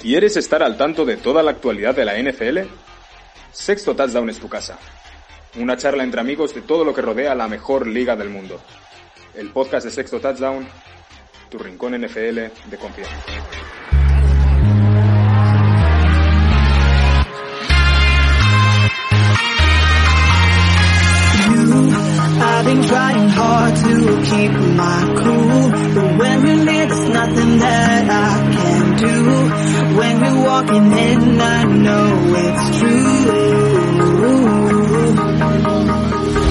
¿Quieres 0.00 0.38
estar 0.38 0.62
al 0.62 0.78
tanto 0.78 1.04
de 1.04 1.18
toda 1.18 1.42
la 1.42 1.50
actualidad 1.50 1.94
de 1.94 2.06
la 2.06 2.18
NFL? 2.18 2.60
Sexto 3.52 3.94
Touchdown 3.94 4.30
es 4.30 4.38
tu 4.38 4.48
casa. 4.48 4.78
Una 5.56 5.76
charla 5.76 6.04
entre 6.04 6.22
amigos 6.22 6.54
de 6.54 6.62
todo 6.62 6.86
lo 6.86 6.94
que 6.94 7.02
rodea 7.02 7.34
la 7.34 7.48
mejor 7.48 7.86
liga 7.86 8.16
del 8.16 8.30
mundo. 8.30 8.62
El 9.34 9.50
podcast 9.50 9.84
de 9.84 9.90
Sexto 9.90 10.18
Touchdown, 10.18 10.66
tu 11.50 11.58
rincón 11.58 12.00
NFL 12.00 12.38
de 12.70 12.78
confianza. 12.80 13.14
Been 22.74 22.86
trying 22.86 23.28
hard 23.28 23.74
to 23.74 23.96
keep 24.30 24.52
my 24.52 25.14
cool, 25.22 25.70
but 25.94 26.18
when 26.18 26.46
you're 26.46 26.64
near, 26.64 26.86
there's 26.86 27.08
nothing 27.08 27.58
that 27.58 28.04
I 28.08 28.52
can 28.56 28.96
do. 28.96 29.96
When 29.98 30.14
you're 30.24 30.44
walking 30.44 30.92
in, 31.08 31.40
I 31.40 31.64
know 31.64 32.06
it's 32.46 32.78
true. 32.78 33.10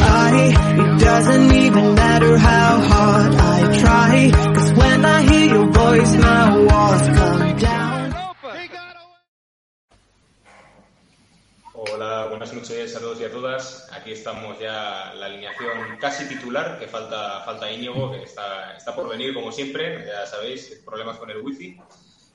I, 0.02 0.53
it 0.81 0.99
doesn't 0.99 1.52
even 1.53 1.95
matter 1.95 2.38
how 2.38 2.81
hard 2.81 3.36
I 3.36 3.80
try, 3.80 4.31
cause 4.55 4.73
when 4.73 5.05
I 5.05 5.22
hear 5.22 5.45
your 5.55 5.72
voice, 5.72 6.16
my 6.16 6.58
walls 6.66 7.08
come 7.17 7.48
buenas 12.49 12.70
noches 12.70 12.95
a 12.95 12.99
todos 12.99 13.21
y 13.21 13.23
a 13.26 13.31
todas. 13.31 13.88
Aquí 13.91 14.12
estamos 14.12 14.59
ya 14.59 15.13
la 15.16 15.27
alineación 15.27 15.98
casi 15.99 16.27
titular, 16.27 16.80
que 16.80 16.88
falta, 16.88 17.41
falta 17.41 17.72
Íñigo, 17.72 18.12
que 18.12 18.23
está, 18.23 18.75
está 18.75 18.95
por 18.95 19.08
venir 19.08 19.35
como 19.35 19.52
siempre, 19.52 20.03
ya 20.05 20.25
sabéis, 20.25 20.81
problemas 20.84 21.17
con 21.17 21.30
el 21.30 21.41
wifi. 21.41 21.80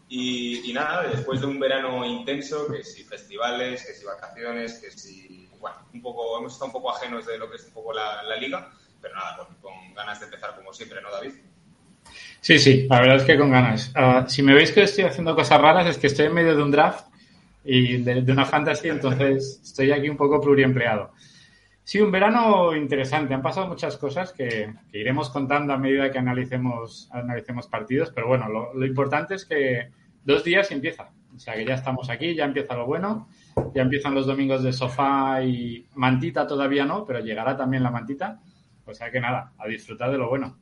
Y, 0.09 0.71
y 0.71 0.73
nada, 0.73 1.09
después 1.09 1.41
de 1.41 1.47
un 1.47 1.59
verano 1.59 2.05
intenso, 2.05 2.69
que 2.69 2.85
si 2.85 3.03
festivales, 3.03 3.85
que 3.85 3.93
si 3.93 4.05
vacaciones, 4.05 4.75
que 4.75 4.93
si, 4.93 5.49
bueno, 5.59 5.79
un 5.93 6.01
poco, 6.01 6.39
hemos 6.39 6.53
estado 6.53 6.67
un 6.67 6.73
poco 6.73 6.95
ajenos 6.95 7.27
de 7.27 7.37
lo 7.37 7.51
que 7.51 7.57
es 7.57 7.65
un 7.65 7.73
poco 7.73 7.93
la, 7.93 8.23
la 8.23 8.37
liga, 8.37 8.71
pero 9.01 9.17
nada, 9.17 9.37
con, 9.37 9.57
con 9.57 9.95
ganas 9.95 10.21
de 10.21 10.27
empezar 10.27 10.55
como 10.55 10.73
siempre, 10.73 11.03
¿no, 11.03 11.11
David? 11.11 11.33
Sí, 12.41 12.59
sí, 12.61 12.87
la 12.89 13.01
verdad 13.01 13.17
es 13.17 13.25
que 13.25 13.37
con 13.37 13.51
ganas. 13.51 13.91
Ah, 13.97 14.27
si 14.29 14.43
me 14.43 14.55
veis 14.55 14.71
que 14.71 14.85
estoy 14.85 15.05
haciendo 15.05 15.35
cosas 15.35 15.61
raras 15.61 15.87
es 15.89 15.99
que 15.99 16.07
estoy 16.07 16.27
en 16.27 16.35
medio 16.35 16.55
de 16.55 16.63
un 16.63 16.71
draft 16.71 17.07
y 17.65 17.99
de, 17.99 18.31
una 18.31 18.45
fantasy, 18.45 18.89
entonces 18.89 19.61
estoy 19.63 19.91
aquí 19.91 20.09
un 20.09 20.17
poco 20.17 20.41
pluriempleado. 20.41 21.13
Sí, 21.83 22.01
un 22.01 22.11
verano 22.11 22.75
interesante. 22.75 23.35
Han 23.35 23.43
pasado 23.43 23.69
muchas 23.69 23.97
cosas 23.97 24.33
que, 24.33 24.73
iremos 24.93 25.31
contando 25.31 25.73
a 25.73 25.79
medida 25.79 26.11
que 26.11 26.19
analicemos, 26.19 27.09
analicemos 27.13 27.67
partidos, 27.67 28.11
pero 28.15 28.29
bueno, 28.29 28.49
lo, 28.49 28.87
importante 28.87 29.35
es 29.35 29.45
que 29.45 29.91
dos 30.25 30.45
días 30.45 30.71
empieza. 30.71 31.11
O 31.35 31.39
sea 31.39 31.55
que 31.55 31.65
ya 31.65 31.75
estamos 31.75 32.11
aquí, 32.11 32.35
ya 32.35 32.45
empieza 32.45 32.75
lo 32.75 32.87
bueno, 32.87 33.29
ya 33.75 33.83
empiezan 33.83 34.15
los 34.15 34.27
domingos 34.27 34.63
de 34.63 34.73
sofá 34.73 35.43
y 35.43 35.87
mantita 35.95 36.47
todavía 36.47 36.85
no, 36.85 37.05
pero 37.05 37.21
llegará 37.21 37.57
también 37.57 37.83
la 37.83 37.91
mantita. 37.91 38.41
O 38.87 38.95
sea 38.95 39.11
que 39.11 39.21
nada, 39.21 39.53
a 39.59 39.67
disfrutar 39.67 40.11
de 40.11 40.19
lo 40.19 40.29
bueno. 40.29 40.57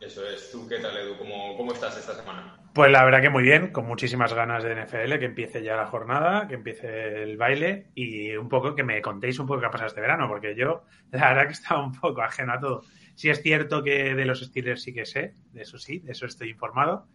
Eso 0.00 0.26
es. 0.28 0.52
¿Tú 0.52 0.66
qué 0.68 0.78
tal, 0.78 0.96
Edu? 0.96 1.18
¿Cómo, 1.18 1.56
cómo 1.56 1.72
estás 1.72 1.98
esta 1.98 2.14
semana? 2.14 2.56
Pues 2.74 2.92
la 2.92 3.04
verdad 3.04 3.20
que 3.20 3.30
muy 3.30 3.42
bien, 3.42 3.72
con 3.72 3.86
muchísimas 3.86 4.32
ganas 4.34 4.62
de 4.62 4.72
NFL, 4.72 5.18
que 5.18 5.24
empiece 5.24 5.62
ya 5.62 5.74
la 5.74 5.86
jornada, 5.86 6.46
que 6.46 6.54
empiece 6.54 7.22
el 7.22 7.36
baile 7.36 7.90
y 7.94 8.36
un 8.36 8.48
poco 8.48 8.74
que 8.74 8.84
me 8.84 9.02
contéis 9.02 9.38
un 9.38 9.46
poco 9.46 9.60
qué 9.60 9.66
ha 9.66 9.70
pasado 9.70 9.88
este 9.88 10.00
verano, 10.00 10.28
porque 10.28 10.54
yo 10.54 10.84
la 11.10 11.28
verdad 11.28 11.46
que 11.46 11.54
estaba 11.54 11.82
un 11.84 11.92
poco 11.92 12.22
ajeno 12.22 12.52
a 12.52 12.60
todo. 12.60 12.82
Sí 13.16 13.30
es 13.30 13.42
cierto 13.42 13.82
que 13.82 14.14
de 14.14 14.24
los 14.24 14.40
Steelers 14.40 14.82
sí 14.82 14.92
que 14.92 15.06
sé, 15.06 15.34
de 15.52 15.62
eso 15.62 15.78
sí, 15.78 15.98
de 16.00 16.12
eso 16.12 16.26
estoy 16.26 16.50
informado. 16.50 17.08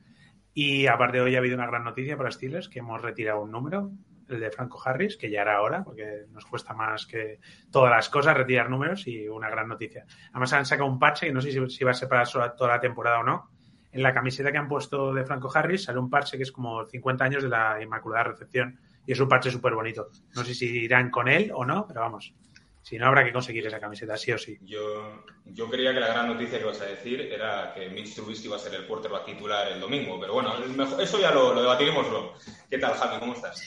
Y 0.53 0.87
aparte 0.87 1.21
hoy 1.21 1.35
ha 1.35 1.39
habido 1.39 1.55
una 1.55 1.67
gran 1.67 1.83
noticia 1.83 2.17
para 2.17 2.29
Steelers, 2.29 2.67
que 2.67 2.79
hemos 2.79 3.01
retirado 3.01 3.41
un 3.41 3.51
número, 3.51 3.91
el 4.27 4.39
de 4.39 4.51
Franco 4.51 4.81
Harris, 4.83 5.17
que 5.17 5.29
ya 5.29 5.41
era 5.41 5.61
hora, 5.61 5.83
porque 5.83 6.25
nos 6.31 6.45
cuesta 6.45 6.73
más 6.73 7.05
que 7.05 7.39
todas 7.71 7.91
las 7.91 8.09
cosas 8.09 8.37
retirar 8.37 8.69
números 8.69 9.07
y 9.07 9.27
una 9.27 9.49
gran 9.49 9.67
noticia. 9.67 10.05
Además 10.31 10.53
han 10.53 10.65
sacado 10.65 10.89
un 10.89 10.99
parche, 10.99 11.27
que 11.27 11.33
no 11.33 11.41
sé 11.41 11.51
si, 11.51 11.83
va 11.83 11.91
a 11.91 11.93
ser 11.93 12.09
para 12.09 12.25
toda 12.55 12.69
la 12.69 12.79
temporada 12.79 13.19
o 13.19 13.23
no, 13.23 13.49
en 13.93 14.03
la 14.03 14.13
camiseta 14.13 14.51
que 14.51 14.57
han 14.57 14.67
puesto 14.67 15.13
de 15.13 15.23
Franco 15.23 15.51
Harris 15.53 15.83
sale 15.85 15.99
un 15.99 16.09
parche 16.09 16.35
que 16.37 16.43
es 16.43 16.51
como 16.51 16.85
50 16.85 17.23
años 17.23 17.43
de 17.43 17.49
la 17.49 17.81
Inmaculada 17.81 18.23
Recepción 18.25 18.79
y 19.05 19.11
es 19.13 19.19
un 19.19 19.29
parche 19.29 19.51
súper 19.51 19.73
bonito. 19.73 20.09
No 20.35 20.43
sé 20.43 20.53
si 20.53 20.65
irán 20.83 21.09
con 21.11 21.27
él 21.27 21.51
o 21.53 21.63
no, 21.65 21.85
pero 21.87 22.01
vamos, 22.01 22.33
si 22.81 22.97
no 22.97 23.05
habrá 23.07 23.23
que 23.23 23.31
conseguir 23.31 23.65
esa 23.67 23.79
camiseta, 23.79 24.17
sí 24.17 24.31
o 24.31 24.37
sí. 24.37 24.57
Yo, 24.61 25.23
yo 25.45 25.69
creía 25.69 25.93
que 25.93 25.99
la 25.99 26.07
gran 26.07 26.27
noticia 26.27 26.57
que 26.57 26.63
ibas 26.65 26.81
a 26.81 26.85
decir 26.85 27.21
era 27.21 27.71
que 27.73 27.89
Mitch 27.89 28.15
Trubisky 28.15 28.47
iba 28.47 28.55
a 28.55 28.59
ser 28.59 28.73
el 28.75 28.85
quarterback 28.87 29.25
titular 29.25 29.71
el 29.71 29.79
domingo, 29.79 30.19
pero 30.19 30.33
bueno, 30.33 30.53
mejor- 30.75 31.01
eso 31.01 31.19
ya 31.19 31.31
lo, 31.31 31.53
lo 31.53 31.61
debatiremos 31.61 32.09
luego. 32.09 32.33
¿Qué 32.69 32.77
tal, 32.79 32.93
Javi? 32.95 33.19
¿Cómo 33.19 33.33
estás? 33.33 33.61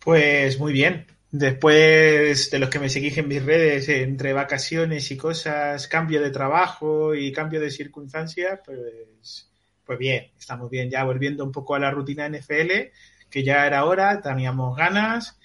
Pues 0.00 0.58
muy 0.58 0.72
bien. 0.72 1.06
Después 1.32 2.50
de 2.50 2.58
los 2.58 2.68
que 2.68 2.78
me 2.78 2.90
seguís 2.90 3.16
en 3.16 3.26
mis 3.26 3.42
redes, 3.42 3.88
eh, 3.88 4.02
entre 4.02 4.34
vacaciones 4.34 5.10
y 5.10 5.16
cosas, 5.16 5.88
cambio 5.88 6.20
de 6.20 6.30
trabajo 6.30 7.14
y 7.14 7.32
cambio 7.32 7.58
de 7.58 7.70
circunstancias, 7.70 8.60
pues, 8.62 9.50
pues 9.82 9.98
bien, 9.98 10.30
estamos 10.38 10.68
bien 10.70 10.90
ya 10.90 11.04
volviendo 11.04 11.42
un 11.42 11.50
poco 11.50 11.74
a 11.74 11.78
la 11.78 11.90
rutina 11.90 12.26
NFL, 12.28 12.92
que 13.30 13.42
ya 13.42 13.66
era 13.66 13.86
hora, 13.86 14.20
teníamos 14.20 14.76
ganas. 14.76 15.38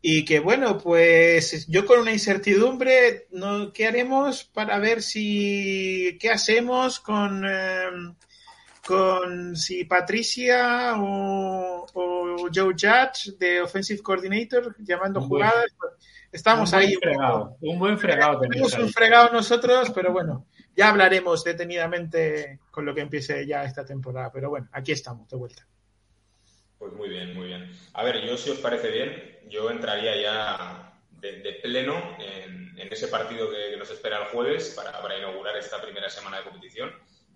Y 0.00 0.24
que 0.24 0.40
bueno, 0.40 0.78
pues 0.78 1.66
yo 1.68 1.84
con 1.84 2.00
una 2.00 2.12
incertidumbre, 2.12 3.26
¿no? 3.30 3.74
¿qué 3.74 3.86
haremos 3.88 4.44
para 4.44 4.78
ver 4.78 5.02
si, 5.02 6.16
qué 6.18 6.30
hacemos 6.30 6.98
con, 6.98 7.44
eh, 7.46 7.90
con 8.86 9.56
si 9.56 9.84
Patricia 9.84 10.94
o, 10.96 11.86
o 11.92 12.36
Joe 12.52 12.74
Judge 12.74 13.32
de 13.38 13.60
Offensive 13.62 14.02
Coordinator 14.02 14.74
llamando 14.78 15.20
Un 15.20 15.28
buen- 15.28 15.42
jugadas. 15.48 15.66
pues, 15.78 15.92
estamos 16.32 16.72
un 16.72 16.78
buen 16.78 16.88
ahí. 16.88 16.94
un 16.94 17.00
fregado, 17.00 17.56
un 17.60 17.78
buen 17.78 17.98
fregado 17.98 18.40
Tenemos 18.40 18.72
un 18.74 18.88
fregado 18.92 19.32
nosotros, 19.32 19.90
pero 19.94 20.12
bueno, 20.12 20.46
ya 20.76 20.88
hablaremos 20.88 21.44
detenidamente 21.44 22.60
con 22.70 22.84
lo 22.84 22.94
que 22.94 23.02
empiece 23.02 23.46
ya 23.46 23.64
esta 23.64 23.84
temporada. 23.84 24.30
Pero 24.32 24.50
bueno, 24.50 24.68
aquí 24.72 24.92
estamos, 24.92 25.28
de 25.28 25.36
vuelta. 25.36 25.66
Pues 26.78 26.92
muy 26.94 27.08
bien, 27.10 27.34
muy 27.34 27.48
bien. 27.48 27.70
A 27.92 28.02
ver, 28.02 28.24
yo 28.26 28.36
si 28.38 28.50
os 28.50 28.58
parece 28.58 28.90
bien, 28.90 29.38
yo 29.50 29.70
entraría 29.70 30.16
ya 30.22 30.98
de, 31.10 31.40
de 31.42 31.52
pleno 31.54 32.16
en, 32.18 32.78
en 32.78 32.92
ese 32.92 33.08
partido 33.08 33.50
que, 33.50 33.70
que 33.72 33.76
nos 33.76 33.90
espera 33.90 34.18
el 34.22 34.24
jueves 34.28 34.70
para, 34.74 35.00
para 35.02 35.18
inaugurar 35.18 35.54
esta 35.58 35.80
primera 35.82 36.08
semana 36.08 36.38
de 36.38 36.44
competición 36.44 36.90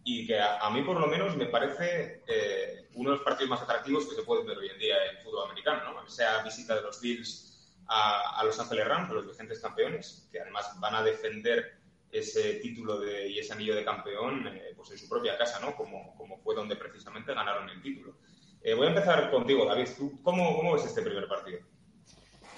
y 0.05 0.27
que 0.27 0.39
a, 0.39 0.69
mí 0.71 0.83
por 0.83 1.01
lo 1.01 1.07
menos 1.07 1.35
me 1.35 1.47
parece 1.47 2.23
eh, 2.27 2.89
uno 2.95 3.11
de 3.11 3.17
los 3.17 3.25
partidos 3.25 3.49
más 3.49 3.63
atractivos 3.63 4.07
que 4.07 4.15
se 4.15 4.23
pueden 4.23 4.47
ver 4.47 4.59
hoy 4.59 4.69
en 4.69 4.79
día 4.79 4.97
en 5.11 5.23
fútbol 5.25 5.47
americano, 5.47 5.95
¿no? 5.95 6.09
Sea 6.09 6.43
visita 6.43 6.77
de 6.77 6.83
los 6.83 7.01
Bills 7.01 7.75
a, 7.89 8.39
a 8.39 8.45
Los 8.45 8.61
Ángeles 8.61 8.87
Rams, 8.87 9.11
a 9.11 9.15
los 9.15 9.27
vigentes 9.27 9.61
campeones, 9.61 10.29
que 10.31 10.41
además 10.41 10.77
van 10.79 10.95
a 10.95 11.03
defender 11.03 11.79
ese 12.13 12.55
título 12.55 13.01
de, 13.01 13.29
y 13.29 13.39
ese 13.39 13.55
anillo 13.55 13.75
de 13.75 13.85
campeón 13.85 14.47
eh, 14.47 14.73
pues 14.77 14.91
en 14.91 14.99
su 14.99 15.09
propia 15.09 15.39
casa, 15.39 15.59
¿no? 15.61 15.75
Como, 15.75 16.15
como 16.17 16.39
fue 16.39 16.55
donde 16.55 16.77
precisamente 16.77 17.35
ganaron 17.35 17.69
el 17.71 17.81
título. 17.81 18.19
Eh, 18.63 18.75
voy 18.75 18.87
a 18.87 18.91
empezar 18.91 19.31
contigo, 19.31 19.65
David. 19.65 19.89
¿Tú 19.97 20.21
cómo, 20.23 20.55
cómo 20.57 20.75
ves 20.75 20.85
este 20.85 21.03
primer 21.03 21.27
partido? 21.27 21.61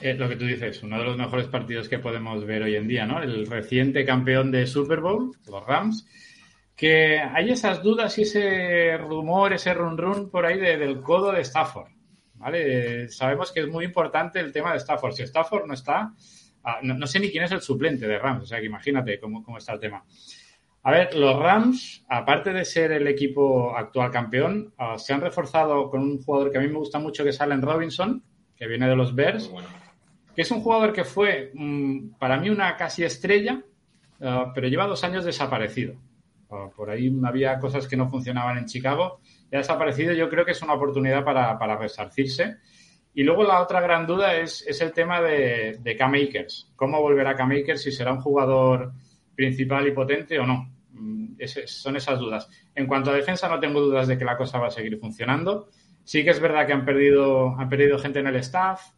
Lo 0.00 0.28
que 0.28 0.36
tú 0.36 0.44
dices, 0.44 0.82
uno 0.82 0.98
de 0.98 1.04
los 1.04 1.16
mejores 1.16 1.46
partidos 1.46 1.88
que 1.88 1.98
podemos 1.98 2.44
ver 2.44 2.62
hoy 2.62 2.76
en 2.76 2.86
día, 2.86 3.06
¿no? 3.06 3.22
El 3.22 3.46
reciente 3.46 4.04
campeón 4.04 4.50
de 4.50 4.66
Super 4.66 5.00
Bowl, 5.00 5.34
los 5.46 5.66
Rams, 5.66 6.06
que 6.76 7.18
hay 7.18 7.50
esas 7.50 7.82
dudas 7.82 8.18
y 8.18 8.22
ese 8.22 8.96
rumor, 8.98 9.52
ese 9.54 9.72
run 9.74 9.96
run 9.96 10.30
por 10.30 10.44
ahí 10.44 10.58
de- 10.60 10.76
del 10.76 11.00
codo 11.00 11.32
de 11.32 11.40
Stafford, 11.40 11.88
¿vale? 12.34 13.08
Sabemos 13.08 13.50
que 13.50 13.60
es 13.60 13.68
muy 13.68 13.84
importante 13.86 14.38
el 14.40 14.52
tema 14.52 14.72
de 14.72 14.78
Stafford. 14.78 15.12
Si 15.14 15.22
Stafford 15.22 15.66
no 15.66 15.72
está, 15.74 16.12
ah, 16.64 16.78
no, 16.82 16.94
no 16.94 17.06
sé 17.06 17.18
ni 17.18 17.30
quién 17.30 17.44
es 17.44 17.52
el 17.52 17.62
suplente 17.62 18.06
de 18.06 18.18
Rams, 18.18 18.42
o 18.42 18.46
sea 18.46 18.60
que 18.60 18.66
imagínate 18.66 19.18
cómo, 19.18 19.42
cómo 19.42 19.56
está 19.58 19.72
el 19.72 19.80
tema. 19.80 20.04
A 20.82 20.90
ver, 20.92 21.14
los 21.16 21.36
Rams, 21.36 22.04
aparte 22.08 22.52
de 22.52 22.64
ser 22.64 22.92
el 22.92 23.08
equipo 23.08 23.74
actual 23.76 24.10
campeón, 24.10 24.72
ah, 24.76 24.98
se 24.98 25.14
han 25.14 25.20
reforzado 25.22 25.88
con 25.90 26.02
un 26.02 26.22
jugador 26.22 26.52
que 26.52 26.58
a 26.58 26.60
mí 26.60 26.68
me 26.68 26.78
gusta 26.78 26.98
mucho, 26.98 27.24
que 27.24 27.30
es 27.30 27.40
Allen 27.40 27.62
Robinson, 27.62 28.22
que 28.54 28.66
viene 28.68 28.86
de 28.86 28.94
los 28.96 29.14
Bears, 29.14 29.50
bueno. 29.50 29.68
que 30.34 30.42
es 30.42 30.50
un 30.50 30.60
jugador 30.60 30.92
que 30.92 31.04
fue 31.04 31.50
mm, 31.54 32.10
para 32.18 32.36
mí 32.38 32.50
una 32.50 32.76
casi 32.76 33.02
estrella, 33.02 33.62
ah, 34.20 34.52
pero 34.54 34.68
lleva 34.68 34.86
dos 34.86 35.02
años 35.04 35.24
desaparecido. 35.24 35.94
Por 36.48 36.90
ahí 36.90 37.12
había 37.24 37.58
cosas 37.58 37.88
que 37.88 37.96
no 37.96 38.08
funcionaban 38.08 38.58
en 38.58 38.66
Chicago. 38.66 39.20
Ya 39.50 39.58
ha 39.58 39.62
desaparecido, 39.62 40.12
yo 40.12 40.28
creo 40.28 40.44
que 40.44 40.52
es 40.52 40.62
una 40.62 40.74
oportunidad 40.74 41.24
para, 41.24 41.76
resarcirse. 41.76 42.56
Y 43.14 43.24
luego 43.24 43.44
la 43.44 43.62
otra 43.62 43.80
gran 43.80 44.06
duda 44.06 44.36
es, 44.36 44.64
el 44.80 44.92
tema 44.92 45.20
de, 45.20 45.78
de 45.80 45.96
Cam 45.96 46.14
Akers. 46.14 46.72
¿Cómo 46.76 47.00
volverá 47.00 47.34
Cam 47.34 47.50
Akers? 47.50 47.82
Si 47.82 47.90
será 47.90 48.12
un 48.12 48.20
jugador 48.20 48.92
principal 49.34 49.86
y 49.86 49.92
potente 49.92 50.38
o 50.38 50.46
no. 50.46 50.72
Mm, 50.92 51.34
son 51.66 51.96
esas 51.96 52.18
dudas. 52.18 52.48
En 52.74 52.86
cuanto 52.86 53.10
a 53.10 53.14
defensa, 53.14 53.48
no 53.48 53.60
tengo 53.60 53.80
dudas 53.80 54.08
de 54.08 54.18
que 54.18 54.24
la 54.24 54.36
cosa 54.36 54.58
va 54.58 54.68
a 54.68 54.70
seguir 54.70 54.98
funcionando. 54.98 55.68
Sí 56.04 56.24
que 56.24 56.30
es 56.30 56.40
verdad 56.40 56.66
que 56.66 56.72
han 56.72 56.84
perdido, 56.84 57.56
han 57.58 57.68
perdido 57.68 57.98
gente 57.98 58.20
en 58.20 58.28
el 58.28 58.36
staff, 58.36 58.90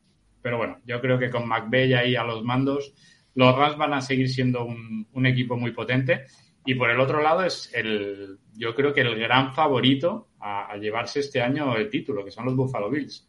pero 0.42 0.58
bueno, 0.58 0.78
yo 0.84 1.00
creo 1.00 1.18
que 1.18 1.30
con 1.30 1.48
McVeigh 1.48 1.94
ahí 1.94 2.16
a 2.16 2.24
los 2.24 2.44
mandos, 2.44 2.94
los 3.34 3.56
Rams 3.56 3.76
van 3.76 3.94
a 3.94 4.00
seguir 4.00 4.28
siendo 4.28 4.64
un 4.64 5.26
equipo 5.26 5.56
muy 5.56 5.72
potente. 5.72 6.26
Y 6.68 6.74
por 6.74 6.90
el 6.90 7.00
otro 7.00 7.22
lado 7.22 7.44
es 7.44 7.70
el, 7.72 8.40
yo 8.54 8.74
creo 8.74 8.92
que 8.92 9.00
el 9.00 9.18
gran 9.18 9.54
favorito 9.54 10.28
a 10.38 10.76
llevarse 10.76 11.20
este 11.20 11.40
año 11.40 11.74
el 11.74 11.88
título, 11.88 12.22
que 12.22 12.30
son 12.30 12.44
los 12.44 12.54
Buffalo 12.54 12.90
Bills. 12.90 13.26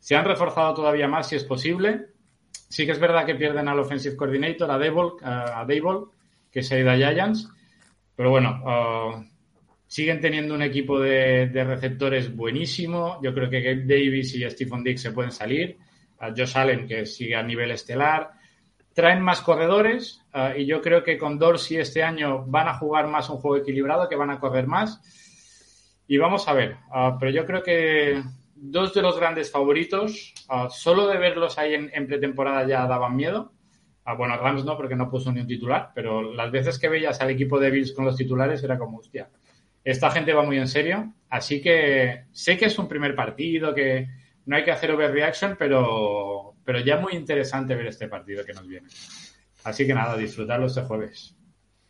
Se 0.00 0.16
han 0.16 0.24
reforzado 0.24 0.74
todavía 0.74 1.06
más 1.06 1.28
si 1.28 1.36
es 1.36 1.44
posible. 1.44 2.06
Sí 2.50 2.84
que 2.84 2.90
es 2.90 2.98
verdad 2.98 3.26
que 3.26 3.36
pierden 3.36 3.68
al 3.68 3.78
offensive 3.78 4.16
coordinator, 4.16 4.68
a 4.68 4.76
Dable, 4.76 5.12
a 5.22 5.64
Dable 5.68 6.06
que 6.50 6.64
se 6.64 6.74
ha 6.74 6.80
ido 6.80 6.90
a 6.90 6.96
Giants. 6.96 7.48
Pero 8.16 8.30
bueno, 8.30 8.60
uh, 8.64 9.24
siguen 9.86 10.20
teniendo 10.20 10.52
un 10.52 10.62
equipo 10.62 10.98
de, 10.98 11.46
de, 11.46 11.62
receptores 11.62 12.34
buenísimo. 12.34 13.20
Yo 13.22 13.32
creo 13.32 13.48
que 13.48 13.60
Gabe 13.60 13.84
Davis 13.86 14.34
y 14.34 14.50
Stephen 14.50 14.82
Dick 14.82 14.96
se 14.96 15.12
pueden 15.12 15.30
salir. 15.30 15.78
A 16.18 16.30
Josh 16.30 16.58
Allen, 16.58 16.88
que 16.88 17.06
sigue 17.06 17.36
a 17.36 17.42
nivel 17.44 17.70
estelar. 17.70 18.32
Traen 18.94 19.20
más 19.20 19.40
corredores 19.40 20.22
uh, 20.34 20.56
y 20.56 20.66
yo 20.66 20.80
creo 20.80 21.02
que 21.02 21.18
con 21.18 21.38
Dorsey 21.38 21.78
este 21.78 22.02
año 22.02 22.44
van 22.46 22.68
a 22.68 22.74
jugar 22.74 23.08
más 23.08 23.28
un 23.28 23.38
juego 23.38 23.56
equilibrado, 23.56 24.08
que 24.08 24.16
van 24.16 24.30
a 24.30 24.38
correr 24.38 24.66
más. 24.66 25.00
Y 26.06 26.16
vamos 26.18 26.46
a 26.48 26.52
ver. 26.52 26.76
Uh, 26.90 27.18
pero 27.18 27.30
yo 27.30 27.44
creo 27.44 27.62
que 27.62 28.22
dos 28.54 28.94
de 28.94 29.02
los 29.02 29.18
grandes 29.18 29.50
favoritos, 29.50 30.32
uh, 30.48 30.70
solo 30.70 31.06
de 31.06 31.18
verlos 31.18 31.58
ahí 31.58 31.74
en, 31.74 31.90
en, 31.92 32.06
pretemporada 32.06 32.66
ya 32.66 32.86
daban 32.86 33.16
miedo. 33.16 33.52
Uh, 34.06 34.16
bueno, 34.16 34.36
Rams 34.36 34.64
no, 34.64 34.76
porque 34.76 34.96
no 34.96 35.10
puso 35.10 35.32
ni 35.32 35.40
un 35.40 35.46
titular, 35.46 35.90
pero 35.94 36.32
las 36.32 36.50
veces 36.50 36.78
que 36.78 36.88
veías 36.88 37.20
al 37.20 37.30
equipo 37.30 37.58
de 37.58 37.70
Bills 37.70 37.92
con 37.92 38.04
los 38.04 38.16
titulares 38.16 38.62
era 38.62 38.78
como, 38.78 38.98
hostia, 38.98 39.28
esta 39.82 40.10
gente 40.10 40.32
va 40.32 40.42
muy 40.42 40.58
en 40.58 40.68
serio. 40.68 41.12
Así 41.28 41.60
que 41.60 42.24
sé 42.32 42.56
que 42.56 42.66
es 42.66 42.78
un 42.78 42.88
primer 42.88 43.14
partido, 43.14 43.74
que 43.74 44.08
no 44.46 44.56
hay 44.56 44.64
que 44.64 44.72
hacer 44.72 44.90
overreaction, 44.90 45.56
pero, 45.58 46.53
pero 46.64 46.80
ya 46.80 46.98
muy 46.98 47.14
interesante 47.14 47.74
ver 47.74 47.86
este 47.86 48.08
partido 48.08 48.44
que 48.44 48.52
nos 48.52 48.66
viene. 48.66 48.88
Así 49.64 49.86
que 49.86 49.94
nada, 49.94 50.16
disfrutarlo 50.16 50.66
este 50.66 50.82
jueves. 50.82 51.34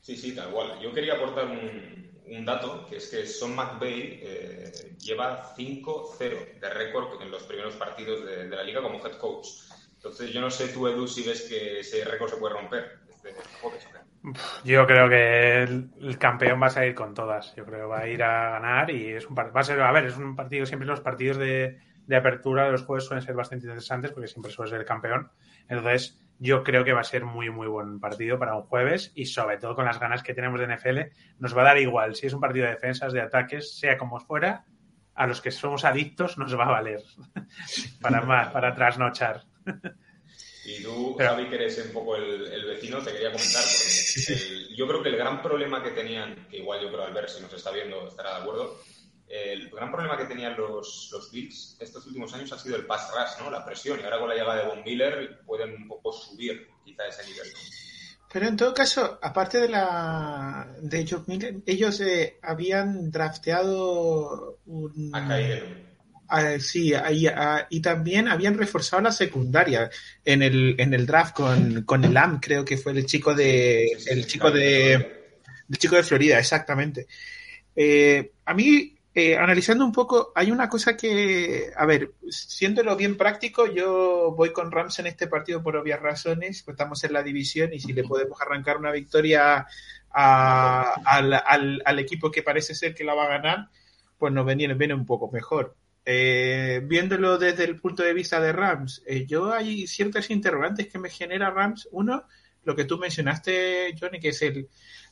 Sí, 0.01 0.17
sí, 0.17 0.35
tal 0.35 0.51
cual. 0.51 0.79
Yo 0.81 0.93
quería 0.93 1.15
aportar 1.15 1.47
un, 1.47 2.11
un 2.27 2.45
dato, 2.45 2.87
que 2.87 2.97
es 2.97 3.09
que 3.09 3.27
Son 3.27 3.55
McVay 3.55 4.21
eh, 4.23 4.97
lleva 4.99 5.55
5-0 5.57 6.61
de 6.61 6.71
récord 6.71 7.21
en 7.23 7.31
los 7.31 7.43
primeros 7.45 7.75
partidos 7.77 8.25
de, 8.25 8.49
de, 8.49 8.57
la 8.57 8.63
liga 8.63 8.83
como 8.83 9.05
head 9.05 9.17
coach. 9.17 9.49
Entonces, 9.95 10.31
yo 10.33 10.41
no 10.41 10.51
sé 10.51 10.69
tú, 10.69 10.87
Edu, 10.87 11.07
si 11.09 11.27
ves 11.27 11.43
que 11.49 11.81
ese 11.81 12.05
récord 12.05 12.31
se 12.31 12.37
puede 12.37 12.55
romper. 12.55 12.99
Este 13.09 13.35
yo 14.65 14.87
creo 14.87 15.09
que 15.09 15.63
el, 15.63 15.91
el, 16.01 16.19
campeón 16.19 16.63
va 16.63 16.67
a 16.67 16.71
salir 16.71 16.95
con 16.95 17.15
todas. 17.15 17.55
Yo 17.57 17.65
creo 17.65 17.81
que 17.81 17.87
va 17.87 18.01
a 18.01 18.09
ir 18.09 18.23
a 18.23 18.51
ganar 18.51 18.91
y 18.91 19.13
es 19.13 19.27
un 19.27 19.37
va 19.37 19.51
a 19.53 19.65
ser, 19.65 19.81
a 19.81 19.93
ver, 19.93 20.07
es 20.07 20.17
un 20.17 20.37
partido, 20.37 20.65
siempre 20.67 20.87
los 20.87 21.01
partidos 21.01 21.39
de, 21.39 21.79
de 22.07 22.17
apertura 22.17 22.65
de 22.65 22.73
los 22.73 22.83
juegos 22.83 23.07
suelen 23.07 23.25
ser 23.25 23.35
bastante 23.35 23.67
interesantes 23.67 24.13
porque 24.13 24.29
siempre 24.29 24.53
suele 24.53 24.71
ser 24.71 24.81
el 24.81 24.87
campeón. 24.87 25.31
Entonces, 25.69 26.19
yo 26.39 26.63
creo 26.63 26.85
que 26.85 26.93
va 26.93 27.01
a 27.01 27.05
ser 27.05 27.25
muy, 27.25 27.51
muy 27.51 27.67
buen 27.67 28.01
partido 28.01 28.39
para 28.39 28.57
un 28.57 28.63
jueves 28.63 29.13
y 29.15 29.27
sobre 29.27 29.59
todo 29.59 29.75
con 29.75 29.85
las 29.85 30.01
ganas 30.01 30.23
que 30.23 30.35
tenemos 30.35 30.61
de 30.61 30.75
NFL, 30.75 31.01
nos 31.39 31.57
va 31.57 31.63
a 31.63 31.67
dar 31.67 31.79
igual 31.79 32.15
si 32.15 32.27
es 32.27 32.33
un 32.33 32.41
partido 32.41 32.67
de 32.67 32.73
defensas, 32.73 33.13
de 33.13 33.21
ataques, 33.21 33.79
sea 33.79 33.97
como 33.97 34.21
fuera, 34.21 34.65
a 35.15 35.27
los 35.27 35.41
que 35.41 35.51
somos 35.51 35.85
adictos 35.85 36.37
nos 36.39 36.59
va 36.59 36.65
a 36.65 36.73
valer 36.73 37.03
para 38.01 38.21
más, 38.21 38.49
para 38.49 38.75
trasnochar. 38.75 39.45
Y 40.67 40.83
tú, 40.83 41.15
Pero, 41.17 41.31
Javi, 41.31 41.49
que 41.49 41.55
eres 41.57 41.85
un 41.87 41.93
poco 41.93 42.17
el, 42.17 42.47
el 42.47 42.65
vecino, 42.65 42.99
te 42.99 43.13
quería 43.13 43.31
comentar, 43.31 43.63
porque 43.63 44.33
el, 44.33 44.77
yo 44.77 44.89
creo 44.89 45.03
que 45.03 45.09
el 45.11 45.17
gran 45.17 45.43
problema 45.43 45.83
que 45.83 45.91
tenían, 45.91 46.47
que 46.51 46.59
igual 46.59 46.81
yo 46.81 46.89
creo 46.89 47.05
Albert, 47.05 47.29
si 47.29 47.43
nos 47.43 47.53
está 47.53 47.71
viendo, 47.71 48.09
estará 48.09 48.37
de 48.37 48.43
acuerdo, 48.43 48.79
el 49.29 49.71
gran 49.71 49.91
problema 49.91 50.17
que 50.17 50.25
tenían 50.25 50.57
los, 50.57 51.11
los 51.13 51.31
Bills 51.31 51.77
estos 51.81 52.07
últimos 52.07 52.33
años 52.35 52.53
ha 52.53 52.59
sido 52.59 52.77
el 52.77 52.87
pass 52.87 53.11
rush, 53.11 53.43
¿no? 53.43 53.51
La 53.51 53.65
presión. 53.65 53.99
Y 54.01 54.03
ahora 54.05 54.19
con 54.19 54.29
la 54.29 54.35
llegada 54.35 54.63
de 54.63 54.69
Von 54.69 54.85
Miller 54.85 55.41
pueden 55.47 55.75
un 55.75 55.89
poco 55.89 56.13
subir 56.13 56.69
quizá 56.85 57.07
ese 57.07 57.25
nivel. 57.29 57.49
Pero 58.33 58.49
en 58.49 58.57
todo 58.57 58.75
caso, 58.75 59.19
aparte 59.23 59.61
de 59.61 59.69
la 59.69 60.69
de 60.81 61.07
Joe 61.09 61.23
Miller, 61.27 61.57
ellos 61.67 62.01
eh, 62.01 62.39
habían 62.43 63.11
drafteado 63.11 64.59
un... 64.67 65.13
A 66.27 66.59
sí, 66.59 66.95
ahí, 66.95 67.29
uh, 67.29 67.65
y 67.69 67.81
también 67.81 68.29
habían 68.29 68.57
reforzado 68.57 69.03
la 69.03 69.13
secundaria 69.13 69.91
en 70.25 70.43
el, 70.43 70.75
en 70.79 70.95
el 70.95 71.07
draft 71.07 71.37
con, 71.37 71.83
con 71.83 72.03
el 72.03 72.17
AM, 72.17 72.41
creo 72.41 72.65
que 72.65 72.79
fue 72.79 72.93
el 72.93 73.05
chico 73.05 73.35
de 73.35 73.91
sí, 73.99 74.05
sí, 74.05 74.11
el 74.11 74.27
chico 74.27 74.51
de 74.51 74.95
el 75.69 75.79
chico 75.79 75.97
de 75.97 76.03
Florida, 76.03 76.39
exactamente. 76.39 77.07
Eh, 77.77 78.33
a 78.45 78.55
mí 78.55 78.94
eh, 79.17 79.37
analizando 79.37 79.85
un 79.85 79.93
poco, 79.93 80.33
hay 80.35 80.51
una 80.51 80.69
cosa 80.69 80.97
que, 80.97 81.71
a 81.77 81.87
ver, 81.87 82.15
siéndolo 82.29 82.97
bien 82.97 83.17
práctico, 83.17 83.67
yo 83.67 84.35
voy 84.37 84.53
con 84.53 84.73
Rams 84.73 84.99
en 84.99 85.07
este 85.07 85.29
partido 85.29 85.63
por 85.63 85.77
obvias 85.77 86.01
razones, 86.01 86.65
pues 86.65 86.75
estamos 86.75 87.05
en 87.05 87.13
la 87.13 87.23
división 87.23 87.73
y 87.73 87.79
si 87.79 87.93
le 87.93 88.03
podemos 88.03 88.41
arrancar 88.41 88.77
una 88.77 88.91
victoria 88.91 89.69
a, 90.11 90.95
al, 91.05 91.99
equipo 92.01 92.33
que 92.33 92.43
parece 92.43 92.75
ser 92.75 92.93
que 92.93 93.05
la 93.05 93.15
va 93.15 93.27
a 93.27 93.39
ganar, 93.39 93.69
pues 94.19 94.33
nos 94.33 94.45
viene, 94.45 94.75
viene 94.75 94.95
un 94.95 95.07
poco 95.07 95.31
mejor. 95.31 95.77
Eh, 96.05 96.83
viéndolo 96.85 97.39
desde 97.39 97.65
el 97.65 97.81
punto 97.81 98.03
de 98.03 98.15
vista 98.15 98.41
de 98.41 98.53
Rams, 98.53 99.05
eh, 99.07 99.27
yo 99.27 99.53
hay 99.53 99.87
ciertas 99.87 100.29
interrogantes 100.31 100.89
que 100.89 100.99
me 100.99 101.09
genera 101.09 101.51
Rams. 101.51 101.89
Uno, 101.93 102.25
lo 102.65 102.75
que 102.75 102.85
tú 102.85 102.99
mencionaste, 102.99 103.95
Johnny, 103.99 104.19
que 104.19 104.31
es 104.31 104.43
el, 104.43 104.69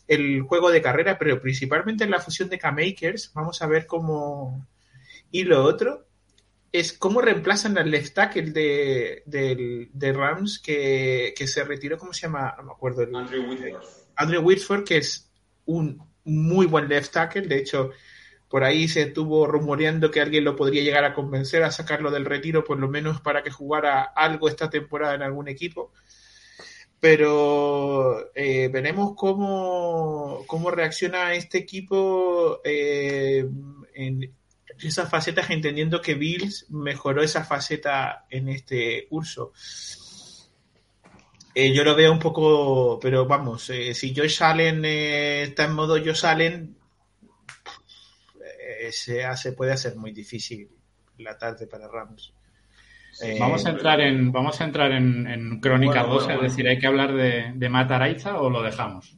el 0.09 0.43
juego 0.43 0.71
de 0.71 0.83
carrera, 0.83 1.19
pero 1.19 1.41
principalmente 1.41 2.05
en 2.05 2.11
la 2.11 2.21
fusión 2.21 2.49
de 2.49 2.59
K-Makers. 2.59 3.33
Vamos 3.35 3.63
a 3.63 3.67
ver 3.67 3.87
cómo. 3.87 4.67
Y 5.31 5.45
lo 5.45 5.65
otro 5.65 6.07
es 6.73 6.93
cómo 6.95 7.21
reemplazan 7.21 7.77
al 7.77 7.91
left 7.91 8.15
tackle 8.15 8.51
de, 8.51 9.23
de, 9.27 9.89
de 9.93 10.13
Rams 10.13 10.59
que, 10.59 11.35
que, 11.37 11.47
se 11.47 11.65
retiró, 11.65 11.99
¿cómo 11.99 12.13
se 12.13 12.23
llama? 12.23 12.55
No 12.57 12.65
me 12.65 12.73
acuerdo. 12.73 13.03
El, 13.03 13.15
Andrew 13.15 13.49
Whitford. 13.49 13.83
Andrew 14.17 14.43
Whitford, 14.43 14.85
que 14.85 14.97
es 14.99 15.31
un 15.67 16.03
muy 16.25 16.67
buen 16.67 16.89
left 16.89 17.13
tackle. 17.13 17.43
De 17.43 17.59
hecho, 17.59 17.91
por 18.49 18.65
ahí 18.65 18.89
se 18.89 19.03
estuvo 19.03 19.47
rumoreando 19.47 20.11
que 20.11 20.21
alguien 20.21 20.45
lo 20.45 20.57
podría 20.57 20.83
llegar 20.83 21.05
a 21.05 21.15
convencer 21.15 21.63
a 21.63 21.71
sacarlo 21.71 22.11
del 22.11 22.25
retiro, 22.25 22.65
por 22.65 22.79
lo 22.79 22.89
menos 22.89 23.21
para 23.21 23.43
que 23.43 23.51
jugara 23.51 24.03
algo 24.03 24.49
esta 24.49 24.71
temporada 24.71 25.15
en 25.15 25.23
algún 25.23 25.49
equipo 25.49 25.93
pero 27.03 28.33
eh, 28.33 28.69
veremos 28.69 29.15
cómo, 29.17 30.45
cómo, 30.47 30.71
reacciona 30.71 31.35
este 31.35 31.59
equipo 31.59 32.61
eh, 32.63 33.45
en 33.95 34.33
esas 34.79 35.11
facetas, 35.11 35.51
entendiendo 35.51 36.01
que 36.01 36.15
Bills 36.15 36.71
mejoró 36.71 37.25
esa 37.25 37.43
faceta 37.43 38.27
en 38.31 38.49
este 38.49 39.09
curso. 39.09 39.53
Eh, 41.57 41.75
yo 41.75 41.83
lo 41.83 41.97
veo 41.97 42.13
un 42.13 42.21
poco, 42.21 43.01
pero 43.01 43.27
vamos, 43.27 43.69
eh, 43.71 43.95
si 43.95 44.15
Josh 44.15 44.41
Allen 44.41 44.85
está 44.85 45.65
en 45.65 45.73
modo 45.73 45.99
Josh 45.99 46.25
Allen, 46.25 46.77
se 48.93 49.25
hace, 49.25 49.55
puede 49.55 49.73
hacer 49.73 49.97
muy 49.97 50.13
difícil 50.13 50.71
la 51.19 51.37
tarde 51.37 51.67
para 51.67 51.89
Rams. 51.89 52.33
Eh, 53.21 53.37
vamos 53.39 53.67
a 53.67 53.71
entrar 53.71 54.01
en 54.01 54.33
vamos 54.33 54.61
a 54.61 54.65
entrar 54.65 54.91
en, 54.93 55.27
en 55.27 55.61
Crónica 55.61 56.03
bueno, 56.03 56.15
2, 56.15 56.25
bueno, 56.25 56.43
es 56.43 56.53
decir, 56.53 56.67
¿hay 56.67 56.79
que 56.79 56.87
hablar 56.87 57.13
de, 57.13 57.53
de 57.55 57.69
Mataraiza 57.69 58.41
o 58.41 58.49
lo 58.49 58.63
dejamos? 58.63 59.17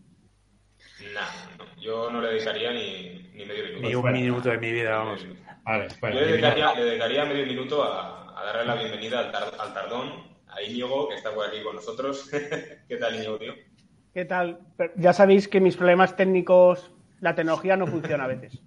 Nah, 1.15 1.57
no, 1.59 1.81
yo 1.81 2.11
no 2.11 2.21
le 2.21 2.29
dedicaría 2.29 2.73
ni, 2.73 3.31
ni 3.35 3.45
medio 3.45 3.65
minuto. 3.65 3.89
Ni 3.89 3.95
un 3.95 4.13
minuto 4.13 4.49
de 4.49 4.59
mi 4.59 4.73
vida, 4.73 4.97
vamos. 4.97 5.27
Vale, 5.63 5.89
bueno, 6.01 6.17
yo 6.17 6.21
le 6.23 6.33
dedicaría, 6.33 6.75
le 6.75 6.85
dedicaría, 6.85 7.25
medio 7.25 7.47
minuto 7.47 7.85
a, 7.85 8.39
a 8.41 8.45
darle 8.45 8.65
la 8.65 8.75
bienvenida 8.75 9.21
al, 9.21 9.31
tar, 9.31 9.45
al, 9.59 9.73
Tardón, 9.73 10.13
a 10.49 10.61
Íñigo, 10.61 11.09
que 11.09 11.15
está 11.15 11.33
por 11.33 11.47
aquí 11.47 11.63
con 11.63 11.77
nosotros. 11.77 12.29
¿Qué 12.89 12.97
tal, 12.97 13.15
Íñigo, 13.15 13.39
tío? 13.39 13.55
¿Qué 14.13 14.25
tal? 14.25 14.59
Ya 14.97 15.13
sabéis 15.13 15.49
que 15.49 15.61
mis 15.61 15.77
problemas 15.77 16.17
técnicos, 16.17 16.93
la 17.21 17.35
tecnología 17.35 17.77
no 17.77 17.87
funciona 17.87 18.25
a 18.25 18.29
veces. 18.29 18.61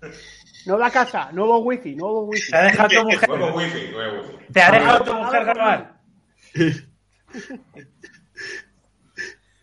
Nueva 0.68 0.90
casa, 0.90 1.32
nuevo 1.32 1.60
wifi, 1.60 1.96
nuevo 1.96 2.24
wifi. 2.24 2.50
Te 2.50 2.56
ha 2.58 2.64
dejado 2.64 2.88
tu 2.90 3.04
mujer. 3.04 3.28
Nuevo 3.30 3.56
wifi, 3.56 3.90
nuevo 3.90 4.20
wifi. 4.20 4.52
Te 4.52 4.60
ha 4.60 4.70
dejado 4.70 5.02
tu 5.02 5.14
mujer 5.14 5.44
grabar. 5.46 5.94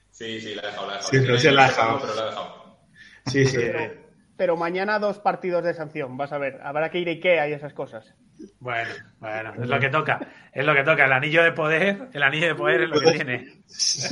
Sí, 0.09 0.41
sí, 0.41 0.55
la 0.55 0.63
ha 0.63 0.65
dejado, 0.65 0.87
la 0.87 0.93
ha 0.93 0.95
dejado. 0.95 1.11
Sí, 1.11 1.19
pero 1.19 1.37
sí 1.37 1.51
la 1.51 1.65
ha 1.65 1.67
dejado. 1.67 1.99
Pero 1.99 2.15
la 2.15 2.21
ha 2.21 2.25
dejado. 2.25 2.79
Sí, 3.27 3.45
sí. 3.45 3.57
Pero, 3.57 3.93
pero, 4.35 4.57
mañana 4.57 4.97
dos 4.97 5.19
partidos 5.19 5.63
de 5.63 5.75
sanción, 5.75 6.17
vas 6.17 6.31
a 6.31 6.39
ver. 6.39 6.59
Habrá 6.63 6.89
que 6.89 6.97
ir 6.97 7.07
a 7.07 7.11
Ikea 7.11 7.49
y 7.49 7.53
esas 7.53 7.73
cosas. 7.73 8.15
Bueno, 8.59 8.89
bueno, 9.19 9.53
es 9.61 9.69
lo 9.69 9.79
que 9.79 9.89
toca. 9.89 10.19
Es 10.51 10.65
lo 10.65 10.73
que 10.73 10.83
toca. 10.83 11.05
El 11.05 11.13
anillo 11.13 11.43
de 11.43 11.51
poder, 11.51 12.09
el 12.13 12.23
anillo 12.23 12.47
de 12.47 12.55
poder 12.55 12.81
es 12.81 12.89
lo 12.89 12.99
que 12.99 13.11
tiene. 13.11 13.63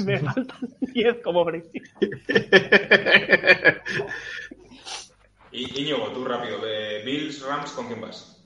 Me 0.05 0.19
faltan 0.19 0.69
10 0.81 1.21
como 1.23 1.43
Brexit. 1.43 1.83
Y 5.53 5.79
Íñigo, 5.79 6.07
tú 6.11 6.25
rápido, 6.25 6.59
de 6.59 7.03
Bills, 7.05 7.45
Rams, 7.45 7.71
¿con 7.73 7.85
quién 7.85 8.01
vas? 8.01 8.43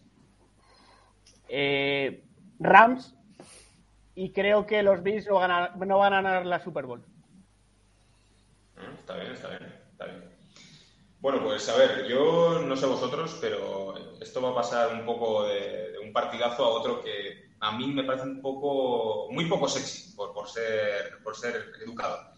Eh, 1.48 2.22
Rams, 2.60 3.16
y 4.14 4.34
creo 4.34 4.68
que 4.68 4.84
los 4.84 5.02
Bills 5.02 5.26
no, 5.26 5.40
ganar, 5.40 5.78
no 5.78 6.00
van 6.00 6.14
a 6.14 6.22
ganar 6.22 6.46
la 6.46 6.62
Super 6.62 6.86
Bowl. 6.86 7.06
Está 9.00 9.16
bien, 9.16 9.32
está 9.32 9.48
bien, 9.48 9.74
está 9.92 10.06
bien. 10.06 10.38
Bueno, 11.22 11.42
pues 11.44 11.70
a 11.70 11.78
ver, 11.78 12.06
yo 12.08 12.62
no 12.62 12.76
sé 12.76 12.86
vosotros, 12.86 13.38
pero 13.40 13.96
esto 14.20 14.42
va 14.42 14.50
a 14.50 14.56
pasar 14.56 14.94
un 14.94 15.06
poco 15.06 15.48
de, 15.48 15.94
de 15.94 16.00
un 16.00 16.12
partidazo 16.12 16.66
a 16.66 16.70
otro 16.70 17.02
que 17.02 17.52
a 17.62 17.78
mí 17.78 17.88
me 17.88 18.04
parece 18.04 18.26
un 18.26 18.42
poco, 18.42 19.32
muy 19.32 19.46
poco 19.46 19.70
sexy, 19.70 20.14
por, 20.14 20.34
por, 20.34 20.50
ser, 20.50 21.24
por 21.24 21.38
ser 21.38 21.72
educado. 21.82 22.34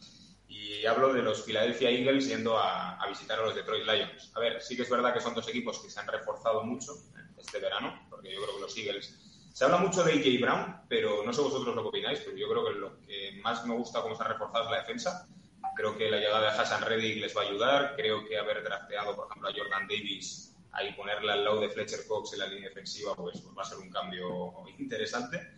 Y 0.69 0.85
hablo 0.85 1.11
de 1.11 1.23
los 1.23 1.41
Philadelphia 1.41 1.89
Eagles 1.89 2.27
yendo 2.27 2.55
a, 2.55 3.03
visitar 3.09 3.39
a 3.39 3.41
los 3.41 3.55
Detroit 3.55 3.87
Lions. 3.87 4.31
A 4.35 4.39
ver, 4.39 4.61
sí 4.61 4.75
que 4.75 4.83
es 4.83 4.89
verdad 4.89 5.11
que 5.15 5.19
son 5.19 5.33
dos 5.33 5.49
equipos 5.49 5.79
que 5.79 5.89
se 5.89 5.99
han 5.99 6.05
reforzado 6.05 6.63
mucho 6.63 6.93
este 7.39 7.57
verano, 7.57 8.05
porque 8.07 8.31
yo 8.31 8.39
creo 8.43 8.55
que 8.55 8.61
los 8.61 8.77
Eagles... 8.77 9.19
Se 9.51 9.65
habla 9.65 9.77
mucho 9.77 10.03
de 10.03 10.13
A.J. 10.13 10.29
Brown, 10.39 10.81
pero 10.87 11.25
no 11.25 11.33
sé 11.33 11.41
vosotros 11.41 11.75
lo 11.75 11.81
que 11.81 11.89
opináis, 11.89 12.19
pero 12.19 12.37
yo 12.37 12.47
creo 12.47 12.65
que 12.65 12.71
lo 12.73 13.01
que 13.01 13.39
más 13.41 13.65
me 13.65 13.75
gusta 13.75 14.03
cómo 14.03 14.15
se 14.15 14.21
ha 14.21 14.27
reforzado 14.27 14.65
es 14.65 14.71
la 14.71 14.77
defensa. 14.77 15.27
Creo 15.75 15.97
que 15.97 16.07
la 16.07 16.17
llegada 16.17 16.53
de 16.53 16.59
Hassan 16.59 16.83
Reddick 16.83 17.19
les 17.19 17.35
va 17.35 17.41
a 17.41 17.45
ayudar. 17.45 17.95
Creo 17.95 18.23
que 18.27 18.37
haber 18.37 18.63
drafteado, 18.63 19.15
por 19.15 19.27
ejemplo, 19.27 19.49
a 19.49 19.53
Jordan 19.53 19.87
Davis 19.87 20.55
ahí 20.73 20.93
ponerle 20.93 21.31
al 21.31 21.43
lado 21.43 21.61
de 21.61 21.69
Fletcher 21.69 22.05
Cox 22.07 22.33
en 22.33 22.39
la 22.39 22.47
línea 22.47 22.69
defensiva, 22.69 23.15
pues, 23.15 23.41
pues 23.41 23.57
va 23.57 23.63
a 23.63 23.65
ser 23.65 23.79
un 23.79 23.89
cambio 23.89 24.53
interesante. 24.77 25.55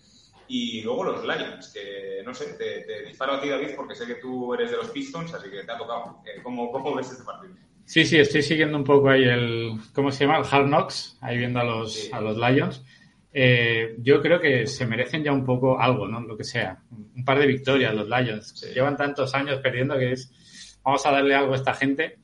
Y 0.54 0.82
luego 0.82 1.06
los 1.06 1.24
Lions, 1.24 1.72
que 1.74 2.22
no 2.26 2.34
sé, 2.34 2.56
te, 2.56 2.82
te, 2.82 3.06
disparo 3.06 3.36
a 3.36 3.42
ti, 3.42 3.48
David, 3.48 3.70
porque 3.74 3.96
sé 3.96 4.06
que 4.06 4.16
tú 4.16 4.54
eres 4.54 4.72
de 4.72 4.76
los 4.76 4.90
Pistons, 4.90 5.34
así 5.34 5.50
que 5.50 5.64
te 5.64 5.72
ha 5.72 5.78
tocado. 5.78 6.22
Eh, 6.26 6.42
¿Cómo, 6.44 6.70
¿Cómo, 6.74 6.94
ves 6.94 7.10
este 7.10 7.24
partido? 7.24 7.54
Sí, 7.86 8.04
sí, 8.04 8.20
estoy 8.20 8.42
siguiendo 8.42 8.78
un 8.78 8.84
poco 8.84 9.10
ahí 9.10 9.24
el. 9.24 9.80
¿Cómo 9.94 10.12
se 10.12 10.26
llama? 10.26 10.40
El 10.40 10.46
Hard 10.52 10.68
Knocks, 10.68 11.18
ahí 11.22 11.38
viendo 11.38 11.62
a 11.62 11.64
los, 11.64 11.94
sí. 11.94 12.10
a 12.12 12.20
los 12.20 12.36
Lions. 12.36 12.84
Eh, 13.32 13.96
yo 14.00 14.22
creo 14.22 14.42
que 14.42 14.68
se 14.68 14.86
merecen 14.86 15.24
ya 15.24 15.32
un 15.32 15.46
poco 15.46 15.80
algo, 15.80 16.06
¿no? 16.06 16.20
Lo 16.20 16.36
que 16.36 16.44
sea. 16.44 16.84
Un 17.16 17.24
par 17.24 17.40
de 17.40 17.48
victorias 17.48 17.96
los 17.96 18.10
Lions. 18.10 18.54
Sí. 18.54 18.74
Llevan 18.74 18.98
tantos 18.98 19.34
años 19.34 19.62
perdiendo 19.62 19.98
que 19.98 20.12
es. 20.12 20.80
Vamos 20.84 21.06
a 21.06 21.12
darle 21.12 21.34
algo 21.34 21.54
a 21.54 21.58
esta 21.58 21.74
gente. 21.74 22.18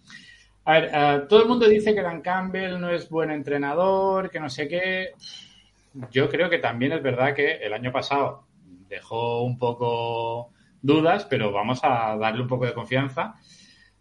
A 0.66 0.74
ver, 0.74 0.92
uh, 0.94 1.28
todo 1.30 1.44
el 1.44 1.48
mundo 1.48 1.66
dice 1.66 1.96
que 1.96 2.02
Dan 2.02 2.22
Campbell 2.22 2.78
no 2.78 2.90
es 2.90 3.10
buen 3.10 3.32
entrenador, 3.32 4.30
que 4.30 4.42
no 4.42 4.50
sé 4.50 4.68
qué. 4.68 5.14
Yo 6.12 6.30
creo 6.30 6.50
que 6.50 6.60
también 6.60 6.92
es 6.92 7.02
verdad 7.02 7.34
que 7.34 7.54
el 7.58 7.74
año 7.74 7.92
pasado 7.92 8.48
dejó 8.88 9.44
un 9.44 9.58
poco 9.58 10.52
dudas, 10.82 11.26
pero 11.26 11.52
vamos 11.52 11.80
a 11.84 12.16
darle 12.18 12.42
un 12.42 12.48
poco 12.48 12.66
de 12.66 12.74
confianza. 12.74 13.36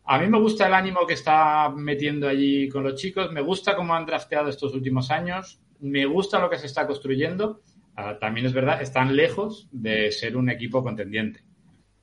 A 0.04 0.18
mí 0.18 0.28
me 0.28 0.38
gusta 0.38 0.66
el 0.66 0.74
ánimo 0.74 1.06
que 1.06 1.14
está 1.14 1.70
metiendo 1.70 2.28
allí 2.28 2.68
con 2.68 2.84
los 2.84 2.94
chicos, 2.94 3.32
me 3.32 3.40
gusta 3.40 3.74
cómo 3.74 3.94
han 3.94 4.06
drafteado 4.06 4.48
estos 4.48 4.72
últimos 4.74 5.10
años, 5.10 5.60
me 5.80 6.06
gusta 6.06 6.38
lo 6.38 6.48
que 6.48 6.58
se 6.58 6.66
está 6.66 6.86
construyendo. 6.86 7.60
Uh, 7.98 8.18
también 8.20 8.46
es 8.46 8.52
verdad, 8.52 8.80
están 8.80 9.16
lejos 9.16 9.68
de 9.72 10.12
ser 10.12 10.36
un 10.36 10.50
equipo 10.50 10.82
contendiente. 10.82 11.42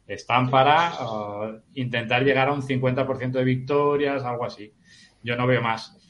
Están 0.05 0.50
para 0.50 0.91
uh, 1.01 1.62
intentar 1.75 2.23
llegar 2.25 2.50
a 2.50 2.53
un 2.53 2.62
50% 2.62 3.31
de 3.31 3.43
victorias, 3.43 4.23
algo 4.23 4.43
así. 4.43 4.73
Yo 5.23 5.38
no 5.38 5.47
veo 5.47 5.62
más. 5.62 6.02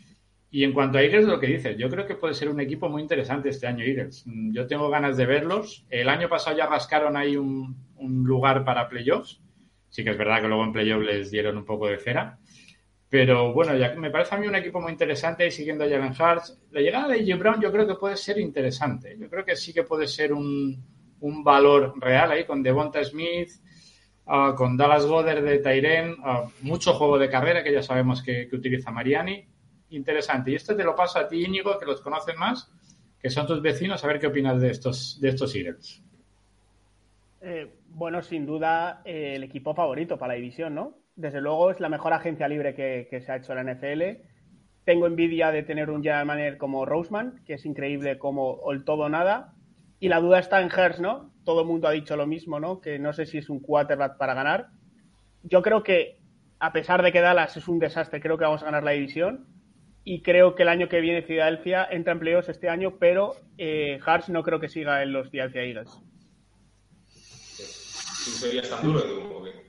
Y 0.55 0.63
en 0.63 0.71
cuanto 0.71 0.99
a 0.99 1.01
Eagles, 1.01 1.25
lo 1.25 1.39
que 1.39 1.47
dices, 1.47 1.75
yo 1.79 1.89
creo 1.89 2.05
que 2.05 2.13
puede 2.13 2.35
ser 2.35 2.47
un 2.47 2.59
equipo 2.59 2.87
muy 2.87 3.01
interesante 3.01 3.49
este 3.49 3.65
año 3.65 3.83
Eagles. 3.83 4.23
Yo 4.51 4.67
tengo 4.67 4.87
ganas 4.87 5.17
de 5.17 5.25
verlos. 5.25 5.83
El 5.89 6.07
año 6.07 6.29
pasado 6.29 6.55
ya 6.55 6.67
rascaron 6.67 7.17
ahí 7.17 7.35
un, 7.35 7.75
lugar 8.23 8.63
para 8.63 8.87
playoffs. 8.87 9.41
Sí 9.89 10.03
que 10.03 10.11
es 10.11 10.17
verdad 10.17 10.41
que 10.41 10.47
luego 10.47 10.63
en 10.63 10.71
playoffs 10.71 11.05
les 11.07 11.31
dieron 11.31 11.57
un 11.57 11.65
poco 11.65 11.87
de 11.87 11.97
cera. 11.97 12.37
Pero 13.09 13.51
bueno, 13.51 13.75
ya 13.75 13.95
me 13.95 14.11
parece 14.11 14.35
a 14.35 14.37
mí 14.37 14.45
un 14.45 14.53
equipo 14.53 14.79
muy 14.79 14.91
interesante 14.91 15.47
y 15.47 15.49
siguiendo 15.49 15.85
a 15.85 15.89
Jalen 15.89 16.11
Hurts. 16.11 16.61
La 16.69 16.81
llegada 16.81 17.07
de 17.07 17.25
J. 17.25 17.35
Brown 17.35 17.59
yo 17.59 17.71
creo 17.71 17.87
que 17.87 17.95
puede 17.95 18.15
ser 18.15 18.37
interesante. 18.37 19.17
Yo 19.19 19.27
creo 19.31 19.43
que 19.43 19.55
sí 19.55 19.73
que 19.73 19.81
puede 19.81 20.05
ser 20.05 20.33
un, 20.33 20.85
valor 21.43 21.95
real 21.99 22.31
ahí 22.31 22.45
con 22.45 22.61
Devonta 22.61 23.03
Smith, 23.03 23.49
uh, 24.27 24.53
con 24.53 24.77
Dallas 24.77 25.07
Goddard 25.07 25.41
de 25.41 25.57
Tyren, 25.57 26.11
uh, 26.11 26.47
mucho 26.61 26.93
juego 26.93 27.17
de 27.17 27.31
carrera 27.31 27.63
que 27.63 27.73
ya 27.73 27.81
sabemos 27.81 28.21
que 28.21 28.47
utiliza 28.51 28.91
Mariani 28.91 29.47
interesante. 29.95 30.51
Y 30.51 30.55
esto 30.55 30.75
te 30.75 30.83
lo 30.83 30.95
paso 30.95 31.19
a 31.19 31.27
ti, 31.27 31.43
Íñigo, 31.43 31.77
que 31.79 31.85
los 31.85 32.01
conoces 32.01 32.35
más, 32.37 32.71
que 33.19 33.29
son 33.29 33.47
tus 33.47 33.61
vecinos, 33.61 34.03
a 34.03 34.07
ver 34.07 34.19
qué 34.19 34.27
opinas 34.27 34.59
de 34.59 34.69
estos, 34.69 35.19
de 35.21 35.29
estos 35.29 35.55
Eagles. 35.55 36.03
Eh, 37.41 37.73
bueno, 37.89 38.21
sin 38.21 38.45
duda, 38.45 39.01
eh, 39.05 39.33
el 39.35 39.43
equipo 39.43 39.73
favorito 39.73 40.17
para 40.17 40.33
la 40.33 40.39
división, 40.39 40.75
¿no? 40.75 40.97
Desde 41.15 41.41
luego 41.41 41.71
es 41.71 41.79
la 41.79 41.89
mejor 41.89 42.13
agencia 42.13 42.47
libre 42.47 42.73
que, 42.73 43.07
que 43.09 43.21
se 43.21 43.31
ha 43.31 43.37
hecho 43.37 43.53
en 43.53 43.65
la 43.65 43.73
NFL. 43.73 44.01
Tengo 44.83 45.07
envidia 45.07 45.51
de 45.51 45.63
tener 45.63 45.89
un 45.89 46.03
general 46.03 46.57
como 46.57 46.85
Roseman, 46.85 47.41
que 47.45 47.53
es 47.53 47.65
increíble 47.65 48.17
como 48.17 48.59
el 48.71 48.83
todo 48.83 49.07
nada. 49.09 49.53
Y 49.99 50.09
la 50.09 50.19
duda 50.19 50.39
está 50.39 50.61
en 50.61 50.67
Hurst, 50.67 50.99
¿no? 50.99 51.31
Todo 51.45 51.61
el 51.61 51.67
mundo 51.67 51.87
ha 51.87 51.91
dicho 51.91 52.17
lo 52.17 52.27
mismo, 52.27 52.59
¿no? 52.59 52.81
Que 52.81 52.99
no 52.99 53.13
sé 53.13 53.25
si 53.25 53.37
es 53.37 53.49
un 53.49 53.59
quarterback 53.59 54.17
para 54.17 54.33
ganar. 54.33 54.67
Yo 55.43 55.61
creo 55.61 55.83
que, 55.83 56.19
a 56.59 56.73
pesar 56.73 57.03
de 57.03 57.11
que 57.11 57.21
Dallas 57.21 57.55
es 57.55 57.67
un 57.67 57.79
desastre, 57.79 58.19
creo 58.19 58.37
que 58.37 58.43
vamos 58.43 58.63
a 58.63 58.65
ganar 58.65 58.83
la 58.83 58.91
división 58.91 59.52
y 60.05 60.21
creo 60.21 60.55
que 60.55 60.63
el 60.63 60.69
año 60.69 60.89
que 60.89 61.01
viene 61.01 61.21
Filadelfia 61.21 61.87
entra 61.89 62.13
en 62.13 62.19
playoffs 62.19 62.49
este 62.49 62.69
año, 62.69 62.95
pero 62.99 63.35
eh, 63.57 63.99
Hars 64.05 64.29
no 64.29 64.43
creo 64.43 64.59
que 64.59 64.67
siga 64.67 65.01
en 65.01 65.13
los 65.13 65.29
Philadelphia 65.29 65.63
Eagles. 65.63 65.99
¿Tú 68.25 68.31
serías 68.31 68.69
tan 68.69 68.83
duro 68.83 69.01
de 69.01 69.13
un 69.13 69.63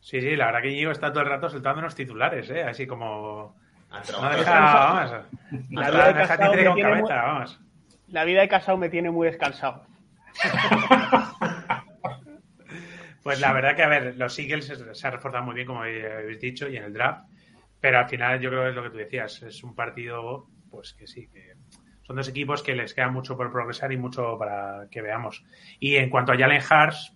Sí, 0.00 0.20
sí, 0.20 0.36
la 0.36 0.46
verdad 0.46 0.62
que 0.62 0.70
Íñigo 0.70 0.92
está 0.92 1.12
todo 1.12 1.22
el 1.22 1.30
rato 1.30 1.48
soltando 1.48 1.80
los 1.80 1.94
titulares, 1.94 2.50
¿eh? 2.50 2.62
Así 2.62 2.86
como... 2.86 3.56
No 3.90 4.30
deja, 4.30 4.60
vamos, 4.60 5.10
la, 5.70 5.90
vida 5.90 6.06
de 6.08 6.14
deja 6.14 6.36
con 6.36 6.80
cabeza, 6.80 7.00
muy... 7.00 7.08
vamos. 7.08 7.60
La 8.08 8.24
vida 8.24 8.40
de 8.40 8.48
casado 8.48 8.76
me 8.76 8.88
tiene 8.88 9.10
muy 9.10 9.28
descansado. 9.28 9.86
pues 13.22 13.40
la 13.40 13.52
verdad 13.52 13.76
que, 13.76 13.82
a 13.82 13.88
ver, 13.88 14.16
los 14.16 14.38
Eagles 14.38 14.72
se 14.92 15.06
han 15.06 15.12
reforzado 15.12 15.44
muy 15.44 15.54
bien, 15.54 15.66
como 15.66 15.82
habéis 15.82 16.40
dicho, 16.40 16.68
y 16.68 16.76
en 16.76 16.84
el 16.84 16.92
draft 16.92 17.24
pero 17.84 17.98
al 17.98 18.08
final 18.08 18.40
yo 18.40 18.48
creo 18.48 18.62
que 18.62 18.68
es 18.70 18.74
lo 18.74 18.82
que 18.82 18.88
tú 18.88 18.96
decías, 18.96 19.42
es 19.42 19.62
un 19.62 19.74
partido, 19.74 20.48
pues 20.70 20.94
que 20.94 21.06
sí, 21.06 21.28
que 21.28 21.52
son 22.00 22.16
dos 22.16 22.26
equipos 22.28 22.62
que 22.62 22.74
les 22.74 22.94
queda 22.94 23.10
mucho 23.10 23.36
por 23.36 23.52
progresar 23.52 23.92
y 23.92 23.98
mucho 23.98 24.38
para 24.38 24.88
que 24.90 25.02
veamos. 25.02 25.44
Y 25.80 25.96
en 25.96 26.08
cuanto 26.08 26.32
a 26.32 26.38
Jalen 26.38 26.62
Hars, 26.66 27.12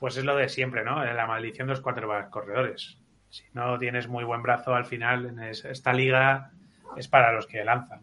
pues 0.00 0.16
es 0.16 0.24
lo 0.24 0.34
de 0.34 0.48
siempre, 0.48 0.82
¿no? 0.82 1.04
La 1.04 1.24
maldición 1.28 1.68
de 1.68 1.74
los 1.74 1.82
cuatro 1.82 2.10
corredores. 2.30 2.98
Si 3.28 3.44
no 3.52 3.78
tienes 3.78 4.08
muy 4.08 4.24
buen 4.24 4.42
brazo 4.42 4.74
al 4.74 4.86
final 4.86 5.26
en 5.26 5.38
esta 5.38 5.92
liga 5.92 6.50
es 6.96 7.06
para 7.06 7.32
los 7.32 7.46
que 7.46 7.64
lanzan. 7.64 8.00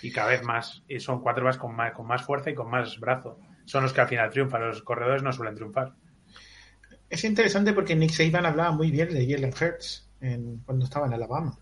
Y 0.00 0.12
cada 0.12 0.28
vez 0.28 0.42
más. 0.42 0.82
Y 0.88 0.98
son 0.98 1.20
cuatro 1.20 1.44
más 1.44 1.58
con, 1.58 1.76
más 1.76 1.92
con 1.92 2.06
más 2.06 2.22
fuerza 2.22 2.48
y 2.48 2.54
con 2.54 2.70
más 2.70 2.98
brazo. 2.98 3.38
Son 3.66 3.82
los 3.82 3.92
que 3.92 4.00
al 4.00 4.08
final 4.08 4.30
triunfan. 4.30 4.62
Los 4.62 4.80
corredores 4.80 5.22
no 5.22 5.30
suelen 5.30 5.56
triunfar. 5.56 5.92
Es 7.10 7.22
interesante 7.24 7.74
porque 7.74 7.94
Nick 7.94 8.12
Saban 8.12 8.46
hablaba 8.46 8.72
muy 8.72 8.90
bien 8.90 9.10
de 9.10 9.30
Jalen 9.30 9.52
Hurts 9.52 10.08
en, 10.22 10.58
cuando 10.64 10.84
estaba 10.84 11.06
en 11.06 11.14
Alabama. 11.14 11.58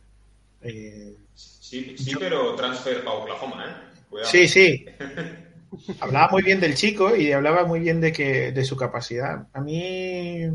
Eh, 0.60 1.16
sí, 1.34 1.96
sí, 1.96 2.12
pero 2.18 2.54
transfer 2.54 3.02
para 3.02 3.16
Oklahoma, 3.16 3.64
¿eh? 3.66 4.00
Cuidado. 4.08 4.30
Sí, 4.30 4.46
sí. 4.46 4.84
hablaba 6.00 6.28
muy 6.30 6.42
bien 6.42 6.60
del 6.60 6.74
chico 6.74 7.14
y 7.16 7.32
hablaba 7.32 7.64
muy 7.64 7.80
bien 7.80 8.00
de 8.00 8.12
que 8.12 8.52
de 8.52 8.64
su 8.64 8.76
capacidad. 8.76 9.48
A 9.52 9.60
mí 9.60 10.46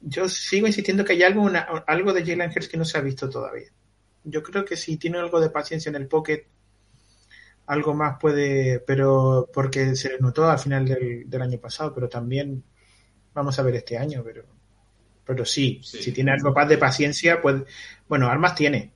yo 0.00 0.28
sigo 0.28 0.66
insistiendo 0.66 1.04
que 1.04 1.14
hay 1.14 1.22
algo, 1.22 1.42
una, 1.42 1.60
algo 1.86 2.12
de 2.12 2.24
Jalen 2.24 2.50
Hurts 2.50 2.68
que 2.68 2.76
no 2.76 2.84
se 2.84 2.98
ha 2.98 3.00
visto 3.00 3.30
todavía. 3.30 3.70
Yo 4.24 4.42
creo 4.42 4.64
que 4.64 4.76
si 4.76 4.96
tiene 4.96 5.18
algo 5.18 5.40
de 5.40 5.50
paciencia 5.50 5.90
en 5.90 5.96
el 5.96 6.08
pocket, 6.08 6.46
algo 7.66 7.94
más 7.94 8.18
puede, 8.20 8.80
pero 8.80 9.48
porque 9.52 9.96
se 9.96 10.10
le 10.10 10.18
notó 10.18 10.50
al 10.50 10.58
final 10.58 10.86
del, 10.86 11.28
del 11.28 11.42
año 11.42 11.58
pasado, 11.58 11.94
pero 11.94 12.08
también 12.08 12.62
vamos 13.32 13.58
a 13.58 13.62
ver 13.62 13.76
este 13.76 13.96
año, 13.96 14.22
pero 14.24 14.44
pero 15.24 15.44
sí, 15.44 15.80
sí, 15.82 16.02
si 16.02 16.12
tiene 16.12 16.32
algo 16.32 16.52
más 16.52 16.68
de 16.68 16.78
paciencia, 16.78 17.40
pues, 17.40 17.62
bueno, 18.08 18.28
armas 18.28 18.54
tiene. 18.54 18.92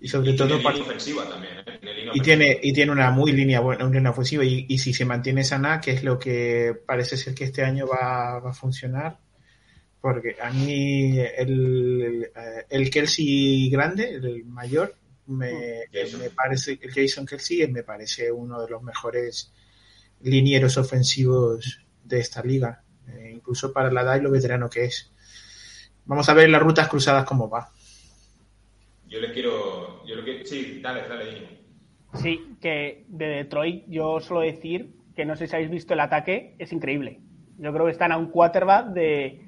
Y 0.00 0.08
sobre 0.08 0.30
y 0.30 0.36
todo 0.36 0.58
tiene 0.58 0.80
ofensiva 0.80 1.28
también, 1.28 1.58
¿eh? 1.58 1.78
tiene 1.80 2.10
y 2.14 2.20
tiene 2.20 2.60
y 2.62 2.72
tiene 2.72 2.92
una 2.92 3.10
muy 3.10 3.32
línea 3.32 3.60
buena, 3.60 3.84
una 3.84 3.96
línea 3.96 4.10
ofensiva. 4.12 4.44
Y, 4.44 4.66
y, 4.68 4.78
si 4.78 4.92
se 4.92 5.04
mantiene 5.04 5.42
sana, 5.42 5.80
que 5.80 5.92
es 5.92 6.04
lo 6.04 6.18
que 6.18 6.76
parece 6.86 7.16
ser 7.16 7.34
que 7.34 7.44
este 7.44 7.64
año 7.64 7.86
va, 7.86 8.38
va 8.38 8.50
a 8.50 8.54
funcionar, 8.54 9.18
porque 10.00 10.36
a 10.40 10.50
mí 10.50 11.18
el, 11.18 12.30
el, 12.30 12.30
el 12.68 12.90
Kelsey 12.90 13.68
grande, 13.70 14.14
el 14.14 14.44
mayor, 14.44 14.94
me, 15.26 15.52
mm, 15.52 16.18
me 16.18 16.30
parece, 16.30 16.78
el 16.80 16.92
Jason 16.92 17.26
Kelsey 17.26 17.66
me 17.68 17.82
parece 17.82 18.30
uno 18.30 18.62
de 18.62 18.70
los 18.70 18.82
mejores 18.82 19.52
linieros 20.20 20.78
ofensivos 20.78 21.80
de 22.04 22.20
esta 22.20 22.42
liga 22.42 22.84
eh, 23.10 23.32
incluso 23.34 23.72
para 23.72 23.90
la 23.90 24.02
edad 24.02 24.16
y 24.16 24.22
lo 24.22 24.30
veterano 24.30 24.68
que 24.68 24.84
es. 24.84 25.12
Vamos 26.04 26.28
a 26.28 26.34
ver 26.34 26.48
las 26.48 26.62
rutas 26.62 26.88
cruzadas 26.88 27.24
cómo 27.24 27.48
va. 27.50 27.70
Yo 29.06 29.20
le 29.20 29.32
quiero, 29.32 30.04
yo 30.06 30.16
le 30.16 30.24
quiero... 30.24 30.46
sí, 30.46 30.80
dale, 30.82 31.08
dale. 31.08 31.58
Sí, 32.14 32.56
que 32.60 33.04
de 33.08 33.26
Detroit 33.26 33.84
yo 33.88 34.20
suelo 34.20 34.40
decir 34.40 34.94
que 35.14 35.24
no 35.24 35.36
sé 35.36 35.46
si 35.46 35.54
habéis 35.56 35.70
visto 35.70 35.94
el 35.94 36.00
ataque, 36.00 36.54
es 36.58 36.72
increíble. 36.72 37.20
Yo 37.58 37.72
creo 37.72 37.86
que 37.86 37.92
están 37.92 38.12
a 38.12 38.16
un 38.16 38.30
quarterback 38.30 38.88
de, 38.88 39.44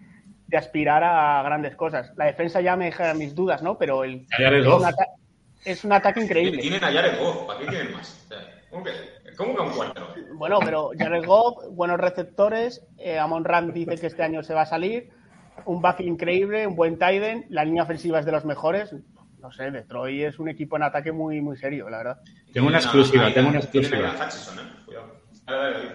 de 0.49 0.57
aspirar 0.57 1.05
a 1.05 1.43
grandes 1.45 1.77
cosas. 1.77 2.13
La 2.17 2.27
defensa 2.27 2.61
ya 2.61 2.77
me 2.77 2.87
deja 2.87 3.15
mis 3.15 3.35
dudas, 3.35 3.63
¿no? 3.63 3.79
Pero 3.79 4.03
el, 4.03 4.27
es, 4.37 4.67
un 4.67 4.85
es, 5.65 5.85
un 5.85 5.93
ataque 5.93 6.21
increíble. 6.21 6.61
Tienen 6.61 6.83
a 6.83 6.93
Jared 6.93 7.19
Goff, 7.21 7.47
¿para 7.47 7.61
qué 7.61 7.67
quieren 7.67 7.93
más? 7.93 8.29
¿Cómo 8.69 8.83
que, 8.83 8.91
cómo 9.41 9.57
que 9.57 9.63
un 9.63 9.71
cuarto? 9.71 10.15
Bueno, 10.35 10.59
pero 10.63 10.91
Jared 10.97 11.25
Goff, 11.25 11.65
buenos 11.71 11.99
receptores, 11.99 12.87
eh, 12.99 13.19
Amon 13.19 13.45
Rand 13.45 13.73
dice 13.73 13.97
que 13.97 14.07
este 14.07 14.23
año 14.23 14.43
se 14.43 14.55
va 14.55 14.63
a 14.63 14.67
salir, 14.67 15.11
un 15.65 15.81
backfield 15.81 16.13
increíble, 16.13 16.67
un 16.67 16.77
buen 16.77 16.99
Tiden, 16.99 17.47
la 17.49 17.65
línea 17.65 17.83
ofensiva 17.83 18.21
es 18.21 18.27
de 18.27 18.33
los 18.33 18.45
mejores. 18.45 18.95
No 19.41 19.51
sé, 19.51 19.71
Detroit 19.71 20.25
es 20.25 20.39
un 20.39 20.51
equipo 20.51 20.77
en 20.77 20.83
ataque 20.83 21.13
muy, 21.13 21.41
muy 21.41 21.57
serio, 21.57 21.89
la 21.89 21.99
verdad. 21.99 22.21
Tengo 22.53 22.69
una 22.69 22.77
exclusiva, 22.77 23.33
tengo 23.33 23.49
una 23.49 23.61
exclusiva. 23.61 24.09
¿eh? 24.11 24.13
Cuidado. 24.85 25.15
Dale, 25.47 25.73
dale, 25.73 25.89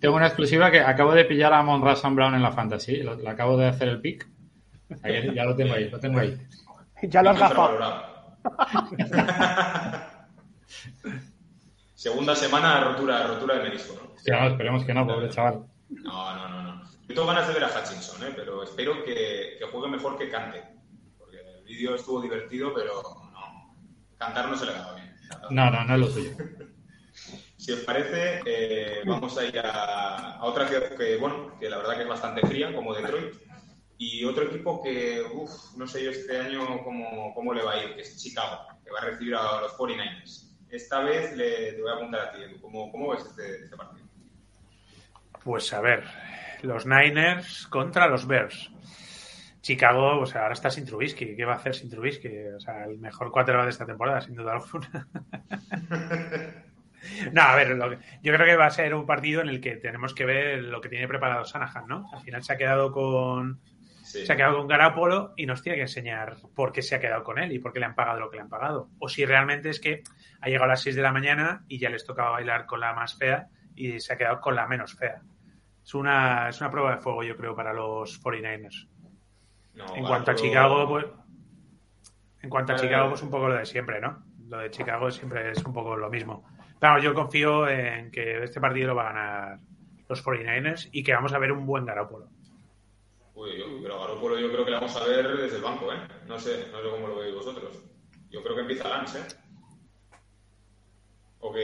Tengo 0.00 0.16
una 0.16 0.26
exclusiva 0.26 0.70
que 0.70 0.80
acabo 0.80 1.12
de 1.12 1.26
pillar 1.26 1.52
a 1.52 1.62
Mon 1.62 1.82
Russell 1.82 2.14
Brown 2.14 2.34
en 2.34 2.42
la 2.42 2.52
Fantasy. 2.52 3.02
Lo, 3.02 3.14
lo 3.16 3.28
acabo 3.28 3.58
de 3.58 3.68
hacer 3.68 3.88
el 3.88 4.00
pick. 4.00 4.26
Ahí, 5.02 5.34
ya 5.34 5.44
lo 5.44 5.54
tengo 5.54 5.74
ahí, 5.74 5.90
lo 5.90 6.00
tengo 6.00 6.20
ahí. 6.20 6.38
Ya 7.02 7.22
lo 7.22 7.30
has 7.30 7.38
gafado. 7.38 7.78
Segunda 11.96 12.36
semana, 12.36 12.84
rotura, 12.84 13.26
rotura 13.26 13.56
de 13.56 13.62
menisco, 13.62 13.94
¿no? 13.94 14.18
Sí, 14.18 14.30
no, 14.30 14.48
esperemos 14.48 14.84
que 14.84 14.92
no, 14.92 15.06
pobre 15.06 15.30
chaval. 15.30 15.66
No, 15.88 16.34
no, 16.36 16.48
no, 16.48 16.62
no. 16.62 16.82
Yo 16.84 17.14
tengo 17.14 17.26
ganas 17.26 17.48
de 17.48 17.54
ver 17.54 17.64
a 17.64 17.68
Hutchinson, 17.68 18.22
¿eh? 18.22 18.32
pero 18.36 18.62
espero 18.62 19.02
que, 19.02 19.56
que 19.58 19.66
juegue 19.72 19.88
mejor 19.88 20.18
que 20.18 20.28
cante. 20.28 20.62
Porque 21.16 21.38
el 21.38 21.64
vídeo 21.64 21.94
estuvo 21.94 22.20
divertido, 22.20 22.74
pero 22.74 23.02
no. 23.32 23.74
Cantar 24.18 24.46
no 24.50 24.56
se 24.58 24.66
le 24.66 24.72
daba 24.72 24.94
bien. 24.94 25.16
No, 25.50 25.70
no, 25.70 25.84
no 25.84 25.94
es 25.94 26.00
lo 26.00 26.06
suyo. 26.08 26.30
Si 27.56 27.72
os 27.72 27.80
parece, 27.80 28.42
eh, 28.44 29.02
vamos 29.06 29.36
a 29.38 29.44
ir 29.44 29.58
a, 29.58 30.36
a 30.36 30.44
otra 30.44 30.68
ciudad 30.68 30.94
que, 30.94 31.16
bueno, 31.16 31.58
que 31.58 31.68
la 31.68 31.78
verdad 31.78 31.96
que 31.96 32.02
es 32.02 32.08
bastante 32.08 32.46
fría, 32.46 32.72
como 32.72 32.94
Detroit. 32.94 33.34
Y 33.98 34.24
otro 34.24 34.44
equipo 34.44 34.80
que, 34.82 35.24
uff, 35.32 35.74
no 35.76 35.88
sé 35.88 36.04
yo 36.04 36.10
este 36.10 36.38
año 36.38 36.84
cómo, 36.84 37.32
cómo 37.34 37.54
le 37.54 37.64
va 37.64 37.72
a 37.72 37.82
ir, 37.82 37.96
que 37.96 38.02
es 38.02 38.22
Chicago, 38.22 38.66
que 38.84 38.92
va 38.92 39.00
a 39.00 39.06
recibir 39.06 39.34
a 39.34 39.62
los 39.62 39.72
49ers. 39.72 40.55
Esta 40.70 41.00
vez 41.00 41.36
le, 41.36 41.72
te 41.72 41.80
voy 41.82 41.90
a 41.90 41.94
apuntar 41.94 42.20
a 42.20 42.32
ti. 42.32 42.38
¿Cómo, 42.60 42.90
cómo 42.90 43.10
ves 43.10 43.24
este, 43.24 43.64
este 43.64 43.76
partido? 43.76 44.06
Pues 45.44 45.72
a 45.72 45.80
ver, 45.80 46.04
los 46.62 46.86
Niners 46.86 47.66
contra 47.68 48.08
los 48.08 48.26
Bears. 48.26 48.70
Chicago, 49.62 50.20
o 50.20 50.26
sea, 50.26 50.42
ahora 50.42 50.54
está 50.54 50.70
sin 50.70 50.84
Trubisky. 50.84 51.34
¿Qué 51.36 51.44
va 51.44 51.54
a 51.54 51.56
hacer 51.56 51.74
sin 51.74 51.90
Trubisky? 51.90 52.28
O 52.56 52.60
sea, 52.60 52.84
el 52.84 52.98
mejor 52.98 53.30
quarterback 53.32 53.64
de 53.64 53.70
esta 53.70 53.86
temporada, 53.86 54.20
sin 54.20 54.34
duda 54.36 54.52
alguna. 54.54 55.08
no, 57.32 57.42
a 57.42 57.56
ver, 57.56 57.70
lo 57.70 57.90
que- 57.90 57.98
yo 58.22 58.32
creo 58.32 58.46
que 58.46 58.56
va 58.56 58.66
a 58.66 58.70
ser 58.70 58.94
un 58.94 59.06
partido 59.06 59.40
en 59.40 59.48
el 59.48 59.60
que 59.60 59.76
tenemos 59.76 60.14
que 60.14 60.24
ver 60.24 60.62
lo 60.62 60.80
que 60.80 60.88
tiene 60.88 61.08
preparado 61.08 61.44
Shanahan, 61.44 61.86
¿no? 61.86 62.08
Al 62.12 62.20
final 62.22 62.42
se 62.44 62.52
ha 62.52 62.56
quedado 62.56 62.92
con 62.92 63.60
Sí. 64.20 64.26
se 64.26 64.32
ha 64.32 64.36
quedado 64.36 64.58
con 64.58 64.66
Garapolo 64.68 65.32
y 65.36 65.46
nos 65.46 65.62
tiene 65.62 65.76
que 65.76 65.82
enseñar 65.82 66.36
por 66.54 66.72
qué 66.72 66.82
se 66.82 66.94
ha 66.94 67.00
quedado 67.00 67.22
con 67.24 67.38
él 67.38 67.52
y 67.52 67.58
por 67.58 67.72
qué 67.72 67.80
le 67.80 67.86
han 67.86 67.94
pagado 67.94 68.20
lo 68.20 68.30
que 68.30 68.36
le 68.36 68.42
han 68.42 68.48
pagado. 68.48 68.88
O 68.98 69.08
si 69.08 69.24
realmente 69.24 69.70
es 69.70 69.80
que 69.80 70.02
ha 70.40 70.46
llegado 70.48 70.64
a 70.64 70.68
las 70.68 70.82
6 70.82 70.96
de 70.96 71.02
la 71.02 71.12
mañana 71.12 71.64
y 71.68 71.78
ya 71.78 71.90
les 71.90 72.04
tocaba 72.04 72.30
bailar 72.30 72.66
con 72.66 72.80
la 72.80 72.92
más 72.94 73.16
fea 73.16 73.48
y 73.74 74.00
se 74.00 74.12
ha 74.12 74.16
quedado 74.16 74.40
con 74.40 74.54
la 74.54 74.66
menos 74.66 74.94
fea. 74.94 75.20
Es 75.84 75.94
una, 75.94 76.48
es 76.48 76.60
una 76.60 76.70
prueba 76.70 76.90
de 76.96 77.00
fuego, 77.00 77.22
yo 77.22 77.36
creo, 77.36 77.54
para 77.54 77.72
los 77.72 78.20
49ers. 78.22 78.88
No, 79.74 79.94
En 79.94 80.04
cuanto 80.04 80.30
a 80.30 80.34
Chicago, 80.34 80.88
pues. 80.88 81.06
En 82.42 82.50
cuanto 82.50 82.72
a 82.72 82.76
Eh. 82.76 82.78
Chicago, 82.80 83.08
pues 83.10 83.22
un 83.22 83.30
poco 83.30 83.48
lo 83.48 83.54
de 83.56 83.66
siempre, 83.66 84.00
¿no? 84.00 84.22
Lo 84.48 84.58
de 84.58 84.70
Chicago 84.70 85.10
siempre 85.10 85.50
es 85.50 85.64
un 85.64 85.72
poco 85.72 85.96
lo 85.96 86.08
mismo. 86.10 86.44
Pero 86.80 86.98
yo 86.98 87.14
confío 87.14 87.68
en 87.68 88.10
que 88.10 88.42
este 88.44 88.60
partido 88.60 88.88
lo 88.88 88.94
va 88.94 89.08
a 89.10 89.12
ganar 89.12 89.58
los 90.08 90.24
49ers 90.24 90.88
y 90.92 91.02
que 91.02 91.12
vamos 91.14 91.32
a 91.32 91.38
ver 91.38 91.52
un 91.52 91.66
buen 91.66 91.84
Garapolo. 91.84 92.28
Uy, 93.36 93.50
yo, 93.58 93.66
pero 93.82 94.00
Garoppolo 94.00 94.38
yo 94.38 94.50
creo 94.50 94.64
que 94.64 94.70
la 94.70 94.80
vamos 94.80 94.96
a 94.96 95.04
ver 95.04 95.36
desde 95.36 95.58
el 95.58 95.62
banco, 95.62 95.92
¿eh? 95.92 95.98
No 96.26 96.38
sé, 96.38 96.68
no 96.72 96.80
sé 96.80 96.90
cómo 96.90 97.06
lo 97.06 97.18
veis 97.18 97.34
vosotros. 97.34 97.84
Yo 98.30 98.42
creo 98.42 98.54
que 98.54 98.62
empieza 98.62 98.88
Lance, 98.88 99.18
¿eh? 99.18 99.22
Ok. 101.40 101.56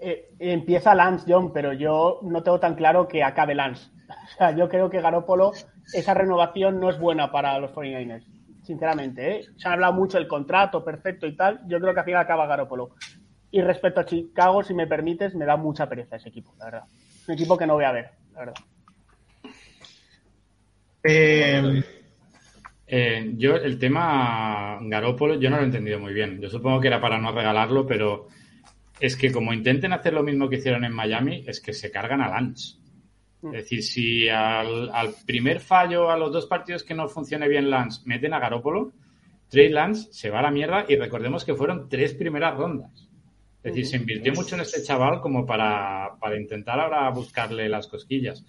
Eh, 0.00 0.34
empieza 0.40 0.92
Lance 0.96 1.24
John, 1.28 1.52
pero 1.52 1.72
yo 1.72 2.18
no 2.22 2.42
tengo 2.42 2.58
tan 2.58 2.74
claro 2.74 3.06
que 3.06 3.22
acabe 3.22 3.54
Lance. 3.54 3.90
O 4.08 4.36
sea, 4.36 4.50
yo 4.50 4.68
creo 4.68 4.90
que 4.90 5.00
Garópolo, 5.00 5.52
esa 5.92 6.14
renovación 6.14 6.80
no 6.80 6.90
es 6.90 6.98
buena 6.98 7.30
para 7.30 7.58
los 7.58 7.70
49ers. 7.72 8.24
Sinceramente, 8.62 9.36
¿eh? 9.36 9.44
Se 9.56 9.68
ha 9.68 9.72
hablado 9.72 9.92
mucho 9.92 10.18
del 10.18 10.26
contrato 10.26 10.84
perfecto 10.84 11.26
y 11.26 11.36
tal. 11.36 11.60
Yo 11.68 11.78
creo 11.78 11.94
que 11.94 12.00
al 12.00 12.06
final 12.06 12.22
acaba 12.22 12.46
Garópolo. 12.46 12.96
Y 13.52 13.62
respecto 13.62 14.00
a 14.00 14.04
Chicago, 14.04 14.64
si 14.64 14.74
me 14.74 14.88
permites, 14.88 15.34
me 15.36 15.44
da 15.44 15.56
mucha 15.56 15.88
pereza 15.88 16.16
ese 16.16 16.30
equipo, 16.30 16.54
la 16.58 16.64
verdad. 16.64 16.84
Un 17.28 17.34
equipo 17.34 17.56
que 17.56 17.66
no 17.66 17.74
voy 17.74 17.84
a 17.84 17.92
ver, 17.92 18.10
la 18.32 18.38
verdad. 18.40 18.54
Eh, 21.04 21.82
Eh, 22.86 23.32
yo 23.38 23.56
el 23.56 23.78
tema 23.78 24.78
Garópolo 24.82 25.40
yo 25.40 25.48
no 25.48 25.56
lo 25.56 25.62
he 25.62 25.66
entendido 25.66 25.98
muy 25.98 26.12
bien. 26.12 26.38
Yo 26.40 26.50
supongo 26.50 26.80
que 26.80 26.88
era 26.88 27.00
para 27.00 27.18
no 27.18 27.32
regalarlo, 27.32 27.86
pero 27.86 28.28
es 29.00 29.16
que 29.16 29.32
como 29.32 29.52
intenten 29.54 29.92
hacer 29.94 30.12
lo 30.12 30.22
mismo 30.22 30.48
que 30.48 30.56
hicieron 30.56 30.84
en 30.84 30.92
Miami, 30.92 31.42
es 31.46 31.60
que 31.60 31.72
se 31.72 31.90
cargan 31.90 32.20
a 32.20 32.28
Lance. 32.28 32.76
Es 33.42 33.52
decir, 33.52 33.82
si 33.82 34.28
al, 34.28 34.90
al 34.90 35.14
primer 35.26 35.60
fallo, 35.60 36.10
a 36.10 36.16
los 36.18 36.30
dos 36.30 36.46
partidos 36.46 36.82
que 36.84 36.94
no 36.94 37.08
funcione 37.08 37.48
bien 37.48 37.70
Lance, 37.70 38.02
meten 38.04 38.34
a 38.34 38.38
Garópolo, 38.38 38.92
Trey 39.48 39.70
Lance 39.70 40.08
se 40.12 40.30
va 40.30 40.40
a 40.40 40.42
la 40.42 40.50
mierda 40.50 40.84
y 40.88 40.96
recordemos 40.96 41.44
que 41.44 41.54
fueron 41.54 41.88
tres 41.88 42.14
primeras 42.14 42.54
rondas. 42.56 43.08
Es 43.62 43.72
decir, 43.72 43.86
se 43.86 43.96
invirtió 43.96 44.32
mucho 44.34 44.56
en 44.56 44.60
este 44.60 44.82
chaval 44.82 45.20
como 45.22 45.46
para, 45.46 46.16
para 46.20 46.38
intentar 46.38 46.78
ahora 46.78 47.08
buscarle 47.10 47.68
las 47.68 47.86
cosquillas. 47.86 48.44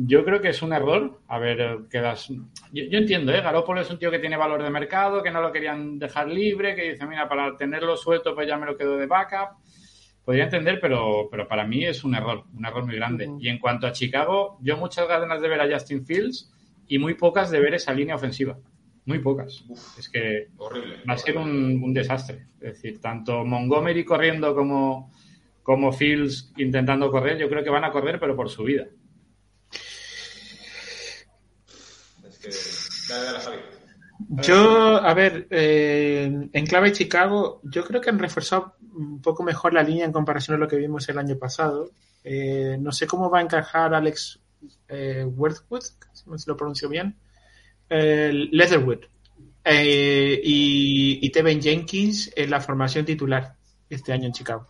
Yo 0.00 0.24
creo 0.24 0.40
que 0.40 0.50
es 0.50 0.62
un 0.62 0.72
error. 0.72 1.20
A 1.26 1.40
ver, 1.40 1.60
eh, 1.60 1.76
quedas. 1.90 2.28
Yo, 2.28 2.84
yo 2.84 2.98
entiendo, 2.98 3.32
¿eh? 3.32 3.40
Garópolo 3.40 3.80
es 3.80 3.90
un 3.90 3.98
tío 3.98 4.12
que 4.12 4.20
tiene 4.20 4.36
valor 4.36 4.62
de 4.62 4.70
mercado, 4.70 5.24
que 5.24 5.32
no 5.32 5.40
lo 5.40 5.50
querían 5.50 5.98
dejar 5.98 6.28
libre, 6.28 6.76
que 6.76 6.92
dice, 6.92 7.04
mira, 7.04 7.28
para 7.28 7.56
tenerlo 7.56 7.96
suelto, 7.96 8.32
pues 8.32 8.46
ya 8.46 8.56
me 8.56 8.66
lo 8.66 8.76
quedo 8.76 8.96
de 8.96 9.06
backup. 9.06 9.58
Podría 10.24 10.44
entender, 10.44 10.78
pero, 10.80 11.26
pero 11.28 11.48
para 11.48 11.66
mí 11.66 11.84
es 11.84 12.04
un 12.04 12.14
error, 12.14 12.44
un 12.54 12.64
error 12.64 12.84
muy 12.86 12.94
grande. 12.94 13.28
Y 13.40 13.48
en 13.48 13.58
cuanto 13.58 13.88
a 13.88 13.92
Chicago, 13.92 14.58
yo 14.60 14.76
muchas 14.76 15.08
ganas 15.08 15.42
de 15.42 15.48
ver 15.48 15.60
a 15.60 15.72
Justin 15.72 16.06
Fields 16.06 16.52
y 16.86 16.98
muy 17.00 17.14
pocas 17.14 17.50
de 17.50 17.58
ver 17.58 17.74
esa 17.74 17.92
línea 17.92 18.14
ofensiva. 18.14 18.56
Muy 19.04 19.18
pocas. 19.18 19.64
Es 19.98 20.08
que 20.08 20.48
Horrible. 20.58 20.98
va 21.08 21.14
a 21.14 21.18
ser 21.18 21.38
un, 21.38 21.82
un 21.82 21.92
desastre. 21.92 22.46
Es 22.60 22.74
decir, 22.74 23.00
tanto 23.00 23.44
Montgomery 23.44 24.04
corriendo 24.04 24.54
como, 24.54 25.10
como 25.64 25.90
Fields 25.92 26.52
intentando 26.56 27.10
correr, 27.10 27.36
yo 27.38 27.48
creo 27.48 27.64
que 27.64 27.70
van 27.70 27.84
a 27.84 27.90
correr, 27.90 28.20
pero 28.20 28.36
por 28.36 28.48
su 28.48 28.62
vida. 28.64 28.86
Yo, 34.28 34.96
a 34.96 35.14
ver, 35.14 35.46
eh, 35.50 36.48
en 36.52 36.66
clave 36.66 36.92
Chicago, 36.92 37.60
yo 37.62 37.84
creo 37.84 38.00
que 38.00 38.10
han 38.10 38.18
reforzado 38.18 38.74
un 38.94 39.22
poco 39.22 39.42
mejor 39.42 39.72
la 39.72 39.82
línea 39.82 40.04
en 40.04 40.12
comparación 40.12 40.56
a 40.56 40.58
lo 40.58 40.68
que 40.68 40.76
vimos 40.76 41.08
el 41.08 41.18
año 41.18 41.38
pasado. 41.38 41.90
Eh, 42.24 42.76
no 42.80 42.92
sé 42.92 43.06
cómo 43.06 43.30
va 43.30 43.38
a 43.38 43.42
encajar 43.42 43.94
Alex 43.94 44.40
eh, 44.88 45.24
Worthwood, 45.24 45.82
si 46.12 46.24
lo 46.46 46.56
pronuncio 46.56 46.88
bien, 46.88 47.16
eh, 47.88 48.32
Leatherwood 48.50 49.04
y, 49.64 51.30
Tevin 51.30 51.62
Jenkins 51.62 52.32
en 52.34 52.50
la 52.50 52.60
formación 52.60 53.04
titular 53.04 53.54
este 53.88 54.12
año 54.12 54.26
en 54.26 54.32
Chicago. 54.32 54.68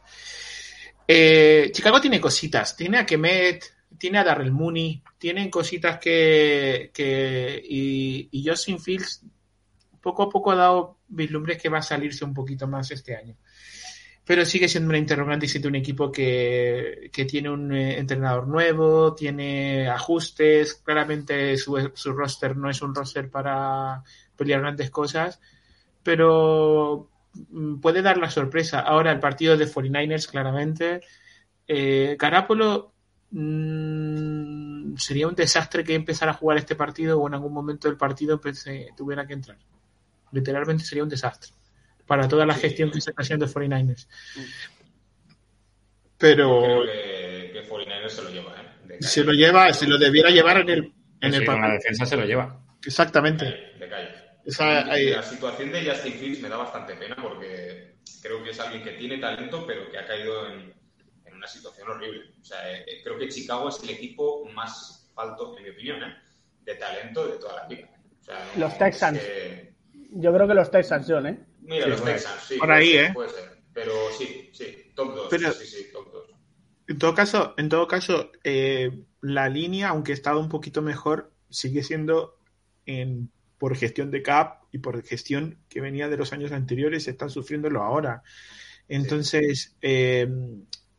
Chicago 1.07 2.01
tiene 2.01 2.21
cositas, 2.21 2.77
tiene 2.77 2.99
a 2.99 3.07
Kemet, 3.07 3.65
tiene 3.97 4.19
a 4.19 4.25
Darrell 4.25 4.53
Mooney, 4.53 5.03
tienen 5.19 5.51
cositas 5.51 5.99
que, 5.99 6.91
que 6.93 7.63
y, 7.65 8.29
y 8.31 8.49
Justin 8.49 8.79
Fields 8.79 9.25
poco 10.01 10.23
a 10.23 10.29
poco 10.29 10.53
ha 10.53 10.57
dado 10.57 10.99
vislumbres 11.09 11.61
que 11.61 11.69
va 11.69 11.79
a 11.79 11.83
salirse 11.83 12.25
un 12.25 12.35
poquito 12.35 12.67
más 12.67 12.91
este 12.91 13.17
año. 13.17 13.37
Pero 14.25 14.45
sigue 14.45 14.69
siendo 14.69 14.91
una 14.91 14.99
interrogante 14.99 15.47
y 15.47 15.49
siendo 15.49 15.69
un 15.69 15.77
equipo 15.77 16.13
que, 16.13 17.11
que 17.13 17.25
tiene 17.25 17.51
un 17.51 17.73
eh, 17.73 17.99
entrenador 17.99 18.47
nuevo, 18.47 19.15
tiene 19.15 19.89
ajustes, 19.89 20.75
claramente 20.75 21.57
su, 21.57 21.91
su 21.95 22.13
roster 22.13 22.57
no 22.57 22.69
es 22.69 22.83
un 22.83 22.95
roster 22.95 23.31
para 23.31 24.03
pelear 24.37 24.61
grandes 24.61 24.91
cosas, 24.91 25.41
pero 26.03 27.09
mm, 27.35 27.81
puede 27.81 28.03
dar 28.03 28.19
la 28.19 28.31
sorpresa. 28.31 28.81
Ahora 28.81 29.13
el 29.13 29.21
partido 29.21 29.57
de 29.57 29.67
49ers, 29.67 30.29
claramente. 30.29 31.01
Eh, 31.67 32.17
Garapolo 32.19 32.93
mm, 33.31 34.97
sería 34.97 35.29
un 35.29 35.35
desastre 35.35 35.85
que 35.85 35.95
empezara 35.95 36.33
a 36.33 36.35
jugar 36.35 36.59
este 36.59 36.75
partido 36.75 37.21
o 37.21 37.29
en 37.29 37.35
algún 37.35 37.53
momento 37.53 37.89
del 37.89 37.97
partido 37.97 38.41
tuviera 38.97 39.27
que 39.27 39.33
entrar. 39.35 39.59
Literalmente 40.33 40.85
sería 40.85 41.03
un 41.05 41.09
desastre 41.09 41.53
para 42.07 42.27
toda 42.29 42.47
la 42.47 42.55
Sí. 42.55 42.63
gestión 42.63 42.91
que 42.91 43.01
se 43.01 43.11
está 43.11 43.23
haciendo 43.23 43.47
de 43.47 43.53
49ers. 43.53 44.07
Creo 46.17 46.37
Pero 46.37 46.83
que, 46.85 47.51
que 47.53 47.69
49ers 47.69 48.09
se 48.09 48.23
lo 48.23 48.31
lleva, 48.31 48.55
¿eh? 48.61 48.97
Se 49.01 49.23
lo 49.25 49.33
lleva, 49.33 49.73
se 49.73 49.87
lo 49.87 49.99
debiera 49.99 50.31
llevar 50.31 50.59
en 50.59 50.69
el, 50.71 50.93
en 51.21 51.33
Sí, 51.33 51.39
el 51.39 51.45
con 51.47 51.61
la 51.61 51.71
defensa 51.73 52.07
se 52.07 52.17
lo 52.17 52.25
lleva. 52.25 52.61
Exactamente. 52.85 53.45
De 53.79 53.89
calle. 53.89 54.09
Esa- 54.45 54.85
la 54.85 55.23
situación 55.23 55.71
de 55.71 55.85
Justin 55.91 56.15
Fields 56.15 56.41
me 56.41 56.49
da 56.49 56.57
bastante 56.57 56.95
pena 56.95 57.15
porque 57.21 57.97
creo 58.23 58.43
que 58.43 58.51
es 58.51 58.59
alguien 58.61 58.83
que 58.83 58.93
tiene 58.93 59.19
talento, 59.19 59.65
pero 59.67 59.91
que 59.91 59.99
ha 59.99 60.07
caído 60.07 60.49
en 60.51 60.73
una 61.39 61.47
situación 61.49 61.89
horrible. 61.91 62.35
O 62.41 62.45
sea, 62.45 62.71
eh, 62.73 62.85
eh, 62.87 63.01
creo 63.03 63.19
que 63.19 63.29
Chicago 63.29 63.69
es 63.71 63.83
el 63.83 63.91
equipo 63.91 64.45
más 64.55 65.11
falto, 65.15 65.57
en 65.57 65.65
mi 65.65 65.71
opinión, 65.71 66.03
¿eh? 66.03 66.15
de 66.65 66.75
talento 66.75 67.27
de 67.27 67.39
toda 67.39 67.63
la 67.63 67.69
liga. 67.69 67.89
O 68.21 68.23
sea, 68.23 68.45
no- 68.55 68.61
Los 68.61 68.77
Texans. 68.79 69.19
que- 69.19 69.75
Yo 70.11 70.33
creo 70.35 70.47
que 70.49 70.55
los 70.55 70.71
Texans, 70.71 71.07
John, 71.09 71.27
¿eh? 71.27 71.39
Mira, 71.63 71.85
Sí, 71.85 71.91
los 71.91 72.01
bueno. 72.01 72.15
Texans, 72.17 72.43
sí. 72.47 72.59
Por 72.59 72.71
ahí, 72.73 72.93
¿eh? 72.93 73.11
Puede 73.15 73.31
ser. 73.31 73.59
Pero 73.73 73.93
sí, 74.17 74.51
sí, 74.53 74.93
top 74.95 75.15
2. 75.15 75.27
Pero- 75.31 75.53
sí, 75.53 75.67
sí, 75.67 75.87
top 75.93 76.13
2. 76.13 76.31
En 76.89 76.99
todo 76.99 77.15
caso, 77.15 77.55
en 77.59 77.69
todo 77.69 77.87
caso, 77.87 78.33
eh, 78.45 79.05
la 79.21 79.49
línea, 79.49 79.89
aunque 79.91 80.13
ha 80.13 80.15
estado 80.15 80.41
un 80.41 80.49
poquito 80.49 80.81
mejor, 80.83 81.33
sigue 81.51 81.83
siendo 81.83 82.39
en, 82.87 83.31
por 83.59 83.77
gestión 83.77 84.11
de 84.11 84.23
cap 84.23 84.63
y 84.73 84.79
por 84.79 85.03
gestión 85.05 85.59
que 85.69 85.81
venía 85.83 86.09
de 86.09 86.17
los 86.17 86.33
años 86.33 86.53
anteriores, 86.53 87.07
están 87.09 87.29
sufriéndolo 87.31 87.83
ahora. 87.83 88.23
Entonces, 88.89 89.77
eh, 89.83 90.27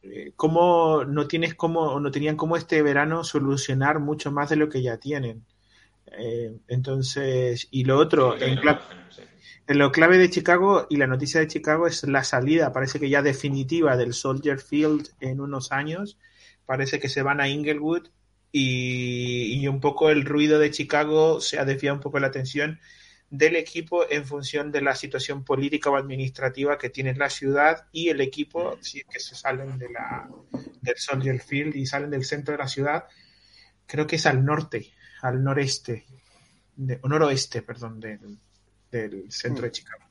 eh, 0.03 0.31
cómo 0.35 1.03
no 1.05 1.27
tienes 1.27 1.55
como, 1.55 1.99
no 1.99 2.11
tenían 2.11 2.35
como 2.35 2.55
este 2.55 2.81
verano 2.81 3.23
solucionar 3.23 3.99
mucho 3.99 4.31
más 4.31 4.49
de 4.49 4.55
lo 4.55 4.69
que 4.69 4.81
ya 4.81 4.97
tienen. 4.97 5.45
Eh, 6.17 6.55
entonces, 6.67 7.67
y 7.71 7.83
lo 7.83 7.97
otro, 7.97 8.35
en, 8.39 8.59
en 9.67 9.77
lo 9.77 9.91
clave 9.91 10.17
de 10.17 10.29
Chicago 10.29 10.87
y 10.89 10.97
la 10.97 11.07
noticia 11.07 11.39
de 11.39 11.47
Chicago 11.47 11.85
es 11.85 12.03
la 12.03 12.23
salida, 12.23 12.73
parece 12.73 12.99
que 12.99 13.09
ya 13.09 13.21
definitiva 13.21 13.97
del 13.97 14.13
Soldier 14.13 14.59
Field 14.59 15.09
en 15.19 15.41
unos 15.41 15.71
años. 15.71 16.17
Parece 16.65 16.99
que 16.99 17.09
se 17.09 17.23
van 17.23 17.41
a 17.41 17.49
Inglewood 17.49 18.07
y, 18.51 19.53
y 19.59 19.67
un 19.67 19.79
poco 19.79 20.09
el 20.09 20.25
ruido 20.25 20.59
de 20.59 20.71
Chicago 20.71 21.41
se 21.41 21.59
ha 21.59 21.65
desviado 21.65 21.97
un 21.97 22.01
poco 22.01 22.19
la 22.19 22.27
atención 22.27 22.79
del 23.29 23.55
equipo 23.55 24.09
en 24.09 24.25
función 24.25 24.71
de 24.71 24.81
la 24.81 24.95
situación 24.95 25.43
política 25.43 25.89
o 25.89 25.95
administrativa 25.95 26.77
que 26.77 26.89
tiene 26.89 27.13
la 27.13 27.29
ciudad 27.29 27.85
y 27.91 28.09
el 28.09 28.21
equipo, 28.21 28.77
si 28.81 28.99
es 28.99 29.05
que 29.05 29.19
se 29.19 29.35
salen 29.35 29.77
de 29.77 29.89
la, 29.89 30.27
del 30.81 30.97
Soldier 30.97 31.39
Field 31.39 31.75
y 31.75 31.85
salen 31.85 32.09
del 32.09 32.25
centro 32.25 32.53
de 32.53 32.57
la 32.57 32.67
ciudad, 32.67 33.05
creo 33.85 34.07
que 34.07 34.15
es 34.15 34.25
al 34.25 34.43
norte, 34.43 34.93
al 35.21 35.43
noreste, 35.43 36.05
de, 36.75 36.99
o 37.03 37.07
noroeste, 37.07 37.61
perdón, 37.61 37.99
del, 37.99 38.37
del 38.91 39.31
centro 39.31 39.65
de 39.65 39.71
Chicago. 39.71 40.03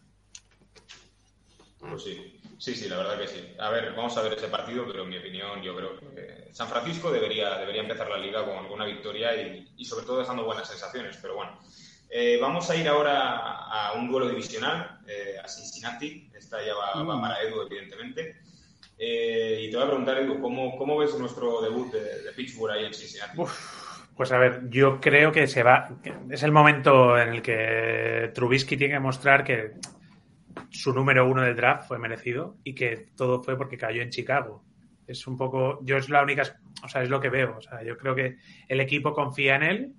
Pues 1.81 2.03
sí, 2.03 2.41
sí, 2.59 2.75
sí, 2.75 2.89
la 2.89 2.99
verdad 2.99 3.19
que 3.19 3.29
sí. 3.29 3.55
A 3.59 3.71
ver, 3.71 3.95
vamos 3.95 4.17
a 4.17 4.23
ver 4.23 4.35
ese 4.35 4.49
partido, 4.49 4.85
pero 4.87 5.03
en 5.05 5.09
mi 5.09 5.19
opinión 5.19 5.63
yo 5.63 5.77
creo 5.77 5.99
que 5.99 6.51
San 6.53 6.69
Francisco 6.69 7.11
debería, 7.11 7.57
debería 7.59 7.83
empezar 7.83 8.09
la 8.09 8.19
liga 8.19 8.45
con 8.45 8.59
alguna 8.59 8.85
victoria 8.85 9.35
y, 9.35 9.73
y 9.77 9.85
sobre 9.85 10.07
todo 10.07 10.21
dejando 10.21 10.45
buenas 10.45 10.69
sensaciones, 10.69 11.17
pero 11.21 11.37
bueno. 11.37 11.59
Eh, 12.11 12.39
vamos 12.41 12.69
a 12.71 12.77
ir 12.77 12.89
ahora 12.89 13.39
a 13.39 13.93
un 13.95 14.09
duelo 14.09 14.29
divisional, 14.29 15.01
eh, 15.07 15.37
a 15.43 15.47
Cincinnati. 15.47 16.31
Esta 16.35 16.65
ya 16.65 16.75
va, 16.75 17.03
va 17.03 17.21
para 17.21 17.43
Edu, 17.43 17.63
evidentemente. 17.63 18.37
Eh, 18.99 19.65
y 19.65 19.71
te 19.71 19.77
voy 19.77 19.85
a 19.85 19.89
preguntar, 19.89 20.19
Edu, 20.19 20.41
¿cómo, 20.41 20.77
cómo 20.77 20.97
ves 20.97 21.17
nuestro 21.19 21.61
debut 21.61 21.93
de, 21.93 22.23
de 22.23 22.33
Pittsburgh 22.33 22.73
ahí 22.73 22.87
en 22.87 22.95
Cincinnati? 22.95 23.39
Pues 24.17 24.33
a 24.33 24.39
ver, 24.39 24.69
yo 24.69 25.01
creo 25.01 25.31
que 25.31 25.47
se 25.47 25.63
va. 25.63 25.91
es 26.29 26.43
el 26.43 26.51
momento 26.51 27.17
en 27.17 27.29
el 27.29 27.41
que 27.41 28.33
Trubisky 28.35 28.77
tiene 28.77 28.95
que 28.95 29.01
mostrar 29.01 29.45
que 29.45 29.75
su 30.71 30.93
número 30.93 31.29
uno 31.29 31.43
del 31.43 31.55
draft 31.55 31.87
fue 31.87 32.01
merecido 32.01 32.57
y 32.65 32.75
que 32.75 33.11
todo 33.17 33.43
fue 33.43 33.57
porque 33.57 33.79
cayó 33.79 34.03
en 34.03 34.11
Chicago. 34.11 34.65
Es 35.07 35.27
un 35.29 35.37
poco. 35.37 35.79
Yo 35.85 35.97
es 35.97 36.09
la 36.09 36.23
única. 36.23 36.43
O 36.83 36.89
sea, 36.89 37.03
es 37.05 37.09
lo 37.09 37.21
que 37.21 37.29
veo. 37.29 37.59
O 37.59 37.61
sea, 37.61 37.85
yo 37.85 37.97
creo 37.97 38.17
que 38.17 38.39
el 38.67 38.81
equipo 38.81 39.15
confía 39.15 39.55
en 39.55 39.63
él 39.63 39.93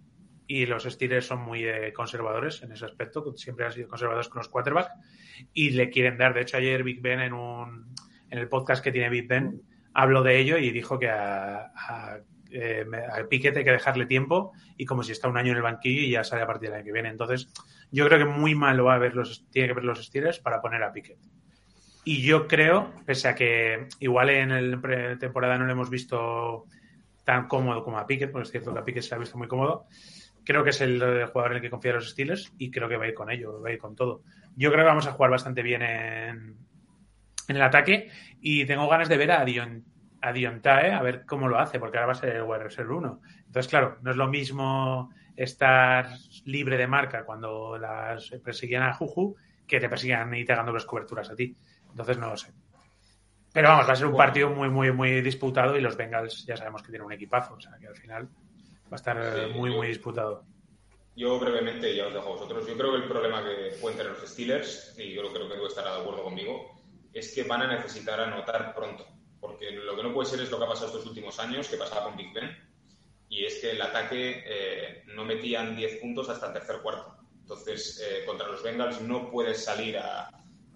y 0.49 0.65
los 0.65 0.83
Steelers 0.83 1.27
son 1.27 1.41
muy 1.41 1.63
eh, 1.63 1.93
conservadores 1.93 2.63
en 2.63 2.71
ese 2.71 2.83
aspecto. 2.83 3.37
Siempre 3.37 3.67
han 3.67 3.71
sido 3.71 3.87
conservadores 3.87 4.29
con 4.29 4.39
los 4.39 4.49
quarterbacks 4.49 4.89
y 5.53 5.69
le 5.69 5.91
quieren 5.91 6.17
dar. 6.17 6.33
De 6.33 6.41
hecho, 6.41 6.57
ayer 6.57 6.83
Big 6.83 7.01
Ben 7.01 7.19
en 7.19 7.33
un. 7.33 7.93
En 8.31 8.39
el 8.39 8.49
podcast 8.49 8.83
que 8.83 8.91
tiene 8.91 9.09
Big 9.09 9.27
Ben 9.27 9.61
habló 9.93 10.23
de 10.23 10.39
ello 10.39 10.57
y 10.57 10.71
dijo 10.71 10.97
que 10.97 11.07
a, 11.07 11.71
a 11.75 12.19
eh, 12.51 12.83
hay 13.11 13.39
que 13.39 13.51
dejarle 13.51 14.07
tiempo 14.07 14.51
y 14.75 14.85
como 14.85 15.03
si 15.03 15.11
está 15.11 15.27
un 15.27 15.37
año 15.37 15.51
en 15.51 15.57
el 15.57 15.63
banquillo 15.63 16.01
y 16.01 16.11
ya 16.11 16.23
sale 16.23 16.41
a 16.41 16.47
partir 16.47 16.69
del 16.69 16.77
año 16.79 16.85
que 16.85 16.93
viene. 16.93 17.09
Entonces, 17.09 17.51
yo 17.91 18.07
creo 18.07 18.17
que 18.17 18.25
muy 18.25 18.55
mal 18.55 18.75
lo 18.75 18.85
va 18.85 18.95
a 18.95 18.99
ver 18.99 19.15
los, 19.15 19.45
tiene 19.51 19.67
que 19.67 19.75
ver 19.75 19.83
los 19.83 20.03
Steelers 20.03 20.39
para 20.39 20.61
poner 20.61 20.81
a 20.81 20.91
Piquet. 20.91 21.19
Y 22.05 22.23
yo 22.23 22.47
creo, 22.47 22.91
pese 23.05 23.27
a 23.27 23.35
que 23.35 23.87
igual 23.99 24.31
en 24.31 24.49
el 24.49 24.81
temporada 25.19 25.59
no 25.59 25.65
lo 25.65 25.73
hemos 25.73 25.91
visto 25.91 26.65
tan 27.23 27.47
cómodo 27.47 27.83
como 27.83 27.99
a 27.99 28.07
Piquet, 28.07 28.31
porque 28.31 28.45
es 28.45 28.51
cierto 28.51 28.73
que 28.73 28.79
a 28.79 28.83
Piquet 28.83 29.03
se 29.03 29.13
ha 29.13 29.19
visto 29.19 29.37
muy 29.37 29.47
cómodo, 29.47 29.85
creo 30.49 30.63
que 30.63 30.71
es 30.71 30.81
el, 30.81 30.99
el 30.99 31.27
jugador 31.27 31.51
en 31.51 31.57
el 31.57 31.61
que 31.61 31.69
confía 31.69 31.93
los 31.93 32.09
Steelers 32.09 32.51
y 32.57 32.71
creo 32.71 32.89
que 32.89 32.97
va 32.97 33.05
a 33.05 33.07
ir 33.07 33.13
con 33.13 33.29
ello, 33.29 33.61
va 33.61 33.69
a 33.69 33.71
ir 33.71 33.77
con 33.77 33.95
todo. 33.95 34.23
Yo 34.55 34.71
creo 34.71 34.83
que 34.83 34.89
vamos 34.89 35.05
a 35.05 35.11
jugar 35.11 35.29
bastante 35.29 35.61
bien 35.61 35.83
en, 35.83 36.57
en 37.47 37.55
el 37.55 37.61
ataque 37.61 38.09
y 38.41 38.65
tengo 38.65 38.87
ganas 38.87 39.09
de 39.09 39.17
ver 39.17 39.29
a 39.29 39.45
Dion, 39.45 39.85
a 40.23 40.33
Diontae 40.33 40.91
a 40.91 41.03
ver 41.03 41.23
cómo 41.27 41.47
lo 41.47 41.59
hace, 41.59 41.77
porque 41.77 41.99
ahora 41.99 42.07
va 42.07 42.11
a 42.13 42.15
ser 42.15 42.35
el 42.35 42.41
wide 42.41 42.63
receiver 42.63 42.89
1. 42.89 43.21
Entonces, 43.45 43.69
claro, 43.69 43.99
no 44.01 44.09
es 44.09 44.17
lo 44.17 44.27
mismo 44.27 45.13
estar 45.35 46.09
libre 46.45 46.77
de 46.77 46.87
marca 46.87 47.25
cuando 47.25 47.77
las 47.77 48.31
perseguían 48.43 48.81
a 48.81 48.93
Juju 48.93 49.35
que 49.67 49.79
te 49.79 49.87
persigan 49.87 50.33
y 50.33 50.45
te 50.45 50.53
hagan 50.53 50.65
dobles 50.65 50.85
coberturas 50.85 51.29
a 51.29 51.35
ti. 51.35 51.55
Entonces, 51.91 52.17
no 52.17 52.31
lo 52.31 52.37
sé. 52.37 52.51
Pero 53.53 53.67
vamos, 53.67 53.87
va 53.87 53.93
a 53.93 53.95
ser 53.95 54.07
un 54.07 54.17
partido 54.17 54.49
muy, 54.49 54.71
muy, 54.71 54.91
muy 54.91 55.21
disputado 55.21 55.77
y 55.77 55.81
los 55.81 55.95
Bengals 55.95 56.43
ya 56.47 56.57
sabemos 56.57 56.81
que 56.81 56.89
tienen 56.89 57.05
un 57.05 57.13
equipazo, 57.13 57.53
o 57.53 57.61
sea 57.61 57.77
que 57.79 57.85
al 57.85 57.95
final 57.95 58.29
va 58.91 58.95
a 58.95 58.95
estar 58.97 59.17
Sí, 59.21 59.53
muy, 59.53 59.71
yo- 59.71 59.77
muy 59.77 59.87
disputado. 59.87 60.45
Yo 61.15 61.39
brevemente, 61.39 61.95
ya 61.95 62.07
os 62.07 62.13
dejo 62.13 62.27
a 62.27 62.31
vosotros, 62.33 62.65
yo 62.67 62.77
creo 62.77 62.91
que 62.91 62.97
el 62.97 63.07
problema 63.07 63.43
que 63.43 63.77
pueden 63.81 63.97
tener 63.97 64.13
los 64.13 64.29
Steelers, 64.29 64.95
y 64.97 65.13
yo 65.13 65.31
creo 65.33 65.47
que 65.49 65.55
Edu 65.55 65.65
estará 65.67 65.95
de 65.95 66.01
acuerdo 66.01 66.23
conmigo, 66.23 66.81
es 67.13 67.33
que 67.33 67.43
van 67.43 67.61
a 67.63 67.67
necesitar 67.75 68.19
anotar 68.21 68.73
pronto. 68.73 69.05
Porque 69.41 69.71
lo 69.71 69.95
que 69.95 70.03
no 70.03 70.13
puede 70.13 70.29
ser 70.29 70.39
es 70.41 70.51
lo 70.51 70.57
que 70.57 70.65
ha 70.65 70.67
pasado 70.69 70.87
estos 70.87 71.05
últimos 71.05 71.39
años, 71.39 71.67
que 71.67 71.77
pasaba 71.77 72.05
con 72.05 72.15
Big 72.17 72.33
Ben, 72.33 72.49
y 73.27 73.45
es 73.45 73.59
que 73.59 73.71
el 73.71 73.81
ataque 73.81 74.43
eh, 74.45 75.03
no 75.07 75.25
metían 75.25 75.75
10 75.75 75.99
puntos 75.99 76.29
hasta 76.29 76.47
el 76.47 76.53
tercer 76.53 76.81
cuarto. 76.81 77.17
Entonces, 77.41 77.99
eh, 78.03 78.25
contra 78.25 78.47
los 78.47 78.63
Bengals 78.63 79.01
no 79.01 79.29
puedes 79.29 79.63
salir 79.63 79.97
a, 79.97 80.29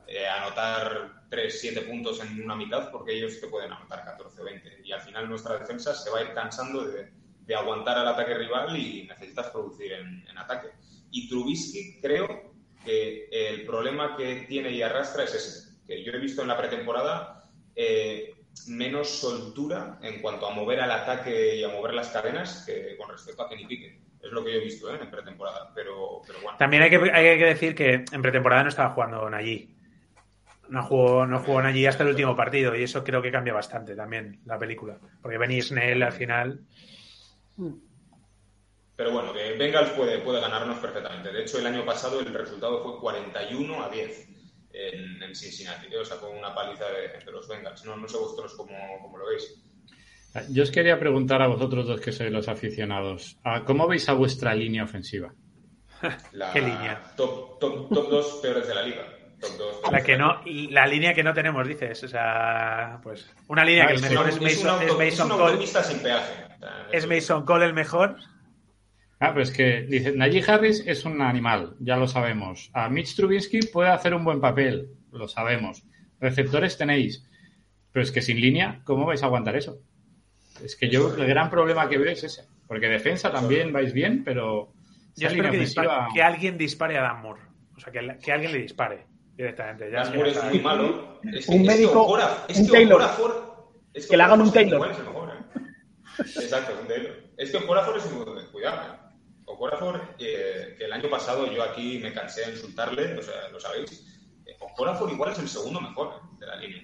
eh, 0.08 0.28
a 0.28 0.44
anotar 0.44 1.26
3, 1.30 1.60
7 1.60 1.82
puntos 1.82 2.20
en 2.22 2.44
una 2.44 2.56
mitad 2.56 2.92
porque 2.92 3.14
ellos 3.14 3.40
te 3.40 3.48
pueden 3.48 3.72
anotar 3.72 4.04
14 4.04 4.42
o 4.42 4.46
20. 4.46 4.82
Y 4.84 4.92
al 4.92 5.02
final 5.02 5.30
nuestra 5.30 5.58
defensa 5.60 5.94
se 5.96 6.10
va 6.10 6.20
a 6.20 6.24
ir 6.24 6.34
cansando 6.34 6.84
de, 6.84 7.12
de 7.46 7.56
aguantar 7.56 7.98
al 7.98 8.08
ataque 8.08 8.36
rival 8.36 8.78
y 8.78 9.04
necesitas 9.04 9.50
producir 9.50 9.94
en, 9.94 10.38
ataque. 10.38 10.70
Y 11.12 11.28
Trubisky 11.28 12.00
creo 12.02 12.54
que 12.84 13.28
el 13.32 13.66
problema 13.66 14.16
que 14.18 14.46
tiene 14.48 14.72
y 14.72 14.82
arrastra 14.82 15.24
es 15.24 15.34
ese, 15.36 15.78
que 15.86 16.04
yo 16.04 16.12
he 16.12 16.20
visto 16.20 16.42
en 16.42 16.48
la 16.48 16.58
pretemporada 16.58 17.50
eh, 17.76 18.36
menos 18.68 19.10
soltura 19.10 20.00
en 20.02 20.22
cuanto 20.22 20.48
a 20.48 20.54
mover 20.54 20.80
al 20.82 20.92
ataque 20.92 21.58
y 21.58 21.64
a 21.64 21.70
mover 21.70 21.94
las 21.94 22.10
cadenas 22.10 22.64
que 22.66 22.96
con 22.98 23.10
respecto 23.10 23.44
a 23.44 23.50
Kenny 23.50 23.66
Pickett. 23.66 24.00
Es 24.22 24.32
lo 24.32 24.44
que 24.44 24.54
yo 24.54 24.60
he 24.60 24.64
visto 24.64 24.94
¿eh? 24.94 25.00
en 25.02 25.12
pretemporada, 25.12 25.72
pero. 25.76 26.22
También 26.58 26.84
hay 26.84 26.90
que, 26.90 27.12
hay 27.12 27.38
que 27.38 27.46
decir 27.46 27.76
que 27.76 28.06
en 28.10 28.22
pretemporada 28.22 28.64
no 28.64 28.70
estaba 28.70 28.92
jugando 28.92 29.30
Nagy. 29.30 29.70
No 30.70 30.82
jugó, 30.84 31.26
no 31.26 31.40
jugó 31.40 31.62
Nagy 31.62 31.86
hasta 31.86 32.04
el 32.04 32.10
último 32.10 32.36
partido 32.36 32.74
y 32.74 32.84
eso 32.84 33.04
creo 33.04 33.22
que 33.22 33.32
cambia 33.32 33.54
bastante 33.54 33.96
también 33.96 34.40
la 34.46 34.58
película. 34.58 34.98
Porque 35.22 35.38
Benny 35.38 35.62
Snell 35.62 36.04
al 36.04 36.14
final. 36.14 36.62
Pero 38.96 39.12
bueno, 39.12 39.34
que 39.34 39.54
Bengals 39.58 39.90
puede, 39.92 40.20
puede 40.20 40.40
ganarnos 40.40 40.78
perfectamente. 40.78 41.32
De 41.32 41.42
hecho, 41.42 41.58
el 41.60 41.66
año 41.68 41.84
pasado 41.86 42.20
el 42.20 42.34
resultado 42.34 42.84
fue 42.84 43.00
41 43.00 43.84
a 43.84 43.90
10 43.90 44.28
en, 44.74 45.24
en 45.24 45.36
Cincinnati. 45.36 45.88
¿eh? 45.88 45.98
O 45.98 46.06
sea, 46.06 46.18
con 46.18 46.38
una 46.38 46.54
paliza 46.54 46.86
de, 46.86 47.24
de 47.26 47.32
los 47.32 47.48
Bengals. 47.48 47.84
No, 47.86 47.96
no 47.98 48.08
sé 48.08 48.18
vosotros 48.18 48.54
cómo, 48.56 48.76
cómo 49.02 49.18
lo 49.18 49.26
veis. 49.28 49.60
Yo 50.50 50.64
os 50.64 50.72
quería 50.72 51.00
preguntar 51.00 51.42
a 51.42 51.48
vosotros 51.48 51.86
dos 51.88 52.02
que 52.02 52.12
sois 52.12 52.32
los 52.32 52.48
aficionados, 52.48 53.38
¿a 53.44 53.64
¿cómo 53.66 53.88
veis 53.88 54.10
a 54.10 54.14
vuestra 54.14 54.56
línea 54.56 54.84
ofensiva? 54.84 55.32
La 56.32 56.52
¿Qué 56.52 56.60
línea? 56.62 57.14
Top, 57.16 57.60
top, 57.60 57.94
top 57.94 58.10
2 58.10 58.40
peores 58.42 58.68
de 58.68 58.74
la 58.76 58.82
liga. 58.84 59.08
Top 59.40 59.52
dos 59.58 59.92
La 59.92 60.02
que 60.02 60.18
no, 60.18 60.42
la 60.46 60.88
línea 60.88 61.14
que 61.14 61.22
no 61.24 61.34
tenemos, 61.34 61.68
dices. 61.68 62.04
O 62.04 62.08
sea, 62.08 63.00
pues. 63.04 63.30
Una 63.48 63.64
línea 63.64 63.84
Ah, 63.84 63.88
que 63.90 63.94
el 63.96 64.02
mejor 64.02 64.28
Es, 64.30 64.36
es 64.36 64.42
un- 64.42 64.48
es 64.48 64.64
Mason, 64.64 64.82
es 64.84 64.90
auto- 64.90 65.02
es 65.02 65.12
Mason 65.20 65.32
una 65.32 65.46
Cole. 65.46 65.68
sin 65.68 66.00
peaje. 66.00 66.43
Es 66.92 67.08
Mason 67.08 67.46
Cole 67.46 67.66
el 67.66 67.74
mejor. 67.74 68.18
Ah, 69.20 69.34
pues 69.34 69.52
que 69.52 69.84
dice, 69.84 70.12
Najee 70.12 70.44
Harris 70.46 70.84
es 70.86 71.06
un 71.06 71.22
animal, 71.22 71.76
ya 71.80 71.96
lo 71.96 72.08
sabemos. 72.08 72.70
A 72.74 72.90
Mitch 72.90 73.16
Trubisky 73.16 73.62
puede 73.68 73.90
hacer 73.90 74.14
un 74.14 74.26
buen 74.26 74.42
papel, 74.42 74.90
lo 75.12 75.28
sabemos. 75.28 75.84
Receptores 76.20 76.78
tenéis, 76.78 77.26
pero 77.92 78.04
es 78.04 78.12
que 78.12 78.22
sin 78.22 78.40
línea, 78.42 78.82
¿cómo 78.84 79.06
vais 79.06 79.24
a 79.24 79.28
aguantar 79.28 79.56
eso? 79.56 79.78
Es 80.64 80.76
que 80.76 80.90
yo 80.90 81.16
el 81.16 81.26
gran 81.26 81.50
problema 81.50 81.88
que 81.88 81.98
veo 81.98 82.12
es 82.12 82.24
ese, 82.24 82.44
porque 82.68 82.88
defensa 82.88 83.32
también 83.32 83.72
vais 83.72 83.94
bien, 83.94 84.24
pero 84.26 84.74
Yo 85.16 85.28
espero 85.30 85.52
que, 85.52 85.60
dispare- 85.60 86.08
que 86.14 86.22
alguien 86.22 86.58
dispare 86.58 86.98
a 86.98 87.02
Dan 87.04 87.22
Moore. 87.22 87.42
O 87.76 87.80
sea, 87.80 87.92
que, 87.94 88.18
que 88.24 88.32
alguien 88.32 88.52
le 88.52 88.60
dispare 88.60 89.06
directamente. 89.36 89.90
Ya, 89.90 90.04
Dan 90.04 90.16
Moore 90.16 90.30
es 90.32 90.44
muy 90.44 90.60
malo. 90.60 91.20
Es 91.32 91.48
Un 91.48 91.62
es 91.62 91.68
médico, 91.68 92.06
Okora- 92.08 92.46
es 92.48 92.60
un 92.60 92.66
que 92.66 92.72
Taylor. 92.74 93.02
Es 93.94 94.08
Que 94.08 94.18
le 94.18 94.24
hagan 94.24 94.42
un 94.42 94.52
Taylor. 94.52 94.92
Igual 96.18 96.28
es 96.30 96.38
¿eh? 96.38 96.44
Exacto, 96.44 96.74
un. 96.82 97.34
Es 97.38 97.52
que 97.52 97.58
Okafor 97.58 97.98
es 97.98 98.12
muy 98.12 98.44
cuidado, 98.52 98.94
¿eh? 98.94 98.98
Okafor, 99.46 100.02
eh, 100.20 100.76
que 100.78 100.86
el 100.86 100.94
año 100.94 101.10
pasado 101.10 101.52
yo 101.52 101.62
aquí 101.64 102.00
me 102.00 102.14
cansé 102.14 102.46
de 102.46 102.52
insultarle, 102.52 103.18
o 103.18 103.22
sea, 103.22 103.50
lo 103.50 103.60
sabéis. 103.60 104.06
Eh, 104.46 104.56
Okafor 104.60 105.12
igual 105.12 105.32
es 105.32 105.40
el 105.40 105.50
segundo 105.50 105.82
mejor 105.82 106.16
¿eh? 106.16 106.28
de 106.40 106.46
la 106.48 106.56
línea. 106.58 106.84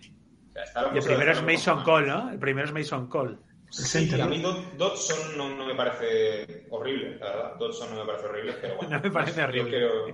O 0.50 0.52
sea, 0.52 0.64
está 0.64 0.82
la 0.84 0.94
Y 0.94 0.98
el 0.98 1.04
primero 1.04 1.32
es 1.32 1.44
Mason. 1.44 1.84
Cole, 1.84 2.08
¿no? 2.08 2.32
El 2.32 2.40
primero 2.40 2.68
es 2.68 2.74
Mason 2.74 3.08
Cole. 3.08 3.38
Sí, 3.72 4.10
a 4.20 4.26
mí 4.26 4.42
Dod- 4.42 4.72
Dodson 4.78 5.38
no, 5.38 5.56
no 5.56 5.66
me 5.66 5.76
parece 5.76 6.66
horrible, 6.72 7.18
la 7.20 7.26
verdad. 7.28 7.56
Dodson 7.60 7.92
no 7.94 8.02
me 8.04 8.06
parece 8.08 8.26
horrible, 8.26 8.54
pero 8.60 8.76
bueno. 8.78 8.90
No 8.98 9.00
me 9.04 9.12
parece 9.12 9.44
horrible. 9.44 9.70
creo- 9.70 10.08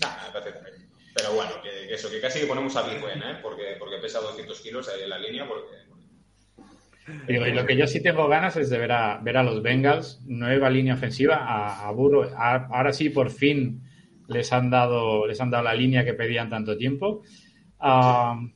Nah, 0.00 0.26
me 0.26 0.32
parece 0.32 0.52
terrible. 0.58 0.86
Pero 1.14 1.32
bueno, 1.32 1.52
que, 1.62 1.70
que 1.88 1.94
eso, 1.94 2.10
que 2.10 2.20
casi 2.20 2.40
que 2.40 2.46
ponemos 2.46 2.76
a 2.76 2.82
Big 2.82 3.00
Ben, 3.02 3.22
¿eh? 3.22 3.38
Porque, 3.40 3.76
porque 3.78 3.96
pesa 3.98 4.20
200 4.20 4.60
kilos 4.60 4.88
ahí 4.88 5.02
en 5.04 5.08
la 5.08 5.18
línea, 5.18 5.46
porque... 5.48 5.74
Digo, 7.28 7.46
y 7.46 7.52
lo 7.52 7.64
que 7.66 7.76
yo 7.76 7.86
sí 7.86 8.02
tengo 8.02 8.28
ganas 8.28 8.56
es 8.56 8.68
de 8.70 8.78
ver 8.78 8.92
a, 8.92 9.18
ver 9.18 9.36
a 9.36 9.42
los 9.42 9.62
Bengals, 9.62 10.22
nueva 10.26 10.70
línea 10.70 10.94
ofensiva, 10.94 11.36
a. 11.38 11.88
A- 11.88 12.68
ahora 12.70 12.92
sí, 12.92 13.10
por 13.10 13.30
fin 13.30 13.82
les 14.28 14.52
han 14.52 14.70
dado 14.70 15.26
les 15.26 15.40
han 15.40 15.50
dado 15.50 15.64
la 15.64 15.74
línea 15.74 16.04
que 16.04 16.14
pedían 16.14 16.48
tanto 16.48 16.76
tiempo. 16.76 17.22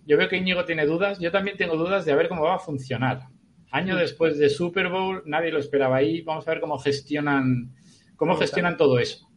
Yo 0.07 0.17
veo 0.17 0.29
que 0.29 0.37
Íñigo 0.37 0.65
tiene 0.65 0.87
dudas. 0.87 1.19
Yo 1.21 1.31
también 1.31 1.57
tengo 1.57 1.77
dudas 1.77 2.05
de 2.05 2.13
a 2.13 2.17
ver 2.17 2.29
cómo 2.29 2.43
va 2.43 2.57
a 2.57 2.59
funcionar. 2.59 3.29
Año 3.71 3.97
después 3.97 4.39
de 4.39 4.49
Super 4.49 4.89
Bowl, 4.89 5.23
nadie 5.27 5.53
lo 5.53 5.59
esperaba 5.61 5.97
ahí. 5.97 6.23
Vamos 6.23 6.47
a 6.47 6.51
ver 6.51 6.61
cómo 6.61 6.79
gestionan, 6.79 7.73
cómo 8.17 8.35
gestionan 8.37 8.77
todo 8.77 8.99
eso. 8.99 9.29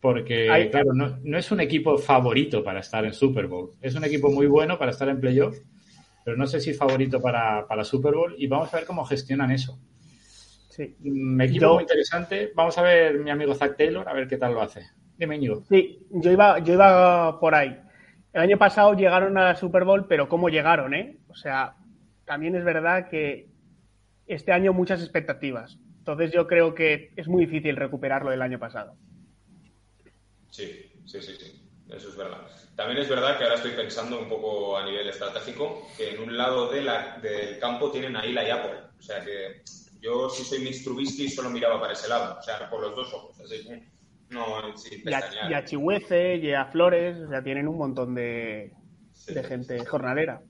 Porque, 0.00 0.48
claro, 0.70 0.94
no, 0.94 1.18
no 1.22 1.36
es 1.38 1.50
un 1.52 1.60
equipo 1.60 1.98
favorito 1.98 2.64
para 2.64 2.80
estar 2.80 3.04
en 3.04 3.12
Super 3.12 3.46
Bowl. 3.48 3.72
Es 3.82 3.94
un 3.94 4.04
equipo 4.04 4.30
muy 4.30 4.46
bueno 4.46 4.78
para 4.78 4.92
estar 4.92 5.08
en 5.10 5.20
playoff, 5.20 5.58
pero 6.24 6.36
no 6.36 6.46
sé 6.46 6.60
si 6.60 6.72
favorito 6.74 7.20
para, 7.20 7.66
para 7.66 7.84
Super 7.84 8.14
Bowl. 8.14 8.34
Y 8.38 8.46
vamos 8.46 8.72
a 8.72 8.76
ver 8.78 8.86
cómo 8.86 9.04
gestionan 9.04 9.50
eso. 9.50 9.78
Sí. 10.68 10.96
Un 11.04 11.40
equipo 11.40 11.60
Yo- 11.62 11.74
muy 11.74 11.82
interesante. 11.82 12.52
Vamos 12.54 12.76
a 12.78 12.82
ver 12.82 13.18
mi 13.18 13.30
amigo 13.30 13.54
Zach 13.54 13.76
Taylor, 13.76 14.08
a 14.08 14.12
ver 14.12 14.28
qué 14.28 14.36
tal 14.36 14.54
lo 14.54 14.62
hace. 14.62 14.82
Dime, 15.18 15.36
Íñigo. 15.36 15.64
Sí, 15.68 16.06
yo 16.10 16.30
iba, 16.32 16.58
yo 16.60 16.74
iba 16.74 17.38
por 17.40 17.54
ahí. 17.54 17.78
El 18.32 18.40
año 18.42 18.56
pasado 18.58 18.94
llegaron 18.94 19.36
a 19.36 19.44
la 19.44 19.56
Super 19.56 19.84
Bowl, 19.84 20.06
pero 20.06 20.28
¿cómo 20.28 20.48
llegaron, 20.48 20.94
eh? 20.94 21.18
O 21.28 21.34
sea, 21.34 21.74
también 22.24 22.54
es 22.54 22.64
verdad 22.64 23.08
que 23.10 23.48
este 24.26 24.52
año 24.52 24.72
muchas 24.72 25.00
expectativas. 25.02 25.78
Entonces 25.98 26.32
yo 26.32 26.46
creo 26.46 26.74
que 26.74 27.12
es 27.16 27.28
muy 27.28 27.44
difícil 27.44 27.76
recuperarlo 27.76 28.30
del 28.30 28.40
año 28.40 28.58
pasado. 28.58 28.94
Sí, 30.48 30.70
sí, 31.04 31.20
sí, 31.20 31.32
sí. 31.38 31.69
Eso 31.92 32.08
es 32.08 32.16
verdad. 32.16 32.46
También 32.76 33.00
es 33.00 33.08
verdad 33.08 33.36
que 33.36 33.44
ahora 33.44 33.56
estoy 33.56 33.72
pensando 33.72 34.18
un 34.20 34.28
poco 34.28 34.76
a 34.76 34.84
nivel 34.84 35.08
estratégico 35.08 35.86
que 35.96 36.10
en 36.10 36.20
un 36.20 36.36
lado 36.36 36.70
de 36.70 36.82
la- 36.82 37.18
del 37.18 37.58
campo 37.58 37.90
tienen 37.90 38.16
a 38.16 38.24
Ila 38.26 38.46
y 38.46 38.50
Apple. 38.50 38.78
O 38.98 39.02
sea 39.02 39.24
que 39.24 39.62
yo, 40.00 40.28
si 40.30 40.44
soy 40.44 40.60
Mitch 40.60 40.84
Trubisky, 40.84 41.28
solo 41.28 41.50
miraba 41.50 41.80
para 41.80 41.92
ese 41.92 42.08
lado. 42.08 42.38
O 42.38 42.42
sea, 42.42 42.68
por 42.70 42.80
los 42.80 42.94
dos 42.94 43.12
ojos. 43.12 43.38
Así 43.40 43.62
que 43.66 43.82
no, 44.30 44.76
sin 44.76 45.00
Y 45.08 45.12
a, 45.12 45.20
y 45.50 45.54
a 45.54 45.64
Chihuece 45.64 46.36
y 46.36 46.52
a 46.52 46.66
Flores, 46.66 47.18
o 47.18 47.28
sea, 47.28 47.42
tienen 47.42 47.66
un 47.68 47.76
montón 47.78 48.14
de, 48.14 48.72
Sí, 49.12 49.34
de 49.34 49.42
sí, 49.42 49.48
gente 49.48 49.84
jornalera. 49.84 50.40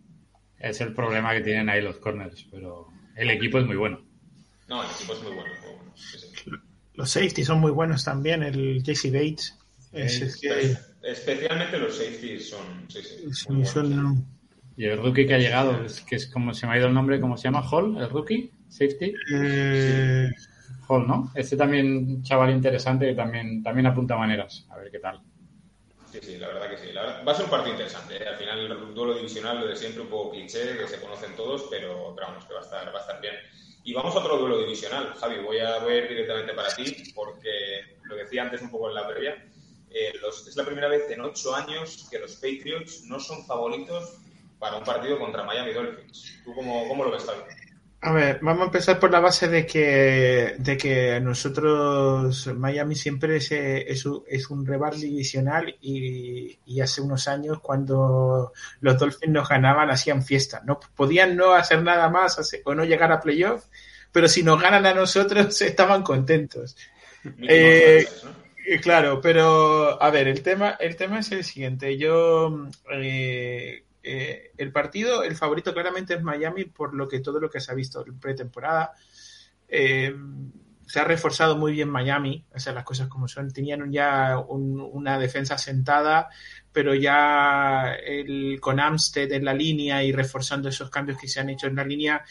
Es 0.59 0.81
el 0.81 0.94
problema 0.94 1.33
que 1.35 1.40
tienen 1.40 1.68
ahí 1.68 1.81
los 1.83 1.96
corners, 1.98 2.46
pero 2.50 2.87
el 3.16 3.31
equipo 3.31 3.59
es 3.59 3.66
muy 3.66 3.76
bueno. 3.76 4.00
No, 4.68 4.83
el 4.85 4.90
equipo 4.90 5.14
es 5.14 5.22
muy 5.22 5.33
bueno. 5.33 5.50
muy 5.62 5.74
bueno. 5.76 5.92
Sí, 5.96 6.18
sí. 6.18 6.50
Los 6.94 7.11
safety 7.11 7.44
son 7.44 7.61
muy 7.61 7.70
buenos 7.72 8.05
también. 8.05 8.42
El 8.42 8.83
Jesse 8.85 9.11
Bates. 9.12 9.59
Es, 9.92 10.20
es 10.20 10.37
que 10.40 10.76
Especialmente 11.03 11.79
los 11.79 11.97
safeties 11.97 12.51
son. 12.51 12.87
Sí, 12.89 13.03
sí. 13.03 13.23
muy 13.25 13.35
sí, 13.35 13.45
buenos. 13.49 13.71
son- 13.71 14.27
Y 14.77 14.85
el 14.87 14.99
rookie 15.03 15.27
que 15.27 15.35
ha 15.35 15.39
llegado, 15.39 15.85
es 15.85 16.01
que 16.03 16.17
es 16.17 16.31
como 16.31 16.55
se 16.55 16.67
me 16.67 16.73
ha 16.75 16.79
ido 16.79 16.87
el 16.87 16.95
nombre, 16.95 17.21
¿cómo 17.21 17.37
se 17.37 17.45
llama? 17.45 17.63
Hall, 17.69 17.97
el 17.99 18.09
rookie, 18.09 18.53
safety. 18.69 19.13
eh, 19.35 20.29
Hall, 20.89 21.07
¿no? 21.07 21.31
Este 21.35 21.57
también 21.57 22.23
chaval 22.23 22.51
interesante 22.51 23.07
que 23.07 23.15
también, 23.15 23.63
también 23.63 23.87
apunta 23.87 24.17
maneras. 24.17 24.67
A 24.71 24.77
ver 24.79 24.91
qué 24.91 24.99
tal. 24.99 25.21
Sí, 26.11 26.19
sí, 26.23 26.39
la 26.39 26.49
verdad 26.49 26.71
que 26.71 26.79
sí. 26.79 26.93
La 26.93 27.03
verdad- 27.03 27.25
va 27.29 27.33
a 27.33 27.35
ser 27.35 27.45
un 27.45 27.51
partido 27.51 27.73
interesante. 27.75 28.17
¿eh? 28.23 28.27
Al 28.27 28.37
final, 28.37 28.59
el 28.73 28.95
duelo 28.95 29.15
divisional, 29.15 29.61
lo 29.61 29.67
de 29.69 29.77
siempre, 29.77 30.03
un 30.03 30.09
poco 30.09 30.31
cliché, 30.33 30.77
que 30.77 30.89
se 30.89 31.01
conocen 31.01 31.37
todos, 31.37 31.67
pero, 31.71 32.13
pero 32.17 32.29
vamos, 32.29 32.45
que 32.47 32.55
va 32.55 32.61
a, 32.61 32.63
estar, 32.63 32.89
va 32.93 32.99
a 32.99 33.01
estar 33.03 33.21
bien. 33.21 33.35
Y 33.85 33.93
vamos 33.95 34.15
a 34.17 34.19
otro 34.19 34.37
duelo 34.39 34.59
divisional. 34.59 35.15
Javi, 35.15 35.39
voy 35.45 35.59
a, 35.59 35.79
voy 35.79 35.93
a 35.95 35.97
ir 35.99 36.09
directamente 36.09 36.53
para 36.55 36.69
ti, 36.75 37.13
porque 37.15 37.51
lo 38.05 38.17
decía 38.17 38.43
antes 38.43 38.61
un 38.63 38.71
poco 38.71 38.89
en 38.89 38.95
la 38.95 39.07
previa. 39.07 39.37
Eh, 39.90 40.12
los- 40.20 40.46
es 40.46 40.57
la 40.57 40.64
primera 40.64 40.88
vez 40.88 41.11
en 41.11 41.20
ocho 41.20 41.55
años 41.55 42.07
que 42.11 42.18
los 42.18 42.35
Patriots 42.37 43.05
no 43.05 43.18
son 43.20 43.44
favoritos 43.46 44.18
para 44.59 44.76
un 44.79 44.85
partido 44.85 45.18
contra 45.18 45.44
Miami 45.44 45.72
Dolphins. 45.72 46.40
¿Tú 46.44 46.55
cómo, 46.55 46.87
cómo 46.88 47.05
lo 47.05 47.11
ves, 47.11 47.24
Javi? 47.24 47.40
A 48.03 48.12
ver, 48.12 48.38
vamos 48.40 48.62
a 48.62 48.64
empezar 48.66 48.98
por 48.98 49.11
la 49.11 49.20
base 49.20 49.46
de 49.48 49.66
que, 49.66 50.55
de 50.59 50.76
que 50.79 51.20
nosotros, 51.20 52.46
Miami 52.57 52.94
siempre 52.94 53.37
es, 53.37 53.53
es, 53.53 54.07
un, 54.07 54.24
es 54.26 54.48
un 54.48 54.66
rival 54.66 54.98
divisional 54.98 55.76
y, 55.83 56.59
y 56.64 56.81
hace 56.81 57.03
unos 57.03 57.29
años 57.29 57.61
cuando 57.61 58.53
los 58.81 58.98
Dolphins 58.98 59.33
nos 59.33 59.46
ganaban 59.48 59.90
hacían 59.90 60.22
fiesta. 60.22 60.62
No 60.64 60.81
podían 60.96 61.37
no 61.37 61.53
hacer 61.53 61.83
nada 61.83 62.09
más 62.09 62.38
o 62.64 62.74
no 62.74 62.85
llegar 62.87 63.12
a 63.12 63.20
playoff, 63.20 63.66
pero 64.12 64.29
si 64.29 64.42
nos 64.42 64.61
ganan 64.61 64.87
a 64.87 64.94
nosotros 64.94 65.61
estaban 65.61 66.03
contentos. 66.03 66.76
Eh, 67.42 68.09
¿no? 68.24 68.39
Eh, 68.72 68.80
Claro, 68.80 69.20
pero 69.20 70.00
a 70.02 70.11
ver, 70.11 70.28
el 70.28 70.42
tema, 70.42 70.70
el 70.80 70.96
tema 70.96 71.18
es 71.20 71.33
el 71.33 71.44
siguiente. 71.44 71.96
Yo, 71.98 72.68
eh, 72.92 73.85
eh, 74.02 74.52
el 74.56 74.72
partido, 74.72 75.22
el 75.24 75.35
favorito 75.37 75.72
claramente 75.74 76.14
es 76.14 76.22
Miami 76.22 76.64
por 76.66 76.94
lo 76.94 77.09
que 77.09 77.20
todo 77.20 77.40
lo 77.40 77.50
que 77.50 77.61
se 77.61 77.72
ha 77.72 77.74
visto 77.74 78.04
en 78.06 78.18
pretemporada. 78.20 78.92
Eh, 79.68 80.14
se 80.87 81.00
ha 81.00 81.04
reforzado 81.04 81.56
muy 81.56 81.72
bien 81.72 81.88
Miami, 81.90 82.44
o 82.54 82.59
sea, 82.61 82.72
las 82.72 82.85
cosas 82.85 83.09
como 83.09 83.28
son. 83.28 83.52
Tenían 83.52 83.90
ya 83.92 84.38
un- 84.38 84.80
una 84.80 85.18
defensa 85.18 85.56
sentada, 85.59 86.28
pero 86.72 86.94
ya 86.94 87.94
el, 87.94 88.59
con 88.61 88.80
Amstead 88.80 89.33
en 89.33 89.44
la 89.44 89.54
línea 89.54 90.02
y 90.04 90.12
reforzando 90.12 90.68
esos 90.68 90.90
cambios 90.90 91.18
que 91.18 91.28
se 91.28 91.40
han 91.40 91.50
hecho 91.50 91.66
en 91.68 91.76
la 91.76 91.85
línea 91.85 92.24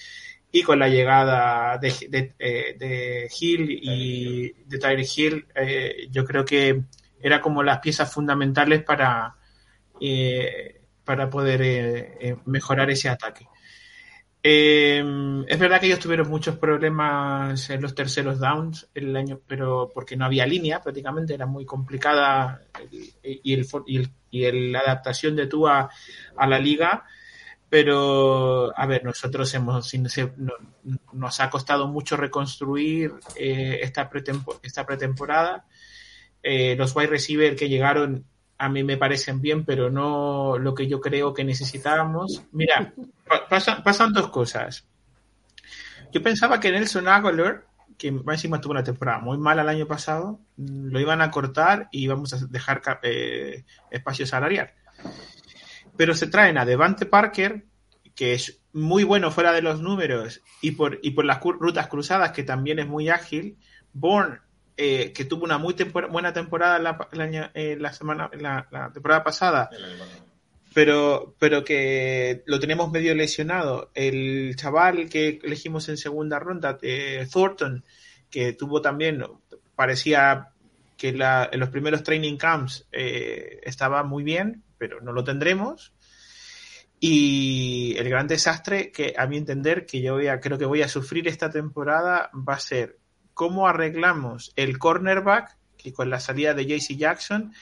y 0.52 0.64
con 0.64 0.80
la 0.80 0.88
llegada 0.90 1.78
de, 1.78 1.94
de, 2.10 2.34
eh, 2.40 2.76
de 2.78 3.30
Hill 3.40 3.70
y 3.70 4.54
de 4.66 4.78
Tyreek 4.80 5.18
Hill, 5.18 5.48
eh, 5.56 6.08
yo 6.12 6.26
creo 6.26 6.44
que 6.46 6.82
era 7.22 7.42
como 7.42 7.62
las 7.64 7.80
piezas 7.80 8.12
fundamentales 8.12 8.84
para, 8.84 9.36
eh, 10.02 10.82
para 11.04 11.30
poder 11.30 11.62
eh, 11.64 12.38
mejorar 12.46 12.90
ese 12.90 13.10
ataque. 13.10 13.48
Es 14.42 15.60
verdad 15.60 15.80
que 15.80 15.88
ellos 15.88 16.00
tuvieron 16.00 16.30
muchos 16.30 16.58
problemas 16.58 17.70
en 17.70 17.82
los 17.82 17.94
terceros 17.96 18.40
downs 18.40 18.90
el 18.94 19.16
año, 19.16 19.40
pero 19.48 19.90
porque 19.94 20.16
no 20.16 20.26
había 20.26 20.46
línea 20.46 20.82
prácticamente, 20.82 21.34
era 21.34 21.46
muy 21.46 21.66
complicada 21.66 22.62
y, 22.92 23.54
el, 23.54 23.68
y, 23.86 23.98
el, 23.98 24.10
y 24.30 24.44
el- 24.46 24.72
la 24.72 24.80
adaptación 24.80 25.36
de 25.36 25.48
Tua 25.48 25.90
a 26.38 26.48
la 26.48 26.60
liga. 26.60 27.04
Pero, 27.70 28.74
a 28.76 28.86
ver, 28.88 29.04
nosotros 29.04 29.54
hemos, 29.54 29.92
nos 31.14 31.40
ha 31.40 31.50
costado 31.50 31.88
mucho 31.88 32.18
reconstruir 32.18 33.14
eh, 33.36 33.80
esta, 33.84 34.10
pretempo- 34.10 34.60
esta 34.64 34.86
pretemporada. 34.86 35.66
Eh, 36.42 36.76
los 36.78 36.96
wide 36.96 37.08
receiver 37.08 37.56
que 37.56 37.70
llegaron 37.70 38.26
a 38.58 38.68
mí 38.70 38.84
me 38.84 38.98
parecen 38.98 39.40
bien, 39.40 39.64
pero 39.66 39.90
no 39.90 40.58
lo 40.58 40.74
que 40.74 40.88
yo 40.88 41.00
creo 41.00 41.34
que 41.34 41.44
necesitábamos. 41.46 42.42
Mira, 42.52 42.94
pa- 43.28 43.48
pasan, 43.48 43.84
pasan 43.84 44.12
dos 44.14 44.30
cosas. 44.30 44.86
Yo 46.12 46.22
pensaba 46.24 46.60
que 46.60 46.72
Nelson 46.72 47.08
Aguilar, 47.08 47.66
que 47.98 48.08
encima 48.08 48.60
tuvo 48.60 48.72
una 48.72 48.84
temporada 48.84 49.20
muy 49.20 49.38
mala 49.38 49.62
el 49.62 49.70
año 49.70 49.86
pasado, 49.86 50.40
lo 50.58 51.00
iban 51.00 51.22
a 51.22 51.30
cortar 51.32 51.88
y 51.92 52.04
íbamos 52.04 52.34
a 52.34 52.46
dejar 52.48 52.82
eh, 53.04 53.64
espacio 53.92 54.26
salarial. 54.26 54.72
Pero 56.00 56.16
se 56.16 56.28
traen 56.28 56.58
a 56.58 56.64
Devante 56.64 57.06
Parker, 57.06 57.66
que 58.16 58.32
es 58.34 58.62
muy 58.72 59.04
bueno 59.04 59.32
fuera 59.32 59.52
de 59.52 59.62
los 59.62 59.82
números 59.82 60.42
y 60.62 60.72
por, 60.72 60.98
y 61.04 61.12
por 61.12 61.26
las 61.26 61.42
rutas 61.42 61.88
cruzadas, 61.88 62.32
que 62.32 62.44
también 62.44 62.80
es 62.80 62.88
muy 62.88 63.10
ágil. 63.10 63.58
Bourne, 63.92 64.38
eh, 64.78 65.12
que 65.12 65.26
tuvo 65.26 65.44
una 65.44 65.58
muy 65.58 65.74
tempor- 65.74 66.10
buena 66.10 66.32
temporada 66.32 66.80
la, 66.80 67.10
eh, 67.54 67.76
la 67.78 67.92
semana, 67.92 68.32
la, 68.40 68.66
la 68.72 68.94
temporada 68.94 69.26
pasada, 69.26 69.70
pero, 70.74 71.36
pero 71.38 71.66
que 71.66 72.44
lo 72.46 72.62
tenemos 72.62 72.90
medio 72.92 73.14
lesionado. 73.14 73.92
El 73.94 74.56
chaval 74.56 75.10
que 75.10 75.42
elegimos 75.44 75.90
en 75.90 75.98
segunda 75.98 76.40
ronda, 76.40 76.78
eh, 76.82 77.28
Thornton, 77.30 77.84
que 78.32 78.54
tuvo 78.54 78.82
también, 78.82 79.22
parecía 79.76 80.48
que 80.96 81.12
la- 81.12 81.50
en 81.52 81.60
los 81.60 81.70
primeros 81.70 82.04
training 82.04 82.38
camps 82.38 82.88
eh, 82.94 83.60
estaba 83.64 84.04
muy 84.04 84.24
bien, 84.24 84.64
pero 84.80 85.02
no 85.02 85.12
lo 85.12 85.24
tendremos. 85.24 85.94
Y 87.00 87.96
el 87.98 88.10
gran 88.10 88.28
desastre 88.28 88.92
que 88.92 89.13
a 89.18 89.28
mi 89.28 89.38
entender 89.38 89.86
que 89.86 90.02
yo 90.02 90.15
voy 90.15 90.28
a, 90.28 90.39
creo 90.39 90.58
que 90.58 90.65
voy 90.65 90.82
a 90.82 90.89
sufrir 90.89 91.28
esta 91.28 91.50
temporada 91.50 92.32
va 92.34 92.56
a 92.56 92.60
ser 92.60 92.98
cómo 93.34 93.68
arreglamos 93.68 94.52
el 94.56 94.80
cornerback 94.80 95.58
que 95.78 95.94
con 95.94 96.10
la 96.10 96.20
salida 96.20 96.54
de 96.54 96.65
JC 96.65 96.98
Jackson 96.98 97.54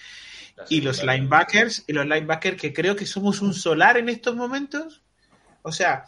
y 0.70 0.82
los 0.82 1.04
linebackers, 1.04 1.84
y 1.86 1.94
los 1.94 2.08
linebackers 2.08 2.60
que 2.60 2.74
creo 2.74 2.96
que 2.96 3.06
somos 3.06 3.42
un 3.42 3.54
solar 3.54 3.98
en 3.98 4.10
estos 4.10 4.36
momentos. 4.36 5.04
O 5.62 5.72
sea, 5.72 6.06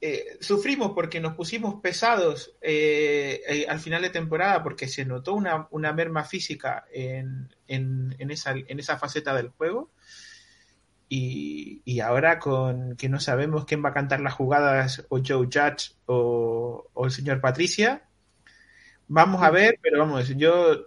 eh, 0.00 0.38
sufrimos 0.40 0.92
porque 0.94 1.20
nos 1.20 1.34
pusimos 1.34 1.80
pesados 1.82 2.54
eh, 2.62 3.42
eh, 3.46 3.66
al 3.68 3.80
final 3.80 4.00
de 4.00 4.10
temporada 4.10 4.62
porque 4.62 4.88
se 4.88 5.04
notó 5.04 5.34
una, 5.34 5.66
una 5.70 5.92
merma 5.92 6.24
física 6.24 6.86
en, 6.92 7.54
en, 7.66 8.14
en 8.18 8.30
esa, 8.30 8.52
en 8.52 8.78
esa 8.78 8.96
faceta 8.96 9.34
del 9.34 9.48
juego. 9.48 9.90
Y, 11.08 11.80
y 11.84 12.00
ahora 12.00 12.38
con 12.38 12.96
que 12.96 13.08
no 13.08 13.18
sabemos 13.18 13.64
quién 13.64 13.82
va 13.84 13.90
a 13.90 13.94
cantar 13.94 14.20
las 14.20 14.34
jugadas, 14.34 15.06
o 15.08 15.20
Joe 15.24 15.46
Judge 15.46 15.92
o, 16.06 16.88
o 16.92 17.04
el 17.04 17.10
señor 17.10 17.40
Patricia, 17.40 18.02
vamos 19.08 19.42
a 19.42 19.50
ver, 19.50 19.78
pero 19.82 20.00
vamos, 20.00 20.28
yo 20.36 20.84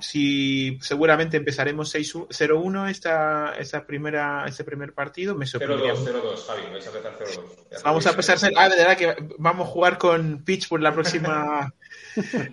si 0.00 0.78
seguramente 0.80 1.36
empezaremos 1.36 1.90
6 1.90 2.14
0-1 2.14 2.90
esta, 2.90 3.54
esta 3.58 3.86
primera, 3.86 4.44
este 4.46 4.64
primer 4.64 4.92
partido, 4.92 5.34
me 5.34 5.44
0-2, 5.44 5.48
sorprendería. 5.48 5.94
0-2, 5.94 6.46
Javi, 6.46 6.62
vais 6.72 6.86
a 6.86 6.88
empezar 6.88 7.18
0-2. 7.18 7.82
Vamos 7.84 8.06
a 8.06 8.10
empezar. 8.10 8.38
Ah, 8.56 8.68
de 8.68 8.76
verdad 8.76 8.96
que 8.96 9.14
vamos 9.38 9.68
a 9.68 9.70
jugar 9.70 9.98
con 9.98 10.42
Pitch 10.44 10.68
por 10.68 10.80
la 10.80 10.92
próxima. 10.92 11.72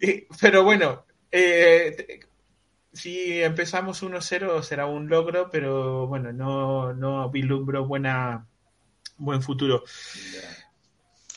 Pero 0.40 0.64
bueno, 0.64 1.04
eh, 1.30 2.20
si 2.96 3.42
empezamos 3.42 4.02
1-0 4.02 4.62
será 4.62 4.86
un 4.86 5.08
logro, 5.08 5.50
pero 5.50 6.06
bueno, 6.06 6.32
no, 6.32 6.92
no 6.94 7.30
vislumbro 7.30 7.86
buena, 7.86 8.46
buen 9.18 9.42
futuro. 9.42 9.84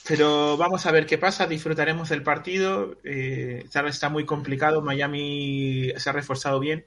Pero 0.07 0.57
vamos 0.57 0.85
a 0.85 0.91
ver 0.91 1.05
qué 1.05 1.17
pasa, 1.19 1.45
disfrutaremos 1.45 2.09
del 2.09 2.23
partido. 2.23 2.97
Eh, 3.03 3.65
está 3.87 4.09
muy 4.09 4.25
complicado, 4.25 4.81
Miami 4.81 5.91
se 5.97 6.09
ha 6.09 6.13
reforzado 6.13 6.59
bien. 6.59 6.85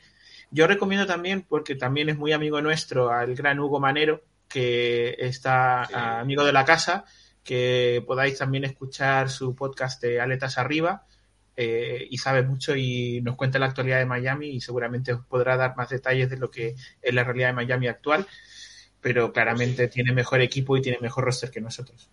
Yo 0.51 0.67
recomiendo 0.67 1.07
también, 1.07 1.43
porque 1.49 1.77
también 1.77 2.09
es 2.09 2.19
muy 2.19 2.33
amigo 2.33 2.61
nuestro, 2.61 3.11
al 3.11 3.35
gran 3.35 3.61
Hugo 3.61 3.79
Manero, 3.79 4.23
que 4.49 5.15
está 5.19 5.85
Sí. 5.87 5.95
amigo 5.95 6.45
de 6.45 6.53
la 6.53 6.65
casa, 6.65 7.05
que 7.45 8.03
podáis 8.07 8.39
también 8.39 8.65
escuchar 8.65 9.31
su 9.31 9.55
podcast 9.55 10.03
de 10.03 10.21
Aletas 10.21 10.59
Arriba. 10.59 11.07
Eh, 11.65 12.07
y 12.11 12.19
sabe 12.19 12.43
mucho 12.43 12.75
y 12.77 13.21
nos 13.23 13.37
cuenta 13.37 13.59
la 13.59 13.67
actualidad 13.67 13.99
de 13.99 14.07
Miami 14.07 14.49
y 14.51 14.61
seguramente 14.61 15.13
os 15.13 15.25
podrá 15.27 15.57
dar 15.57 15.77
más 15.77 15.89
detalles 15.89 16.29
de 16.31 16.37
lo 16.39 16.51
que 16.51 16.75
es 17.01 17.15
la 17.15 17.25
realidad 17.25 17.49
de 17.49 17.55
Miami 17.55 17.89
actual, 17.89 18.27
pero 19.01 19.33
claramente 19.33 19.89
tiene 19.89 20.13
mejor 20.13 20.41
equipo 20.41 20.77
y 20.77 20.83
tiene 20.83 20.99
mejor 21.01 21.25
roster 21.25 21.51
que 21.51 21.61
nosotros. 21.61 22.11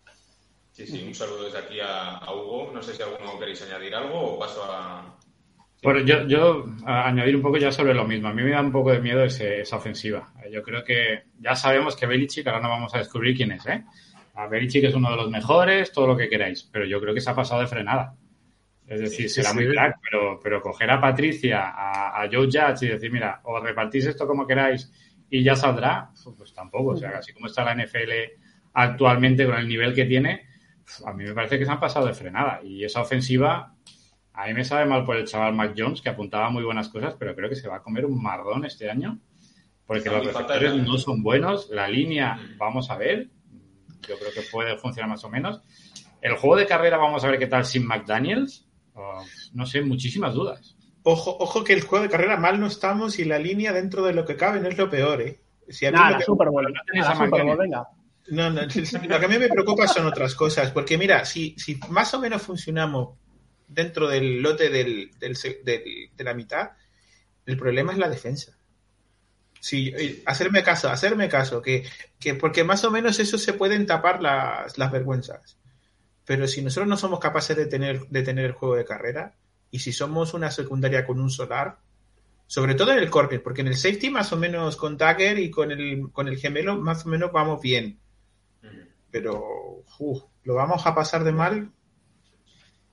Sí, 0.72 0.88
sí, 0.88 1.04
un 1.06 1.14
saludo 1.14 1.44
desde 1.46 1.58
aquí 1.60 1.80
a, 1.80 2.18
a 2.18 2.34
Hugo. 2.34 2.72
No 2.74 2.82
sé 2.82 2.94
si 2.96 3.02
alguno 3.02 3.38
queréis 3.38 3.62
añadir 3.64 3.94
algo 3.96 4.20
o 4.36 4.40
paso 4.40 4.64
a. 4.64 5.18
Bueno, 5.82 6.02
yo, 6.02 6.28
yo 6.28 6.66
a 6.86 7.08
añadir 7.08 7.36
un 7.36 7.42
poco 7.42 7.58
ya 7.58 7.72
sobre 7.72 7.94
lo 7.94 8.06
mismo. 8.06 8.28
A 8.28 8.34
mí 8.34 8.42
me 8.44 8.52
da 8.52 8.62
un 8.62 8.72
poco 8.72 8.92
de 8.92 9.00
miedo 9.00 9.24
ese- 9.24 9.62
esa 9.62 9.78
ofensiva. 9.78 10.34
Yo 10.52 10.62
creo 10.64 10.84
que 10.84 11.24
ya 11.40 11.56
sabemos 11.56 11.96
que 11.96 12.06
Belichick, 12.06 12.48
ahora 12.48 12.60
no 12.62 12.70
vamos 12.70 12.94
a 12.96 13.00
descubrir 13.00 13.36
quién 13.36 13.52
es, 13.52 13.66
¿eh? 13.66 13.84
A 14.36 14.48
Belichick 14.48 14.84
es 14.86 14.94
uno 14.94 15.10
de 15.12 15.16
los 15.18 15.30
mejores, 15.30 15.92
todo 15.92 16.08
lo 16.08 16.18
que 16.18 16.30
queráis, 16.30 16.64
pero 16.72 16.86
yo 16.86 17.00
creo 17.02 17.14
que 17.14 17.22
se 17.22 17.30
ha 17.30 17.36
pasado 17.36 17.62
de 17.62 17.68
frenada. 17.68 18.16
Es 18.90 19.02
decir, 19.02 19.30
será 19.30 19.54
muy 19.54 19.70
crack, 19.70 19.98
pero, 20.02 20.40
pero 20.42 20.62
coger 20.62 20.90
a 20.90 21.00
Patricia, 21.00 21.70
a, 21.70 22.24
a 22.24 22.28
Joe 22.28 22.48
Judge 22.48 22.86
y 22.86 22.88
decir, 22.88 23.12
mira, 23.12 23.40
o 23.44 23.60
repartís 23.60 24.08
esto 24.08 24.26
como 24.26 24.48
queráis 24.48 24.92
y 25.30 25.44
ya 25.44 25.56
saldrá, 25.56 26.10
pues 26.36 26.54
tampoco. 26.54 26.92
O 26.92 26.98
sea, 26.98 27.20
así 27.20 27.32
como 27.32 27.46
está 27.46 27.64
la 27.64 27.76
NFL 27.76 28.12
actualmente 28.74 29.46
con 29.46 29.56
el 29.56 29.68
nivel 29.68 29.94
que 29.94 30.06
tiene, 30.06 30.48
a 31.06 31.14
mí 31.14 31.24
me 31.24 31.34
parece 31.34 31.60
que 31.60 31.66
se 31.66 31.72
han 31.72 31.80
pasado 31.80 32.08
de 32.08 32.14
frenada. 32.14 32.62
Y 32.64 32.84
esa 32.84 33.02
ofensiva, 33.02 33.76
a 34.34 34.48
mí 34.48 34.54
me 34.54 34.64
sabe 34.64 34.86
mal 34.86 35.06
por 35.06 35.18
el 35.18 35.26
chaval 35.26 35.54
Mac 35.54 35.74
Jones, 35.78 36.02
que 36.02 36.10
apuntaba 36.10 36.50
muy 36.50 36.64
buenas 36.64 36.90
cosas, 36.90 37.16
pero 37.18 37.36
creo 37.36 37.50
que 37.50 37.56
se 37.56 37.68
va 37.68 37.78
a 37.78 37.84
comer 37.84 38.06
un 38.06 38.22
mardón 38.22 38.66
este 38.66 38.90
año, 38.90 39.20
porque 39.86 40.10
los 40.10 40.26
receptores 40.26 40.76
no 40.76 40.98
son 40.98 41.22
buenos, 41.22 41.70
la 41.70 41.88
línea, 41.88 42.40
vamos 42.58 42.90
a 42.90 42.98
ver, 42.98 43.28
yo 44.08 44.18
creo 44.18 44.32
que 44.34 44.42
puede 44.52 44.78
funcionar 44.78 45.10
más 45.10 45.24
o 45.24 45.30
menos. 45.30 45.62
El 46.22 46.36
juego 46.36 46.56
de 46.56 46.66
carrera, 46.66 46.98
vamos 46.98 47.24
a 47.24 47.28
ver 47.30 47.40
qué 47.40 47.48
tal 47.48 47.66
sin 47.66 47.86
McDaniels. 47.86 48.69
No 49.54 49.66
sé, 49.66 49.82
muchísimas 49.82 50.34
dudas. 50.34 50.76
Ojo, 51.04 51.38
ojo 51.40 51.64
que 51.64 51.74
el 51.74 51.82
juego 51.82 52.04
de 52.04 52.10
carrera 52.10 52.38
mal 52.38 52.60
no 52.60 52.68
estamos 52.68 53.20
y 53.20 53.26
la 53.26 53.40
línea 53.40 53.72
dentro 53.74 54.04
de 54.04 54.14
lo 54.14 54.26
que 54.26 54.36
cabe 54.36 54.60
no 54.60 54.68
es 54.68 54.78
lo 54.78 54.90
peor, 54.90 55.22
¿eh? 55.22 55.40
Si 55.70 55.86
a 55.86 55.92
mí 55.92 55.96
Nada, 55.98 56.08
lo 56.08 56.12
la 56.14 56.20
que- 56.20 56.26
Super 56.26 56.50
Bowl. 56.50 56.64
no 56.64 56.70
la 57.02 57.10
a 57.10 57.14
Super 57.14 57.30
Bowl, 57.30 57.40
McDaniel. 57.40 57.58
venga. 57.58 57.88
No, 58.32 58.50
no, 58.50 58.62
lo 59.10 59.20
que 59.20 59.26
a 59.26 59.30
mí 59.30 59.38
me 59.40 59.48
preocupa 59.50 59.88
son 59.88 60.06
otras 60.06 60.36
cosas, 60.36 60.72
porque 60.72 60.98
mira, 60.98 61.26
si, 61.26 61.56
si 61.58 61.80
más 61.90 62.14
o 62.14 62.20
menos 62.20 62.42
funcionamos 62.42 63.18
dentro 63.68 64.08
del 64.08 64.42
lote 64.42 64.70
del, 64.70 65.12
del 65.20 65.36
se- 65.36 65.62
del- 65.64 66.10
de 66.16 66.24
la 66.24 66.34
mitad, 66.34 66.72
el 67.46 67.58
problema 67.58 67.92
es 67.94 67.98
la 67.98 68.10
defensa. 68.10 68.56
Sí, 69.62 69.92
eh, 69.98 70.22
hacerme 70.26 70.64
caso, 70.64 70.90
hacerme 70.90 71.28
caso, 71.28 71.62
que, 71.62 71.84
que 72.20 72.34
porque 72.36 72.64
más 72.64 72.84
o 72.86 72.92
menos 72.92 73.20
eso 73.20 73.38
se 73.38 73.54
pueden 73.54 73.86
tapar 73.86 74.22
las, 74.22 74.78
las 74.78 74.92
vergüenzas. 74.92 75.58
Pero 76.30 76.46
si 76.46 76.62
nosotros 76.62 76.88
no 76.88 76.96
somos 76.96 77.20
capaces 77.20 77.58
de 77.58 77.66
tener, 77.66 78.02
de 78.08 78.22
tener 78.22 78.46
el 78.46 78.52
juego 78.52 78.76
de 78.76 78.86
carrera, 78.86 79.34
y 79.72 79.80
si 79.80 79.92
somos 79.92 80.36
una 80.36 80.52
secundaria 80.52 81.04
con 81.04 81.20
un 81.20 81.32
solar, 81.32 81.80
sobre 82.46 82.76
todo 82.76 82.92
en 82.92 83.00
el 83.00 83.10
corner, 83.10 83.42
porque 83.42 83.62
en 83.62 83.68
el 83.70 83.76
safety 83.76 84.12
más 84.12 84.32
o 84.32 84.38
menos 84.38 84.76
con 84.76 84.96
Tagger 84.96 85.40
y 85.40 85.50
con 85.50 85.72
el, 85.72 86.12
con 86.12 86.28
el 86.28 86.38
gemelo 86.38 86.78
más 86.78 87.04
o 87.06 87.10
menos 87.10 87.32
vamos 87.32 87.62
bien 87.62 88.00
pero 89.12 89.84
uf, 89.98 90.22
lo 90.44 90.54
vamos 90.54 90.86
a 90.86 90.94
pasar 90.94 91.24
de 91.24 91.32
mal. 91.32 91.72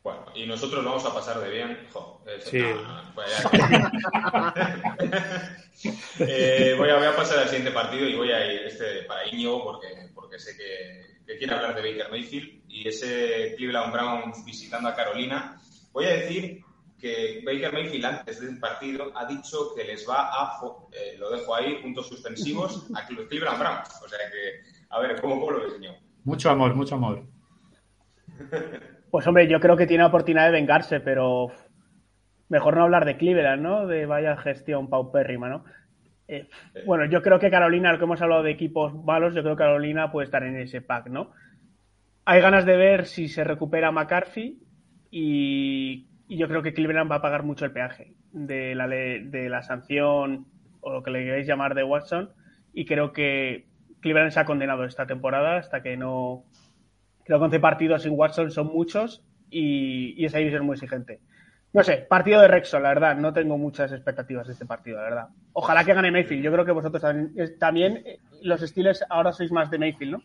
Bueno, 0.03 0.25
y 0.35 0.47
nosotros 0.47 0.83
lo 0.83 0.89
vamos 0.93 1.05
a 1.05 1.13
pasar 1.13 1.41
de 1.41 1.51
bien. 1.51 1.79
Jo, 1.93 2.23
es- 2.27 2.45
Sí. 2.45 2.63
no, 2.63 3.13
pues 3.15 3.29
Eh, 6.21 6.75
voy, 6.79 6.89
a, 6.89 6.97
voy 6.97 7.07
a 7.07 7.15
pasar 7.15 7.41
al 7.41 7.49
siguiente 7.49 7.71
partido 7.71 8.09
y 8.09 8.17
voy 8.17 8.33
a 8.33 8.51
ir 8.51 8.63
este 8.63 9.03
para 9.03 9.29
Íñigo 9.29 9.63
porque, 9.63 9.89
porque 10.15 10.39
sé 10.39 10.57
que, 10.57 11.16
que 11.27 11.37
quiere 11.37 11.55
hablar 11.55 11.75
de 11.75 11.83
Baker 11.83 12.11
Mayfield 12.11 12.63
y 12.69 12.89
ese 12.89 13.55
Cleveland 13.57 13.93
Browns 13.93 14.45
visitando 14.45 14.89
a 14.89 14.95
Carolina. 14.95 15.61
Voy 15.93 16.05
a 16.05 16.11
decir 16.11 16.63
que 16.99 17.43
Baker 17.45 17.73
Mayfield 17.73 18.05
antes 18.05 18.41
del 18.41 18.59
partido 18.59 19.13
ha 19.17 19.27
dicho 19.27 19.75
que 19.75 19.85
les 19.85 20.09
va 20.09 20.31
a, 20.31 20.61
eh, 20.93 21.17
lo 21.19 21.31
dejo 21.31 21.55
ahí, 21.55 21.83
puntos 21.83 22.09
suspensivos, 22.09 22.87
a 22.95 23.13
los 23.13 23.27
Cleveland 23.27 23.59
Browns. 23.59 24.03
O 24.05 24.09
sea 24.09 24.19
que, 24.31 24.63
a 24.91 25.01
ver, 25.01 25.21
¿cómo, 25.21 25.41
cómo 25.41 25.51
lo 25.53 25.77
Íñigo? 25.77 25.97
Mucho 26.25 26.51
amor, 26.51 26.75
mucho 26.75 26.95
amor. 26.95 27.27
Pues 29.09 29.27
hombre, 29.29 29.49
yo 29.49 29.61
creo 29.61 29.77
que 29.77 29.87
tiene 29.87 30.05
oportunidad 30.05 30.47
de 30.47 30.51
vengarse, 30.51 31.01
pero 31.01 31.47
mejor 32.49 32.77
no 32.77 32.83
hablar 32.83 33.07
de 33.07 33.17
Cleveland, 33.17 33.63
¿no? 33.63 33.87
De 33.87 34.05
vaya 34.05 34.37
gestión 34.37 34.91
paupérrima, 34.91 35.49
¿no? 35.49 35.65
Eh, 36.29 36.49
bueno, 36.85 37.05
yo 37.07 37.23
creo 37.23 37.39
que 37.39 37.51
Carolina, 37.51 37.93
lo 37.93 37.99
que 37.99 38.05
hemos 38.05 38.21
hablado 38.21 38.43
de 38.43 38.51
equipos 38.51 38.95
malos, 39.05 39.35
yo 39.35 39.43
creo 39.43 39.57
que 39.57 39.65
Carolina 39.65 40.11
puede 40.11 40.25
estar 40.25 40.43
en 40.43 40.57
ese 40.57 40.81
pack, 40.81 41.09
¿no? 41.09 41.31
Hay 42.25 42.41
ganas 42.41 42.67
de 42.67 42.77
ver 42.77 43.07
si 43.07 43.29
se 43.29 43.45
recupera 43.45 43.93
McCarthy 43.93 44.59
y, 45.11 46.09
y 46.29 46.37
yo 46.37 46.49
creo 46.49 46.63
que 46.63 46.75
Cleveland 46.75 47.11
va 47.11 47.17
a 47.17 47.23
pagar 47.23 47.45
mucho 47.45 47.65
el 47.65 47.73
peaje 47.73 48.15
de 48.33 48.75
la, 48.75 48.89
de 48.89 49.49
la 49.49 49.63
sanción 49.63 50.47
o 50.81 50.93
lo 50.93 51.03
que 51.03 51.13
le 51.13 51.25
queréis 51.25 51.47
llamar 51.47 51.75
de 51.75 51.85
Watson 51.85 52.31
y 52.73 52.85
creo 52.85 53.13
que 53.13 53.67
Cleveland 54.01 54.33
se 54.33 54.41
ha 54.41 54.45
condenado 54.45 54.85
esta 54.85 55.07
temporada 55.07 55.57
hasta 55.57 55.83
que 55.83 55.97
no, 55.97 56.45
Creo 57.27 57.41
que 57.41 57.45
11 57.47 57.61
partidos 57.61 58.03
sin 58.03 58.13
Watson 58.13 58.53
son 58.53 58.69
muchos 58.69 59.25
y, 59.51 60.15
y 60.17 60.27
esa 60.27 60.39
división 60.39 60.63
es 60.63 60.67
muy 60.67 60.75
exigente. 60.75 61.21
No 61.77 61.85
sé, 61.85 61.99
partido 62.09 62.41
de 62.41 62.49
Rexon, 62.49 62.83
la 62.83 62.89
verdad. 62.89 63.17
No 63.17 63.35
tengo 63.35 63.59
muchas 63.59 63.93
expectativas 63.93 64.47
de 64.47 64.55
este 64.55 64.65
partido, 64.65 64.97
la 64.97 65.03
verdad. 65.03 65.29
Ojalá 65.53 65.85
que 65.85 65.93
gane 65.93 66.11
Mayfield. 66.11 66.43
Yo 66.43 66.51
creo 66.51 66.65
que 66.65 66.73
vosotros 66.73 67.03
también, 67.59 68.03
eh, 68.07 68.19
los 68.41 68.63
Steelers 68.63 69.05
ahora 69.11 69.31
sois 69.31 69.53
más 69.53 69.71
de 69.71 69.79
Mayfield, 69.79 70.13
¿no? 70.13 70.23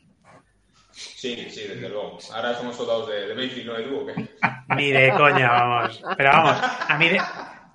Sí, 0.92 1.36
sí, 1.50 1.68
desde 1.68 1.90
luego. 1.90 2.20
Ahora 2.34 2.54
somos 2.54 2.78
soldados 2.78 3.10
de, 3.10 3.28
de 3.28 3.36
Mayfield, 3.36 3.68
¿no, 3.68 3.78
Edu? 3.78 3.98
¿o 3.98 4.06
qué? 4.06 4.30
Ni 4.78 4.92
de 4.92 5.12
coña, 5.12 5.52
vamos. 5.52 6.02
Pero 6.16 6.30
vamos, 6.30 6.58
a 6.88 6.98
mí 6.98 7.10
de, 7.10 7.20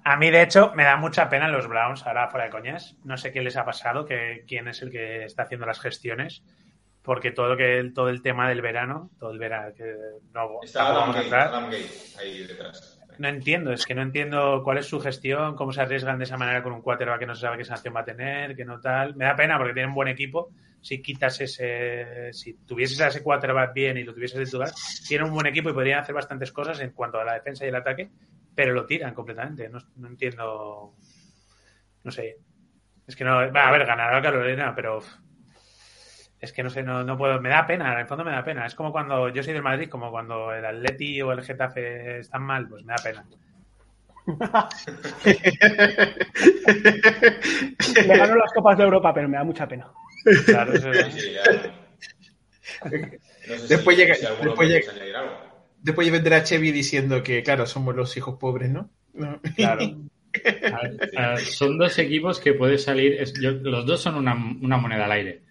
a 0.05 0.17
mí 0.17 0.31
de 0.31 0.41
hecho 0.41 0.73
me 0.75 0.85
da 0.85 0.97
mucha 0.97 1.29
pena 1.29 1.47
los 1.47 1.69
Browns, 1.69 2.07
ahora 2.07 2.31
fuera 2.31 2.47
de 2.47 2.53
coñas. 2.53 2.97
No 3.05 3.19
sé 3.19 3.31
qué 3.31 3.43
les 3.43 3.59
ha 3.59 3.67
pasado, 3.67 4.07
que, 4.07 4.47
quién 4.49 4.69
es 4.69 4.81
el 4.81 4.91
que 4.91 5.25
está 5.25 5.43
haciendo 5.43 5.67
las 5.67 5.81
gestiones, 5.81 6.43
porque 7.03 7.31
todo 7.31 7.49
lo 7.49 7.57
que 7.59 7.93
todo 7.95 8.09
el 8.09 8.23
tema 8.23 8.49
del 8.49 8.62
verano, 8.62 9.11
todo 9.19 9.33
el 9.33 9.39
verano 9.39 9.75
que 9.77 9.85
no 10.33 10.62
Está 10.62 10.89
Adam 10.89 11.15
entrar. 11.15 11.49
Adam 11.49 11.65
Gate 11.67 11.91
ahí 12.19 12.47
detrás. 12.47 12.96
No 13.18 13.29
entiendo, 13.29 13.72
es 13.72 13.87
que 13.87 13.94
no 13.94 14.02
entiendo 14.02 14.61
cuál 14.62 14.79
es 14.79 14.87
su 14.87 15.00
gestión, 15.00 15.57
cómo 15.57 15.72
se 15.72 15.81
arriesgan 15.81 16.18
de 16.18 16.24
esa 16.24 16.37
manera 16.37 16.62
con 16.62 16.72
un 16.72 16.83
quarterback 16.83 17.20
que 17.20 17.26
no 17.26 17.35
se 17.35 17.42
sabe 17.42 17.59
qué 17.59 17.64
sanción 17.64 17.94
va 17.94 18.00
a 18.00 18.05
tener, 18.05 18.55
que 18.55 18.64
no 18.64 18.81
tal. 18.81 19.16
Me 19.16 19.24
da 19.24 19.35
pena 19.35 19.57
porque 19.57 19.72
tienen 19.72 19.90
un 19.90 19.94
buen 19.94 20.09
equipo. 20.09 20.50
Si 20.83 21.00
quitas 21.00 21.40
ese, 21.40 22.33
si 22.33 22.55
tuvieses 22.66 23.00
a 23.00 23.09
ese 23.09 23.22
quarterback 23.22 23.72
bien 23.72 23.96
y 23.96 24.05
lo 24.05 24.14
tuvieses 24.14 24.38
de 24.38 24.44
titular, 24.44 24.70
tienen 25.09 25.29
un 25.29 25.35
buen 25.35 25.46
equipo 25.46 25.70
y 25.70 25.72
podrían 25.72 26.00
hacer 26.00 26.14
bastantes 26.14 26.52
cosas 26.52 26.79
en 26.81 26.90
cuanto 26.90 27.18
a 27.18 27.24
la 27.24 27.35
defensa 27.35 27.64
y 27.64 27.68
el 27.68 27.74
ataque, 27.74 28.11
pero 28.55 28.72
lo 28.72 28.85
tiran 28.85 29.14
completamente. 29.14 29.68
No, 29.68 29.79
no 29.96 30.09
entiendo, 30.09 30.94
no 32.05 32.11
sé. 32.11 32.37
Es 33.07 33.16
que 33.16 33.24
no, 33.24 33.50
va, 33.52 33.68
a 33.68 33.72
ver, 33.72 33.87
ganará 33.87 34.20
Carolina, 34.20 34.74
pero 34.74 35.00
es 36.40 36.53
que 36.53 36.62
no 36.62 36.70
sé, 36.70 36.83
no, 36.83 37.03
no 37.05 37.16
puedo, 37.16 37.40
me 37.40 37.49
da 37.49 37.66
pena, 37.66 37.92
en 37.94 38.01
el 38.01 38.07
fondo 38.07 38.25
me 38.25 38.31
da 38.33 38.44
pena. 38.44 38.66
Es 38.66 38.75
como 38.75 38.92
cuando 38.92 39.29
yo 39.31 39.42
soy 39.42 39.53
del 39.55 39.62
Madrid, 39.62 39.88
como 39.88 40.11
cuando 40.11 40.53
el 40.53 40.64
Atleti 40.64 41.20
o 41.22 41.33
el 41.33 41.42
Getafe 41.42 42.18
están 42.20 42.42
mal, 42.42 42.68
pues 42.68 42.85
me 42.85 42.92
da 42.92 43.03
pena. 43.03 43.25
Le 48.05 48.16
gano 48.16 48.37
las 48.37 48.53
Copas 48.53 48.77
de 48.79 48.85
Europa, 48.85 49.12
pero 49.14 49.29
me 49.29 49.37
da 49.37 49.44
mucha 49.44 49.66
pena. 49.66 49.88
Claro, 50.46 50.72
eso 50.72 50.90
es- 50.90 51.14
Sí. 51.14 51.37
No 53.49 53.59
sé 53.59 53.68
Después 53.77 53.96
si, 53.96 54.03
llega- 54.03 54.14
si 54.16 54.27
después 54.44 54.68
llega-. 54.68 54.92
Después 55.81 56.11
vendrá 56.11 56.42
Chevy 56.42 56.72
diciendo 56.72 57.22
que, 57.22 57.42
claro, 57.44 57.64
somos 57.64 57.94
los 57.94 58.17
hijos 58.17 58.37
pobres, 58.38 58.71
¿no? 58.71 58.90
No. 59.15 59.40
claro. 59.56 59.83
A 61.17 61.29
ver, 61.33 61.38
son 61.38 61.79
dos 61.79 61.98
equipos 61.98 62.40
que 62.40 62.52
puede 62.54 62.77
salir. 62.77 63.15
es- 63.21 63.33
yo- 63.40 63.52
los 63.52 63.87
dos 63.87 64.02
son 64.02 64.17
una, 64.17 64.35
una 64.35 64.77
moneda 64.77 65.04
al 65.06 65.13
aire. 65.13 65.42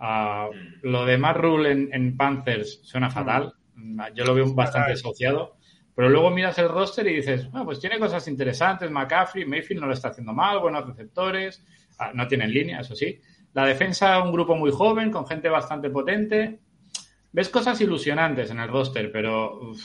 Ah, 0.00 0.48
lo 0.82 1.04
de 1.04 1.18
Matt 1.18 1.36
Rule 1.36 1.70
en, 1.70 1.88
en 1.92 2.16
Panthers 2.16 2.80
suena 2.82 3.10
fatal. 3.10 3.52
Mm, 3.74 4.00
Yo 4.14 4.24
lo 4.24 4.34
veo 4.34 4.52
bastante 4.54 4.92
asociado. 4.92 5.56
Pero 5.94 6.08
luego 6.08 6.30
miras 6.30 6.58
el 6.58 6.68
roster 6.68 7.06
y 7.08 7.16
dices, 7.16 7.48
"Ah, 7.52 7.62
pues 7.64 7.78
tiene 7.80 7.98
cosas 7.98 8.26
interesantes. 8.28 8.90
McCaffrey, 8.90 9.44
Mayfield 9.44 9.80
no 9.82 9.86
lo 9.88 9.92
está 9.92 10.08
haciendo 10.08 10.32
mal, 10.32 10.58
buenos 10.60 10.86
receptores. 10.86 11.64
Ah, 11.98 12.12
no 12.14 12.26
tienen 12.26 12.50
línea, 12.52 12.80
eso 12.80 12.94
sí. 12.94 13.20
La 13.52 13.66
defensa, 13.66 14.22
un 14.22 14.32
grupo 14.32 14.56
muy 14.56 14.70
joven, 14.70 15.10
con 15.10 15.26
gente 15.26 15.48
bastante 15.50 15.90
potente. 15.90 16.60
Ves 17.32 17.48
cosas 17.48 17.80
ilusionantes 17.80 18.50
en 18.50 18.60
el 18.60 18.68
roster, 18.68 19.10
pero 19.12 19.60
uf, 19.70 19.82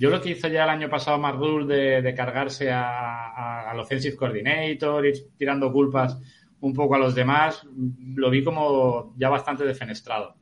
Yo 0.00 0.10
lo 0.10 0.20
que 0.20 0.30
hizo 0.30 0.46
ya 0.46 0.62
el 0.64 0.70
año 0.70 0.88
pasado 0.88 1.18
Marrul 1.18 1.66
de, 1.66 2.02
de 2.02 2.14
cargarse 2.14 2.70
a- 2.70 3.30
a- 3.30 3.70
al 3.70 3.80
offensive 3.80 4.14
coordinator, 4.16 5.04
ir 5.06 5.14
tirando 5.36 5.72
culpas 5.72 6.16
un 6.60 6.74
poco 6.74 6.94
a 6.94 6.98
los 6.98 7.14
demás, 7.14 7.66
lo 8.14 8.30
vi 8.30 8.42
como 8.44 9.14
ya 9.16 9.28
bastante 9.28 9.64
defenestrado. 9.64 10.34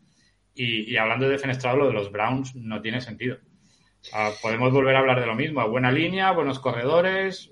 Y, 0.55 0.91
y 0.93 0.97
hablando 0.97 1.27
de 1.27 1.33
defenestrado, 1.33 1.77
lo 1.77 1.87
de 1.89 1.93
los 1.93 2.11
Browns 2.11 2.55
no 2.57 2.81
tiene 2.81 3.01
sentido. 3.01 3.37
Ah, 4.13 4.31
podemos 4.41 4.73
volver 4.73 4.95
a 4.97 5.01
hablar 5.01 5.21
de 5.21 5.27
lo 5.27 5.35
mismo. 5.35 5.69
Buena 5.69 5.91
línea, 5.91 6.31
buenos 6.33 6.59
corredores. 6.61 7.51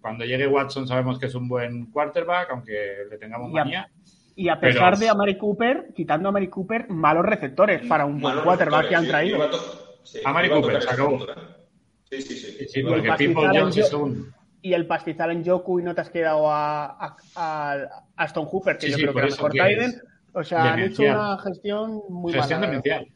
Cuando 0.00 0.24
llegue 0.24 0.46
Watson 0.48 0.88
sabemos 0.88 1.18
que 1.18 1.26
es 1.26 1.34
un 1.34 1.48
buen 1.48 1.86
quarterback, 1.90 2.50
aunque 2.50 2.72
le 3.10 3.18
tengamos 3.18 3.52
Y 3.52 3.58
a- 3.58 3.64
manía. 3.64 3.90
Y 4.34 4.48
a 4.48 4.58
pesar 4.58 4.94
Pero- 4.94 5.00
de 5.00 5.08
a 5.10 5.14
Mari 5.14 5.36
Cooper, 5.36 5.88
quitando 5.94 6.30
a 6.30 6.32
Mari 6.32 6.48
Cooper, 6.48 6.88
malos 6.88 7.26
receptores 7.26 7.86
para 7.86 8.06
un 8.06 8.18
buen 8.20 8.40
quarterback 8.40 8.88
que 8.88 8.96
han 8.96 9.04
sí, 9.04 9.08
traído. 9.10 9.36
iba 9.36 9.44
a 9.44 9.50
to- 9.50 10.00
sí, 10.04 10.18
A 10.24 10.32
iba 10.46 10.56
Cooper, 10.56 10.82
se. 10.82 11.26
Sí, 12.10 12.22
sí, 12.22 12.34
sí. 12.36 12.68
Sí, 12.68 12.82
porque 12.82 13.12
People 13.18 13.48
Jones 13.60 13.76
es 13.76 13.90
yo- 13.90 13.98
un... 14.02 14.32
Y 14.62 14.72
el 14.74 14.86
pastizal 14.86 15.32
en 15.32 15.44
Joku 15.44 15.80
y 15.80 15.82
no 15.82 15.94
te 15.94 16.00
has 16.02 16.10
quedado 16.10 16.50
a, 16.50 16.86
a, 16.86 17.16
a 17.36 17.76
Aston 18.16 18.46
Hooper, 18.46 18.78
que 18.78 18.86
Sí, 18.86 18.92
yo 18.92 18.96
sí, 18.98 19.02
creo 19.02 19.14
que 19.14 19.18
era 19.20 19.28
mejor 19.30 19.50
Tyden. 19.52 20.02
O 20.34 20.44
sea, 20.44 20.72
han 20.72 20.78
hecho 20.80 21.02
demencial. 21.02 21.16
una 21.18 21.38
gestión 21.42 22.00
muy 22.08 22.32
Gestión 22.32 22.60
mala. 22.60 22.70
demencial. 22.70 23.06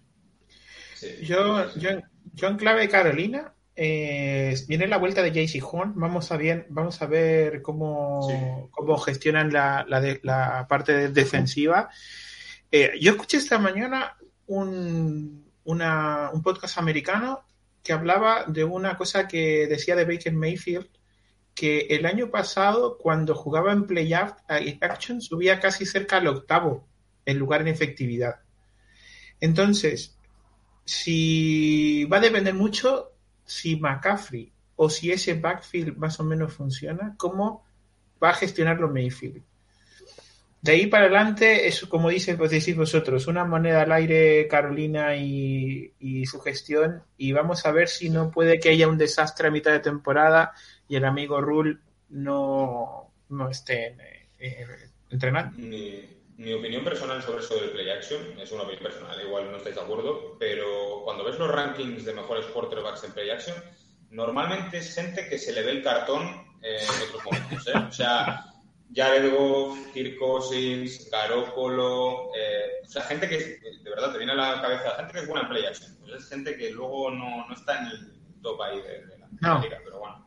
Sí. 0.95 1.09
Yo, 1.25 1.73
yo, 1.77 1.91
yo 2.35 2.49
en 2.49 2.57
clave 2.57 2.89
Carolina, 2.89 3.53
eh, 3.77 4.55
viene 4.69 4.87
la 4.89 4.97
vuelta 4.99 5.23
de 5.23 5.31
JC 5.31 5.63
Horn. 5.63 5.93
Vamos 5.97 6.33
a, 6.33 6.37
bien, 6.37 6.67
vamos 6.69 7.01
a 7.01 7.07
ver 7.07 7.63
cómo, 7.63 8.23
Sí. 8.29 8.35
cómo 8.71 8.99
gestionan 8.99 9.53
la, 9.53 9.85
la, 9.89 10.01
de- 10.01 10.21
la 10.25 10.67
parte 10.69 11.11
defensiva. 11.11 11.89
Eh, 12.73 12.93
yo 13.01 13.13
escuché 13.13 13.37
esta 13.37 13.59
mañana 13.59 14.17
un, 14.47 15.45
una- 15.65 16.31
un 16.33 16.43
podcast 16.43 16.79
americano 16.79 17.45
que 17.83 17.93
hablaba 17.93 18.45
de 18.49 18.65
una 18.65 18.97
cosa 18.97 19.29
que 19.29 19.67
decía 19.69 19.95
de 19.95 20.05
Baker 20.05 20.33
Mayfield, 20.33 20.89
que 21.57 21.87
el 21.91 22.07
año 22.07 22.31
pasado, 22.31 22.99
cuando 22.99 23.35
jugaba 23.35 23.73
en 23.73 23.87
playoff 23.87 24.33
action, 24.83 25.21
subía 25.23 25.59
casi 25.59 25.87
cerca 25.87 26.19
al 26.19 26.29
octavo 26.29 26.87
en 27.25 27.39
lugar 27.39 27.63
en 27.63 27.69
efectividad. 27.69 28.37
Entonces, 29.41 30.17
si 30.85 32.05
va 32.05 32.19
a 32.19 32.21
depender 32.21 32.55
mucho 32.55 33.11
si 33.45 33.77
McCaffrey 33.77 34.53
o 34.77 34.91
si 34.91 35.11
ese 35.11 35.35
backfield 35.35 35.97
más 35.97 36.21
o 36.21 36.25
menos 36.25 36.53
funciona, 36.53 37.15
cómo 37.17 37.65
va 38.23 38.31
a 38.31 38.35
gestionarlo 38.35 38.89
Mayfield. 38.89 39.43
De 40.61 40.73
ahí 40.73 40.87
para 40.89 41.05
adelante, 41.07 41.69
es 41.69 41.81
como 41.87 42.11
dice, 42.11 42.37
pues 42.37 42.51
decís 42.51 42.77
vosotros, 42.77 43.29
una 43.29 43.45
moneda 43.45 43.83
al 43.83 43.93
aire 43.93 44.49
Carolina 44.49 45.15
y 45.17 46.25
su 46.27 46.41
gestión, 46.41 47.03
y 47.17 47.33
vamos 47.33 47.65
a 47.65 47.73
ver 47.73 47.89
si 47.89 48.11
no 48.11 48.31
puede 48.31 48.59
que 48.59 48.71
haya 48.71 48.89
un 48.89 48.99
desastre 48.99 49.49
a 49.49 49.51
mitad 49.51 49.71
de 49.73 49.81
temporada 49.81 50.53
y 50.89 50.97
el 50.97 51.05
amigo 51.05 51.41
Rule 51.41 51.79
no, 52.11 53.11
no 53.29 53.49
esté 53.51 53.87
eh, 53.89 54.29
eh, 54.39 54.67
entrenando. 55.11 55.57
Mi, 55.59 56.05
mi 56.37 56.53
opinión 56.53 56.85
personal 56.85 57.23
sobre 57.23 57.41
eso 57.43 57.55
del 57.57 57.71
play 57.71 57.89
action 57.91 58.21
es 58.41 58.53
una 58.53 58.63
opinión 58.63 58.83
personal, 58.85 59.21
igual 59.21 59.51
no 59.51 59.57
estáis 59.57 59.75
de 59.77 59.81
acuerdo, 59.83 60.37
pero 60.39 61.03
cuando 61.05 61.25
ves 61.25 61.39
los 61.39 61.51
rankings 61.51 62.05
de 62.05 62.13
mejores 62.13 62.47
quarterbacks 62.47 63.05
en 63.05 63.13
play 63.13 63.31
action, 63.31 63.57
normalmente 64.11 64.79
es 64.79 64.95
gente 64.95 65.29
que 65.29 65.39
se 65.39 65.53
le 65.53 65.63
ve 65.63 65.71
el 65.73 65.83
cartón 65.83 66.23
eh, 66.63 66.79
en 66.81 67.09
otros 67.09 67.25
momentos. 67.25 67.67
¿eh? 67.69 67.73
O 67.89 67.93
sea, 67.93 68.45
Jared 68.95 69.33
Goff, 69.35 69.79
Kirk 69.93 70.19
Cousins, 70.19 71.09
Garoppolo, 71.11 72.31
eh, 72.37 72.83
o 72.85 72.89
sea, 72.89 73.03
gente 73.03 73.29
que 73.29 73.39
de 73.83 73.91
verdad 73.91 74.13
te 74.13 74.19
viene 74.19 74.33
a 74.33 74.37
la 74.37 74.63
cabeza, 74.63 74.95
gente 74.97 75.13
que 75.13 75.19
es 75.21 75.27
buena 75.27 75.43
en 75.43 75.49
play 75.49 75.65
action. 75.67 75.97
Pues 76.01 76.13
es 76.23 76.29
gente 76.29 76.57
que 76.57 76.71
luego 76.71 77.11
no, 77.11 77.49
no 77.49 77.55
está 77.55 77.79
en 77.81 77.87
el 77.87 78.13
top 78.43 78.61
ahí 78.63 78.81
de, 78.81 79.07
la, 79.07 79.07
de 79.07 79.19
la 79.19 79.29
No. 79.41 79.61
liga, 79.63 79.81
pero 79.85 79.99
bueno. 80.01 80.26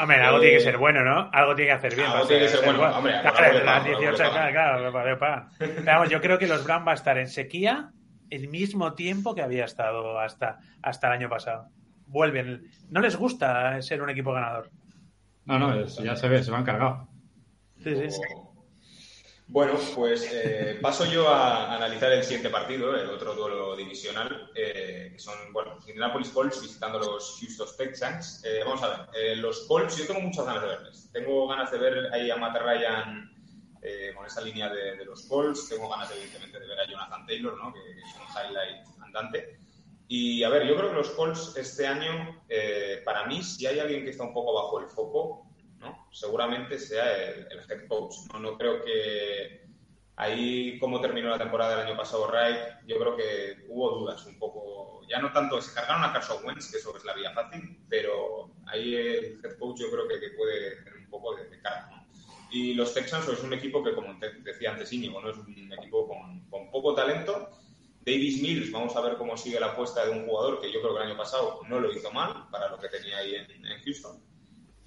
Hombre, 0.00 0.16
algo 0.22 0.38
Eh, 0.38 0.40
tiene 0.42 0.56
que 0.58 0.62
ser 0.62 0.78
bueno, 0.78 1.02
¿no? 1.04 1.28
Algo 1.32 1.54
tiene 1.56 1.70
que 1.70 1.76
hacer 1.76 1.94
bien. 1.94 2.06
algo 2.06 2.18
para 2.18 2.28
tiene 2.28 2.42
que 2.44 2.48
ser 2.50 2.64
bueno. 2.64 2.78
bueno. 2.78 2.96
Hombre, 2.98 3.12
Claro, 3.20 3.36
algo 3.38 3.58
le 3.58 3.64
las 3.64 3.64
pagan, 3.64 3.86
algo 3.86 4.00
le 4.00 4.06
18, 4.06 4.30
pagan. 4.32 4.52
claro, 4.52 4.92
claro. 4.92 5.18
Pero 5.58 5.84
vamos, 5.84 6.08
yo 6.10 6.20
creo 6.20 6.38
que 6.38 6.46
los 6.46 6.64
Browns 6.64 6.86
va 6.86 6.90
a 6.92 6.94
estar 6.94 7.18
en 7.18 7.28
sequía 7.28 7.90
el 8.30 8.48
mismo 8.48 8.94
tiempo 8.94 9.34
que 9.34 9.42
había 9.42 9.64
estado 9.64 10.18
hasta, 10.20 10.58
hasta 10.82 11.06
el 11.08 11.12
año 11.14 11.28
pasado. 11.28 11.68
Vuelven. 12.06 12.62
No 12.90 13.00
les 13.00 13.16
gusta 13.16 13.80
ser 13.82 14.00
un 14.02 14.10
equipo 14.10 14.32
ganador. 14.32 14.70
No, 15.46 15.58
no, 15.58 15.74
es- 15.80 15.96
ya 15.98 16.14
se 16.14 16.28
ve, 16.28 16.42
se 16.42 16.50
lo 16.50 16.58
han 16.58 16.64
cargado. 16.64 17.08
Sí, 17.82 17.94
sí. 18.10 18.20
Bueno, 19.50 19.78
pues 19.94 20.30
eh, 20.30 20.78
paso 20.82 21.06
yo 21.06 21.26
a 21.26 21.74
analizar 21.74 22.12
el 22.12 22.22
siguiente 22.22 22.50
partido, 22.50 22.94
el 22.94 23.08
otro 23.08 23.34
duelo 23.34 23.74
divisional, 23.76 24.50
eh, 24.54 25.08
que 25.10 25.18
son, 25.18 25.34
bueno, 25.54 25.78
Indianapolis 25.86 26.28
Colts 26.28 26.60
visitando 26.60 26.98
los 26.98 27.38
Houston 27.40 27.66
Texans. 27.78 28.44
Eh, 28.44 28.60
vamos 28.62 28.82
a 28.82 28.88
ver, 28.88 29.08
eh, 29.14 29.36
los 29.36 29.60
Colts, 29.66 29.96
yo 29.96 30.06
tengo 30.06 30.20
muchas 30.20 30.44
ganas 30.44 30.62
de 30.62 30.68
verles. 30.68 31.10
Tengo 31.14 31.48
ganas 31.48 31.70
de 31.70 31.78
ver 31.78 32.12
ahí 32.12 32.30
a 32.30 32.36
Matt 32.36 32.58
Ryan 32.60 33.32
eh, 33.80 34.12
con 34.14 34.26
esa 34.26 34.42
línea 34.42 34.68
de, 34.68 34.96
de 34.96 35.04
los 35.06 35.22
Colts. 35.24 35.66
Tengo 35.70 35.88
ganas, 35.88 36.10
evidentemente, 36.10 36.60
de 36.60 36.66
ver 36.66 36.80
a 36.80 36.86
Jonathan 36.86 37.26
Taylor, 37.26 37.56
¿no? 37.56 37.72
que, 37.72 37.80
que 37.80 38.00
es 38.00 38.14
un 38.16 38.50
highlight 38.50 38.86
andante. 39.02 39.58
Y 40.08 40.42
a 40.42 40.50
ver, 40.50 40.66
yo 40.66 40.76
creo 40.76 40.90
que 40.90 40.96
los 40.96 41.10
Colts 41.10 41.56
este 41.56 41.86
año, 41.86 42.42
eh, 42.50 43.00
para 43.02 43.26
mí, 43.26 43.42
si 43.42 43.66
hay 43.66 43.78
alguien 43.78 44.04
que 44.04 44.10
está 44.10 44.24
un 44.24 44.34
poco 44.34 44.52
bajo 44.52 44.80
el 44.80 44.88
foco, 44.88 45.47
¿no? 45.78 46.08
seguramente 46.12 46.78
sea 46.78 47.16
el, 47.16 47.46
el 47.50 47.70
head 47.70 47.86
coach. 47.88 48.14
¿no? 48.32 48.40
no 48.40 48.58
creo 48.58 48.82
que 48.84 49.68
ahí, 50.18 50.78
como 50.78 51.00
terminó 51.00 51.30
la 51.30 51.38
temporada 51.38 51.76
del 51.76 51.86
año 51.86 51.96
pasado, 51.96 52.28
Wright, 52.28 52.86
yo 52.86 52.98
creo 52.98 53.16
que 53.16 53.64
hubo 53.68 53.98
dudas 53.98 54.26
un 54.26 54.38
poco. 54.38 55.00
Ya 55.08 55.20
no 55.20 55.32
tanto, 55.32 55.60
se 55.62 55.72
cargaron 55.72 56.04
a 56.04 56.12
Carson 56.12 56.44
Wentz, 56.44 56.70
que 56.70 56.78
eso 56.78 56.94
es 56.96 57.04
la 57.04 57.14
vía 57.14 57.32
fácil, 57.32 57.78
pero 57.88 58.50
ahí 58.66 58.94
el 58.94 59.40
head 59.42 59.58
coach 59.58 59.80
yo 59.80 59.90
creo 59.90 60.08
que, 60.08 60.20
que 60.20 60.30
puede 60.30 60.82
tener 60.82 60.96
un 60.96 61.08
poco 61.08 61.34
de, 61.36 61.48
de 61.48 61.60
carga. 61.60 61.88
¿no? 61.90 62.06
Y 62.50 62.74
los 62.74 62.92
Texans 62.94 63.28
es 63.28 63.42
un 63.42 63.52
equipo 63.52 63.82
que, 63.82 63.94
como 63.94 64.18
te 64.18 64.32
decía 64.40 64.72
antes 64.72 64.92
Íñigo, 64.92 65.20
¿no? 65.20 65.30
es 65.30 65.36
un 65.36 65.72
equipo 65.72 66.08
con, 66.08 66.40
con 66.50 66.70
poco 66.70 66.94
talento. 66.94 67.50
Davis 68.04 68.40
Mills, 68.40 68.72
vamos 68.72 68.96
a 68.96 69.02
ver 69.02 69.16
cómo 69.18 69.36
sigue 69.36 69.60
la 69.60 69.66
apuesta 69.66 70.04
de 70.04 70.12
un 70.12 70.26
jugador 70.26 70.60
que 70.60 70.72
yo 70.72 70.80
creo 70.80 70.94
que 70.94 71.02
el 71.02 71.08
año 71.08 71.18
pasado 71.18 71.60
no 71.68 71.78
lo 71.78 71.92
hizo 71.92 72.10
mal 72.10 72.48
para 72.50 72.70
lo 72.70 72.78
que 72.78 72.88
tenía 72.88 73.18
ahí 73.18 73.34
en, 73.34 73.66
en 73.66 73.82
Houston. 73.82 74.27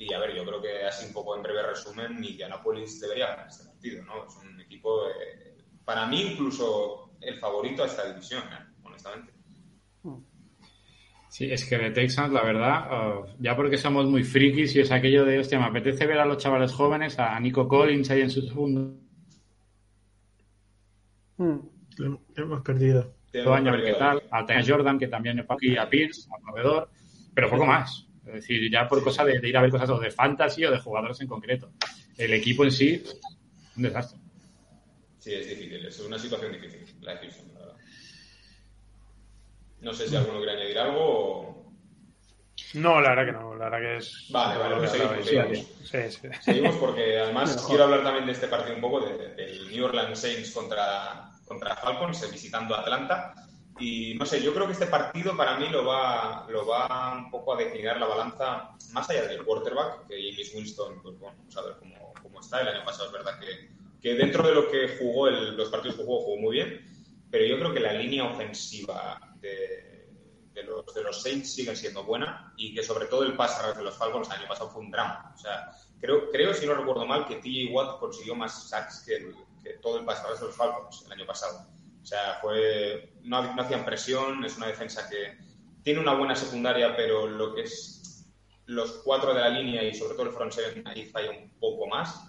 Y 0.01 0.13
a 0.13 0.19
ver, 0.19 0.35
yo 0.35 0.43
creo 0.43 0.59
que 0.59 0.83
así 0.83 1.05
un 1.05 1.13
poco 1.13 1.35
en 1.35 1.43
breve 1.43 1.61
resumen, 1.61 2.23
Indianapolis 2.23 2.99
debería 2.99 3.27
ganar 3.27 3.47
este 3.47 3.65
partido, 3.65 4.03
¿no? 4.03 4.25
Es 4.25 4.35
un 4.37 4.59
equipo, 4.59 5.07
eh, 5.07 5.57
para 5.85 6.07
mí 6.07 6.31
incluso 6.31 7.11
el 7.21 7.37
favorito 7.37 7.83
a 7.83 7.85
esta 7.85 8.11
división, 8.11 8.41
¿eh? 8.41 8.65
honestamente. 8.83 9.31
Sí, 11.29 11.51
es 11.51 11.69
que 11.69 11.77
de 11.77 11.91
Texans, 11.91 12.33
la 12.33 12.43
verdad, 12.43 12.87
uh, 12.91 13.25
ya 13.39 13.55
porque 13.55 13.77
somos 13.77 14.05
muy 14.07 14.23
frikis 14.23 14.75
y 14.75 14.79
es 14.79 14.91
aquello 14.91 15.23
de, 15.23 15.39
hostia, 15.39 15.59
me 15.59 15.67
apetece 15.67 16.07
ver 16.07 16.19
a 16.19 16.25
los 16.25 16.37
chavales 16.37 16.73
jóvenes, 16.73 17.19
a 17.19 17.39
Nico 17.39 17.67
Collins 17.67 18.09
ahí 18.09 18.21
en 18.21 18.31
su 18.31 18.41
segundo 18.41 18.97
Hmm. 21.37 21.59
Lo 21.97 22.19
hemos 22.35 22.61
perdido. 22.61 23.15
año, 23.33 23.69
a 23.69 23.75
ver 23.75 23.83
qué 23.83 23.93
tal, 23.93 24.21
a 24.29 24.45
Jordan, 24.65 24.99
que 24.99 25.07
también 25.07 25.39
es 25.39 25.45
aquí, 25.49 25.75
a 25.75 25.89
Pierce, 25.89 26.27
a 26.31 26.39
corredor, 26.39 26.89
pero 27.33 27.49
poco 27.49 27.65
más. 27.65 28.10
Es 28.27 28.33
decir, 28.33 28.71
ya 28.71 28.87
por 28.87 29.03
cosa 29.03 29.25
de, 29.25 29.39
de 29.39 29.49
ir 29.49 29.57
a 29.57 29.61
ver 29.61 29.71
cosas 29.71 29.89
o 29.89 29.99
de 29.99 30.11
fantasy 30.11 30.63
o 30.65 30.71
de 30.71 30.79
jugadores 30.79 31.19
en 31.21 31.27
concreto. 31.27 31.71
El 32.17 32.33
equipo 32.33 32.63
en 32.63 32.71
sí, 32.71 33.03
un 33.77 33.83
desastre. 33.83 34.19
Sí, 35.19 35.33
es 35.33 35.47
difícil, 35.49 35.85
es 35.85 35.99
una 35.99 36.17
situación 36.19 36.51
difícil, 36.53 36.83
la 37.01 37.13
de 37.15 37.19
Houston, 37.19 37.53
la 37.53 37.59
verdad. 37.59 37.75
No 39.81 39.93
sé 39.93 40.07
si 40.07 40.15
alguno 40.15 40.37
quiere 40.37 40.53
añadir 40.53 40.77
algo 40.79 40.99
o... 41.03 41.61
No, 42.75 43.01
la 43.01 43.09
verdad 43.09 43.25
que 43.25 43.31
no. 43.31 43.55
La 43.55 43.69
verdad 43.69 43.79
que 43.79 43.97
es. 43.97 44.27
Vale, 44.29 44.59
vale, 44.59 44.75
pues 44.77 44.91
seguimos, 44.91 45.25
seguimos. 45.25 45.67
sí, 45.83 45.97
sí. 46.09 46.27
Seguimos 46.41 46.75
porque 46.75 47.19
además 47.19 47.65
quiero 47.67 47.83
hablar 47.85 48.03
también 48.03 48.25
de 48.27 48.31
este 48.33 48.47
partido 48.47 48.75
un 48.75 48.81
poco, 48.81 49.01
de- 49.01 49.33
del 49.35 49.69
New 49.71 49.85
Orleans 49.85 50.19
Saints 50.19 50.51
contra, 50.51 51.31
contra 51.45 51.75
Falcons, 51.75 52.21
eh, 52.23 52.27
visitando 52.31 52.75
Atlanta. 52.75 53.33
Y 53.81 54.13
no 54.15 54.25
sé, 54.25 54.41
yo 54.41 54.53
creo 54.53 54.67
que 54.67 54.73
este 54.73 54.85
partido 54.87 55.35
para 55.35 55.57
mí 55.57 55.67
lo 55.69 55.83
va, 55.85 56.45
lo 56.49 56.65
va 56.67 57.13
un 57.17 57.31
poco 57.31 57.53
a 57.53 57.57
declinar 57.57 57.99
la 57.99 58.05
balanza, 58.07 58.71
más 58.91 59.09
allá 59.09 59.27
del 59.27 59.43
quarterback, 59.43 60.07
que 60.07 60.31
James 60.33 60.53
Winston, 60.55 61.01
pues 61.01 61.17
bueno, 61.19 61.35
vamos 61.39 61.57
a 61.57 61.61
ver 61.63 61.75
cómo, 61.79 62.13
cómo 62.21 62.39
está. 62.39 62.61
El 62.61 62.67
año 62.67 62.85
pasado 62.85 63.07
es 63.07 63.11
verdad 63.13 63.39
que, 63.39 63.71
que 63.99 64.13
dentro 64.15 64.47
de 64.47 64.53
lo 64.55 64.69
que 64.69 64.97
jugó, 64.99 65.27
el- 65.27 65.57
los 65.57 65.69
partidos 65.69 65.95
que 65.97 66.03
jugó, 66.03 66.21
jugó 66.21 66.37
muy 66.37 66.57
bien, 66.57 66.85
pero 67.31 67.45
yo 67.45 67.57
creo 67.57 67.73
que 67.73 67.79
la 67.79 67.93
línea 67.93 68.25
ofensiva 68.25 69.19
de, 69.39 70.09
de 70.53 70.63
los, 70.63 70.93
de 70.93 71.01
los 71.03 71.21
Saints 71.21 71.51
sigue 71.53 71.75
siendo 71.75 72.03
buena 72.03 72.53
y 72.57 72.75
que 72.75 72.83
sobre 72.83 73.05
todo 73.07 73.23
el 73.23 73.35
pase 73.35 73.75
de 73.75 73.83
los 73.83 73.97
Falcons 73.97 74.27
el 74.29 74.35
año 74.39 74.47
pasado 74.47 74.69
fue 74.69 74.81
un 74.81 74.91
drama. 74.91 75.31
O 75.33 75.37
sea, 75.39 75.71
creo, 75.99 76.29
creo 76.29 76.53
si 76.53 76.65
no 76.67 76.75
recuerdo 76.75 77.05
mal, 77.05 77.25
que 77.25 77.37
TJ 77.37 77.71
Watt 77.73 77.99
consiguió 77.99 78.35
más 78.35 78.69
sacks 78.69 79.03
que, 79.07 79.33
que 79.63 79.73
todo 79.81 79.97
el 79.97 80.05
pase 80.05 80.21
de 80.27 80.45
los 80.45 80.55
Falcons 80.55 81.03
el 81.05 81.11
año 81.13 81.25
pasado. 81.25 81.65
O 82.01 82.05
sea, 82.05 82.37
fue, 82.41 83.13
no, 83.23 83.53
no 83.53 83.61
hacían 83.61 83.85
presión, 83.85 84.43
es 84.43 84.57
una 84.57 84.67
defensa 84.67 85.07
que 85.09 85.37
tiene 85.83 85.99
una 85.99 86.13
buena 86.13 86.35
secundaria, 86.35 86.95
pero 86.95 87.27
lo 87.27 87.53
que 87.53 87.61
es 87.63 88.27
los 88.65 89.01
cuatro 89.03 89.33
de 89.33 89.41
la 89.41 89.49
línea 89.49 89.83
y 89.83 89.93
sobre 89.93 90.15
todo 90.15 90.27
el 90.27 90.31
front 90.31 90.51
seven 90.51 90.87
ahí 90.87 91.05
falla 91.05 91.31
un 91.31 91.51
poco 91.59 91.87
más. 91.87 92.27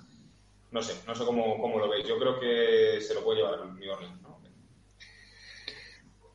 No 0.70 0.82
sé, 0.82 0.94
no 1.06 1.14
sé 1.14 1.24
cómo, 1.24 1.58
cómo 1.58 1.78
lo 1.78 1.88
veis. 1.88 2.06
Yo 2.06 2.18
creo 2.18 2.40
que 2.40 3.00
se 3.00 3.14
lo 3.14 3.22
puede 3.22 3.40
llevar 3.40 3.60
el 3.62 3.78
New 3.78 3.92
Orleans, 3.92 4.22
¿no? 4.22 4.40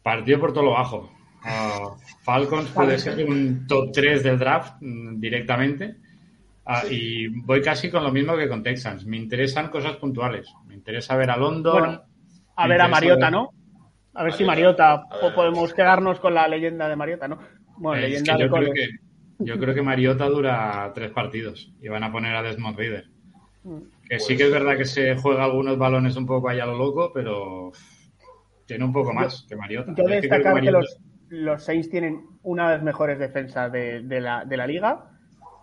Partido 0.03 0.39
por 0.39 0.53
todo 0.53 0.63
lo 0.63 0.71
bajo. 0.71 1.11
Ah, 1.43 1.95
Falcons 2.21 2.69
puede 2.71 2.97
ser 2.97 3.25
un 3.25 3.67
top 3.67 3.91
3 3.91 4.23
del 4.23 4.39
draft 4.39 4.75
mm, 4.81 5.19
directamente. 5.19 5.97
Ah, 6.65 6.83
Y 6.89 7.27
voy 7.27 7.61
casi 7.61 7.89
con 7.89 8.03
lo 8.03 8.11
mismo 8.11 8.37
que 8.37 8.47
con 8.47 8.63
Texans. 8.63 9.05
Me 9.05 9.17
interesan 9.17 9.69
cosas 9.69 9.95
puntuales. 9.97 10.47
Me 10.65 10.75
interesa 10.75 11.15
ver 11.15 11.31
a 11.31 11.37
London. 11.37 11.79
Bueno, 11.79 12.03
a 12.57 12.67
ver 12.67 12.81
a 12.81 12.87
Mariota, 12.87 13.25
ver- 13.27 13.31
¿no? 13.31 13.49
A 14.13 14.23
ver 14.23 14.33
si 14.33 14.43
Mariota. 14.43 14.97
Mariota, 14.99 15.15
A 15.15 15.21
ver. 15.21 15.31
o 15.31 15.35
podemos 15.35 15.73
quedarnos 15.73 16.19
con 16.19 16.33
la 16.33 16.47
leyenda 16.47 16.89
de 16.89 16.95
Mariota, 16.95 17.27
¿no? 17.27 17.39
Bueno, 17.77 18.01
Eh, 18.01 18.05
es 18.05 18.09
leyenda 18.11 18.33
que 18.37 18.43
de 18.43 18.49
yo, 18.49 18.55
creo 18.55 18.73
que, 18.73 18.87
yo 19.39 19.59
creo 19.59 19.75
que 19.75 19.81
Mariota 19.83 20.25
dura 20.25 20.91
tres 20.95 21.11
partidos 21.11 21.71
y 21.81 21.87
van 21.87 22.03
a 22.03 22.11
poner 22.11 22.35
a 22.35 22.41
Desmond 22.43 22.77
Reader. 22.77 23.05
Que 24.09 24.19
sí 24.19 24.37
que 24.37 24.43
es 24.43 24.51
verdad 24.51 24.77
que 24.77 24.85
se 24.85 25.15
juega 25.17 25.43
algunos 25.43 25.77
balones 25.77 26.15
un 26.15 26.25
poco 26.25 26.49
allá 26.49 26.63
a 26.63 26.67
lo 26.67 26.77
loco, 26.77 27.11
pero 27.13 27.71
tiene 28.65 28.85
un 28.85 28.93
poco 28.93 29.13
más 29.13 29.45
que 29.47 29.55
Mariota. 29.55 29.87
Yo 29.87 29.91
Es 29.91 29.95
que 29.97 30.03
creo 30.03 30.21
destacar 30.21 30.41
que 30.41 30.53
Mariota- 30.61 30.79
los, 30.79 30.99
los 31.29 31.63
Saints 31.63 31.89
tienen 31.89 32.21
una 32.43 32.69
de 32.69 32.75
las 32.77 32.83
mejores 32.83 33.19
defensas 33.19 33.71
de, 33.71 34.01
de 34.03 34.21
la, 34.21 34.45
de 34.45 34.57
la 34.57 34.65
liga 34.67 35.11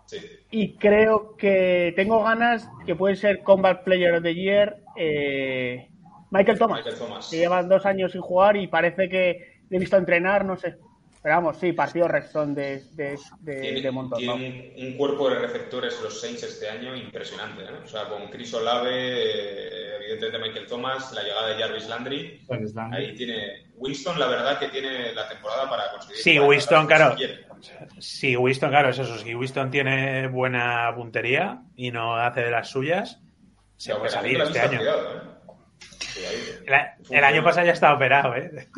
Sí. 0.07 0.17
y 0.51 0.75
creo 0.77 1.35
que 1.35 1.91
tengo 1.95 2.23
ganas 2.23 2.69
que 2.85 2.95
puede 2.95 3.15
ser 3.15 3.41
Combat 3.41 3.83
Player 3.83 4.13
of 4.13 4.21
the 4.21 4.35
Year 4.35 4.77
eh, 4.95 5.89
Michael 6.37 6.57
Thomas, 6.59 6.77
Michael 6.83 6.97
Thomas. 6.97 7.29
que 7.29 7.37
lleva 7.37 7.63
dos 7.63 7.85
años 7.85 8.11
sin 8.11 8.21
jugar 8.21 8.57
y 8.57 8.67
parece 8.67 9.09
que 9.09 9.59
le 9.69 9.77
he 9.77 9.79
visto 9.79 9.97
entrenar, 9.97 10.45
no 10.45 10.57
sé. 10.57 10.77
Pero 11.25 11.37
vamos, 11.37 11.57
sí, 11.57 11.73
partido 11.73 12.07
Rexon 12.07 12.53
de, 12.53 12.83
de, 12.91 13.17
de, 13.39 13.59
Tiene, 13.59 13.81
de 13.81 13.89
montón. 13.89 14.23
¿no? 14.23 14.35
un, 14.35 14.71
un 14.77 14.93
cuerpo 14.95 15.27
de 15.27 15.39
receptores 15.39 15.99
los 16.03 16.21
Saints 16.21 16.43
este 16.43 16.69
año 16.69 16.95
impresionante. 16.95 17.63
¿eh? 17.63 17.79
O 17.83 17.87
sea, 17.87 18.07
con 18.07 18.27
Chris 18.29 18.53
Olave, 18.53 18.91
eh, 18.91 19.95
evidentemente 20.01 20.37
Michael 20.37 20.67
Thomas, 20.67 21.11
la 21.13 21.23
llegada 21.23 21.47
de 21.47 21.55
Jarvis 21.55 21.87
Landry. 21.87 22.45
Jarvis 22.47 22.75
Landry. 22.75 23.05
Ahí 23.05 23.15
tiene 23.15 23.71
Winston, 23.75 24.19
la 24.19 24.27
verdad 24.27 24.59
que 24.59 24.67
tiene 24.67 25.13
la 25.13 25.27
temporada 25.27 25.67
para 25.67 25.89
conseguir. 25.93 26.17
Sí, 26.17 26.37
40 26.37 26.47
Winston, 26.47 26.85
claro. 26.85 27.15
Si 27.97 28.37
Winston, 28.37 28.69
claro, 28.69 28.89
es 28.89 28.99
eso. 28.99 29.17
Si 29.17 29.33
Winston 29.33 29.71
tiene 29.71 30.27
buena 30.27 30.93
puntería 30.95 31.63
y 31.75 31.89
no 31.89 32.17
hace 32.17 32.41
de 32.41 32.51
las 32.51 32.69
suyas, 32.69 33.19
se 33.77 33.95
puede 33.95 34.11
salir 34.11 34.39
este 34.41 34.59
año. 34.59 34.77
cuidado, 34.77 35.17
¿eh? 35.17 35.34
El, 37.09 37.23
año 37.23 37.43
pasado 37.43 37.65
ya 37.65 37.73
está 37.73 37.93
operado, 37.93 38.35
¿eh? 38.35 38.69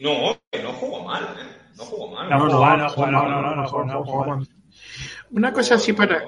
No, 0.00 0.38
no 0.62 0.72
jugó 0.72 1.04
mal, 1.04 1.22
¿eh? 1.24 1.46
No 1.76 1.84
jugó 1.84 2.14
mal. 2.14 2.30
No, 2.30 2.38
No, 2.38 2.50
jugó, 2.50 2.66
no, 2.66 2.76
no, 2.76 2.88
jugó, 2.90 3.06
no, 3.06 3.28
no, 3.28 3.42
no, 3.42 3.56
no, 3.56 3.68
jugó, 3.68 3.84
no, 3.84 4.04
jugó, 4.04 4.24
jugó. 4.24 4.34
jugó. 4.36 4.46
Una 5.32 5.52
cosa 5.52 5.74
así 5.76 5.92
para 5.92 6.24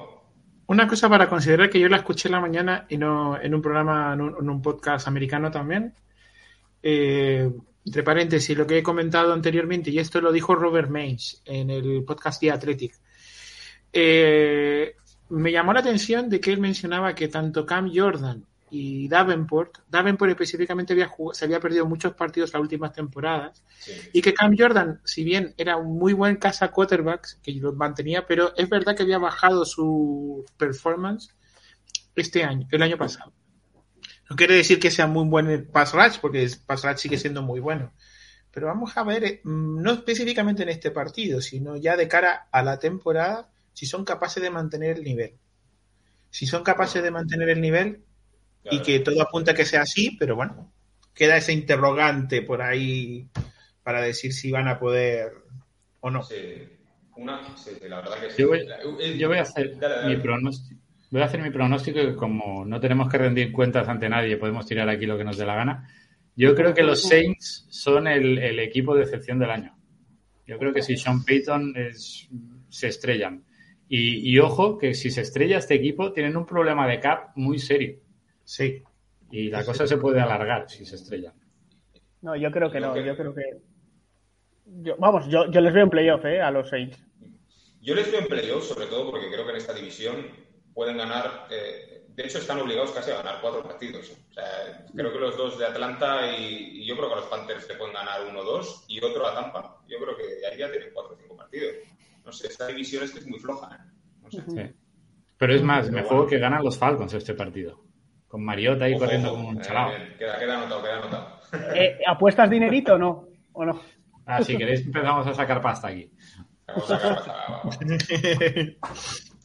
una 0.67 0.87
cosa 0.87 1.07
para 1.09 1.29
considerar 1.29 1.69
que 1.69 1.79
yo 1.79 1.87
la 1.89 1.97
escuché 1.97 2.27
en 2.27 2.33
la 2.33 2.41
mañana 2.41 2.85
y 2.89 2.97
no 2.97 3.39
en 3.39 3.53
un 3.53 3.61
programa 3.61 4.13
en 4.13 4.21
un, 4.21 4.35
en 4.39 4.49
un 4.49 4.61
podcast 4.61 5.07
americano 5.07 5.51
también. 5.51 5.93
Eh, 6.81 7.49
entre 7.85 8.03
paréntesis, 8.03 8.57
lo 8.57 8.65
que 8.65 8.79
he 8.79 8.83
comentado 8.83 9.31
anteriormente 9.31 9.91
y 9.91 9.99
esto 9.99 10.19
lo 10.21 10.31
dijo 10.31 10.55
Robert 10.55 10.89
Mays 10.89 11.41
en 11.45 11.69
el 11.69 12.03
podcast 12.03 12.39
The 12.41 12.51
Athletic. 12.51 12.93
Eh, 13.93 14.95
me 15.29 15.51
llamó 15.51 15.71
la 15.73 15.81
atención 15.81 16.29
de 16.29 16.39
que 16.39 16.51
él 16.51 16.59
mencionaba 16.59 17.13
que 17.13 17.27
tanto 17.27 17.65
Cam 17.65 17.91
Jordan 17.93 18.45
y 18.71 19.07
Davenport, 19.07 19.79
Davenport 19.87 20.31
específicamente 20.31 20.93
había 20.93 21.07
jugado- 21.07 21.35
se 21.35 21.45
había 21.45 21.59
perdido 21.59 21.85
muchos 21.85 22.13
partidos 22.13 22.51
las 22.53 22.61
últimas 22.61 22.91
temporadas 22.93 23.63
Sí. 23.79 23.91
y 24.13 24.21
que 24.21 24.33
Cam 24.33 24.55
Jordan, 24.57 25.01
si 25.05 25.23
bien 25.23 25.53
era 25.57 25.77
un 25.77 25.97
muy 25.97 26.13
buen 26.13 26.37
casa 26.37 26.71
quarterbacks, 26.71 27.39
que 27.43 27.51
lo 27.53 27.73
mantenía, 27.73 28.25
pero 28.25 28.55
es 28.57 28.67
verdad 28.67 28.95
que 28.95 29.03
había 29.03 29.19
bajado 29.19 29.65
su 29.65 30.43
performance 30.57 31.29
este 32.15 32.43
año, 32.43 32.67
el 32.71 32.81
año 32.81 32.97
pasado. 32.97 33.33
No 34.29 34.35
quiere 34.35 34.55
decir 34.55 34.79
que 34.79 34.89
sea 34.89 35.05
muy 35.05 35.25
buen 35.27 35.47
el 35.49 35.63
pass 35.67 35.93
rush, 35.93 36.17
porque 36.19 36.43
el 36.43 36.51
pass 36.65 36.83
rush 36.83 36.97
sigue 36.97 37.17
siendo 37.17 37.43
muy 37.43 37.59
bueno. 37.59 37.93
Pero 38.51 38.67
vamos 38.67 38.95
a 38.97 39.03
ver, 39.03 39.23
eh, 39.23 39.41
mm, 39.43 39.81
no 39.81 39.91
específicamente 39.91 40.63
en 40.63 40.69
este 40.69 40.89
partido, 40.89 41.41
sino 41.41 41.75
ya 41.75 41.95
de 41.95 42.07
cara 42.07 42.47
a 42.51 42.63
la 42.63 42.79
temporada, 42.79 43.51
si 43.73 43.85
son 43.85 44.03
capaces 44.05 44.41
de 44.41 44.49
mantener 44.49 44.97
el 44.97 45.03
nivel. 45.03 45.37
Si 46.31 46.47
son 46.47 46.63
capaces 46.63 47.03
de 47.03 47.11
mantener 47.11 47.49
el 47.49 47.61
nivel, 47.61 48.03
y 48.71 48.81
que 48.81 48.99
todo 48.99 49.21
apunta 49.21 49.51
a 49.51 49.55
que 49.55 49.65
sea 49.65 49.81
así, 49.81 50.15
pero 50.19 50.35
bueno, 50.35 50.71
queda 51.13 51.37
ese 51.37 51.53
interrogante 51.53 52.41
por 52.41 52.61
ahí 52.61 53.27
para 53.83 54.01
decir 54.01 54.33
si 54.33 54.51
van 54.51 54.67
a 54.67 54.79
poder 54.79 55.31
o 56.01 56.09
no. 56.09 56.23
Sí. 56.23 56.35
Una, 57.17 57.55
sí, 57.55 57.71
la 57.87 58.01
verdad 58.01 58.19
que 58.19 58.29
sí. 58.31 58.41
Yo 58.41 58.49
voy, 58.49 59.17
yo 59.17 59.31
a 59.31 59.41
hacer 59.41 59.77
Dale, 59.79 59.95
dale. 59.95 60.15
mi 60.15 60.21
pronóstico. 60.21 60.81
Voy 61.11 61.21
a 61.21 61.25
hacer 61.25 61.41
mi 61.41 61.49
pronóstico 61.49 62.01
y 62.01 62.15
como 62.15 62.65
no 62.65 62.79
tenemos 62.79 63.09
que 63.09 63.17
rendir 63.17 63.51
cuentas 63.53 63.87
ante 63.87 64.09
nadie, 64.09 64.35
podemos 64.37 64.65
tirar 64.65 64.89
aquí 64.89 65.05
lo 65.05 65.17
que 65.17 65.23
nos 65.23 65.37
dé 65.37 65.45
la 65.45 65.55
gana. 65.55 65.89
Yo 66.35 66.53
creo 66.55 66.73
que 66.73 66.83
los 66.83 67.03
Saints 67.03 67.65
son 67.69 68.07
el, 68.07 68.37
el 68.39 68.59
equipo 68.59 68.95
de 68.95 69.03
excepción 69.03 69.39
del 69.39 69.51
año. 69.51 69.77
Yo 70.45 70.57
creo 70.57 70.73
que 70.73 70.81
si 70.81 70.97
Sean 70.97 71.23
Payton 71.23 71.73
es, 71.77 72.27
se 72.69 72.87
estrellan. 72.87 73.45
Y, 73.87 74.29
y 74.29 74.39
ojo, 74.39 74.77
que 74.77 74.93
si 74.93 75.09
se 75.11 75.21
estrella 75.21 75.59
este 75.59 75.75
equipo, 75.75 76.11
tienen 76.11 76.35
un 76.35 76.45
problema 76.45 76.87
de 76.87 76.99
cap 76.99 77.29
muy 77.35 77.59
serio. 77.59 77.99
Sí. 78.45 78.81
Y 79.31 79.49
la 79.49 79.65
cosa 79.65 79.85
se 79.85 79.97
puede 79.97 80.21
alargar 80.21 80.69
si 80.69 80.85
se 80.85 80.95
estrellan. 80.95 81.33
No, 82.21 82.35
yo 82.35 82.49
creo 82.51 82.71
que 82.71 82.79
Yo 82.79 82.87
no, 82.87 82.93
creo- 82.93 83.05
yo 83.05 83.17
creo 83.17 83.35
que... 83.35 83.43
yo- 84.83 84.95
vamos, 84.97 85.27
yo, 85.27 85.49
yo 85.51 85.61
les 85.61 85.73
veo 85.73 85.83
en 85.83 85.89
playoff, 85.89 86.23
¿eh? 86.25 86.41
A 86.41 86.51
los 86.51 86.69
Saints. 86.69 86.97
Yo 87.81 87.93
les 87.95 88.09
veo 88.11 88.21
en 88.21 88.27
playoff, 88.27 88.63
sobre 88.63 88.87
todo 88.87 89.11
porque 89.11 89.27
creo 89.31 89.43
que 89.45 89.51
en 89.51 89.57
esta 89.57 89.73
división 89.73 90.15
pueden 90.73 90.97
ganar. 90.97 91.47
eh, 91.51 91.91
de 92.15 92.23
hecho, 92.23 92.37
están 92.37 92.59
obligados 92.59 92.91
casi 92.91 93.11
a 93.11 93.17
ganar 93.17 93.39
cuatro 93.41 93.61
partidos. 93.61 94.09
O 94.29 94.33
sea, 94.33 94.85
creo 94.95 95.11
que 95.11 95.19
los 95.19 95.35
dos 95.37 95.59
de 95.59 95.65
Atlanta 95.65 96.33
y, 96.37 96.81
y 96.81 96.87
yo 96.87 96.95
creo 96.95 97.09
que 97.09 97.13
a 97.15 97.17
los 97.17 97.25
Panthers 97.27 97.67
le 97.67 97.75
pueden 97.75 97.93
ganar 97.93 98.21
uno 98.29 98.39
o 98.39 98.43
dos 98.43 98.85
y 98.87 99.03
otro 99.03 99.27
a 99.27 99.33
Tampa. 99.35 99.81
Yo 99.87 99.97
creo 99.99 100.15
que 100.15 100.23
ahí 100.49 100.57
ya 100.57 100.71
tienen 100.71 100.91
cuatro 100.93 101.13
o 101.15 101.17
cinco 101.17 101.35
partidos. 101.35 101.75
No 102.23 102.31
sé, 102.31 102.47
esta 102.47 102.67
división 102.67 103.03
es 103.03 103.11
que 103.11 103.19
es 103.19 103.27
muy 103.27 103.37
floja. 103.39 103.75
¿eh? 103.75 103.91
No 104.23 104.31
sé. 104.31 104.41
Sí. 104.47 104.75
Pero 105.37 105.53
es 105.53 105.61
más, 105.61 105.87
me 105.89 105.97
Pero 105.97 106.07
juego 106.07 106.23
bueno. 106.23 106.29
que 106.29 106.39
ganan 106.39 106.63
los 106.63 106.77
Falcons 106.77 107.13
este 107.13 107.33
partido. 107.33 107.83
Con 108.27 108.43
Mariota 108.43 108.85
ahí 108.85 108.93
Ojo, 108.93 109.01
corriendo 109.03 109.29
ojo. 109.29 109.37
como 109.37 109.49
un 109.49 109.57
Eh, 109.57 109.61
chalao. 109.61 109.89
bien, 109.89 110.15
queda, 110.17 110.39
queda 110.39 110.57
anotado, 110.57 110.81
queda 110.83 110.97
anotado. 110.97 111.39
Eh, 111.75 111.99
¿Apuestas 112.07 112.49
dinerito 112.49 112.95
o 112.95 112.97
no? 112.97 113.27
¿O 113.53 113.65
no? 113.65 113.81
Ah, 114.25 114.43
si 114.43 114.57
queréis 114.57 114.81
empezamos 114.85 115.25
a 115.27 115.33
sacar 115.33 115.61
pasta 115.61 115.87
aquí. 115.89 116.11
Vamos 116.67 116.89
a 116.91 116.99
sacar 116.99 117.15
pasta, 117.15 117.31
va, 117.33 117.47
va, 117.49 117.63
va. 117.63 117.69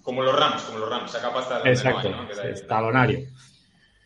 Como 0.02 0.22
los 0.22 0.38
Rams, 0.38 0.62
como 0.62 0.78
los 0.78 0.88
Rams, 0.90 1.10
saca 1.10 1.32
pasta 1.32 1.60
de 1.60 1.70
Exacto, 1.70 2.08
no 2.08 2.20
hay, 2.22 2.26
¿no? 2.36 2.42
Es 2.42 2.66
talonario. 2.66 3.20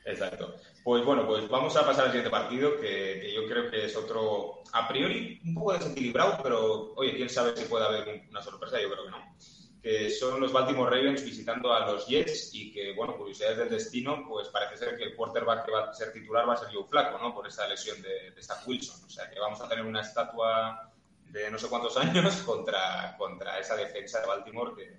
Exacto. 0.05 0.57
Pues 0.83 1.03
bueno, 1.05 1.27
pues 1.27 1.49
vamos 1.49 1.75
a 1.77 1.87
pasar 1.87 2.07
al 2.07 2.11
siguiente 2.11 2.31
partido, 2.31 2.77
que, 2.79 3.21
que 3.23 3.33
yo 3.35 3.47
creo 3.49 3.71
que 3.71 3.87
es 3.87 3.97
otro, 3.97 4.63
a 4.73 4.87
priori, 4.87 5.41
un 5.47 5.55
poco 5.55 5.73
desequilibrado, 5.73 6.39
pero 6.43 6.93
oye, 6.97 7.15
quién 7.15 7.31
sabe 7.31 7.57
si 7.57 7.65
puede 7.67 7.87
haber 7.87 8.07
un- 8.09 8.29
una 8.29 8.43
sorpresa, 8.43 8.79
yo 8.83 8.91
creo 8.91 9.05
que 9.05 9.11
no. 9.13 9.19
Que 9.85 10.09
son 10.09 10.41
los 10.41 10.51
Baltimore 10.51 10.91
Ravens 10.91 11.23
visitando 11.23 11.71
a 11.71 11.87
los 11.87 12.07
Jets 12.07 12.55
y 12.55 12.73
que, 12.73 12.95
bueno, 12.95 13.19
curiosidades 13.19 13.59
del 13.59 13.69
destino, 13.69 14.25
pues 14.27 14.49
parece 14.49 14.79
ser 14.79 14.97
que 14.97 15.05
el 15.05 15.15
quarterback 15.15 15.67
que 15.67 15.73
va 15.73 15.91
a 15.91 15.93
ser 15.93 16.11
titular 16.11 16.49
va 16.49 16.55
a 16.55 16.57
ser 16.57 16.69
Joe 16.73 16.85
Flaco, 16.85 17.19
¿no? 17.19 17.35
Por 17.35 17.47
esa 17.47 17.69
lesión 17.69 18.01
de, 18.01 18.31
de 18.31 18.43
Wilson. 18.67 19.05
O 19.05 19.11
sea, 19.11 19.29
que 19.29 19.39
vamos 19.39 19.61
a 19.61 19.69
tener 19.69 19.85
una 19.85 20.01
estatua 20.01 20.91
de 21.31 21.51
no 21.51 21.59
sé 21.59 21.69
cuántos 21.69 21.97
años 21.99 22.35
contra, 22.47 23.15
contra 23.19 23.59
esa 23.59 23.77
defensa 23.77 24.23
de 24.23 24.27
Baltimore 24.27 24.73
que, 24.75 24.91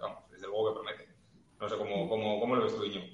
vamos, 0.00 0.22
desde 0.30 0.46
luego 0.46 0.68
que 0.68 0.74
promete. 0.80 1.08
No 1.60 1.68
sé 1.68 1.76
cómo, 1.76 2.08
cómo, 2.08 2.38
cómo 2.38 2.54
lo 2.54 2.62
ves 2.62 2.76
tú, 2.76 2.84
Iñigo. 2.84 3.06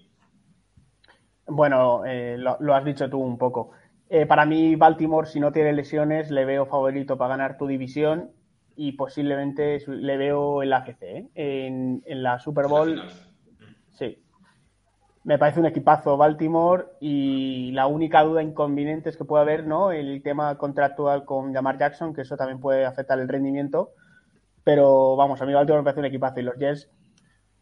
Bueno, 1.46 2.04
eh, 2.04 2.36
lo, 2.36 2.58
lo 2.60 2.74
has 2.74 2.84
dicho 2.84 3.08
tú 3.08 3.20
un 3.20 3.38
poco. 3.38 3.70
Eh, 4.10 4.26
para 4.26 4.44
mí, 4.44 4.76
Baltimore, 4.76 5.26
si 5.26 5.40
no 5.40 5.50
tiene 5.50 5.72
lesiones, 5.72 6.30
le 6.30 6.44
veo 6.44 6.66
favorito 6.66 7.16
para 7.16 7.30
ganar 7.30 7.56
tu 7.56 7.66
división 7.66 8.32
y 8.76 8.92
posiblemente 8.92 9.82
le 9.86 10.16
veo 10.16 10.62
en 10.62 10.70
la 10.70 10.78
AFC, 10.78 11.02
¿eh? 11.02 11.28
en, 11.34 12.02
en 12.06 12.22
la 12.22 12.38
Super 12.38 12.66
Bowl. 12.66 13.02
Sí. 13.92 14.22
Me 15.24 15.38
parece 15.38 15.58
un 15.58 15.66
equipazo 15.66 16.16
Baltimore 16.16 16.86
y 17.00 17.72
la 17.72 17.86
única 17.86 18.22
duda 18.22 18.42
inconveniente 18.42 19.08
es 19.08 19.16
que 19.16 19.24
puede 19.24 19.42
haber, 19.42 19.66
¿no? 19.66 19.90
El 19.90 20.22
tema 20.22 20.56
contractual 20.56 21.24
con 21.24 21.52
Jamar 21.52 21.78
Jackson, 21.78 22.14
que 22.14 22.20
eso 22.20 22.36
también 22.36 22.60
puede 22.60 22.84
afectar 22.84 23.18
el 23.18 23.28
rendimiento. 23.28 23.90
Pero 24.62 25.16
vamos, 25.16 25.40
a 25.40 25.46
mí 25.46 25.52
Baltimore 25.52 25.80
me 25.80 25.84
parece 25.84 26.00
un 26.00 26.06
equipazo 26.06 26.40
y 26.40 26.42
los 26.44 26.56
Jets 26.56 26.90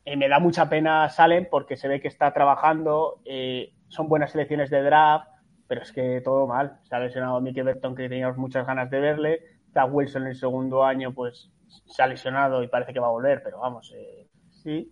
eh, 0.05 0.17
me 0.17 0.29
da 0.29 0.39
mucha 0.39 0.69
pena 0.69 1.09
Salen 1.09 1.49
porque 1.51 1.77
se 1.77 1.89
ve 1.89 2.01
que 2.01 2.09
está 2.09 2.33
trabajando, 2.33 3.21
eh, 3.25 3.73
son 3.89 4.09
buenas 4.09 4.33
selecciones 4.33 4.69
de 4.69 4.83
draft, 4.83 5.29
pero 5.67 5.83
es 5.83 5.93
que 5.93 6.21
todo 6.23 6.47
mal. 6.47 6.79
Se 6.83 6.95
ha 6.95 7.01
lesionado 7.01 7.41
Mickey 7.41 7.63
Burton, 7.63 7.95
que 7.95 8.09
teníamos 8.09 8.37
muchas 8.37 8.67
ganas 8.67 8.91
de 8.91 9.01
verle. 9.01 9.41
Wilson 9.83 10.23
en 10.23 10.29
el 10.29 10.37
segundo 10.37 10.85
año, 10.85 11.13
pues 11.13 11.51
se 11.87 12.03
ha 12.03 12.07
lesionado 12.07 12.63
y 12.63 12.69
parece 12.69 12.93
que 12.93 13.01
va 13.01 13.09
a 13.09 13.11
volver, 13.11 13.43
pero 13.43 13.59
vamos, 13.59 13.93
eh, 13.97 14.29
sí. 14.63 14.91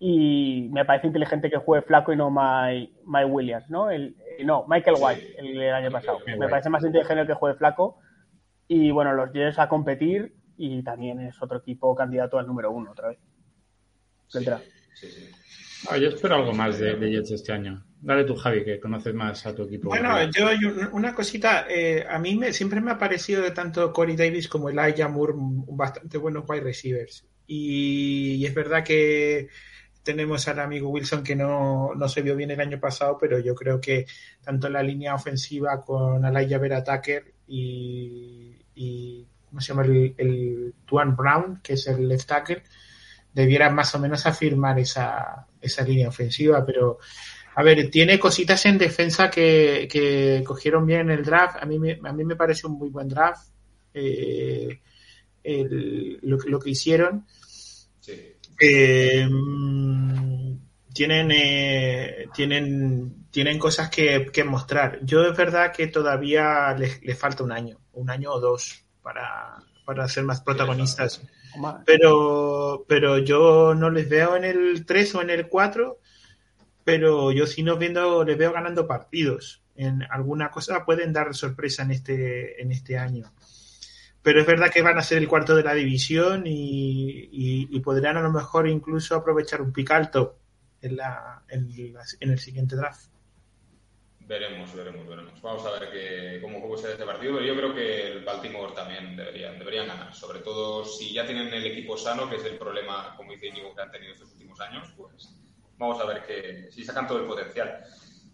Y 0.00 0.68
me 0.70 0.84
parece 0.84 1.08
inteligente 1.08 1.50
que 1.50 1.56
juegue 1.56 1.84
Flaco 1.86 2.12
y 2.12 2.16
no 2.16 2.30
Mike, 2.30 2.92
Mike 3.04 3.24
Williams, 3.26 3.68
¿no? 3.68 3.90
El, 3.90 4.16
eh, 4.38 4.44
no, 4.44 4.64
Michael. 4.68 4.96
White, 5.00 5.34
el, 5.38 5.72
año 5.72 5.90
pasado. 5.90 6.18
Michael 6.18 6.38
Me 6.38 6.44
White. 6.44 6.50
parece 6.50 6.70
más 6.70 6.84
inteligente 6.84 7.26
que 7.26 7.34
juegue 7.34 7.58
Flaco. 7.58 7.98
Y 8.68 8.90
bueno, 8.90 9.12
los 9.14 9.32
Jets 9.32 9.58
a 9.58 9.68
competir 9.68 10.34
y 10.56 10.82
también 10.82 11.20
es 11.20 11.42
otro 11.42 11.58
equipo 11.58 11.94
candidato 11.96 12.38
al 12.38 12.46
número 12.46 12.70
uno 12.70 12.92
otra 12.92 13.08
vez. 13.08 13.18
Sí, 14.28 14.38
Entra. 14.38 14.60
sí, 14.94 15.08
sí. 15.08 15.30
Yo 16.00 16.08
espero 16.08 16.36
algo 16.36 16.52
más 16.52 16.78
de, 16.78 16.94
de 16.94 17.10
Jets 17.10 17.32
este 17.32 17.52
año. 17.52 17.82
Dale 18.00 18.24
tú, 18.24 18.36
Javi, 18.36 18.64
que 18.64 18.78
conoces 18.78 19.12
más 19.12 19.44
a 19.46 19.54
tu 19.54 19.64
equipo. 19.64 19.88
Bueno, 19.88 20.22
yo, 20.30 20.52
yo 20.52 20.70
una 20.92 21.14
cosita, 21.14 21.66
eh, 21.68 22.06
a 22.08 22.18
mí 22.18 22.36
me, 22.36 22.52
siempre 22.52 22.80
me 22.80 22.92
ha 22.92 22.98
parecido 22.98 23.42
de 23.42 23.50
tanto 23.50 23.92
Corey 23.92 24.14
Davis 24.14 24.48
como 24.48 24.68
Elijah 24.68 25.08
Moore 25.08 25.34
bastante 25.36 26.16
buenos 26.16 26.44
wide 26.48 26.62
receivers. 26.62 27.26
Y, 27.46 28.34
y 28.34 28.46
es 28.46 28.54
verdad 28.54 28.84
que 28.84 29.48
tenemos 30.04 30.46
al 30.46 30.60
amigo 30.60 30.90
Wilson 30.90 31.24
que 31.24 31.34
no, 31.34 31.94
no, 31.94 32.08
se 32.08 32.22
vio 32.22 32.36
bien 32.36 32.50
el 32.50 32.60
año 32.60 32.78
pasado, 32.78 33.18
pero 33.20 33.40
yo 33.40 33.54
creo 33.54 33.80
que 33.80 34.06
tanto 34.42 34.68
la 34.68 34.82
línea 34.82 35.14
ofensiva 35.14 35.84
con 35.84 36.24
Alaya 36.24 36.58
Vera 36.58 36.84
Tucker 36.84 37.34
y, 37.48 38.56
y, 38.74 39.26
¿cómo 39.48 39.60
se 39.60 39.68
llama? 39.68 39.84
El, 39.84 40.14
el 40.16 40.74
Tuan 40.86 41.16
Brown, 41.16 41.60
que 41.62 41.72
es 41.72 41.86
el 41.88 42.06
left 42.06 42.28
tackle, 42.28 42.62
debieran 43.32 43.74
más 43.74 43.94
o 43.94 43.98
menos 43.98 44.24
afirmar 44.24 44.78
esa, 44.78 45.46
esa 45.60 45.82
línea 45.82 46.08
ofensiva, 46.08 46.64
pero 46.64 46.98
a 47.58 47.62
ver, 47.64 47.90
tiene 47.90 48.20
cositas 48.20 48.64
en 48.66 48.78
defensa 48.78 49.28
que, 49.28 49.88
que 49.90 50.44
cogieron 50.46 50.86
bien 50.86 51.00
en 51.00 51.10
el 51.10 51.24
draft. 51.24 51.56
A 51.60 51.66
mí 51.66 51.76
me, 51.76 51.98
a 52.04 52.12
mí 52.12 52.24
me 52.24 52.36
parece 52.36 52.68
un 52.68 52.74
muy 52.74 52.88
buen 52.88 53.08
draft 53.08 53.48
eh, 53.92 54.80
el, 55.42 56.20
lo, 56.22 56.36
lo, 56.36 56.60
que 56.60 56.70
hicieron. 56.70 57.26
Sí. 57.98 58.12
Eh, 58.60 59.28
tienen, 60.94 61.32
eh, 61.32 62.28
tienen, 62.32 63.26
tienen 63.32 63.58
cosas 63.58 63.90
que, 63.90 64.30
que, 64.32 64.44
mostrar. 64.44 65.00
Yo 65.02 65.24
es 65.24 65.36
verdad 65.36 65.72
que 65.72 65.88
todavía 65.88 66.72
les, 66.78 67.02
les, 67.02 67.18
falta 67.18 67.42
un 67.42 67.50
año, 67.50 67.80
un 67.94 68.08
año 68.08 68.30
o 68.34 68.38
dos 68.38 68.84
para, 69.02 69.56
para 69.84 70.06
ser 70.06 70.22
más 70.22 70.42
protagonistas. 70.42 71.26
Pero, 71.84 72.84
pero 72.86 73.18
yo 73.18 73.74
no 73.74 73.90
les 73.90 74.08
veo 74.08 74.36
en 74.36 74.44
el 74.44 74.86
3 74.86 75.14
o 75.16 75.22
en 75.22 75.30
el 75.30 75.48
4, 75.48 75.98
pero 76.88 77.32
yo 77.32 77.46
sí 77.46 77.62
no 77.62 77.76
viendo, 77.76 78.24
les 78.24 78.38
veo 78.38 78.50
ganando 78.50 78.86
partidos. 78.86 79.60
En 79.76 80.04
alguna 80.10 80.50
cosa 80.50 80.86
pueden 80.86 81.12
dar 81.12 81.34
sorpresa 81.34 81.82
en 81.82 81.90
este, 81.90 82.62
en 82.62 82.72
este 82.72 82.96
año 82.96 83.30
pero 84.22 84.40
es 84.40 84.46
verdad 84.46 84.70
que 84.70 84.80
van 84.80 84.96
a 84.98 85.02
ser 85.02 85.18
el 85.18 85.28
cuarto 85.28 85.54
de 85.54 85.62
la 85.62 85.74
división 85.74 86.44
y, 86.46 87.28
y, 87.30 87.80
podrían 87.80 88.16
a 88.16 88.22
lo 88.22 88.30
mejor 88.30 88.68
incluso 88.68 89.14
aprovechar 89.14 89.62
un 89.62 89.72
pick 89.72 89.90
alto 89.90 90.38
en, 90.82 90.96
la, 90.96 91.42
en, 91.48 91.70
el 92.20 92.38
siguiente 92.38 92.76
draft. 92.76 93.10
Veremos, 94.20 94.74
veremos, 94.74 95.06
veremos. 95.06 95.40
Vamos 95.40 95.64
a 95.66 95.78
ver 95.78 95.90
que, 95.90 96.40
cómo, 96.42 96.76
será 96.76 96.92
este 96.92 97.06
partido, 97.06 97.34
pero 97.34 97.46
yo 97.46 97.54
creo 97.54 97.74
que 97.74 98.12
el 98.12 98.24
Baltimore 98.24 98.74
también 98.74 99.16
deberían, 99.16 99.58
deberían 99.58 99.88
ganar, 99.88 100.14
sobre 100.14 100.40
todo 100.40 100.84
si 100.84 101.12
ya 101.12 101.24
tienen 101.24 101.52
el 101.52 101.66
equipo 101.66 101.96
sano, 101.96 102.28
que 102.28 102.36
es 102.36 102.44
el 102.44 102.58
problema, 102.58 103.14
como 103.16 103.32
dice 103.32 103.48
Íñigo, 103.48 103.74
que 103.74 103.82
han 103.82 103.92
tenido 103.92 104.12
estos 104.12 104.32
últimos 104.32 104.60
años, 104.60 104.92
pues 104.96 105.38
vamos 105.78 106.00
a 106.00 106.06
ver 106.06 106.24
que, 106.24 106.70
si 106.70 106.84
sacan 106.84 107.06
todo 107.06 107.18
el 107.18 107.26
potencial. 107.26 107.84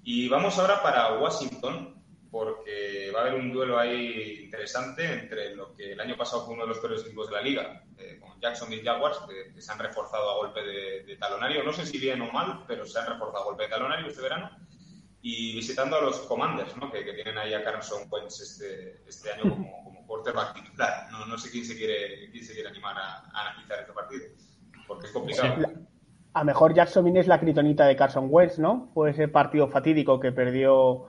Y 0.03 0.29
vamos 0.29 0.59
ahora 0.59 0.83
para 0.83 1.19
Washington, 1.19 2.03
porque 2.31 3.13
va 3.15 3.21
a 3.21 3.23
haber 3.23 3.41
un 3.41 3.53
duelo 3.53 3.79
ahí 3.79 4.41
interesante 4.45 5.05
entre 5.05 5.55
lo 5.55 5.73
que 5.75 5.93
el 5.93 6.01
año 6.01 6.17
pasado 6.17 6.45
fue 6.45 6.55
uno 6.55 6.65
de 6.65 6.71
los 6.71 6.79
peores 6.79 7.03
equipos 7.03 7.29
de 7.29 7.33
la 7.33 7.43
liga, 7.43 7.85
eh, 7.97 8.19
con 8.21 8.41
Jacksonville 8.41 8.83
Jaguars, 8.83 9.19
que, 9.29 9.55
que, 9.55 9.63
se 9.63 9.71
han 9.71 9.79
reforzado 9.79 10.31
a 10.31 10.37
golpe 10.39 10.63
de, 10.63 11.05
de, 11.05 11.17
talonario, 11.17 11.63
no 11.63 11.73
sé 11.73 11.87
si 11.87 11.97
bien 11.99 12.21
o 12.23 12.33
mal, 12.33 12.65
pero 12.67 12.85
se 12.85 12.99
han 12.99 13.07
reforzado 13.07 13.45
a 13.45 13.47
golpe 13.47 13.63
de 13.63 13.69
talonario 13.69 14.09
este 14.09 14.23
verano, 14.23 14.51
y 15.23 15.55
visitando 15.55 15.97
a 15.97 16.03
los 16.03 16.19
Commanders, 16.23 16.77
¿no? 16.77 16.91
que, 16.91 17.05
que 17.05 17.13
tienen 17.15 17.39
ahí 17.39 17.55
a 17.55 17.63
Carson 17.65 18.03
Wentz 18.11 18.41
este, 18.41 19.03
este 19.07 19.33
año 19.33 19.43
como, 19.43 19.85
como 19.85 20.07
quarterback 20.07 20.55
titular. 20.55 21.09
No, 21.13 21.25
no 21.25 21.39
sé 21.39 21.51
quién 21.51 21.65
se 21.65 21.79
quiere, 21.79 22.31
quién 22.31 22.45
se 22.45 22.53
quiere 22.53 22.69
animar 22.69 22.99
a, 22.99 23.21
a 23.33 23.51
analizar 23.51 23.79
este 23.79 23.93
partido, 23.93 24.27
porque 24.87 25.07
es 25.07 25.13
complicado. 25.13 25.55
A 26.37 26.43
mejor 26.43 26.75
Jacksonville 26.75 27.21
es 27.21 27.29
la 27.29 27.39
critonita 27.39 27.87
de 27.87 27.95
Carson 27.95 28.27
Wentz, 28.29 28.59
¿no? 28.59 28.91
Fue 28.93 29.11
ese 29.11 29.29
partido 29.29 29.69
fatídico 29.69 30.19
que 30.19 30.33
perdió 30.33 31.05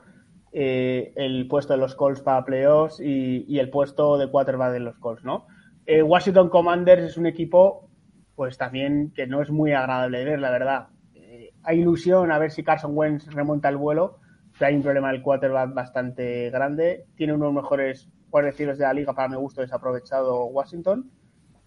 eh, 0.52 1.14
el 1.16 1.48
puesto 1.48 1.74
de 1.74 1.80
los 1.80 1.96
Colts 1.96 2.22
para 2.22 2.46
playoffs 2.46 3.00
y, 3.00 3.58
el 3.58 3.72
puesto 3.72 4.20
de 4.20 4.30
quarterback 4.30 4.74
de 4.74 4.82
los 4.82 5.00
Colts, 5.00 5.24
¿no? 5.24 5.48
Eh, 5.88 6.04
Washington 6.04 6.50
Commanders 6.50 7.02
es 7.02 7.18
un 7.18 7.26
equipo, 7.26 7.90
pues 8.36 8.60
también 8.60 9.14
que 9.16 9.26
no 9.26 9.42
es 9.42 9.50
muy 9.50 9.74
agradable 9.74 10.20
de 10.20 10.26
ver, 10.26 10.40
la 10.40 10.52
verdad. 10.52 10.88
Eh, 11.16 11.54
hay 11.64 11.80
ilusión 11.80 12.32
a 12.32 12.38
ver 12.38 12.52
si 12.52 12.64
Carson 12.64 12.92
Wentz 12.94 13.26
remonta 13.34 13.70
el 13.70 13.78
vuelo, 13.78 14.20
pero 14.60 14.70
hay 14.70 14.76
un 14.76 14.84
problema 14.84 15.12
del 15.12 15.24
quarterback 15.24 15.74
bastante 15.74 16.52
grande. 16.52 17.08
Tiene 17.16 17.34
unos 17.34 17.52
mejores 17.52 18.12
receivers 18.32 18.78
de 18.78 18.86
la 18.86 18.94
liga, 18.94 19.14
para 19.14 19.30
mi 19.30 19.38
gusto, 19.38 19.62
desaprovechado 19.62 20.46
Washington. 20.46 21.10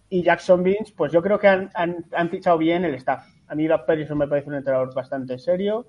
Y 0.07 0.23
Jacksonville, 0.23 0.93
pues 0.95 1.11
yo 1.11 1.21
creo 1.21 1.37
que 1.37 1.47
han 1.47 2.29
fichado 2.29 2.57
bien 2.57 2.85
el 2.85 2.95
staff. 2.95 3.38
A 3.49 3.55
mí 3.55 3.67
Doug 3.67 3.85
Peterson 3.85 4.17
me 4.17 4.27
parece 4.27 4.49
un 4.49 4.55
entrenador 4.55 4.93
bastante 4.93 5.37
serio 5.37 5.87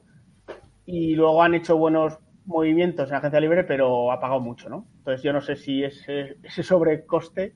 y 0.87 1.15
luego 1.15 1.43
han 1.43 1.55
hecho 1.55 1.77
buenos 1.77 2.19
movimientos 2.47 3.09
en 3.11 3.17
agencia 3.17 3.39
libre, 3.39 3.65
pero 3.65 4.11
ha 4.11 4.19
pagado 4.19 4.41
mucho, 4.41 4.69
¿no? 4.69 4.87
Entonces 4.99 5.23
yo 5.23 5.33
no 5.33 5.41
sé 5.41 5.57
si 5.57 5.85
ese, 5.85 6.39
ese 6.43 6.63
sobrecoste 6.63 7.55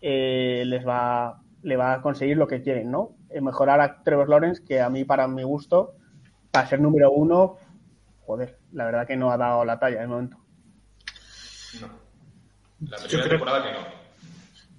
eh, 0.00 0.64
les 0.66 0.86
va, 0.86 1.40
le 1.62 1.76
va 1.76 1.94
a 1.94 2.02
conseguir 2.02 2.36
lo 2.36 2.46
que 2.46 2.62
quieren, 2.62 2.90
¿no? 2.90 3.16
Eh, 3.30 3.40
mejorar 3.40 3.80
a 3.80 4.02
Trevor 4.02 4.28
Lawrence, 4.28 4.62
que 4.64 4.80
a 4.80 4.90
mí, 4.90 5.04
para 5.04 5.28
mi 5.28 5.44
gusto, 5.44 5.94
para 6.50 6.66
ser 6.66 6.80
número 6.80 7.10
uno, 7.10 7.56
joder, 8.26 8.58
la 8.72 8.84
verdad 8.84 9.06
que 9.06 9.16
no 9.16 9.30
ha 9.30 9.36
dado 9.36 9.64
la 9.64 9.78
talla 9.78 10.00
de 10.00 10.06
momento. 10.06 10.36
No. 11.80 11.88
La 12.80 12.96
primera 12.98 13.08
creo, 13.08 13.28
temporada 13.28 13.62
que 13.62 13.72
no. 13.72 13.78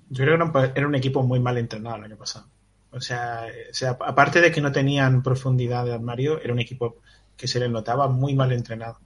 Yo 0.10 0.26
creo 0.26 0.52
que 0.52 0.80
era 0.80 0.88
un 0.88 0.96
equipo 0.96 1.24
muy 1.24 1.40
mal 1.40 1.58
entrenado 1.58 1.98
el 1.98 2.04
año 2.04 2.18
pasado. 2.18 2.48
O 2.92 3.02
sea, 3.02 3.46
o 3.70 3.74
sea, 3.74 3.92
aparte 3.92 4.42
de 4.42 4.52
que 4.52 4.62
no 4.62 4.72
tenían 4.72 5.22
profundidad 5.22 5.86
de 5.86 5.94
armario, 5.94 6.42
era 6.42 6.54
un 6.54 6.60
equipo 6.60 6.98
que 7.38 7.48
se 7.48 7.60
les 7.60 7.70
notaba 7.70 8.08
muy 8.08 8.34
mal 8.34 8.52
entrenado. 8.52 9.00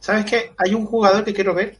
¿Sabes 0.00 0.24
qué? 0.24 0.52
Hay 0.58 0.74
un 0.74 0.86
jugador 0.86 1.24
que 1.24 1.34
quiero 1.34 1.54
ver, 1.54 1.76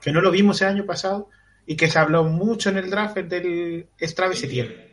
que 0.00 0.12
no 0.12 0.20
lo 0.20 0.30
vimos 0.30 0.60
el 0.62 0.68
año 0.68 0.86
pasado 0.86 1.28
y 1.66 1.76
que 1.76 1.88
se 1.88 1.98
habló 1.98 2.24
mucho 2.24 2.70
en 2.70 2.78
el 2.78 2.90
draft 2.90 3.18
del 3.18 3.88
Travis 4.16 4.42
Etienne. 4.42 4.88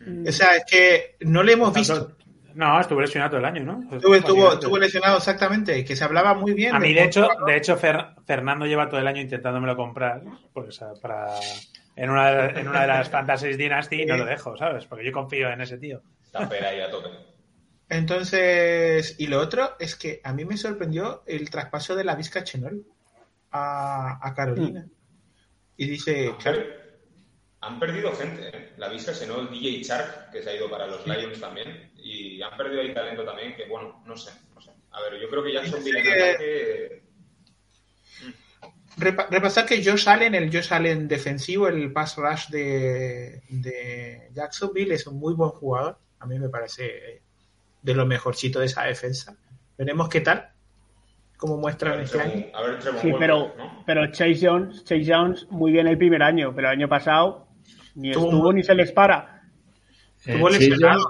Mm. 0.00 0.26
O 0.26 0.32
sea, 0.32 0.56
es 0.56 0.64
que 0.68 1.16
no 1.20 1.42
le 1.42 1.52
hemos 1.52 1.72
visto. 1.72 2.16
No, 2.54 2.78
estuvo 2.80 3.00
lesionado 3.00 3.30
todo 3.30 3.40
el 3.40 3.46
año, 3.46 3.64
¿no? 3.64 3.96
Estuvo, 3.96 4.14
estuvo, 4.14 4.52
estuvo 4.52 4.78
lesionado 4.78 5.16
exactamente, 5.16 5.84
que 5.84 5.96
se 5.96 6.04
hablaba 6.04 6.34
muy 6.34 6.52
bien. 6.52 6.74
A 6.74 6.78
mí, 6.78 6.92
de 6.92 7.04
hecho, 7.04 7.26
de 7.46 7.56
hecho 7.56 7.76
Fer, 7.78 8.08
Fernando 8.26 8.66
lleva 8.66 8.90
todo 8.90 9.00
el 9.00 9.06
año 9.06 9.22
intentándomelo 9.22 9.74
comprar, 9.74 10.22
pues, 10.52 10.80
para 11.00 11.28
en 11.96 12.10
una, 12.10 12.30
de, 12.30 12.60
en 12.60 12.68
una 12.68 12.82
de 12.82 12.86
las 12.86 13.10
Fantasy 13.10 13.54
Dynasty 13.54 14.02
y 14.02 14.06
no 14.06 14.16
lo 14.16 14.24
dejo, 14.24 14.56
¿sabes? 14.56 14.86
Porque 14.86 15.04
yo 15.04 15.12
confío 15.12 15.50
en 15.50 15.60
ese 15.60 15.78
tío. 15.78 16.02
Está 16.24 16.48
ahí 16.48 16.80
a 16.80 16.90
tope. 16.90 17.08
Entonces, 17.88 19.16
y 19.18 19.26
lo 19.26 19.38
otro 19.38 19.76
es 19.78 19.96
que 19.96 20.20
a 20.24 20.32
mí 20.32 20.44
me 20.46 20.56
sorprendió 20.56 21.22
el 21.26 21.50
traspaso 21.50 21.94
de 21.94 22.04
la 22.04 22.14
Vizca 22.14 22.42
Chenol 22.42 22.86
a, 23.50 24.18
a 24.26 24.34
Carolina. 24.34 24.86
Mm. 24.86 24.90
Y 25.76 25.86
dice, 25.86 26.28
han, 26.28 26.36
claro, 26.36 26.62
han 27.60 27.78
perdido 27.78 28.12
gente, 28.12 28.48
¿eh? 28.48 28.72
La 28.78 28.88
Vizca 28.88 29.12
Chenol, 29.12 29.50
DJ 29.50 29.82
Shark, 29.82 30.30
que 30.30 30.42
se 30.42 30.50
ha 30.50 30.56
ido 30.56 30.70
para 30.70 30.86
los 30.86 31.06
Lions 31.06 31.38
también, 31.38 31.92
y 31.96 32.40
han 32.40 32.56
perdido 32.56 32.80
ahí 32.80 32.94
talento 32.94 33.24
también, 33.24 33.54
que 33.54 33.66
bueno, 33.66 34.02
no 34.06 34.16
sé, 34.16 34.32
no 34.54 34.60
sé. 34.60 34.70
A 34.90 35.00
ver, 35.02 35.20
yo 35.20 35.28
creo 35.28 35.42
que 35.42 35.52
Jacksonville 35.52 35.98
en 35.98 36.06
ataque... 36.06 37.01
Repa 38.96 39.26
repasar 39.30 39.64
que 39.64 39.82
Josh 39.82 40.08
Allen, 40.08 40.34
el 40.34 40.52
Josh 40.52 40.72
Allen 40.72 41.08
defensivo, 41.08 41.66
el 41.68 41.92
pass 41.92 42.16
rush 42.16 42.48
de, 42.48 43.42
de 43.48 44.30
Jacksonville, 44.34 44.94
es 44.94 45.06
un 45.06 45.18
muy 45.18 45.34
buen 45.34 45.50
jugador. 45.50 45.98
A 46.20 46.26
mí 46.26 46.38
me 46.38 46.48
parece 46.48 47.22
de 47.80 47.94
lo 47.94 48.06
mejorcito 48.06 48.60
de 48.60 48.66
esa 48.66 48.82
defensa. 48.84 49.36
Veremos 49.78 50.08
qué 50.08 50.20
tal, 50.20 50.50
como 51.36 51.56
muestra 51.56 52.00
este 52.00 52.20
año. 52.20 52.46
A 52.54 52.62
ver, 52.62 52.82
sí, 53.00 53.12
pero, 53.18 53.52
¿no? 53.56 53.82
pero 53.86 54.06
Chase 54.12 54.38
Jones, 54.40 54.84
Chase 54.84 55.04
Jones 55.06 55.46
muy 55.50 55.72
bien 55.72 55.86
el 55.86 55.98
primer 55.98 56.22
año, 56.22 56.54
pero 56.54 56.68
el 56.68 56.78
año 56.78 56.88
pasado 56.88 57.48
ni 57.94 58.10
estuvo 58.10 58.48
un... 58.48 58.54
ni 58.54 58.62
se 58.62 58.74
les 58.74 58.92
para. 58.92 59.42
Eh, 60.24 60.32
estuvo 60.32 60.48
lesionado. 60.50 61.04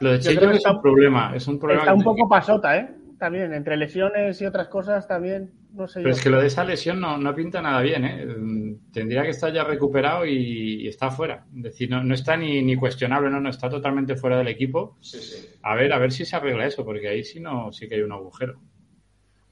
Lo 0.00 0.12
de 0.12 0.20
Chase 0.20 0.36
Jones 0.36 0.58
es 0.58 0.66
un 0.66 0.82
problema. 0.82 1.32
Es 1.36 1.46
un 1.46 1.58
problema 1.58 1.82
está 1.82 1.94
un 1.94 2.02
poco 2.02 2.28
pasota, 2.28 2.76
¿eh? 2.76 2.94
También, 3.22 3.54
entre 3.54 3.76
lesiones 3.76 4.42
y 4.42 4.46
otras 4.46 4.66
cosas 4.66 5.06
también, 5.06 5.52
no 5.74 5.86
sé 5.86 6.00
Pero 6.00 6.10
yo. 6.10 6.16
es 6.16 6.20
que 6.20 6.28
lo 6.28 6.40
de 6.40 6.48
esa 6.48 6.64
lesión 6.64 6.98
no, 6.98 7.16
no 7.18 7.32
pinta 7.36 7.62
nada 7.62 7.80
bien, 7.80 8.04
¿eh? 8.04 8.26
Tendría 8.92 9.22
que 9.22 9.28
estar 9.28 9.52
ya 9.52 9.62
recuperado 9.62 10.26
y, 10.26 10.82
y 10.82 10.88
está 10.88 11.08
fuera. 11.12 11.46
Es 11.54 11.62
decir, 11.62 11.88
no, 11.88 12.02
no 12.02 12.14
está 12.14 12.36
ni, 12.36 12.60
ni, 12.62 12.74
cuestionable, 12.74 13.30
¿no? 13.30 13.38
No 13.38 13.48
está 13.48 13.70
totalmente 13.70 14.16
fuera 14.16 14.38
del 14.38 14.48
equipo. 14.48 14.96
Sí, 15.00 15.18
sí. 15.18 15.46
A 15.62 15.76
ver, 15.76 15.92
a 15.92 16.00
ver 16.00 16.10
si 16.10 16.24
se 16.24 16.34
arregla 16.34 16.66
eso, 16.66 16.84
porque 16.84 17.06
ahí 17.06 17.22
sí 17.22 17.38
no, 17.38 17.70
sí 17.70 17.88
que 17.88 17.94
hay 17.94 18.00
un 18.02 18.10
agujero. 18.10 18.60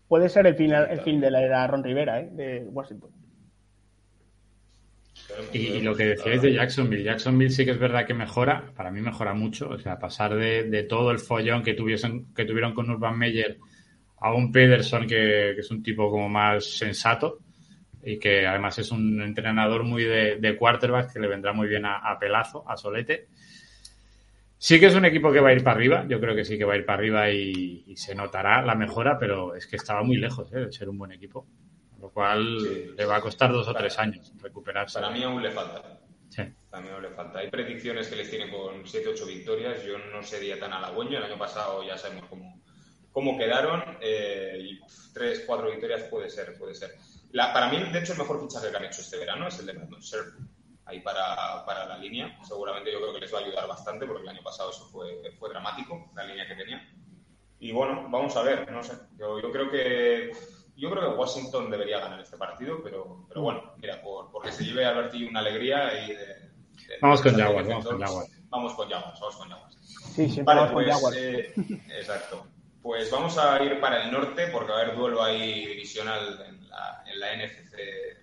Puede 0.08 0.28
ser 0.28 0.48
el 0.48 0.56
fin, 0.56 0.72
el 0.72 1.00
fin 1.02 1.20
de 1.20 1.30
la 1.30 1.40
era 1.40 1.64
Ron 1.68 1.84
Rivera, 1.84 2.18
¿eh? 2.22 2.28
De 2.32 2.66
Washington. 2.72 3.10
Y, 5.52 5.80
lo 5.80 5.94
que 5.94 6.04
decíais 6.04 6.42
de 6.42 6.52
Jacksonville, 6.52 7.02
Jacksonville 7.02 7.50
sí 7.50 7.64
que 7.64 7.72
es 7.72 7.78
verdad 7.78 8.06
que 8.06 8.14
mejora, 8.14 8.72
para 8.76 8.90
mí 8.90 9.00
mejora 9.00 9.34
mucho, 9.34 9.68
o 9.70 9.78
sea, 9.78 9.98
pasar 9.98 10.34
de, 10.36 10.82
todo 10.84 11.10
el 11.10 11.18
follón 11.18 11.62
que, 11.62 11.74
tuviesen, 11.74 12.32
que 12.34 12.44
tuvieron 12.44 12.74
con 12.74 12.88
Urban 12.90 13.18
Meyer 13.18 13.58
a 14.18 14.34
un 14.34 14.52
Pederson 14.52 15.06
que, 15.06 15.50
es 15.52 15.70
un 15.70 15.82
tipo 15.82 16.10
como 16.10 16.28
más 16.28 16.64
sensato 16.64 17.38
y 18.02 18.18
que 18.18 18.46
además 18.46 18.78
es 18.78 18.90
un 18.92 19.20
entrenador 19.22 19.84
muy 19.84 20.04
de, 20.04 20.36
de 20.36 20.56
quarterback 20.56 21.12
que 21.12 21.20
le 21.20 21.28
vendrá 21.28 21.52
muy 21.52 21.68
bien 21.68 21.84
a, 21.84 22.16
Pelazo, 22.18 22.64
a 22.68 22.76
Solete. 22.76 23.28
Sí 24.56 24.78
que 24.78 24.86
es 24.86 24.94
un 24.94 25.06
equipo 25.06 25.32
que 25.32 25.40
va 25.40 25.50
a 25.50 25.52
ir 25.54 25.64
para 25.64 25.76
arriba, 25.76 26.06
yo 26.06 26.20
creo 26.20 26.34
que 26.34 26.44
sí 26.44 26.58
que 26.58 26.64
va 26.64 26.74
a 26.74 26.76
ir 26.76 26.84
para 26.84 26.98
arriba 26.98 27.30
y, 27.30 27.84
y 27.86 27.96
se 27.96 28.14
notará 28.14 28.62
la 28.62 28.74
mejora, 28.74 29.18
pero 29.18 29.54
es 29.54 29.66
que 29.66 29.76
estaba 29.76 30.02
muy 30.02 30.18
lejos 30.18 30.52
¿eh? 30.52 30.66
de 30.66 30.72
ser 30.72 30.88
un 30.88 30.98
buen 30.98 31.12
equipo, 31.12 31.46
lo 32.00 32.10
cual 32.10 32.58
Sí. 32.60 32.90
le 32.96 33.04
va 33.04 33.16
a 33.16 33.20
costar 33.20 33.52
dos 33.52 33.66
o 33.68 33.72
Para- 33.72 33.80
tres 33.80 33.98
años 33.98 34.32
recuperarse. 34.40 34.98
Para 35.00 35.10
mí 35.12 35.22
aún 35.22 35.42
le 35.42 35.50
falta. 35.50 36.00
Sí. 36.28 36.42
A 36.72 36.80
mí 36.80 36.88
aún 36.88 37.02
le 37.02 37.10
falta. 37.10 37.40
Hay 37.40 37.50
predicciones 37.50 38.08
que 38.08 38.16
les 38.16 38.30
tienen 38.30 38.50
con 38.50 38.86
7-8 38.86 39.26
victorias. 39.26 39.82
Yo 39.84 39.98
no 39.98 40.22
sería 40.22 40.58
tan 40.58 40.72
halagüeño. 40.72 41.18
El 41.18 41.24
año 41.24 41.38
pasado 41.38 41.82
ya 41.82 41.98
sabemos 41.98 42.26
cómo, 42.28 42.60
cómo 43.12 43.36
quedaron. 43.36 43.82
eh, 44.00 44.58
y 44.60 44.80
3-4 45.12 45.70
victorias 45.70 46.04
puede 46.04 46.30
ser, 46.30 46.56
puede 46.58 46.74
ser. 46.74 46.90
La- 47.32 47.52
para 47.52 47.68
mí, 47.68 47.78
de 47.92 47.98
hecho, 47.98 48.12
el 48.12 48.18
mejor 48.18 48.40
fichaje 48.40 48.70
que 48.70 48.76
han 48.76 48.84
hecho 48.84 49.00
este 49.02 49.18
verano 49.18 49.48
es 49.48 49.58
el 49.58 49.66
de 49.66 49.72
Brandon 49.74 50.00
Scherf. 50.02 50.26
Ahí 50.86 51.00
para, 51.00 51.64
para 51.66 51.86
la 51.86 51.98
línea. 51.98 52.36
Seguramente 52.42 52.90
yo 52.90 53.00
creo 53.00 53.12
que 53.14 53.20
les 53.20 53.32
va 53.32 53.38
a 53.38 53.42
ayudar 53.42 53.68
bastante 53.68 54.06
porque 54.06 54.22
el 54.22 54.28
año 54.28 54.42
pasado 54.42 54.70
eso 54.70 54.86
fue, 54.88 55.30
fue 55.38 55.48
dramático, 55.50 56.10
la 56.16 56.24
línea 56.24 56.46
que 56.48 56.54
tenía. 56.56 56.88
Y 57.60 57.70
bueno, 57.72 58.08
vamos 58.10 58.34
a 58.36 58.42
ver, 58.42 58.70
no 58.72 58.82
sé. 58.82 58.94
Yo, 59.18 59.40
yo 59.40 59.52
creo 59.52 59.70
que 59.70 60.32
yo 60.76 60.90
creo 60.90 61.10
que 61.12 61.18
Washington 61.18 61.70
debería 61.70 62.00
ganar 62.00 62.20
este 62.20 62.36
partido, 62.36 62.82
pero, 62.82 63.24
pero 63.28 63.42
bueno, 63.42 63.74
mira, 63.78 64.00
por, 64.02 64.30
porque 64.30 64.52
se 64.52 64.64
lleve 64.64 64.84
a 64.84 64.90
Alberti 64.90 65.24
una 65.24 65.40
alegría 65.40 66.04
y 66.04 66.08
de, 66.14 66.16
de- 66.26 66.50
Vamos 67.02 67.20
con 67.20 67.34
Jaguars, 67.34 67.68
vamos 67.68 67.86
con 67.86 68.00
Jaguars. 68.00 68.30
Vamos 68.48 68.74
con 68.74 68.88
Jaguars, 68.88 69.20
vamos 69.20 69.36
con 69.36 69.48
Jaguars. 69.48 69.76
Sí, 70.14 70.28
siempre 70.28 70.42
Vale, 70.44 70.60
vamos 70.60 70.72
con 70.74 70.82
pues, 70.84 70.94
Jaguars. 70.94 71.16
eh, 71.18 71.54
exacto. 71.98 72.46
Pues 72.82 73.10
vamos 73.10 73.36
a 73.38 73.62
ir 73.62 73.78
para 73.80 74.04
el 74.04 74.10
norte 74.12 74.46
porque 74.48 74.72
va 74.72 74.78
a 74.78 74.82
haber 74.82 74.96
duelo 74.96 75.22
ahí 75.22 75.66
divisional 75.66 76.42
en 76.48 76.68
la, 76.68 77.04
en 77.06 77.20
la 77.20 77.36
NFC 77.36 77.74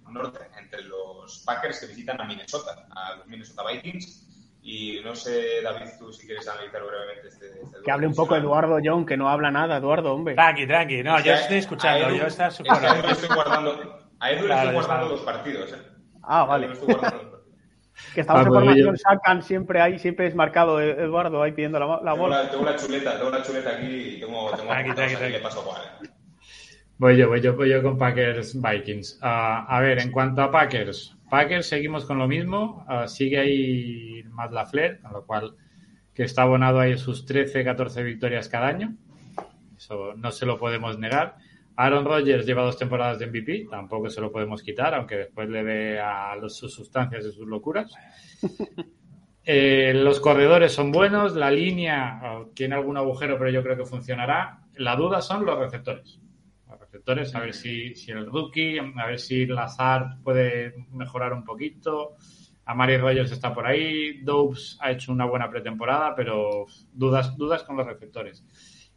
Norte 0.09 0.39
entre 0.57 0.81
los 0.83 1.43
Packers 1.45 1.79
que 1.81 1.85
visitan 1.87 2.19
a 2.19 2.23
Minnesota, 2.25 2.87
a 2.95 3.15
los 3.17 3.27
Minnesota 3.27 3.63
Vikings. 3.71 4.26
Y 4.69 4.99
no 5.01 5.15
sé, 5.15 5.61
David, 5.63 5.91
tú 5.97 6.11
si 6.11 6.27
quieres 6.27 6.45
analizar 6.45 6.81
brevemente 6.83 7.29
este, 7.29 7.45
este 7.63 7.77
Que 7.85 7.89
hable 7.91 8.05
un 8.07 8.13
poco. 8.13 8.35
Eduardo 8.35 8.79
John, 8.83 9.05
que 9.05 9.15
no 9.15 9.29
habla 9.29 9.49
nada, 9.49 9.77
Eduardo, 9.77 10.13
hombre. 10.13 10.35
Tranqui, 10.35 10.67
tranqui. 10.67 11.03
No, 11.03 11.17
yo 11.21 11.33
estoy 11.35 11.55
a 11.55 11.59
escuchando. 11.59 12.09
Edu- 12.09 12.17
Yo 12.19 12.25
estaba 12.27 12.49
es 12.49 12.55
súper. 12.55 12.73
que 12.79 12.85
a 12.85 12.95
Edu 12.97 13.05
le 13.07 13.11
estoy 13.13 13.29
guardando, 13.33 13.99
a 14.19 14.31
Edu 14.31 14.41
le 14.41 14.45
Claro, 14.47 14.61
estoy 14.69 14.73
guardando 14.75 15.03
está. 15.05 15.15
los 15.15 15.21
partidos, 15.21 15.71
¿eh? 15.71 15.77
Ah, 16.21 16.43
vale. 16.43 16.67
Que 18.13 18.21
estamos 18.21 18.41
Ah, 18.43 18.47
en 18.47 18.53
formación, 18.53 18.91
yo- 18.91 18.97
sacan 18.97 19.41
siempre 19.41 19.81
ahí, 19.81 19.97
siempre 19.99 20.27
es 20.27 20.35
marcado 20.35 20.81
eh, 20.81 20.91
Eduardo 21.01 21.41
ahí 21.41 21.53
pidiendo 21.53 21.79
la, 21.79 21.87
la 21.87 21.97
Tengo 22.11 22.17
bola. 22.17 22.43
la, 22.43 22.51
tengo 22.51 22.65
la 22.65 22.75
chuleta, 22.75 23.17
tengo 23.17 23.31
la 23.31 23.41
chuleta 23.43 23.69
aquí 23.71 23.85
y 23.87 24.19
tengo, 24.19 24.51
tengo 24.51 24.63
tranqui, 24.69 24.91
aquí, 24.91 24.95
tranqui. 25.15 25.29
le 25.31 25.39
paso 25.39 25.63
cuál. 25.63 25.81
Voy 26.97 27.15
yo, 27.17 27.27
voy 27.29 27.41
yo, 27.41 27.55
voy 27.55 27.69
yo 27.69 27.81
con 27.81 27.97
Packers 27.97 28.61
Vikings. 28.61 29.19
Ah, 29.21 29.65
a 29.69 29.79
ver, 29.79 29.99
en 29.99 30.11
cuanto 30.11 30.41
a 30.41 30.51
Packers, 30.51 31.16
Packers 31.29 31.67
seguimos 31.67 32.05
con 32.05 32.17
lo 32.17 32.27
mismo. 32.27 32.85
Ah, 32.87 33.07
sigue 33.07 33.39
ahí 33.39 34.23
Matt 34.29 34.51
LaFleur, 34.51 34.99
con 35.01 35.13
lo 35.13 35.25
cual 35.25 35.55
que 36.13 36.23
está 36.23 36.43
abonado 36.43 36.79
ahí 36.79 36.97
sus 36.97 37.25
13, 37.25 37.63
14 37.63 38.03
victorias 38.03 38.49
cada 38.49 38.67
año. 38.67 38.95
Eso 39.77 40.13
no 40.15 40.31
se 40.31 40.45
lo 40.45 40.57
podemos 40.57 40.97
negar. 40.97 41.35
Aaron 41.75 42.05
Rodgers 42.05 42.45
lleva 42.47 42.63
dos 42.63 42.77
temporadas 42.77 43.19
de 43.19 43.27
MVP, 43.27 43.67
tampoco 43.69 44.09
se 44.09 44.19
lo 44.19 44.31
podemos 44.31 44.63
quitar, 44.63 44.95
aunque 44.95 45.15
después 45.17 45.47
le 45.49 45.61
ve 45.61 45.99
a 45.99 46.35
los- 46.35 46.57
sus 46.57 46.73
sustancias 46.73 47.23
y 47.25 47.31
sus 47.31 47.47
locuras. 47.47 47.93
Eh, 49.49 49.93
los 49.95 50.19
corredores 50.19 50.73
son 50.73 50.91
buenos, 50.91 51.33
la 51.33 51.49
línea 51.49 52.19
oh, 52.21 52.47
tiene 52.53 52.75
algún 52.75 52.97
agujero, 52.97 53.37
pero 53.37 53.49
yo 53.49 53.63
creo 53.63 53.77
que 53.77 53.85
funcionará. 53.85 54.59
La 54.75 54.97
duda 54.97 55.21
son 55.21 55.45
los 55.45 55.57
receptores. 55.57 56.19
Receptores, 56.91 57.35
a 57.35 57.39
ver 57.41 57.53
si, 57.53 57.95
si 57.95 58.11
el 58.11 58.25
rookie, 58.25 58.79
a 58.79 59.05
ver 59.05 59.19
si 59.19 59.45
Lazard 59.45 60.21
puede 60.23 60.73
mejorar 60.91 61.33
un 61.33 61.43
poquito. 61.43 62.15
Amari 62.65 62.97
Rogers 62.97 63.31
está 63.31 63.53
por 63.53 63.65
ahí. 63.67 64.21
Dobbs 64.21 64.77
ha 64.81 64.91
hecho 64.91 65.11
una 65.11 65.25
buena 65.25 65.49
pretemporada, 65.49 66.15
pero 66.15 66.65
dudas, 66.93 67.35
dudas 67.37 67.63
con 67.63 67.77
los 67.77 67.85
receptores. 67.85 68.45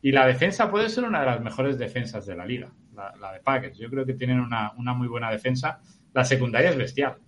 Y 0.02 0.12
la 0.12 0.26
defensa 0.26 0.70
puede 0.70 0.88
ser 0.88 1.04
una 1.04 1.20
de 1.20 1.26
las 1.26 1.40
mejores 1.40 1.78
defensas 1.78 2.26
de 2.26 2.36
la 2.36 2.46
liga, 2.46 2.72
la, 2.94 3.12
la 3.20 3.32
de 3.32 3.40
Packers. 3.40 3.78
Yo 3.78 3.90
creo 3.90 4.06
que 4.06 4.14
tienen 4.14 4.40
una, 4.40 4.72
una 4.76 4.94
muy 4.94 5.08
buena 5.08 5.30
defensa. 5.30 5.80
La 6.12 6.24
secundaria 6.24 6.70
es 6.70 6.76
bestial. 6.76 7.18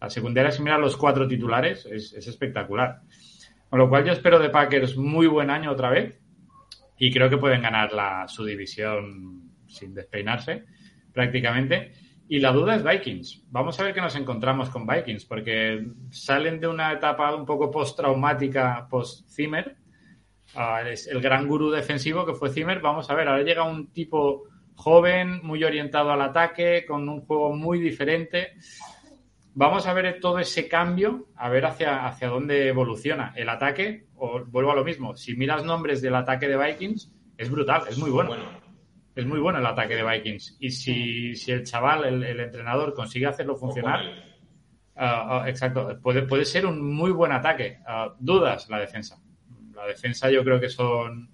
La 0.00 0.10
secundaria, 0.10 0.50
si 0.50 0.62
miras 0.62 0.80
los 0.80 0.96
cuatro 0.96 1.26
titulares, 1.28 1.86
es, 1.86 2.12
es 2.12 2.26
espectacular. 2.26 3.02
Con 3.68 3.78
lo 3.78 3.88
cual 3.88 4.04
yo 4.04 4.12
espero 4.12 4.38
de 4.38 4.50
Packers 4.50 4.96
muy 4.96 5.28
buen 5.28 5.50
año 5.50 5.70
otra 5.70 5.90
vez 5.90 6.20
y 6.98 7.12
creo 7.12 7.30
que 7.30 7.38
pueden 7.38 7.62
ganar 7.62 7.92
la, 7.92 8.26
su 8.28 8.44
división 8.44 9.50
sin 9.70 9.94
despeinarse 9.94 10.64
prácticamente. 11.12 11.92
Y 12.28 12.38
la 12.38 12.52
duda 12.52 12.76
es 12.76 12.84
Vikings. 12.84 13.44
Vamos 13.50 13.80
a 13.80 13.82
ver 13.82 13.92
qué 13.92 14.00
nos 14.00 14.14
encontramos 14.14 14.70
con 14.70 14.86
Vikings, 14.86 15.24
porque 15.24 15.84
salen 16.10 16.60
de 16.60 16.68
una 16.68 16.92
etapa 16.92 17.34
un 17.34 17.44
poco 17.44 17.72
post-traumática, 17.72 18.86
post-Zimmer. 18.88 19.76
Ah, 20.54 20.82
es 20.88 21.08
el 21.08 21.20
gran 21.20 21.48
gurú 21.48 21.70
defensivo 21.70 22.24
que 22.24 22.34
fue 22.34 22.50
Zimmer. 22.50 22.80
Vamos 22.80 23.10
a 23.10 23.14
ver, 23.14 23.26
ahora 23.26 23.42
llega 23.42 23.64
un 23.64 23.92
tipo 23.92 24.44
joven, 24.76 25.40
muy 25.42 25.64
orientado 25.64 26.12
al 26.12 26.22
ataque, 26.22 26.84
con 26.86 27.08
un 27.08 27.20
juego 27.22 27.52
muy 27.52 27.80
diferente. 27.80 28.52
Vamos 29.54 29.88
a 29.88 29.92
ver 29.92 30.20
todo 30.20 30.38
ese 30.38 30.68
cambio, 30.68 31.26
a 31.34 31.48
ver 31.48 31.66
hacia, 31.66 32.06
hacia 32.06 32.28
dónde 32.28 32.68
evoluciona 32.68 33.32
el 33.34 33.48
ataque. 33.48 34.06
O 34.14 34.44
vuelvo 34.44 34.70
a 34.70 34.76
lo 34.76 34.84
mismo, 34.84 35.16
si 35.16 35.34
miras 35.34 35.64
nombres 35.64 36.00
del 36.00 36.14
ataque 36.14 36.46
de 36.46 36.56
Vikings, 36.56 37.12
es 37.36 37.50
brutal, 37.50 37.82
es 37.88 37.98
muy 37.98 38.10
bueno. 38.10 38.36
Es 39.20 39.26
muy 39.26 39.38
bueno 39.38 39.58
el 39.58 39.66
ataque 39.66 39.94
de 39.94 40.02
Vikings. 40.04 40.56
Y 40.60 40.70
si, 40.70 41.34
si 41.36 41.52
el 41.52 41.64
chaval, 41.64 42.04
el, 42.04 42.24
el 42.24 42.40
entrenador, 42.40 42.94
consigue 42.94 43.26
hacerlo 43.26 43.56
funcionar, 43.56 44.00
ah, 44.96 45.44
exacto, 45.46 45.98
puede, 46.02 46.22
puede 46.22 46.44
ser 46.44 46.66
un 46.66 46.80
muy 46.94 47.10
buen 47.12 47.32
ataque. 47.32 47.78
Ah, 47.86 48.14
dudas, 48.18 48.68
la 48.68 48.78
defensa. 48.80 49.18
La 49.74 49.86
defensa 49.86 50.30
yo 50.30 50.42
creo 50.44 50.60
que 50.60 50.68
son... 50.68 51.30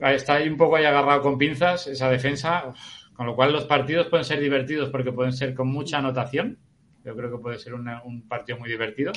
Está 0.00 0.34
ahí 0.34 0.48
un 0.48 0.56
poco 0.56 0.76
ahí 0.76 0.84
agarrado 0.84 1.20
con 1.22 1.38
pinzas 1.38 1.86
esa 1.86 2.10
defensa, 2.10 2.72
con 3.14 3.26
lo 3.26 3.36
cual 3.36 3.52
los 3.52 3.64
partidos 3.66 4.08
pueden 4.08 4.24
ser 4.24 4.40
divertidos 4.40 4.90
porque 4.90 5.12
pueden 5.12 5.32
ser 5.32 5.54
con 5.54 5.68
mucha 5.68 5.98
anotación. 5.98 6.58
Yo 7.04 7.14
creo 7.14 7.30
que 7.30 7.38
puede 7.38 7.58
ser 7.58 7.74
una- 7.74 8.02
un 8.02 8.26
partido 8.26 8.58
muy 8.58 8.68
divertido. 8.68 9.12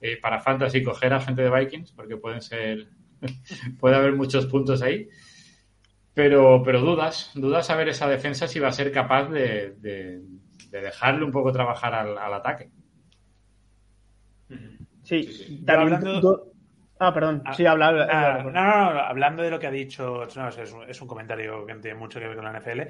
Eh, 0.00 0.16
para 0.20 0.38
Fantasy 0.40 0.82
coger 0.84 1.12
a 1.12 1.20
gente 1.20 1.42
de 1.42 1.50
Vikings 1.50 1.92
porque 1.92 2.16
pueden 2.16 2.40
ser... 2.40 2.86
puede 3.80 3.96
haber 3.96 4.12
muchos 4.14 4.46
puntos 4.46 4.80
ahí. 4.82 5.08
Pero, 6.18 6.64
pero 6.64 6.80
dudas, 6.80 7.30
dudas 7.36 7.70
a 7.70 7.76
ver 7.76 7.90
esa 7.90 8.08
defensa 8.08 8.48
si 8.48 8.58
va 8.58 8.66
a 8.66 8.72
ser 8.72 8.90
capaz 8.90 9.28
de, 9.28 9.76
de- 9.78 10.20
de 10.68 10.80
dejarle 10.80 11.24
un 11.24 11.30
poco 11.30 11.52
trabajar 11.52 11.94
al, 11.94 12.18
al 12.18 12.34
ataque. 12.34 12.70
Sí, 14.48 15.22
Sí, 15.22 15.32
sí. 15.32 15.64
también 15.64 15.94
hablando- 15.94 16.44
Ah, 16.98 17.14
perdón. 17.14 17.44
Sí, 17.56 17.64
habla. 17.64 17.86
habla, 17.86 18.08
Ah, 18.10 18.34
habla. 18.40 18.50
no, 18.50 18.64
no, 18.64 18.94
no, 18.94 19.00
hablando 19.00 19.42
de 19.44 19.50
lo 19.52 19.60
que 19.60 19.68
ha 19.68 19.70
dicho, 19.70 20.26
no, 20.34 20.48
es, 20.48 20.72
un, 20.72 20.90
es 20.90 21.00
un 21.00 21.06
comentario 21.06 21.64
que 21.64 21.74
no 21.74 21.80
tiene 21.80 21.96
mucho 21.96 22.18
que 22.18 22.26
ver 22.26 22.34
con 22.36 22.44
la 22.46 22.50
NFL. 22.58 22.80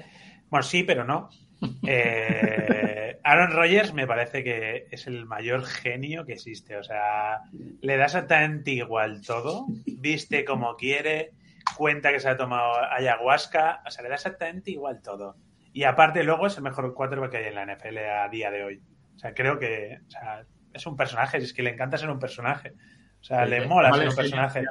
Bueno, 0.49 0.63
sí, 0.63 0.81
pero 0.83 1.03
no. 1.03 1.29
Eh, 1.87 3.19
Aaron 3.23 3.51
Rodgers 3.51 3.93
me 3.93 4.07
parece 4.07 4.43
que 4.43 4.87
es 4.89 5.05
el 5.05 5.27
mayor 5.27 5.63
genio 5.65 6.25
que 6.25 6.33
existe. 6.33 6.77
O 6.77 6.83
sea, 6.83 7.41
le 7.81 7.95
da 7.97 8.05
exactamente 8.05 8.71
igual 8.71 9.21
todo, 9.21 9.67
viste 9.85 10.43
como 10.45 10.75
quiere, 10.75 11.33
cuenta 11.79 12.11
que 12.11 12.19
se 12.19 12.27
ha 12.27 12.35
tomado 12.35 12.73
ayahuasca, 12.91 13.81
o 13.87 13.89
sea, 13.89 14.03
le 14.03 14.09
da 14.09 14.15
exactamente 14.15 14.69
igual 14.71 15.01
todo. 15.01 15.37
Y 15.71 15.85
aparte, 15.85 16.25
luego 16.25 16.47
es 16.47 16.57
el 16.57 16.63
mejor 16.63 16.93
quarterback 16.93 17.31
que 17.31 17.37
hay 17.37 17.45
en 17.45 17.55
la 17.55 17.65
NFL 17.65 17.97
a 17.97 18.27
día 18.27 18.51
de 18.51 18.63
hoy. 18.63 18.81
O 19.15 19.17
sea, 19.17 19.33
creo 19.33 19.57
que 19.57 19.99
o 20.05 20.11
sea, 20.11 20.43
es 20.73 20.85
un 20.85 20.97
personaje, 20.97 21.37
es 21.37 21.53
que 21.53 21.63
le 21.63 21.69
encanta 21.71 21.97
ser 21.97 22.09
un 22.09 22.19
personaje. 22.19 22.73
O 23.21 23.23
sea, 23.23 23.45
le 23.45 23.65
mola 23.65 23.93
ser 23.93 24.09
un 24.09 24.15
personaje. 24.15 24.63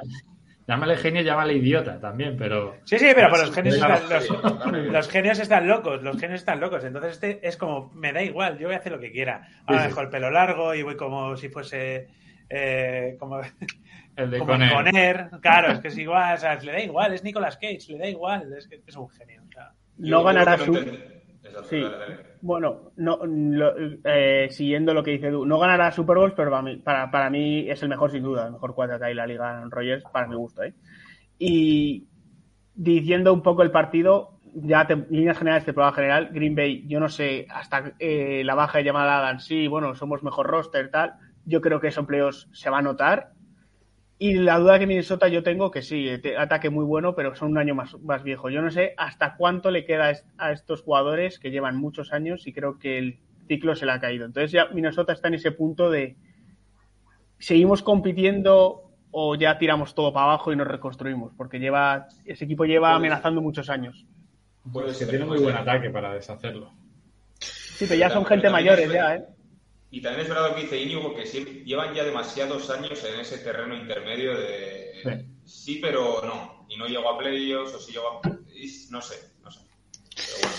Llámale 0.67 0.97
genio, 0.97 1.23
llámale 1.23 1.53
idiota 1.53 1.99
también, 1.99 2.37
pero 2.37 2.77
Sí, 2.83 2.99
sí, 2.99 3.07
pero 3.15 3.29
por 3.29 3.39
los 3.39 3.51
genios, 3.51 3.73
están, 3.73 4.07
los, 4.07 4.91
los 4.91 5.09
genios 5.09 5.39
están 5.39 5.67
locos, 5.67 6.03
los 6.03 6.19
genios 6.19 6.41
están 6.41 6.59
locos. 6.59 6.83
Entonces 6.83 7.13
este 7.13 7.47
es 7.47 7.57
como, 7.57 7.91
me 7.95 8.13
da 8.13 8.21
igual, 8.21 8.59
yo 8.59 8.67
voy 8.67 8.75
a 8.75 8.77
hacer 8.77 8.91
lo 8.91 8.99
que 8.99 9.11
quiera. 9.11 9.47
Ahora 9.65 9.81
Sí, 9.81 9.83
sí. 9.85 9.89
dejo 9.89 10.01
el 10.01 10.09
pelo 10.09 10.29
largo 10.29 10.75
y 10.75 10.83
voy 10.83 10.95
como 10.95 11.35
si 11.37 11.49
fuese 11.49 12.07
eh, 12.49 13.15
como, 13.19 13.41
el 14.19 14.31
de 14.31 14.39
como 14.39 14.51
Conner. 14.53 14.73
Conner. 14.73 15.29
Claro, 15.41 15.71
es 15.73 15.79
que 15.79 15.87
es 15.89 15.97
igual, 15.97 16.35
o 16.35 16.37
sea, 16.37 16.55
le 16.55 16.71
da 16.71 16.79
igual, 16.81 17.13
es 17.13 17.23
Nicolas 17.23 17.57
Cage, 17.57 17.79
le 17.89 17.97
da 17.99 18.07
igual, 18.07 18.53
es 18.57 18.67
que 18.67 18.81
es 18.85 18.95
un 18.95 19.09
genio. 19.09 19.41
o 19.47 19.51
sea. 19.51 19.71
No 19.97 20.23
ganará 20.23 20.57
su. 20.57 20.73
Sí. 21.69 21.83
Bueno, 22.41 22.91
no, 22.97 23.19
lo- 23.25 23.73
eh, 24.03 24.47
siguiendo 24.51 24.93
lo 24.93 25.03
que 25.03 25.11
dice 25.11 25.29
Du, 25.31 25.45
no 25.45 25.57
ganará 25.57 25.91
Super 25.91 26.17
Bowl, 26.17 26.33
pero 26.35 26.51
para 26.51 26.61
mí, 26.61 26.77
para, 26.77 27.09
para 27.11 27.29
mí 27.29 27.69
es 27.69 27.81
el 27.81 27.89
mejor 27.89 28.11
sin 28.11 28.23
duda, 28.23 28.45
el 28.47 28.53
mejor 28.53 28.75
cuadro 28.75 28.99
que 28.99 29.05
hay 29.05 29.11
en 29.11 29.17
la 29.17 29.27
liga 29.27 29.49
Aaron 29.49 29.71
Rodgers, 29.71 30.03
para 30.13 30.27
mi 30.27 30.35
gusto. 30.35 30.63
¿eh? 30.63 30.73
Y 31.37 32.07
diciendo 32.75 33.33
un 33.33 33.41
poco 33.41 33.63
el 33.63 33.71
partido, 33.71 34.39
ya 34.53 34.85
te- 34.87 35.05
líneas 35.09 35.37
generales 35.37 35.65
de 35.65 35.73
prueba 35.73 35.91
general, 35.93 36.29
Green 36.31 36.55
Bay, 36.55 36.85
yo 36.87 36.99
no 36.99 37.09
sé, 37.09 37.45
hasta 37.49 37.93
eh, 37.99 38.43
la 38.45 38.55
baja 38.55 38.77
de 38.77 38.83
llamada 38.83 39.17
Adams, 39.19 39.45
sí, 39.45 39.67
bueno, 39.67 39.95
somos 39.95 40.23
mejor 40.23 40.47
roster, 40.47 40.89
tal, 40.91 41.13
yo 41.45 41.61
creo 41.61 41.79
que 41.79 41.87
esos 41.87 42.03
empleos 42.03 42.47
se 42.53 42.69
va 42.69 42.79
a 42.79 42.83
notar. 42.83 43.31
Y 44.21 44.33
la 44.33 44.59
duda 44.59 44.77
que 44.79 44.85
Minnesota 44.85 45.29
yo 45.29 45.43
tengo, 45.43 45.71
que 45.71 45.81
sí, 45.81 46.09
te- 46.21 46.35
ataque 46.37 46.69
muy 46.69 46.83
bueno, 46.83 47.15
pero 47.15 47.35
son 47.35 47.51
un 47.51 47.57
año 47.57 47.73
más, 47.73 47.97
más 48.01 48.21
viejo. 48.21 48.49
Yo 48.49 48.61
no 48.61 48.69
sé 48.69 48.93
hasta 48.97 49.35
cuánto 49.37 49.71
le 49.71 49.85
queda 49.85 50.05
a 50.07 50.11
est- 50.11 50.27
a 50.37 50.51
estos 50.51 50.81
jugadores 50.81 51.39
que 51.39 51.51
llevan 51.51 51.77
muchos 51.77 52.11
años 52.11 52.45
y 52.45 52.51
creo 52.51 52.77
que 52.79 52.97
el 52.97 53.17
ciclo 53.47 53.75
se 53.75 53.85
le 53.85 53.93
ha 53.93 53.99
caído. 54.01 54.25
Entonces 54.25 54.51
ya 54.51 54.65
Minnesota 54.73 55.13
está 55.13 55.29
en 55.29 55.35
ese 55.35 55.51
punto 55.53 55.89
de 55.89 56.17
seguimos 57.37 57.81
compitiendo 57.81 58.91
o 59.11 59.35
ya 59.35 59.57
tiramos 59.57 59.95
todo 59.95 60.11
para 60.13 60.25
abajo 60.25 60.51
y 60.51 60.55
nos 60.55 60.67
reconstruimos, 60.67 61.33
porque 61.37 61.59
lleva 61.59 62.07
ese 62.25 62.45
equipo 62.45 62.65
lleva 62.65 62.89
amenazando 62.97 63.41
muchos 63.41 63.69
años. 63.69 64.05
Pues 64.71 64.97
que 64.97 65.05
tiene 65.05 65.25
muy 65.25 65.39
buen 65.39 65.55
ataque 65.55 65.89
para 65.89 66.13
deshacerlo. 66.13 66.73
Sí, 67.39 67.85
pero 67.87 67.99
ya 67.99 68.09
son 68.09 68.25
gente 68.25 68.49
mayores 68.49 68.91
ya, 68.91 69.15
¿eh? 69.15 69.23
Y 69.91 70.01
también 70.01 70.23
es 70.23 70.29
verdad 70.29 70.49
lo 70.49 70.55
que 70.55 70.61
dice 70.61 70.81
Íñigo, 70.81 71.15
que 71.15 71.25
llevan 71.25 71.93
ya 71.93 72.03
demasiados 72.03 72.69
años 72.69 73.03
en 73.03 73.19
ese 73.19 73.39
terreno 73.39 73.75
intermedio 73.75 74.37
de 74.37 75.25
sí, 75.45 75.79
pero 75.81 76.21
no. 76.23 76.65
Y 76.69 76.77
no 76.77 76.87
llego 76.87 77.09
a 77.09 77.17
playoffs 77.17 77.73
o 77.73 77.79
si 77.79 77.93
llego 77.93 78.21
a... 78.23 78.29
No 78.91 79.01
sé, 79.01 79.31
no 79.41 79.51
sé. 79.51 79.59
Pero 80.15 80.37
bueno, 80.41 80.55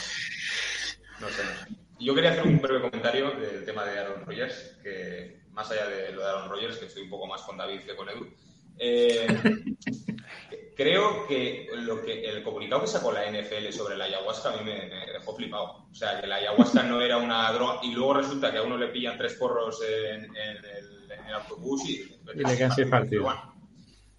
no 1.20 1.28
sé, 1.28 1.44
no 1.44 1.66
sé. 1.66 1.80
Yo 2.00 2.14
quería 2.14 2.30
hacer 2.30 2.46
un 2.46 2.60
breve 2.60 2.80
comentario 2.80 3.30
del 3.32 3.64
tema 3.64 3.84
de 3.84 3.98
Aaron 3.98 4.24
Rodgers, 4.24 4.78
que 4.82 5.42
más 5.52 5.70
allá 5.70 5.86
de 5.86 6.12
lo 6.12 6.22
de 6.22 6.26
Aaron 6.26 6.48
Rodgers, 6.48 6.78
que 6.78 6.86
estoy 6.86 7.02
un 7.02 7.10
poco 7.10 7.26
más 7.26 7.42
con 7.42 7.58
David 7.58 7.80
que 7.80 7.94
con 7.94 8.08
Edu, 8.08 8.26
eh, 8.78 9.26
creo 10.80 11.26
que 11.26 11.68
lo 11.74 12.02
que 12.02 12.24
el 12.24 12.42
comunicado 12.42 12.80
que 12.80 12.86
sacó 12.86 13.12
la 13.12 13.30
NFL 13.30 13.70
sobre 13.70 13.98
la 13.98 14.06
ayahuasca 14.06 14.48
a 14.48 14.56
mí 14.56 14.64
me, 14.64 14.88
dejó 15.12 15.36
flipado. 15.36 15.86
O 15.90 15.94
sea, 15.94 16.18
que 16.18 16.26
la 16.26 16.36
ayahuasca 16.36 16.82
no 16.82 17.02
era 17.02 17.18
una 17.18 17.52
droga 17.52 17.80
y 17.82 17.92
luego 17.92 18.14
resulta 18.14 18.50
que 18.50 18.58
a 18.58 18.62
uno 18.62 18.78
le 18.78 18.88
pillan 18.88 19.18
tres 19.18 19.34
porros 19.34 19.78
en, 19.82 20.24
el, 20.34 21.34
autobús 21.34 21.86
y, 21.86 22.18
y 22.34 22.44
le 22.44 22.86
partidos. 22.86 23.30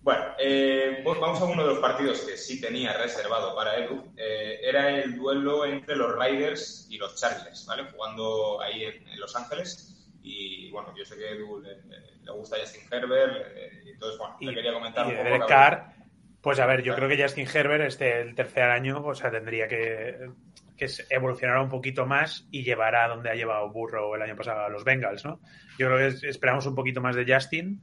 Bueno, 0.01 0.23
eh, 0.39 1.01
pues 1.03 1.19
vamos 1.19 1.41
a 1.41 1.45
uno 1.45 1.63
de 1.63 1.69
los 1.73 1.79
partidos 1.79 2.21
que 2.21 2.37
sí 2.37 2.61
tenía 2.61 2.93
reservado 2.93 3.55
para 3.55 3.77
Edu. 3.77 4.13
Eh, 4.15 4.59
era 4.63 4.89
el 4.89 5.15
duelo 5.15 5.65
entre 5.65 5.95
los 5.95 6.15
Riders 6.17 6.87
y 6.91 6.97
los 6.97 7.19
Chargers, 7.19 7.65
¿vale? 7.65 7.85
Jugando 7.91 8.61
ahí 8.61 8.83
en, 8.83 9.19
Los 9.19 9.35
Ángeles. 9.35 10.07
Y 10.23 10.69
bueno, 10.71 10.93
yo 10.95 11.05
sé 11.05 11.17
que 11.17 11.27
a 11.27 11.31
Edu 11.31 11.59
le, 11.59 12.31
gusta 12.31 12.57
Justin 12.59 12.83
Herbert, 12.91 13.47
eh, 13.55 13.71
entonces 13.87 14.17
bueno, 14.17 14.37
le 14.39 14.53
quería 14.53 14.73
comentar 14.73 15.05
un 15.05 15.15
poco. 15.17 15.47
Carr, 15.47 16.00
pues 16.41 16.59
a 16.59 16.65
ver, 16.65 16.81
yo 16.83 16.95
creo 16.95 17.07
que 17.07 17.21
Justin 17.21 17.47
Herbert, 17.51 17.83
este 17.83 18.21
el 18.21 18.35
tercer 18.35 18.63
año, 18.63 19.03
o 19.03 19.13
sea, 19.13 19.29
tendría 19.29 19.67
que, 19.67 20.29
que 20.75 20.87
evolucionar 21.09 21.59
un 21.59 21.69
poquito 21.69 22.05
más 22.05 22.47
y 22.51 22.63
llevar 22.63 22.95
a 22.95 23.07
donde 23.07 23.29
ha 23.29 23.35
llevado 23.35 23.69
Burro 23.69 24.15
el 24.15 24.21
año 24.21 24.35
pasado 24.35 24.61
a 24.61 24.69
los 24.69 24.83
Bengals, 24.83 25.23
¿no? 25.23 25.39
Yo 25.77 25.87
creo 25.87 25.97
que 25.97 26.27
esperamos 26.27 26.65
un 26.65 26.75
poquito 26.75 27.01
más 27.01 27.15
de 27.15 27.31
Justin 27.31 27.81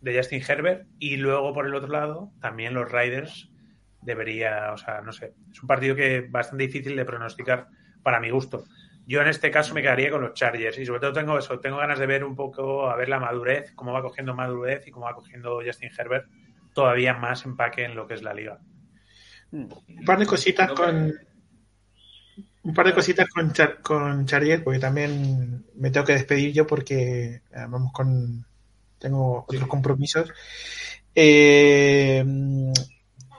de 0.00 0.16
Justin 0.16 0.42
Herbert 0.46 0.86
y 0.98 1.16
luego 1.16 1.52
por 1.52 1.66
el 1.66 1.74
otro 1.74 1.90
lado 1.90 2.30
también 2.40 2.74
los 2.74 2.90
Riders 2.90 3.50
debería, 4.02 4.72
o 4.72 4.76
sea, 4.76 5.00
no 5.00 5.12
sé, 5.12 5.34
es 5.50 5.60
un 5.60 5.66
partido 5.66 5.96
que 5.96 6.18
es 6.18 6.30
bastante 6.30 6.66
difícil 6.66 6.94
de 6.94 7.04
pronosticar 7.04 7.68
para 8.02 8.20
mi 8.20 8.30
gusto. 8.30 8.64
Yo 9.06 9.20
en 9.20 9.28
este 9.28 9.50
caso 9.50 9.74
me 9.74 9.82
quedaría 9.82 10.10
con 10.10 10.20
los 10.20 10.34
Chargers 10.34 10.78
y 10.78 10.86
sobre 10.86 11.00
todo 11.00 11.12
tengo 11.12 11.38
eso, 11.38 11.58
tengo 11.60 11.78
ganas 11.78 11.98
de 11.98 12.06
ver 12.06 12.24
un 12.24 12.36
poco, 12.36 12.88
a 12.88 12.96
ver 12.96 13.08
la 13.08 13.18
madurez, 13.18 13.72
cómo 13.74 13.92
va 13.92 14.02
cogiendo 14.02 14.34
madurez 14.34 14.86
y 14.86 14.90
cómo 14.90 15.06
va 15.06 15.14
cogiendo 15.14 15.60
Justin 15.64 15.90
Herbert 15.96 16.26
todavía 16.76 17.14
más 17.14 17.46
empaque 17.46 17.84
en 17.84 17.94
lo 17.94 18.06
que 18.06 18.14
es 18.14 18.22
la 18.22 18.34
liga. 18.34 18.60
Un 19.50 20.04
par 20.04 20.18
de 20.18 20.26
cositas 20.26 20.70
con 20.72 21.14
un 22.64 22.74
par 22.74 22.86
de 22.86 22.92
cositas 22.92 23.26
con, 23.30 23.52
con 23.82 24.26
Chargers 24.26 24.62
porque 24.62 24.78
también 24.78 25.64
me 25.76 25.90
tengo 25.90 26.04
que 26.04 26.12
despedir 26.12 26.52
yo 26.52 26.66
porque 26.66 27.42
eh, 27.50 27.66
vamos 27.68 27.92
con 27.92 28.44
tengo 28.98 29.46
otros 29.48 29.68
compromisos. 29.68 30.30
Eh, 31.14 32.22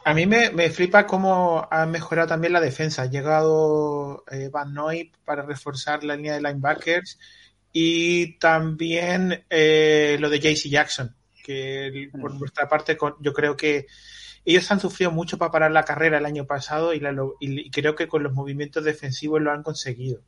a 0.04 0.14
mí 0.14 0.26
me, 0.26 0.70
flipa 0.72 1.06
cómo 1.06 1.68
ha 1.70 1.86
mejorado 1.86 2.30
también 2.30 2.54
la 2.54 2.62
defensa. 2.62 3.04
Ha 3.04 3.12
llegado 3.12 4.24
eh, 4.32 4.50
Van 4.52 4.74
Noy 4.74 5.12
para 5.26 5.44
reforzar 5.44 6.04
la 6.04 6.16
línea 6.16 6.34
de 6.34 6.42
linebackers 6.42 7.20
y 7.80 8.40
también 8.40 9.44
eh, 9.50 10.18
lo 10.20 10.30
de 10.30 10.40
JC 10.40 10.70
Jackson, 10.70 11.16
que 11.48 12.10
por 12.20 12.34
nuestra 12.36 12.68
parte 12.68 12.98
yo 13.22 13.34
creo 13.34 13.56
que 13.56 13.88
ellos 14.44 14.70
han 14.72 14.80
sufrido 14.80 15.12
mucho 15.12 15.38
para 15.38 15.52
parar 15.52 15.72
la 15.72 15.84
carrera 15.84 16.18
el 16.18 16.26
año 16.26 16.46
pasado 16.46 16.94
y, 16.94 17.02
y 17.40 17.72
creo 17.72 17.96
que 17.96 18.08
con 18.08 18.24
los 18.24 18.34
movimientos 18.34 18.84
defensivos 18.84 19.42
lo 19.42 19.52
han 19.52 19.64
conseguido. 19.64 20.22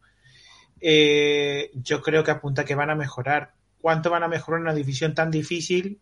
yo 0.82 2.02
creo 2.02 2.24
que 2.24 2.32
apunta 2.32 2.66
que 2.66 2.76
van 2.76 2.90
a 2.90 2.96
mejorar 2.96 3.54
cuánto 3.82 4.10
van 4.10 4.24
a 4.24 4.28
mejorar 4.28 4.62
una 4.62 4.74
división 4.74 5.14
tan 5.16 5.32
difícil. 5.32 6.02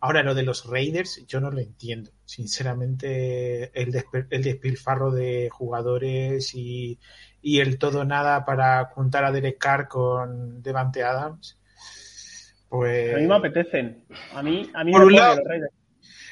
Ahora, 0.00 0.22
lo 0.22 0.34
de 0.34 0.42
los 0.42 0.64
Raiders, 0.64 1.26
yo 1.26 1.40
no 1.40 1.50
lo 1.50 1.60
entiendo. 1.60 2.10
Sinceramente, 2.24 3.70
el, 3.78 3.92
despilfarro 4.42 5.10
de 5.10 5.50
jugadores 5.50 6.54
y, 6.54 6.98
el 7.42 7.78
todo 7.78 8.04
nada 8.04 8.44
para 8.44 8.86
juntar 8.86 9.24
a 9.24 9.32
Derek 9.32 9.58
Carr 9.58 9.88
con 9.88 10.62
Devante 10.62 11.04
Adams. 11.04 11.59
Pues. 12.70 13.14
A 13.14 13.18
mí 13.18 13.26
me 13.26 13.34
apetecen. 13.34 14.04
A 14.32 14.42
mí, 14.42 14.70
a 14.72 14.84
mí 14.84 14.92
me 14.92 15.04
un 15.04 15.12
los 15.12 15.38
Raiders. 15.44 15.74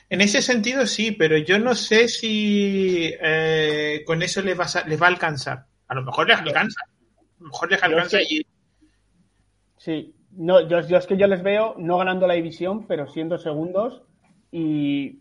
En 0.09 0.23
ese 0.23 0.41
sentido 0.41 0.87
sí, 0.87 1.13
pero 1.13 1.37
yo 1.37 1.59
no 1.59 1.75
sé 1.75 2.09
si 2.09 3.13
eh, 3.21 4.03
con 4.07 4.23
eso 4.23 4.41
les 4.41 4.59
va, 4.59 4.65
a, 4.65 4.89
les 4.89 5.03
va 5.03 5.07
a 5.07 5.11
alcanzar. 5.11 5.67
A 5.89 5.95
lo 5.95 6.03
mejor 6.03 6.29
les 6.29 6.39
alcanza. 6.39 6.81
A 6.83 7.43
lo 7.43 7.49
mejor 7.49 7.71
les 7.71 7.83
alcanza 7.83 8.23
y... 8.23 8.47
Sí, 9.77 10.15
no, 10.33 10.67
yo, 10.67 10.79
es 10.79 11.07
que 11.07 11.17
yo 11.17 11.27
les 11.27 11.43
veo 11.43 11.75
no 11.77 11.99
ganando 11.99 12.27
la 12.27 12.35
división, 12.35 12.87
pero 12.87 13.09
siendo 13.09 13.37
segundos 13.37 14.03
y 14.51 15.19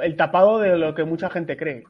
el 0.00 0.16
tapado 0.16 0.58
de 0.58 0.78
lo 0.78 0.94
que 0.94 1.04
mucha 1.04 1.28
gente 1.28 1.56
cree. 1.56 1.84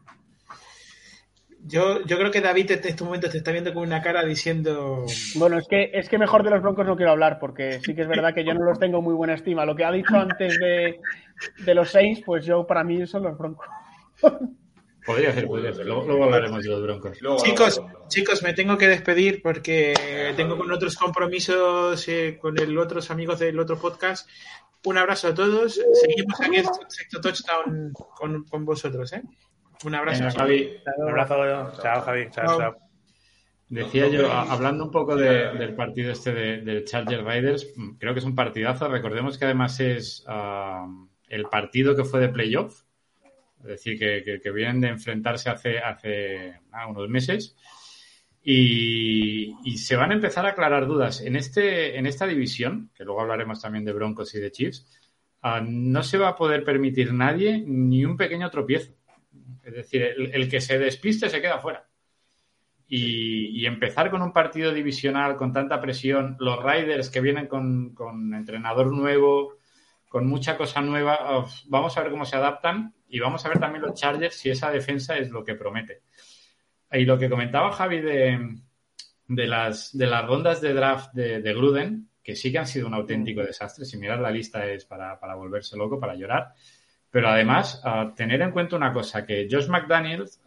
Yo, 1.69 2.03
yo 2.07 2.16
creo 2.16 2.31
que 2.31 2.41
David 2.41 2.71
en 2.71 2.81
este 2.83 3.05
momento 3.05 3.29
te 3.29 3.39
está 3.39 3.53
viendo 3.53 3.75
con 3.75 3.83
una 3.83 4.01
cara 4.01 4.25
diciendo. 4.25 5.05
Bueno, 5.35 5.59
es 5.59 5.69
que, 5.69 5.91
es 5.93 6.09
que 6.09 6.16
mejor 6.16 6.43
de 6.43 6.51
los 6.51 6.62
Broncos 6.62 6.87
no 6.87 6.97
quiero 6.97 7.12
hablar, 7.12 7.39
porque 7.39 7.81
sí 7.81 7.95
que 7.95 8.03
es 8.03 8.09
verdad 8.09 8.33
que 8.35 8.45
yo 8.45 8.55
no 8.55 8.64
los 8.64 8.79
tengo 8.79 9.03
muy 9.03 9.14
buena 9.14 9.35
estima. 9.35 9.66
Lo 9.66 9.77
que 9.77 9.85
ha 9.85 9.93
dicho 9.93 10.16
antes 10.16 10.59
de, 10.59 10.99
de 11.59 11.75
los 11.75 11.91
Saints, 11.91 12.23
pues 12.25 12.47
yo 12.47 12.66
para 12.66 12.85
mí 12.85 13.07
son 13.07 13.25
los 13.25 13.37
Broncos. 13.37 13.66
Podría 15.05 15.33
ser, 15.33 15.47
podría 15.47 15.73
ser. 15.75 15.87
Luego, 15.87 16.25
hablaremos 16.25 16.62
de 16.62 16.71
los 16.71 16.83
Broncos. 16.83 17.19
chicos, 17.43 17.83
chicos, 18.09 18.43
me 18.43 18.55
tengo 18.55 18.77
que 18.79 18.89
despedir 18.89 19.43
porque 19.43 19.95
tengo 20.37 20.57
con 20.57 20.71
otros 20.71 20.97
compromisos 20.97 22.09
eh, 22.09 22.39
con 22.41 22.59
el 22.59 22.77
otros 22.79 23.11
amigos 23.11 23.39
del 23.39 23.59
otro 23.59 23.79
podcast. 23.79 24.29
Un 24.85 24.97
abrazo 24.97 25.29
a 25.29 25.35
todos. 25.35 25.81
Seguimos 25.93 26.41
aquí 26.41 26.57
en 26.57 26.66
sexto 26.89 27.21
touchdown 27.21 27.93
con, 27.93 28.45
con 28.45 28.64
vosotros, 28.64 29.12
¿eh? 29.12 29.23
Un 29.85 29.95
abrazo. 29.95 30.29
Javi. 30.31 30.76
Un 30.97 31.09
abrazo. 31.09 31.72
Chao, 31.83 32.01
Javi. 32.03 32.31
Chao, 32.31 32.59
chao. 32.59 32.76
Decía 33.68 34.09
yo, 34.09 34.33
hablando 34.33 34.85
un 34.85 34.91
poco 34.91 35.14
del 35.14 35.74
partido 35.74 36.12
este 36.12 36.33
de, 36.33 36.61
del 36.62 36.85
Charger 36.85 37.24
Riders, 37.24 37.74
creo 37.99 38.14
que 38.14 38.20
es 38.20 38.24
un 38.24 38.35
partidazo. 38.35 38.89
Recordemos 38.89 39.39
que 39.39 39.45
además 39.45 39.79
es 39.81 40.24
el 41.29 41.45
partido 41.45 41.95
que 41.95 42.05
fue 42.05 42.20
de 42.20 42.29
playoff 42.31 42.83
es 43.61 43.66
decir, 43.66 43.99
que, 43.99 44.51
vienen 44.53 44.81
de 44.81 44.89
enfrentarse 44.89 45.51
hace, 45.51 45.79
hace 45.79 46.55
ah, 46.72 46.87
unos 46.87 47.09
meses. 47.09 47.57
Y, 48.43 49.55
se 49.76 49.97
van 49.97 50.11
a 50.11 50.14
empezar 50.14 50.47
a 50.47 50.51
aclarar 50.51 50.87
dudas. 50.87 51.20
En, 51.20 51.37
este, 51.37 51.99
en 51.99 52.07
esta 52.07 52.26
división, 52.26 52.91
que 52.95 53.05
luego 53.05 53.20
hablaremos 53.20 53.61
también 53.61 53.85
de 53.85 53.93
Broncos 53.93 54.35
y 54.35 54.41
de 54.41 54.53
Chiefs, 54.53 54.87
ah, 55.43 55.61
no 55.61 56.03
se 56.03 56.18
va 56.18 56.29
a 56.29 56.37
poder 56.37 56.64
permitir 56.64 57.12
nadie 57.12 57.62
ni 57.66 58.05
un 58.05 58.16
pequeño 58.16 58.49
tropiezo. 58.51 58.93
Es 59.69 59.75
decir, 59.75 60.03
el, 60.03 60.49
que 60.49 60.61
se 60.61 60.79
despiste 60.79 61.29
se 61.29 61.41
queda 61.41 61.59
fuera. 61.59 61.87
Y, 62.87 63.66
empezar 63.66 64.11
con 64.11 64.23
un 64.23 64.33
partido 64.33 64.73
divisional 64.73 65.37
con 65.37 65.53
tanta 65.53 65.81
presión, 65.81 66.37
los 66.41 66.62
Riders 66.62 67.11
que 67.11 67.21
vienen 67.21 67.47
con, 67.47 67.95
con 67.95 68.33
entrenador 68.33 68.91
nuevo, 68.93 69.59
con 70.09 70.27
mucha 70.27 70.57
cosa 70.57 70.81
nueva, 70.81 71.47
vamos 71.66 71.97
a 71.97 72.03
ver 72.03 72.11
cómo 72.11 72.25
se 72.25 72.37
adaptan 72.37 72.95
y 73.09 73.21
vamos 73.21 73.45
a 73.45 73.49
ver 73.51 73.59
también 73.59 73.83
los 73.83 73.95
Chargers 73.95 74.37
si 74.37 74.51
esa 74.51 74.71
defensa 74.71 75.19
es 75.19 75.31
lo 75.31 75.45
que 75.45 75.55
promete. 75.55 76.03
Y 76.91 77.05
lo 77.05 77.19
que 77.19 77.29
comentaba 77.29 77.73
Javi 77.73 78.01
de, 78.01 78.59
de, 79.29 79.47
las, 79.47 79.97
de 79.97 80.07
las 80.07 80.27
rondas 80.27 80.61
de 80.61 80.73
draft 80.73 81.12
de, 81.12 81.53
Gruden, 81.53 82.09
que 82.23 82.35
sí 82.35 82.51
que 82.51 82.59
han 82.59 82.66
sido 82.66 82.87
un 82.87 82.95
auténtico 82.95 83.43
desastre. 83.43 83.85
Si 83.85 83.99
miras 83.99 84.21
la 84.21 84.31
lista 84.31 84.66
es 84.66 84.85
para, 84.87 85.19
volverse 85.35 85.77
loco, 85.77 86.01
para 86.01 86.14
llorar. 86.14 86.55
Pero 87.11 87.29
además, 87.29 87.83
tener 88.17 88.43
en 88.43 88.51
cuenta 88.51 88.77
una 88.77 88.93
cosa, 88.93 89.25
que 89.25 89.49
Josh 89.51 89.69
McDaniels, 89.69 90.41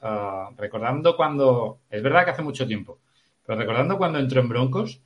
recordando 0.58 1.16
cuando, 1.16 1.80
es 1.90 2.04
verdad 2.04 2.24
que 2.24 2.32
hace 2.32 2.44
mucho 2.44 2.68
tiempo, 2.68 3.00
pero 3.46 3.58
recordando 3.60 3.98
cuando 3.98 4.20
entró 4.20 4.42
en 4.42 4.50
Broncos, 4.50 5.02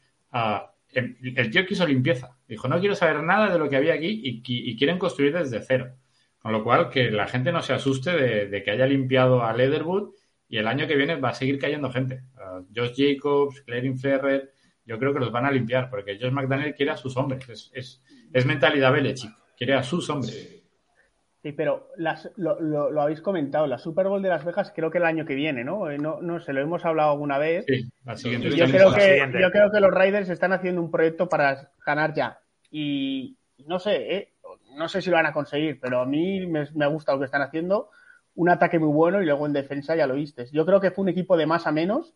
el, 0.93 1.17
el, 1.35 1.51
tío 1.51 1.65
quiso 1.65 1.85
limpieza. 1.85 2.35
Dijo, 2.47 2.67
no 2.67 2.79
quiero 2.79 2.95
saber 2.95 3.21
nada 3.23 3.51
de 3.51 3.59
lo 3.59 3.69
que 3.69 3.75
había 3.75 3.93
aquí 3.93 4.21
y, 4.23 4.77
quieren 4.77 4.97
construir 4.97 5.33
desde 5.33 5.61
cero. 5.61 5.95
Con 6.39 6.51
lo 6.51 6.63
cual, 6.63 6.89
que 6.89 7.09
la 7.09 7.27
gente 7.27 7.51
no 7.51 7.61
se 7.61 7.73
asuste 7.73 8.11
de, 8.11 8.63
que 8.63 8.71
haya 8.71 8.85
limpiado 8.85 9.43
a 9.43 9.53
Leatherwood 9.53 10.11
y 10.47 10.57
el 10.57 10.67
año 10.67 10.87
que 10.87 10.95
viene 10.95 11.15
va 11.15 11.29
a 11.29 11.33
seguir 11.33 11.57
cayendo 11.57 11.91
gente. 11.91 12.21
Josh 12.75 12.93
Jacobs, 12.95 13.61
Clarin 13.61 13.97
Ferrer, 13.97 14.51
yo 14.85 14.99
creo 14.99 15.13
que 15.13 15.19
los 15.19 15.31
van 15.31 15.45
a 15.45 15.51
limpiar 15.51 15.89
porque 15.89 16.17
Josh 16.21 16.31
McDaniel 16.31 16.75
quiere 16.75 16.91
a 16.91 16.97
sus 16.97 17.17
hombres. 17.17 17.71
Es, 17.73 18.01
es, 18.31 18.45
mentalidad 18.45 18.93
Belichick, 18.93 19.31
quiere 19.57 19.73
a 19.73 19.83
sus 19.83 20.09
hombres. 20.09 20.54
Sí, 21.45 21.51
pero 21.51 21.89
lo, 22.37 22.99
habéis 22.99 23.21
comentado, 23.21 23.67
la 23.67 23.77
Super 23.77 24.07
Bowl 24.07 24.19
de 24.19 24.29
Las 24.29 24.43
Vegas 24.43 24.73
creo 24.75 24.89
que 24.89 24.97
el 24.97 25.05
año 25.05 25.25
que 25.25 25.35
viene, 25.35 25.63
¿no? 25.63 25.91
Eh, 25.91 25.99
no, 25.99 26.19
no 26.19 26.39
se 26.39 26.53
lo 26.53 26.59
hemos 26.59 26.83
hablado 26.85 27.11
alguna 27.11 27.37
vez. 27.37 27.65
Sí, 27.67 27.87
la 28.03 28.17
siguiente. 28.17 28.49
yo, 28.49 28.65
creo 28.65 28.91
que, 28.91 29.19
yo 29.39 29.51
creo 29.51 29.71
que 29.71 29.79
los 29.79 29.91
Raiders 29.91 30.27
están 30.29 30.53
haciendo 30.53 30.81
un 30.81 30.89
proyecto 30.89 31.29
para 31.29 31.69
ganar 31.85 32.15
ya. 32.15 32.39
Y 32.71 33.37
no 33.67 33.77
sé, 33.77 34.15
¿eh? 34.15 34.33
no 34.75 34.89
sé 34.89 35.03
si 35.03 35.11
lo 35.11 35.17
van 35.17 35.27
a 35.27 35.33
conseguir, 35.33 35.79
pero 35.79 35.99
a 35.99 36.07
mí 36.07 36.47
me, 36.47 36.67
me 36.73 36.87
gusta 36.87 37.13
lo 37.13 37.19
que 37.19 37.25
están 37.25 37.43
haciendo. 37.43 37.91
Un 38.33 38.49
ataque 38.49 38.79
muy 38.79 38.91
bueno 38.91 39.21
y 39.21 39.25
luego 39.25 39.45
en 39.45 39.53
defensa 39.53 39.95
ya 39.95 40.07
lo 40.07 40.15
viste. 40.15 40.47
Yo 40.51 40.65
creo 40.65 40.81
que 40.81 40.89
fue 40.89 41.03
un 41.03 41.09
equipo 41.09 41.37
de 41.37 41.45
más 41.45 41.67
a 41.67 41.71
menos 41.71 42.15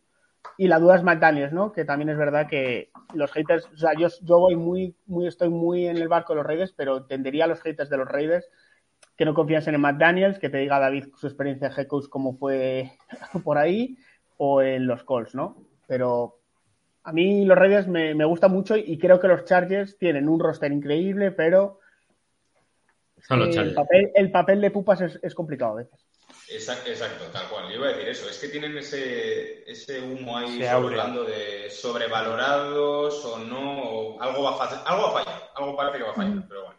y 0.57 0.67
la 0.69 0.79
duda 0.79 0.95
es 0.95 1.03
McDaniels, 1.03 1.53
¿no? 1.53 1.71
Que 1.71 1.85
también 1.85 2.09
es 2.09 2.17
verdad 2.17 2.47
que 2.47 2.89
los 3.13 3.31
haters, 3.31 3.69
o 3.71 3.77
sea, 3.77 3.91
yo, 3.93 4.07
yo 4.23 4.39
voy 4.39 4.55
muy, 4.55 4.95
muy, 5.05 5.27
estoy 5.27 5.49
muy 5.49 5.85
en 5.85 5.97
el 5.97 6.07
barco 6.07 6.33
de 6.33 6.37
los 6.37 6.47
Raiders, 6.47 6.73
pero 6.75 6.97
entendería 6.97 7.43
a 7.43 7.47
los 7.47 7.61
haters 7.61 7.91
de 7.91 7.97
los 7.97 8.07
Raiders 8.07 8.49
que 9.19 9.25
no 9.25 9.33
confiasen 9.33 9.75
en 9.75 9.81
McDaniels, 9.81 10.39
que 10.39 10.49
te 10.49 10.59
diga 10.59 10.79
David 10.79 11.07
su 11.17 11.27
experiencia 11.27 11.67
de 11.67 11.75
head 11.75 11.87
coach 11.87 12.07
cómo 12.07 12.37
fue 12.37 12.93
por 13.43 13.57
ahí, 13.57 13.97
o 14.37 14.61
en 14.61 14.87
los 14.87 15.03
Colts, 15.03 15.35
¿no? 15.35 15.57
Pero 15.87 16.39
a 17.03 17.11
mí 17.11 17.43
los 17.43 17.57
Raiders 17.57 17.89
me, 17.89 18.15
me 18.15 18.23
gustan 18.23 18.53
mucho 18.53 18.77
y 18.77 18.97
creo 18.97 19.19
que 19.19 19.27
los 19.27 19.43
Chargers 19.43 19.97
tienen 19.97 20.29
un 20.29 20.39
roster 20.39 20.71
increíble, 20.71 21.31
pero 21.31 21.81
Son 23.17 23.39
los 23.39 23.49
el, 23.49 23.55
Chargers. 23.55 23.75
papel, 23.75 24.11
el 24.15 24.31
papel 24.31 24.61
de 24.61 24.71
pupas 24.71 25.01
es, 25.01 25.19
es 25.21 25.35
complicado 25.35 25.73
a 25.73 25.83
veces. 25.83 25.99
Exacto, 26.47 26.89
exacto, 26.89 27.25
tal 27.33 27.49
cual. 27.49 27.67
Yo 27.67 27.75
iba 27.75 27.87
a 27.87 27.89
decir 27.89 28.07
eso. 28.07 28.29
Es 28.29 28.39
que 28.39 28.47
tienen 28.47 28.77
ese, 28.77 29.69
ese 29.69 30.01
humo 30.01 30.37
ahí 30.37 30.63
hablando 30.63 31.25
de 31.25 31.69
sobrevalorados 31.69 33.25
o 33.25 33.37
no. 33.39 33.83
o 33.83 34.21
algo, 34.21 34.43
va 34.43 34.51
a 34.51 34.53
fallar, 34.53 34.81
algo 34.85 35.03
va 35.03 35.09
a 35.09 35.23
fallar. 35.23 35.49
Algo 35.55 35.75
parece 35.75 35.97
que 35.97 36.03
va 36.05 36.11
a 36.11 36.15
fallar, 36.15 36.45
pero 36.47 36.63
bueno. 36.63 36.78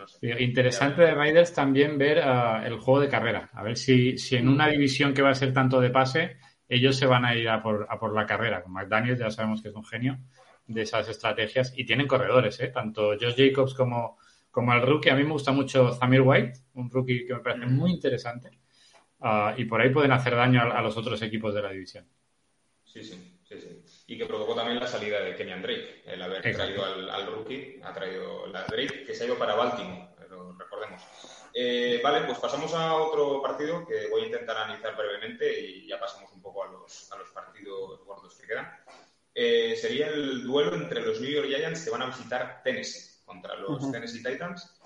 No 0.00 0.08
sé. 0.08 0.18
Sí, 0.18 0.44
Interesante 0.44 1.02
de 1.02 1.14
Raiders 1.14 1.52
también 1.52 1.98
ver 1.98 2.20
ah, 2.20 2.62
el 2.66 2.78
juego 2.78 3.00
de 3.00 3.08
carrera. 3.08 3.50
A 3.52 3.62
ver 3.62 3.76
si, 3.76 4.16
si 4.16 4.36
en 4.36 4.48
una 4.48 4.68
división 4.68 5.12
que 5.12 5.20
va 5.20 5.28
a 5.28 5.34
ser 5.34 5.52
tanto 5.52 5.78
de 5.78 5.90
pase, 5.90 6.38
ellos 6.66 6.96
se 6.96 7.04
van 7.04 7.26
a 7.26 7.34
ir 7.34 7.46
a 7.50 7.62
por, 7.62 7.86
a 7.88 7.98
por 7.98 8.14
la 8.14 8.24
carrera. 8.24 8.62
Con 8.62 8.72
McDaniels 8.72 9.20
ya 9.20 9.30
sabemos 9.30 9.60
que 9.60 9.68
es 9.68 9.74
un 9.74 9.84
genio 9.84 10.18
de 10.66 10.82
esas 10.82 11.06
estrategias 11.10 11.74
y 11.76 11.84
tienen 11.84 12.06
corredores, 12.06 12.58
¿eh? 12.60 12.68
tanto 12.68 13.10
Josh 13.20 13.34
Jacobs 13.36 13.74
como, 13.74 14.16
como 14.50 14.72
el 14.72 14.80
rookie. 14.80 15.10
A 15.10 15.16
mí 15.16 15.22
me 15.22 15.32
gusta 15.32 15.52
mucho 15.52 15.92
Zamir 15.92 16.22
White, 16.22 16.60
un 16.74 16.88
rookie 16.88 17.26
que 17.26 17.34
me 17.34 17.40
parece 17.40 17.66
muy 17.66 17.90
interesante. 17.90 18.52
Ah, 19.20 19.54
y 19.54 19.66
por 19.66 19.82
ahí 19.82 19.90
pueden 19.90 20.12
hacer 20.12 20.34
daño 20.34 20.62
a, 20.62 20.78
a 20.78 20.80
los 20.80 20.96
otros 20.96 21.20
equipos 21.20 21.54
de 21.54 21.60
la 21.60 21.72
división. 21.72 22.06
Sí, 22.84 23.04
sí, 23.04 23.38
sí, 23.44 23.60
sí. 23.60 23.79
Y 24.10 24.18
que 24.18 24.26
provocó 24.26 24.56
también 24.56 24.80
la 24.80 24.88
salida 24.88 25.20
de 25.20 25.36
Kenyan 25.36 25.62
Drake. 25.62 26.02
El 26.04 26.20
haber 26.20 26.44
Exacto. 26.44 26.64
traído 26.64 26.84
al, 26.84 27.10
al 27.10 27.26
rookie, 27.28 27.80
ha 27.80 27.92
traído 27.94 28.44
la 28.48 28.64
Drake, 28.66 29.04
que 29.04 29.14
se 29.14 29.22
ha 29.22 29.26
ido 29.28 29.38
para 29.38 29.54
Baltimore, 29.54 30.08
pero 30.18 30.52
recordemos. 30.58 31.00
Eh, 31.54 32.00
vale, 32.02 32.26
pues 32.26 32.38
pasamos 32.40 32.74
a 32.74 32.96
otro 32.96 33.40
partido 33.40 33.86
que 33.86 34.08
voy 34.08 34.22
a 34.22 34.26
intentar 34.26 34.56
analizar 34.56 34.96
brevemente 34.96 35.60
y 35.60 35.86
ya 35.86 36.00
pasamos 36.00 36.32
un 36.32 36.42
poco 36.42 36.64
a 36.64 36.72
los, 36.72 37.12
a 37.12 37.18
los 37.18 37.30
partidos 37.30 38.04
gordos 38.04 38.34
que 38.34 38.48
quedan. 38.48 38.68
Eh, 39.32 39.76
sería 39.76 40.08
el 40.08 40.44
duelo 40.44 40.74
entre 40.74 41.02
los 41.02 41.20
New 41.20 41.30
York 41.30 41.46
Giants 41.46 41.84
que 41.84 41.90
van 41.90 42.02
a 42.02 42.06
visitar 42.06 42.62
Tennessee 42.64 43.22
contra 43.24 43.54
los 43.54 43.80
Ujú. 43.80 43.92
Tennessee 43.92 44.24
Titans. 44.24 44.76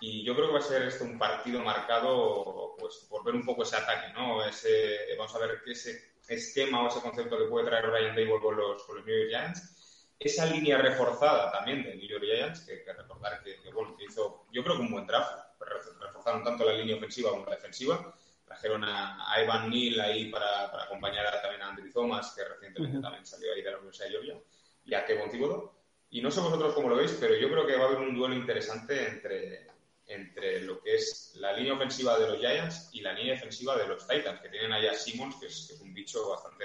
Y 0.00 0.22
yo 0.26 0.34
creo 0.34 0.48
que 0.48 0.52
va 0.52 0.58
a 0.58 0.62
ser 0.62 0.82
este 0.82 1.04
un 1.04 1.18
partido 1.18 1.60
marcado 1.60 2.74
pues, 2.78 3.06
por 3.08 3.24
ver 3.24 3.34
un 3.34 3.46
poco 3.46 3.62
ese 3.62 3.76
ataque, 3.76 4.12
¿no? 4.12 4.44
Ese, 4.46 4.98
vamos 5.16 5.34
a 5.34 5.38
ver 5.38 5.62
qué 5.64 5.72
ese 5.72 6.12
esquema 6.28 6.82
o 6.84 6.88
ese 6.88 7.00
concepto 7.00 7.38
que 7.38 7.44
puede 7.44 7.66
traer 7.66 7.90
Brian 7.90 8.14
Dable 8.16 8.40
con 8.40 8.56
los, 8.56 8.82
con 8.84 8.96
los 8.96 9.06
New 9.06 9.16
York 9.16 9.28
Giants. 9.30 10.08
Esa 10.18 10.46
línea 10.46 10.78
reforzada 10.78 11.50
también 11.52 11.82
de 11.82 11.96
New 11.96 12.08
York 12.08 12.24
Giants, 12.24 12.60
que, 12.60 12.82
que 12.82 12.92
recordar 12.92 13.42
que, 13.42 13.60
que, 13.60 13.72
bueno, 13.72 13.96
que 13.96 14.04
hizo, 14.04 14.46
yo 14.52 14.62
creo 14.62 14.76
que 14.76 14.82
un 14.82 14.90
buen 14.92 15.06
draft. 15.06 15.32
Re- 15.60 16.06
Reforzaron 16.06 16.42
tanto 16.44 16.64
la 16.64 16.72
línea 16.74 16.96
ofensiva 16.96 17.30
como 17.30 17.44
la 17.46 17.56
defensiva. 17.56 18.14
Trajeron 18.44 18.84
a, 18.84 19.32
a 19.32 19.42
Evan 19.42 19.70
Neal 19.70 20.00
ahí 20.00 20.30
para, 20.30 20.70
para 20.70 20.84
acompañar 20.84 21.26
a- 21.26 21.40
también 21.42 21.62
a 21.62 21.68
Andrew 21.68 21.90
Thomas, 21.92 22.32
que 22.36 22.44
recientemente 22.44 22.96
Ujú. 22.98 23.02
también 23.02 23.26
salió 23.26 23.52
ahí 23.52 23.62
de 23.62 23.70
la 23.70 23.76
Universidad 23.78 24.06
de 24.06 24.12
Georgia, 24.12 24.40
y 24.84 24.94
a 24.94 25.04
Kevin 25.04 25.30
Thibodeau. 25.30 25.72
Y 26.10 26.22
no 26.22 26.30
sé 26.30 26.40
vosotros 26.40 26.74
cómo 26.74 26.88
lo 26.90 26.96
veis, 26.96 27.16
pero 27.20 27.34
yo 27.34 27.50
creo 27.50 27.66
que 27.66 27.76
va 27.76 27.84
a 27.84 27.86
haber 27.88 27.98
un 27.98 28.14
duelo 28.14 28.34
interesante 28.36 29.08
entre, 29.08 29.66
entre 30.06 30.60
lo 30.60 30.80
que 30.80 30.96
es 30.96 31.32
la 31.36 31.52
línea 31.52 31.74
ofensiva 31.74 32.18
de 32.18 32.28
los 32.28 32.38
Giants 32.38 32.90
y 32.92 33.00
la 33.00 33.12
línea 33.12 33.34
defensiva 33.34 33.76
de 33.76 33.88
los 33.88 34.06
Titans, 34.06 34.40
que 34.40 34.48
tienen 34.48 34.72
ahí 34.72 34.86
a 34.86 34.94
Simmons, 34.94 35.36
que 35.36 35.46
es, 35.46 35.66
que 35.68 35.74
es 35.74 35.80
un 35.80 35.94
bicho 35.94 36.28
bastante, 36.28 36.64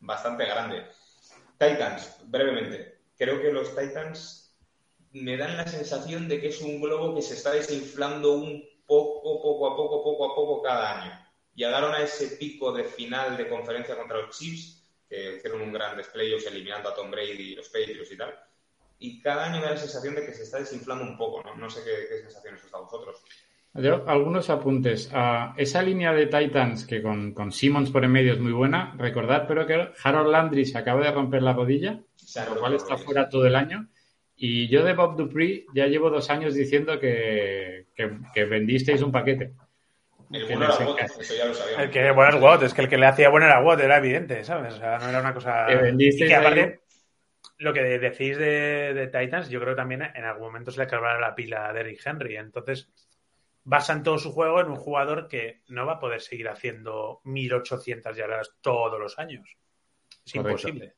bastante 0.00 0.44
grande. 0.44 0.86
Titans, 1.58 2.18
brevemente. 2.24 2.98
Creo 3.16 3.40
que 3.40 3.52
los 3.52 3.74
Titans 3.76 4.56
me 5.12 5.36
dan 5.36 5.56
la 5.56 5.66
sensación 5.66 6.28
de 6.28 6.40
que 6.40 6.48
es 6.48 6.60
un 6.60 6.80
globo 6.80 7.14
que 7.14 7.22
se 7.22 7.34
está 7.34 7.52
desinflando 7.52 8.32
un 8.32 8.64
poco, 8.86 9.40
poco 9.40 9.66
a 9.68 9.76
poco, 9.76 10.02
poco 10.02 10.32
a 10.32 10.34
poco 10.34 10.62
cada 10.62 11.02
año. 11.02 11.26
Llegaron 11.54 11.94
a 11.94 12.02
ese 12.02 12.36
pico 12.36 12.72
de 12.72 12.84
final 12.84 13.36
de 13.36 13.48
conferencia 13.48 13.96
contra 13.96 14.20
los 14.20 14.36
Chiefs, 14.36 14.82
que 15.08 15.36
hicieron 15.36 15.60
un 15.60 15.72
gran 15.72 15.96
playoffs 16.12 16.46
eliminando 16.46 16.88
a 16.88 16.94
Tom 16.94 17.10
Brady 17.10 17.52
y 17.52 17.54
los 17.54 17.68
Patriots 17.68 18.10
y 18.10 18.16
tal. 18.16 18.36
Y 18.98 19.20
cada 19.20 19.46
año 19.46 19.56
me 19.60 19.66
da 19.66 19.72
la 19.72 19.76
sensación 19.76 20.14
de 20.14 20.24
que 20.24 20.32
se 20.32 20.44
está 20.44 20.58
desinflando 20.58 21.04
un 21.04 21.16
poco, 21.18 21.42
¿no? 21.42 21.54
No 21.56 21.68
sé 21.68 21.80
qué, 21.84 21.90
qué 22.08 22.22
sensaciones 22.22 22.64
os 22.64 22.70
da 22.70 22.78
a 22.78 22.82
vosotros. 22.82 23.22
Yo, 23.74 24.04
algunos 24.06 24.50
apuntes. 24.50 25.10
Esa 25.56 25.82
línea 25.82 26.12
de 26.12 26.26
Titans 26.26 26.86
que 26.86 27.02
con, 27.02 27.34
con 27.34 27.50
Simmons 27.50 27.90
por 27.90 28.04
en 28.04 28.12
medio 28.12 28.32
es 28.34 28.38
muy 28.38 28.52
buena. 28.52 28.94
Recordad, 28.96 29.46
pero 29.48 29.66
que 29.66 29.88
Harold 30.02 30.30
Landry 30.30 30.64
se 30.64 30.78
acaba 30.78 31.02
de 31.04 31.10
romper 31.10 31.42
la 31.42 31.52
rodilla, 31.54 31.98
lo 32.48 32.60
cual 32.60 32.74
está 32.74 32.90
rodillas. 32.90 33.04
fuera 33.04 33.28
todo 33.28 33.46
el 33.46 33.56
año. 33.56 33.88
Y 34.36 34.68
yo 34.68 34.84
de 34.84 34.94
Bob 34.94 35.16
Dupree 35.16 35.66
ya 35.74 35.86
llevo 35.86 36.08
dos 36.10 36.30
años 36.30 36.54
diciendo 36.54 36.98
que, 37.00 37.86
que, 37.96 38.10
que 38.32 38.44
vendisteis 38.44 39.02
un 39.02 39.10
paquete. 39.12 39.52
El 40.30 40.46
Que 40.46 40.54
bueno 40.56 40.64
era 40.74 40.86
Watt, 40.88 41.00
eso 41.20 41.34
ya 41.34 41.44
lo 41.46 41.54
sabíamos. 41.54 41.84
El 41.84 41.90
que 41.90 42.10
bueno 42.12 42.36
es 42.36 42.42
Watt, 42.42 42.62
es 42.62 42.74
que 42.74 42.80
el 42.82 42.88
que 42.88 42.96
le 42.96 43.06
hacía 43.06 43.28
bueno 43.28 43.46
era 43.46 43.60
Watt, 43.60 43.80
era 43.80 43.98
evidente, 43.98 44.42
¿sabes? 44.44 44.74
O 44.74 44.78
sea, 44.78 44.98
no 44.98 45.08
era 45.08 45.20
una 45.20 45.34
cosa. 45.34 45.66
Que 45.68 45.76
vendisteis 45.76 46.24
y 46.24 46.28
que 46.28 46.34
aparte, 46.34 46.60
ahí- 46.60 46.74
lo 47.58 47.72
que 47.72 47.82
decís 47.82 48.36
de, 48.36 48.94
de 48.94 49.06
Titans, 49.06 49.48
yo 49.48 49.60
creo 49.60 49.74
que 49.74 49.80
también 49.80 50.02
en 50.02 50.24
algún 50.24 50.46
momento 50.46 50.70
se 50.70 50.78
le 50.78 50.84
acabará 50.84 51.18
la 51.20 51.34
pila 51.34 51.68
a 51.68 51.72
Derrick 51.72 52.04
Henry. 52.04 52.36
Entonces, 52.36 52.90
basan 53.64 54.02
todo 54.02 54.18
su 54.18 54.32
juego 54.32 54.60
en 54.60 54.68
un 54.68 54.76
jugador 54.76 55.28
que 55.28 55.62
no 55.68 55.86
va 55.86 55.94
a 55.94 55.98
poder 56.00 56.20
seguir 56.20 56.48
haciendo 56.48 57.20
1800 57.24 58.16
yardas 58.16 58.54
todos 58.60 58.98
los 59.00 59.18
años. 59.18 59.56
Es 60.24 60.32
Correcto. 60.32 60.68
imposible. 60.68 60.94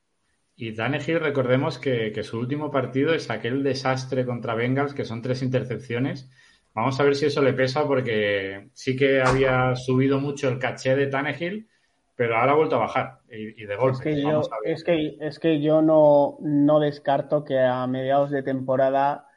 Y 0.58 0.72
Tannehill, 0.72 1.20
recordemos 1.20 1.78
que, 1.78 2.12
que 2.12 2.22
su 2.22 2.38
último 2.38 2.70
partido 2.70 3.12
es 3.12 3.28
aquel 3.30 3.62
desastre 3.62 4.24
contra 4.24 4.54
Bengals, 4.54 4.94
que 4.94 5.04
son 5.04 5.20
tres 5.20 5.42
intercepciones. 5.42 6.30
Vamos 6.74 6.98
a 6.98 7.04
ver 7.04 7.14
si 7.14 7.26
eso 7.26 7.42
le 7.42 7.52
pesa, 7.52 7.86
porque 7.86 8.70
sí 8.72 8.96
que 8.96 9.20
había 9.20 9.76
subido 9.76 10.18
mucho 10.18 10.48
el 10.48 10.58
caché 10.58 10.96
de 10.96 11.08
Tannehill, 11.08 11.68
pero 12.16 12.36
ahora 12.36 12.52
ha 12.52 12.56
vuelto 12.56 12.76
a 12.76 12.80
bajar 12.80 13.20
y, 13.30 13.62
y 13.62 13.66
de 13.66 13.76
Es 13.76 13.80
golpe. 13.80 14.02
que, 14.02 14.22
yo, 14.22 14.42
es 14.64 14.84
que, 14.84 15.16
es 15.20 15.38
que 15.38 15.60
yo 15.60 15.82
no, 15.82 16.38
no 16.40 16.80
descarto 16.80 17.44
que 17.44 17.60
a 17.60 17.86
mediados 17.86 18.30
de 18.30 18.42
temporada 18.42 19.28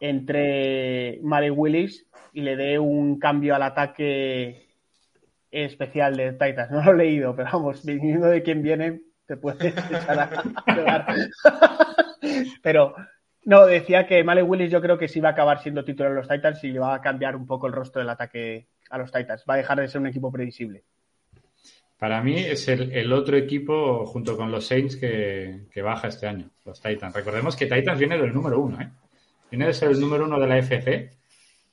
entre 0.00 1.20
Mari 1.22 1.50
Willis 1.50 2.06
y 2.32 2.42
le 2.42 2.56
dé 2.56 2.78
un 2.78 3.18
cambio 3.18 3.54
al 3.54 3.62
ataque 3.62 4.66
especial 5.50 6.16
de 6.16 6.32
Titans. 6.32 6.70
No 6.70 6.82
lo 6.82 6.92
he 6.92 6.96
leído, 6.96 7.36
pero 7.36 7.50
vamos, 7.52 7.84
viniendo 7.84 8.26
de 8.28 8.42
quien 8.42 8.62
viene, 8.62 9.02
te 9.26 9.36
puedes 9.36 9.76
echar 9.90 10.18
a. 10.20 11.06
Pero 12.62 12.94
no, 13.44 13.66
decía 13.66 14.06
que 14.06 14.24
Malik 14.24 14.48
Willis 14.48 14.70
yo 14.70 14.80
creo 14.80 14.98
que 14.98 15.08
sí 15.08 15.20
va 15.20 15.30
a 15.30 15.32
acabar 15.32 15.60
siendo 15.62 15.84
titular 15.84 16.10
en 16.10 16.16
los 16.16 16.28
Titans 16.28 16.62
y 16.64 16.72
le 16.72 16.80
va 16.80 16.94
a 16.94 17.00
cambiar 17.00 17.36
un 17.36 17.46
poco 17.46 17.66
el 17.66 17.72
rostro 17.72 18.00
del 18.00 18.10
ataque 18.10 18.68
a 18.90 18.98
los 18.98 19.12
Titans. 19.12 19.44
Va 19.48 19.54
a 19.54 19.58
dejar 19.58 19.80
de 19.80 19.88
ser 19.88 20.00
un 20.00 20.08
equipo 20.08 20.32
previsible. 20.32 20.84
Para 21.98 22.22
mí 22.22 22.36
es 22.38 22.68
el, 22.68 22.92
el 22.92 23.12
otro 23.12 23.36
equipo 23.36 24.04
junto 24.06 24.36
con 24.36 24.50
los 24.52 24.66
Saints 24.66 24.96
que, 24.96 25.66
que 25.70 25.82
baja 25.82 26.08
este 26.08 26.26
año, 26.26 26.50
los 26.64 26.80
Titans. 26.80 27.14
Recordemos 27.14 27.56
que 27.56 27.66
Titans 27.66 27.98
viene 27.98 28.18
del 28.18 28.34
número 28.34 28.60
uno, 28.60 28.80
¿eh? 28.80 28.90
Viene 29.50 29.66
de 29.66 29.74
ser 29.74 29.90
el 29.92 30.00
número 30.00 30.24
uno 30.26 30.38
de 30.38 30.46
la 30.46 30.58
FC. 30.58 31.10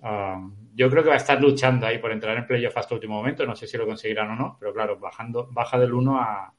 Ah, 0.02 0.42
yo 0.76 0.90
creo 0.90 1.04
que 1.04 1.10
va 1.10 1.16
a 1.16 1.18
estar 1.18 1.42
luchando 1.42 1.86
ahí 1.88 1.98
por 1.98 2.12
entrar 2.12 2.38
en 2.38 2.48
playoff 2.48 2.78
hasta 2.78 2.94
el 2.94 3.00
último 3.00 3.16
momento. 3.16 3.46
No 3.46 3.56
sé 3.56 3.68
si 3.68 3.78
lo 3.78 3.86
conseguirán 3.86 4.32
o 4.32 4.36
no, 4.36 4.58
pero 4.60 4.74
claro, 4.74 4.98
bajando, 5.00 5.48
baja 5.52 5.78
del 5.80 5.94
1 5.94 6.20
a, 6.20 6.54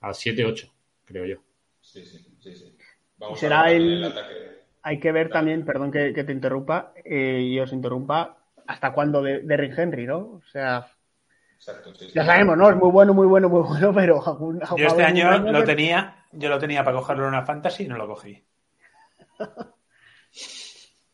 a 0.00 0.14
7-8, 0.14 0.72
creo 1.04 1.26
yo. 1.26 1.36
Sí, 1.80 2.04
sí, 2.04 2.18
sí, 2.40 2.54
sí. 2.54 2.76
Vamos 3.18 3.40
será 3.40 3.60
a 3.60 3.64
ver 3.66 3.76
el- 3.76 4.04
ataque. 4.04 4.34
Hay 4.82 4.98
que 4.98 5.12
ver 5.12 5.26
Claro. 5.28 5.40
también, 5.40 5.64
perdón 5.66 5.90
que, 5.92 6.14
que 6.14 6.24
te 6.24 6.32
interrumpa 6.32 6.94
eh, 7.04 7.40
y 7.42 7.60
os 7.60 7.72
interrumpa, 7.72 8.38
hasta 8.66 8.92
cuándo 8.94 9.22
de, 9.22 9.40
de 9.40 9.56
Rick 9.58 9.78
Henry, 9.78 10.06
¿no? 10.06 10.18
O 10.18 10.42
sea, 10.50 10.86
Exacto, 11.60 11.94
sí, 11.94 12.06
sí. 12.06 12.12
ya 12.14 12.24
sabemos, 12.24 12.56
¿no? 12.56 12.70
Es 12.70 12.76
muy 12.76 12.90
bueno, 12.90 13.12
muy 13.12 13.26
bueno, 13.26 13.50
muy 13.50 13.60
bueno, 13.60 13.92
pero 13.94 14.58
Yo 14.78 14.86
este 14.86 15.04
año 15.04 15.38
lo 15.38 15.62
tenía, 15.62 16.24
yo 16.32 16.48
lo 16.48 16.58
tenía 16.58 16.82
para 16.82 16.96
cogerlo 16.96 17.24
en 17.24 17.28
una 17.28 17.44
fantasy 17.44 17.84
y 17.84 17.88
no 17.88 17.98
lo 17.98 18.06
cogí. 18.08 18.42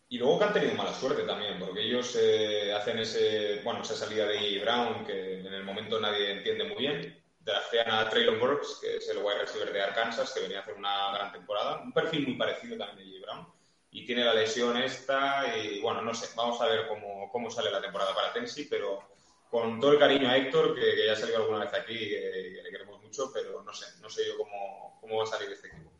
Y 0.08 0.18
luego 0.18 0.38
que 0.38 0.44
han 0.44 0.52
tenido 0.52 0.74
mala 0.74 0.94
suerte 0.94 1.24
también, 1.24 1.58
porque 1.58 1.82
ellos 1.82 2.16
eh, 2.16 2.72
hacen 2.72 3.00
ese, 3.00 3.60
bueno, 3.64 3.82
esa 3.82 3.96
salida 3.96 4.24
de. 4.26 4.60
Brown 4.60 5.04
que 5.04 5.40
en 5.40 5.52
el 5.52 5.64
momento 5.64 5.98
nadie 5.98 6.30
entiende 6.30 6.62
muy 6.62 6.76
bien. 6.76 7.24
Draftean 7.40 7.90
a 7.90 8.08
Traylon 8.08 8.38
Burks, 8.38 8.78
que 8.80 8.98
es 8.98 9.08
el 9.08 9.18
wide 9.18 9.40
receiver 9.40 9.72
de 9.72 9.82
Arkansas, 9.82 10.32
que 10.32 10.42
venía 10.42 10.58
a 10.58 10.62
hacer 10.62 10.74
una 10.74 11.12
gran 11.12 11.32
temporada. 11.32 11.80
Un 11.82 11.92
perfil 11.92 12.24
muy 12.28 12.36
parecido 12.36 12.78
también 12.78 13.10
de 13.10 13.16
A.J. 13.16 13.26
Brown. 13.26 13.48
Y 13.90 14.06
tiene 14.06 14.24
la 14.24 14.34
lesión 14.34 14.76
esta 14.76 15.56
y, 15.56 15.80
bueno, 15.80 16.02
no 16.02 16.14
sé, 16.14 16.28
vamos 16.36 16.60
a 16.60 16.66
ver 16.66 16.86
cómo, 16.86 17.28
cómo 17.32 17.50
sale 17.50 17.72
la 17.72 17.80
temporada 17.80 18.14
para 18.14 18.32
Tennessee, 18.32 18.68
pero 18.70 19.15
con 19.50 19.80
todo 19.80 19.92
el 19.92 19.98
cariño 19.98 20.28
a 20.28 20.36
Héctor, 20.36 20.74
que, 20.74 20.80
que 20.80 21.06
ya 21.06 21.12
ha 21.12 21.16
salido 21.16 21.38
alguna 21.38 21.60
vez 21.60 21.74
aquí, 21.74 21.98
que, 21.98 22.52
que 22.56 22.62
le 22.62 22.70
queremos 22.70 23.02
mucho, 23.02 23.30
pero 23.32 23.62
no 23.62 23.72
sé, 23.72 23.86
no 24.00 24.10
sé 24.10 24.26
yo 24.26 24.36
cómo, 24.38 24.98
cómo 25.00 25.18
va 25.18 25.24
a 25.24 25.26
salir 25.26 25.50
este 25.50 25.68
equipo. 25.68 25.90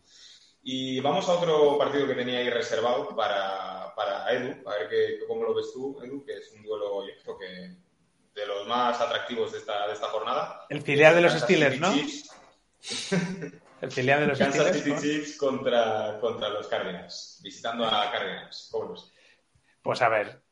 Y 0.63 0.99
vamos 1.01 1.29
a 1.29 1.35
otro 1.35 1.79
partido 1.79 2.09
que 2.09 2.15
tenía 2.15 2.41
ahí 2.41 2.51
reservado 2.51 3.15
para, 3.15 3.95
para 3.95 4.33
Edu, 4.33 4.69
a 4.69 4.73
ver 4.73 4.89
qué, 4.89 5.25
cómo 5.29 5.45
lo 5.45 5.55
ves 5.55 5.73
tú, 5.73 5.97
Edu, 6.03 6.25
que 6.25 6.39
es 6.39 6.51
un 6.53 6.65
duelo, 6.65 7.07
yo 7.07 7.13
creo 7.23 7.39
que 7.39 7.87
de 8.35 8.47
los 8.47 8.67
más 8.67 9.01
atractivos 9.01 9.53
de 9.53 9.59
esta, 9.59 9.87
de 9.87 9.95
esta 9.95 10.09
jornada. 10.09 10.67
El 10.69 10.83
filial 10.83 11.15
de 11.15 11.21
los 11.23 11.33
Kansas 11.33 11.49
Steelers, 11.49 11.75
City 11.75 11.87
¿no? 11.87 11.95
Chiefs 11.95 12.31
El 13.81 13.93
filial 13.93 14.21
de 14.21 14.27
los 14.27 14.39
Kansas 14.39 14.67
Steelers. 14.67 14.83
City 14.83 14.91
¿no? 14.91 15.01
Chiefs 15.01 15.39
contra, 15.39 16.19
contra 16.21 16.49
los 16.49 16.67
Cardinals, 16.67 17.41
visitando 17.43 17.87
a 17.87 18.11
Cardinals. 18.11 18.69
¿Cómo 18.73 18.85
lo 18.85 18.93
ves? 18.93 19.13
Pues 19.83 20.03
a 20.03 20.09
ver, 20.09 20.43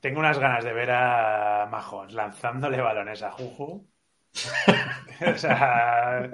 tengo 0.00 0.20
unas 0.20 0.38
ganas 0.38 0.64
de 0.64 0.72
ver 0.72 0.90
a 0.90 1.66
Mahomes 1.70 2.12
lanzándole 2.14 2.80
balones 2.80 3.22
a 3.22 3.30
Juju. 3.32 3.86
o 5.34 5.38
sea, 5.38 6.30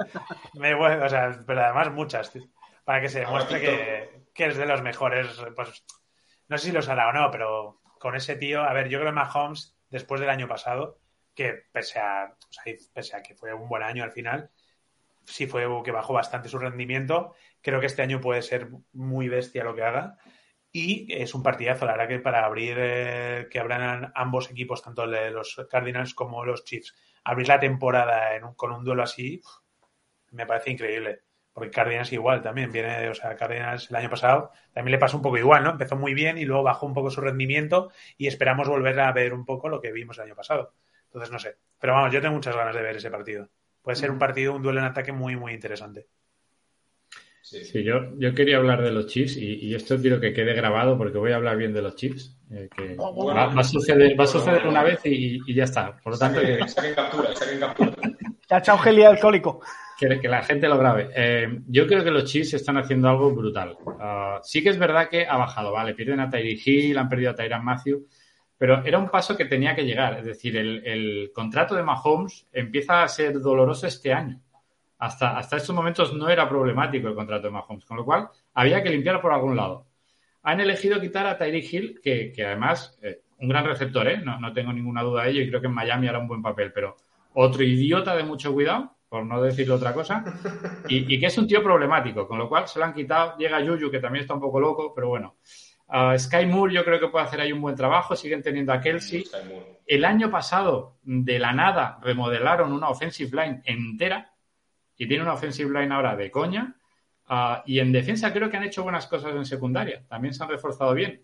me 0.55 0.75
voy- 0.75 0.93
o 0.93 1.09
sea, 1.09 1.39
pero 1.47 1.63
además 1.63 1.91
muchas, 1.93 2.31
tío, 2.33 2.43
para 2.85 3.01
que 3.01 3.09
se 3.09 3.21
demuestre 3.21 3.61
que, 3.61 4.21
que 4.35 4.47
es 4.47 4.57
de 4.57 4.67
los 4.67 4.83
mejores. 4.83 5.29
Pues 5.57 5.85
no 6.49 6.59
sé 6.59 6.67
si 6.67 6.73
los 6.73 6.89
hará 6.89 7.09
o 7.09 7.13
no, 7.13 7.31
pero 7.31 7.81
con 7.99 8.15
ese 8.17 8.37
tío, 8.37 8.63
a 8.63 8.73
ver, 8.73 8.89
yo 8.89 8.99
creo 8.99 9.11
que 9.11 9.15
Mahomes, 9.17 9.77
después 9.91 10.21
del 10.21 10.31
año 10.31 10.49
pasado, 10.49 10.99
que 11.35 11.65
pese 11.73 11.99
a, 12.01 12.35
o 12.49 12.53
sea, 12.53 12.65
pese 12.93 13.17
a 13.17 13.23
que 13.23 13.35
fue 13.35 13.55
un 13.55 13.69
buen 13.69 13.83
año 13.83 14.05
al 14.05 14.13
final, 14.13 14.51
sí 15.25 15.47
fue 15.47 15.67
que 15.83 15.91
bajó 15.91 16.13
bastante 16.13 16.49
su 16.49 16.59
rendimiento. 16.59 17.35
Creo 17.63 17.81
que 17.81 17.87
este 17.87 18.03
año 18.03 18.21
puede 18.21 18.43
ser 18.43 18.69
muy 18.93 19.29
bestia 19.29 19.65
lo 19.65 19.75
que 19.75 19.85
haga. 19.85 20.19
Y 20.77 21.07
es 21.13 21.35
un 21.35 21.43
partidazo, 21.43 21.87
la 21.87 21.93
verdad 21.93 22.09
que 22.09 22.19
para 22.19 22.45
abrir, 22.45 22.77
eh, 22.79 23.49
que 23.51 23.61
abran 23.61 24.11
ambos 24.15 24.51
equipos, 24.51 24.83
tanto 24.83 25.07
los 25.07 25.67
Cardinals 25.71 26.15
como 26.15 26.45
los 26.45 26.65
Chiefs, 26.65 26.95
abrir 27.25 27.47
la 27.49 27.61
temporada 27.61 28.35
en 28.35 28.45
un- 28.45 28.55
con 28.55 28.73
un 28.73 28.85
duelo 28.85 29.03
así, 29.05 29.41
me 30.33 30.47
parece 30.47 30.71
increíble. 30.73 31.23
Porque 31.53 31.71
Cardinals 31.71 32.13
igual 32.13 32.43
también 32.43 32.73
viene, 32.73 33.09
o 33.11 33.15
sea, 33.15 33.37
Cardinals 33.37 33.91
el 33.91 33.97
año 33.97 34.11
pasado 34.11 34.53
también 34.73 34.93
le 34.93 34.99
pasó 34.99 35.17
un 35.19 35.23
poco 35.25 35.39
igual, 35.39 35.65
¿no? 35.65 35.71
Empezó 35.73 35.97
muy 35.97 36.15
bien 36.15 36.39
y 36.39 36.45
luego 36.47 36.63
bajó 36.65 36.87
un 36.87 36.95
poco 36.95 37.11
su 37.11 37.21
rendimiento 37.23 37.93
y 38.19 38.27
esperamos 38.29 38.69
volver 38.69 39.01
a 39.01 39.13
ver 39.13 39.35
un 39.35 39.45
poco 39.47 39.69
lo 39.69 39.81
que 39.81 39.93
vimos 39.93 40.19
el 40.19 40.25
año 40.27 40.37
pasado. 40.37 40.75
Entonces, 41.07 41.31
no 41.33 41.39
sé. 41.41 41.59
Pero 41.81 41.95
vamos, 41.95 42.13
yo 42.13 42.21
tengo 42.23 42.35
muchas 42.35 42.57
ganas 42.57 42.75
de 42.77 42.83
ver 42.83 42.97
ese 42.97 43.11
partido. 43.11 43.51
Puede 43.83 43.97
ser 43.97 44.11
un 44.11 44.19
partido, 44.19 44.55
un 44.55 44.63
duelo 44.63 44.81
en 44.81 44.87
ataque 44.87 45.13
muy, 45.13 45.37
muy 45.37 45.53
interesante. 45.55 46.09
Sí. 47.59 47.65
Sí, 47.65 47.85
yo, 47.85 48.01
yo 48.19 48.35
quería 48.35 48.57
hablar 48.57 48.83
de 48.83 48.91
los 48.91 49.07
Chiefs 49.07 49.37
y, 49.37 49.55
y 49.67 49.75
esto 49.75 49.97
quiero 49.99 50.21
que 50.21 50.33
quede 50.33 50.55
grabado 50.55 50.97
porque 50.99 51.19
voy 51.19 51.33
a 51.33 51.37
hablar 51.37 51.57
bien 51.57 51.73
de 51.73 51.83
los 51.83 51.95
Chiefs. 51.97 52.37
eh, 52.51 52.69
que 52.77 52.95
Bueno, 52.97 53.27
va, 53.35 53.47
va 53.47 53.61
a 53.61 53.65
suceder, 53.65 54.19
va 54.19 54.25
a 54.25 54.27
suceder 54.27 54.63
bueno, 54.63 54.71
una 54.71 54.83
bueno. 54.83 54.99
vez 55.03 55.07
y, 55.13 55.41
y 55.47 55.55
ya 55.55 55.65
está. 55.65 55.97
Por 56.03 56.13
lo 56.15 56.19
tanto, 56.19 56.41
que, 56.41 56.47
Saquen, 56.59 56.69
saquen 56.69 56.95
captura, 56.95 57.35
saquen 57.35 57.61
captura. 57.61 57.93
Te 58.49 58.55
ha 58.55 58.59
echado 58.59 58.79
gel 58.79 59.03
alcohólico. 59.05 59.61
que, 59.99 60.21
que 60.21 60.29
la 60.29 60.43
gente 60.43 60.69
lo 60.69 60.77
grabe. 60.79 61.09
Eh, 61.17 61.61
yo 61.69 61.87
creo 61.87 62.03
que 62.05 62.11
los 62.11 62.25
Chiefs 62.25 62.55
están 62.55 62.77
haciendo 62.77 63.09
algo 63.09 63.31
brutal. 63.35 63.77
Ah, 64.01 64.41
sí 64.43 64.63
que 64.63 64.71
es 64.71 64.79
verdad 64.79 65.09
que 65.09 65.27
ha 65.27 65.37
bajado, 65.37 65.73
¿vale? 65.73 65.95
Pierden 65.95 66.21
a 66.21 66.29
Tyree 66.29 66.61
Hill, 66.65 66.99
han 66.99 67.09
perdido 67.09 67.31
a 67.31 67.35
Tyran 67.35 67.65
Matthew, 67.65 68.07
pero 68.59 68.85
era 68.85 68.99
un 68.99 69.09
paso 69.09 69.37
que 69.37 69.45
tenía 69.47 69.75
que 69.75 69.85
llegar. 69.85 70.19
Es 70.19 70.25
decir, 70.27 70.57
el, 70.57 70.85
el 70.87 71.31
contrato 71.33 71.75
de 71.75 71.83
Mahomes 71.83 72.47
empieza 72.53 73.03
a 73.03 73.09
ser 73.09 73.41
doloroso 73.41 73.87
este 73.87 74.13
año. 74.13 74.41
Hasta, 74.99 75.37
hasta 75.37 75.57
estos 75.57 75.75
momentos 75.75 76.15
no 76.15 76.29
era 76.29 76.49
problemático 76.49 77.09
el 77.09 77.15
contrato 77.15 77.49
de 77.49 77.53
Mahomes, 77.53 77.85
con 77.85 77.97
lo 77.97 78.05
cual 78.05 78.29
había 78.55 78.83
que 78.83 78.91
limpiar 78.91 79.21
por 79.21 79.33
algún 79.33 79.57
lado. 79.57 79.87
Han 80.43 80.61
elegido 80.61 81.01
quitar 81.01 81.27
a 81.27 81.37
Tyree 81.37 81.67
Hill, 81.71 82.01
que, 82.03 82.33
que 82.33 82.45
además, 82.45 82.99
eh, 83.03 83.23
un 83.39 83.49
gran 83.49 83.65
receptor, 83.65 84.07
¿eh? 84.09 84.19
No, 84.19 84.39
no 84.39 84.53
tengo 84.53 84.73
ninguna 84.73 85.03
duda 85.03 85.25
de 85.25 85.31
ello 85.31 85.41
y 85.43 85.49
creo 85.49 85.61
que 85.61 85.67
en 85.67 85.75
Miami 85.75 86.09
hará 86.09 86.19
un 86.19 86.29
buen 86.29 86.43
papel, 86.43 86.73
pero 86.73 86.97
otro 87.35 87.63
idiota 87.63 88.15
de 88.15 88.23
mucho 88.23 88.53
cuidado, 88.53 88.93
por 89.09 89.25
no 89.27 89.41
decirle 89.43 89.75
otra 89.75 89.93
cosa, 89.93 90.25
y, 90.89 91.15
y 91.15 91.21
que 91.21 91.27
es 91.27 91.39
un 91.39 91.47
tío 91.47 91.63
problemático, 91.63 92.27
con 92.27 92.39
lo 92.39 92.49
cual 92.49 92.69
se 92.69 92.79
lo 92.79 92.85
han 92.85 92.95
quitado. 92.95 93.37
Llega 93.37 93.61
Yuyu, 93.61 93.91
que 93.91 94.01
también 94.01 94.23
está 94.23 94.35
un 94.35 94.41
poco 94.41 94.61
loco, 94.61 94.93
pero 94.95 95.09
bueno. 95.09 95.37
Ah, 95.89 96.19
Sky 96.19 96.47
Moore 96.47 96.75
yo 96.75 96.85
creo 96.85 96.99
que 96.99 97.09
puede 97.09 97.25
hacer 97.25 97.41
ahí 97.41 97.53
un 97.53 97.61
buen 97.61 97.77
trabajo, 97.77 98.17
siguen 98.17 98.43
teniendo 98.43 98.73
a 98.73 98.81
Kelsey. 98.81 99.25
El 99.87 100.05
año 100.05 100.31
pasado, 100.31 100.97
de 101.03 101.39
la 101.39 101.53
nada, 101.53 101.99
remodelaron 102.03 102.73
una 102.73 102.89
offensive 102.89 103.31
line 103.31 103.63
entera 103.65 104.33
y 104.97 105.07
tiene 105.09 105.23
una 105.23 105.35
offensive 105.35 105.71
line 105.81 105.95
ahora 105.95 106.17
de 106.17 106.31
coña. 106.31 106.77
Ah, 107.27 107.63
y 107.67 107.79
en 107.79 107.91
defensa 107.93 108.33
creo 108.33 108.51
que 108.51 108.57
han 108.57 108.65
hecho 108.65 108.83
buenas 108.83 109.07
cosas 109.07 109.35
en 109.35 109.45
secundaria. 109.45 110.05
También 110.09 110.35
se 110.35 110.43
han 110.43 110.51
reforzado 110.51 110.93
bien. 110.95 111.23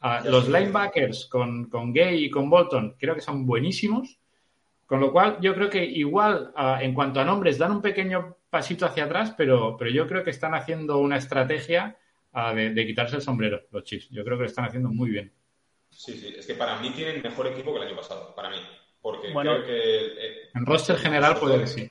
Ah, 0.00 0.22
los 0.24 0.48
linebackers 0.48 1.26
con, 1.26 1.68
con 1.68 1.92
Gay 1.92 2.24
y 2.24 2.30
con 2.30 2.48
Bolton 2.50 2.96
creo 2.98 3.14
que 3.14 3.20
son 3.20 3.46
buenísimos. 3.46 4.18
Con 4.86 5.00
lo 5.00 5.12
cual, 5.12 5.38
yo 5.40 5.54
creo 5.54 5.70
que 5.70 5.84
igual, 5.84 6.52
ah, 6.56 6.78
en 6.82 6.92
cuanto 6.94 7.20
a 7.20 7.24
nombres, 7.24 7.56
dan 7.58 7.72
un 7.72 7.80
pequeño 7.82 8.36
pasito 8.50 8.84
hacia 8.86 9.04
atrás, 9.04 9.34
pero, 9.36 9.76
pero 9.78 9.90
yo 9.90 10.06
creo 10.06 10.22
que 10.22 10.30
están 10.30 10.54
haciendo 10.54 10.98
una 10.98 11.16
estrategia 11.16 11.96
de, 12.54 12.70
de 12.70 12.86
quitarse 12.86 13.16
el 13.16 13.22
sombrero, 13.22 13.62
los 13.70 13.84
Chiefs. 13.84 14.08
Yo 14.10 14.24
creo 14.24 14.36
que 14.36 14.42
lo 14.42 14.48
están 14.48 14.64
haciendo 14.66 14.88
muy 14.90 15.10
bien. 15.10 15.32
Sí, 15.88 16.18
sí. 16.18 16.34
Es 16.36 16.46
que 16.46 16.54
para 16.54 16.78
mí 16.80 16.90
tienen 16.90 17.22
mejor 17.22 17.46
equipo 17.46 17.72
que 17.72 17.80
el 17.80 17.86
año 17.88 17.96
pasado. 17.96 18.34
Para 18.34 18.50
mí. 18.50 18.56
Porque 19.00 19.32
Bueno. 19.32 19.52
creo 19.54 19.64
que. 19.66 20.06
eh, 20.06 20.48
En 20.54 20.66
roster 20.66 20.96
general 20.96 21.36
puede 21.38 21.60
que 21.60 21.66
sí. 21.66 21.88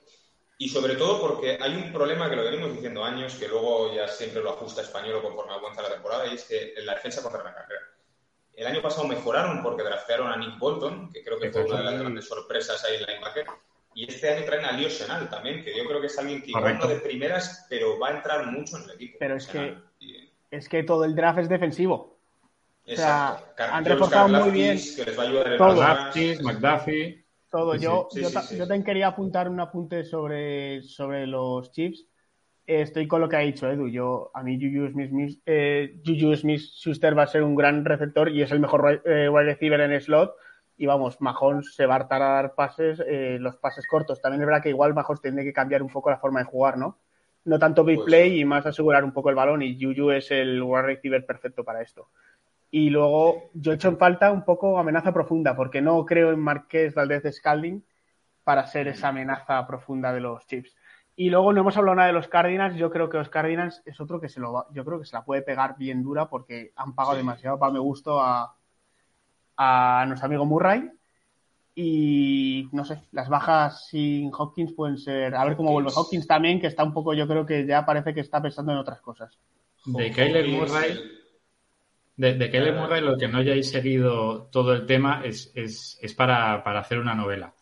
Y 0.64 0.70
sobre 0.70 0.95
todo 0.95 1.20
porque 1.20 1.57
hay 1.59 1.76
un 1.76 1.91
problema 1.91 2.30
que 2.30 2.38
lo 2.38 2.43
venimos 2.45 2.72
diciendo 2.74 3.03
años, 3.03 3.36
que 3.36 3.49
luego 3.49 3.93
ya 3.93 4.07
siempre 4.07 4.41
lo 4.41 4.51
ajusta 4.51 4.82
español 4.82 5.22
conforme 5.22 5.51
avanza 5.51 5.82
la 5.82 5.91
temporada, 5.91 6.26
y 6.26 6.36
es 6.36 6.45
que 6.45 6.74
en 6.78 6.86
la 6.86 6.93
defensa 6.93 7.22
contra 7.22 7.43
la 7.43 7.53
carrera. 7.53 7.82
El 8.53 8.68
año 8.68 8.82
pasado 8.82 9.05
mejoraron 9.05 9.61
porque 9.61 9.84
draftearon 9.84 10.32
a 10.32 10.38
Nick 10.38 10.57
Bolton, 10.57 11.11
que 11.11 11.22
creo 11.22 11.38
que 11.38 11.51
fue 11.51 11.66
una 11.66 11.80
de 11.80 11.84
las 11.84 11.99
grandes 11.99 12.30
sorpresas 12.30 12.82
ahí 12.86 12.95
en 12.95 13.05
linebacker. 13.07 13.45
Y 13.93 14.09
este 14.09 14.30
año 14.34 14.45
traen 14.45 14.64
a 14.64 14.72
Leo 14.72 14.89
Senal 14.89 15.30
también, 15.30 15.66
que 15.66 15.76
yo 15.76 15.84
creo 15.86 15.99
que 15.99 16.07
es 16.07 16.18
alguien 16.18 16.41
que 16.41 16.53
no 16.53 16.88
de 16.88 16.95
primeras, 16.95 17.66
pero 17.70 17.99
va 17.99 18.07
a 18.07 18.11
entrar 18.11 18.45
mucho 18.45 18.78
en 18.78 18.84
el 18.84 18.91
equipo. 18.91 19.18
Pero 19.20 19.36
es 19.36 19.43
Senal. 19.43 19.84
Y- 19.99 20.32
Es 20.49 20.70
que 20.70 20.84
todo 20.84 21.03
el 21.03 21.14
draft 21.14 21.39
es 21.39 21.49
defensivo. 21.49 22.18
sea, 22.86 22.93
Exacto. 22.93 23.53
Car- 23.57 23.70
han 23.70 23.84
George 23.84 23.89
reforzado 24.05 24.28
muy 24.30 24.51
bien 24.51 24.80
Que 24.95 25.03
les 25.03 25.20
va 25.20 25.24
a 25.24 25.26
ayudar 25.28 25.57
todo. 25.57 25.76
Baptist, 25.76 26.41
McDuffie. 26.41 27.22
Todo. 27.54 27.76
Sí, 27.76 27.84
yo, 27.84 28.08
Sí, 28.10 28.22
yo, 28.24 28.30
sí, 28.30 28.58
yo 28.58 28.64
también 28.64 28.84
quería 28.84 29.08
apuntar 29.10 29.47
un 29.47 29.60
apunte 29.60 30.04
sobre, 30.04 30.82
sobre 30.82 31.28
los 31.28 31.72
Chiefs. 31.72 32.08
Eh, 32.66 32.82
estoy 32.82 33.08
con 33.08 33.22
lo 33.22 33.30
que 33.30 33.36
ha 33.36 33.41
dicho 33.41 33.70
Edu. 33.70 33.89
Yo, 33.89 34.32
a 34.34 34.41
mí 34.41 34.58
Juju 34.60 34.89
Smith, 34.89 35.39
eh, 35.45 36.01
Juju 36.04 36.36
Smith 36.36 36.62
Schuster 36.62 37.16
va 37.16 37.24
a 37.24 37.28
ser 37.28 37.43
un 37.43 37.54
gran 37.54 37.86
receptor 37.86 38.30
y 38.30 38.41
es 38.41 38.51
el 38.51 38.60
mejor 38.60 39.04
eh, 39.06 39.30
wide 39.30 39.45
receiver 39.45 39.80
en 39.82 40.01
slot. 40.01 40.34
Y 40.78 40.88
vamos, 40.88 41.22
Mahomes 41.22 41.76
se 41.76 41.86
va 41.86 41.93
a 41.93 41.97
hartar 41.97 42.24
a 42.24 42.30
dar 42.30 42.56
pases, 42.56 42.99
eh, 43.06 43.38
los 43.39 43.58
pases 43.58 43.86
cortos. 43.86 44.20
También 44.20 44.41
es 44.41 44.47
verdad 44.47 44.64
que 44.64 44.70
igual 44.70 44.95
Mahomes 44.95 45.22
tiene 45.22 45.43
que 45.43 45.54
cambiar 45.54 45.84
un 45.84 45.89
poco 45.89 46.10
la 46.10 46.18
forma 46.18 46.39
de 46.39 46.45
jugar, 46.45 46.80
¿no? 46.80 46.97
No 47.45 47.60
tanto 47.60 47.84
big 47.84 47.97
Pues 47.97 48.08
play 48.08 48.39
y 48.39 48.45
más 48.45 48.66
asegurar 48.66 49.04
un 49.04 49.14
poco 49.14 49.30
el 49.30 49.36
balón. 49.36 49.62
Y 49.62 49.78
Juju 49.80 50.10
es 50.10 50.32
el 50.32 50.60
wide 50.64 50.82
receiver 50.82 51.24
perfecto 51.24 51.64
para 51.64 51.84
esto. 51.84 52.10
Y 52.76 52.89
luego 52.89 53.51
yo 53.53 53.71
he 53.71 53.76
hecho 53.76 53.88
en 53.88 53.99
falta 53.99 54.32
un 54.32 54.43
poco 54.43 54.80
amenaza 54.80 55.13
profunda, 55.13 55.55
porque 55.55 55.80
no 55.80 56.03
creo 56.07 56.32
en 56.32 56.39
Marqués 56.39 56.95
Valdez 56.95 57.21
de 57.21 57.32
Scalding 57.32 57.86
para 58.43 58.65
ser 58.65 58.88
esa 58.88 59.09
amenaza 59.09 59.67
profunda 59.67 60.11
de 60.11 60.19
los 60.21 60.47
Chiefs. 60.47 60.76
Y 61.15 61.30
luego 61.30 61.53
no 61.53 61.61
hemos 61.61 61.78
hablado 61.78 61.97
nada 61.97 62.07
de 62.07 62.13
los 62.13 62.28
Cardinals. 62.28 62.76
Yo 62.76 62.89
creo 62.89 63.09
que 63.11 63.19
los 63.19 63.30
Cardinals 63.30 63.84
es 63.86 64.01
otro 64.01 64.19
que 64.19 64.28
se 64.28 64.39
lo 64.39 64.53
va, 64.53 64.65
yo 64.71 64.84
creo 64.84 64.97
que 64.99 65.05
se 65.05 65.15
la 65.15 65.24
puede 65.24 65.43
pegar 65.43 65.76
bien 65.78 66.01
dura 66.01 66.28
porque 66.28 66.71
han 66.76 66.95
pagado 66.95 67.13
Sí. 67.13 67.19
demasiado 67.19 67.59
para 67.59 67.71
mi 67.74 67.78
gusto 67.78 68.19
a, 68.19 68.55
a 69.55 70.05
nuestro 70.07 70.26
amigo 70.26 70.43
Murray. 70.45 70.89
Y 71.76 72.69
no 72.71 72.86
sé, 72.86 73.03
las 73.11 73.30
bajas 73.30 73.86
sin 73.88 74.32
Hopkins 74.36 74.74
pueden 74.74 74.97
ser. 74.97 75.36
A 75.36 75.45
ver 75.45 75.55
cómo 75.55 75.71
vuelve 75.74 75.91
Hopkins. 75.95 76.26
También, 76.26 76.59
que 76.59 76.65
está 76.67 76.84
un 76.84 76.93
poco, 76.93 77.13
yo 77.13 77.28
creo 77.28 77.45
que 77.45 77.67
ya 77.67 77.86
parece 77.86 78.15
que 78.15 78.21
está 78.21 78.41
pensando 78.41 78.71
en 78.71 78.80
otras 78.80 78.99
cosas. 78.99 79.38
De 79.86 80.12
Kyler 80.12 80.47
Murray, 80.50 81.00
de, 82.15 82.33
de 82.35 82.49
Kyler 82.51 82.75
Murray, 82.75 83.01
lo 83.01 83.17
que 83.17 83.27
no 83.27 83.39
hayáis 83.39 83.69
seguido 83.69 84.47
todo 84.51 84.73
el 84.73 84.85
tema 84.85 85.21
es, 85.25 85.51
es, 85.55 85.97
es 86.01 86.13
para, 86.13 86.63
para 86.63 86.79
hacer 86.79 86.99
una 86.99 87.15
novela. 87.15 87.53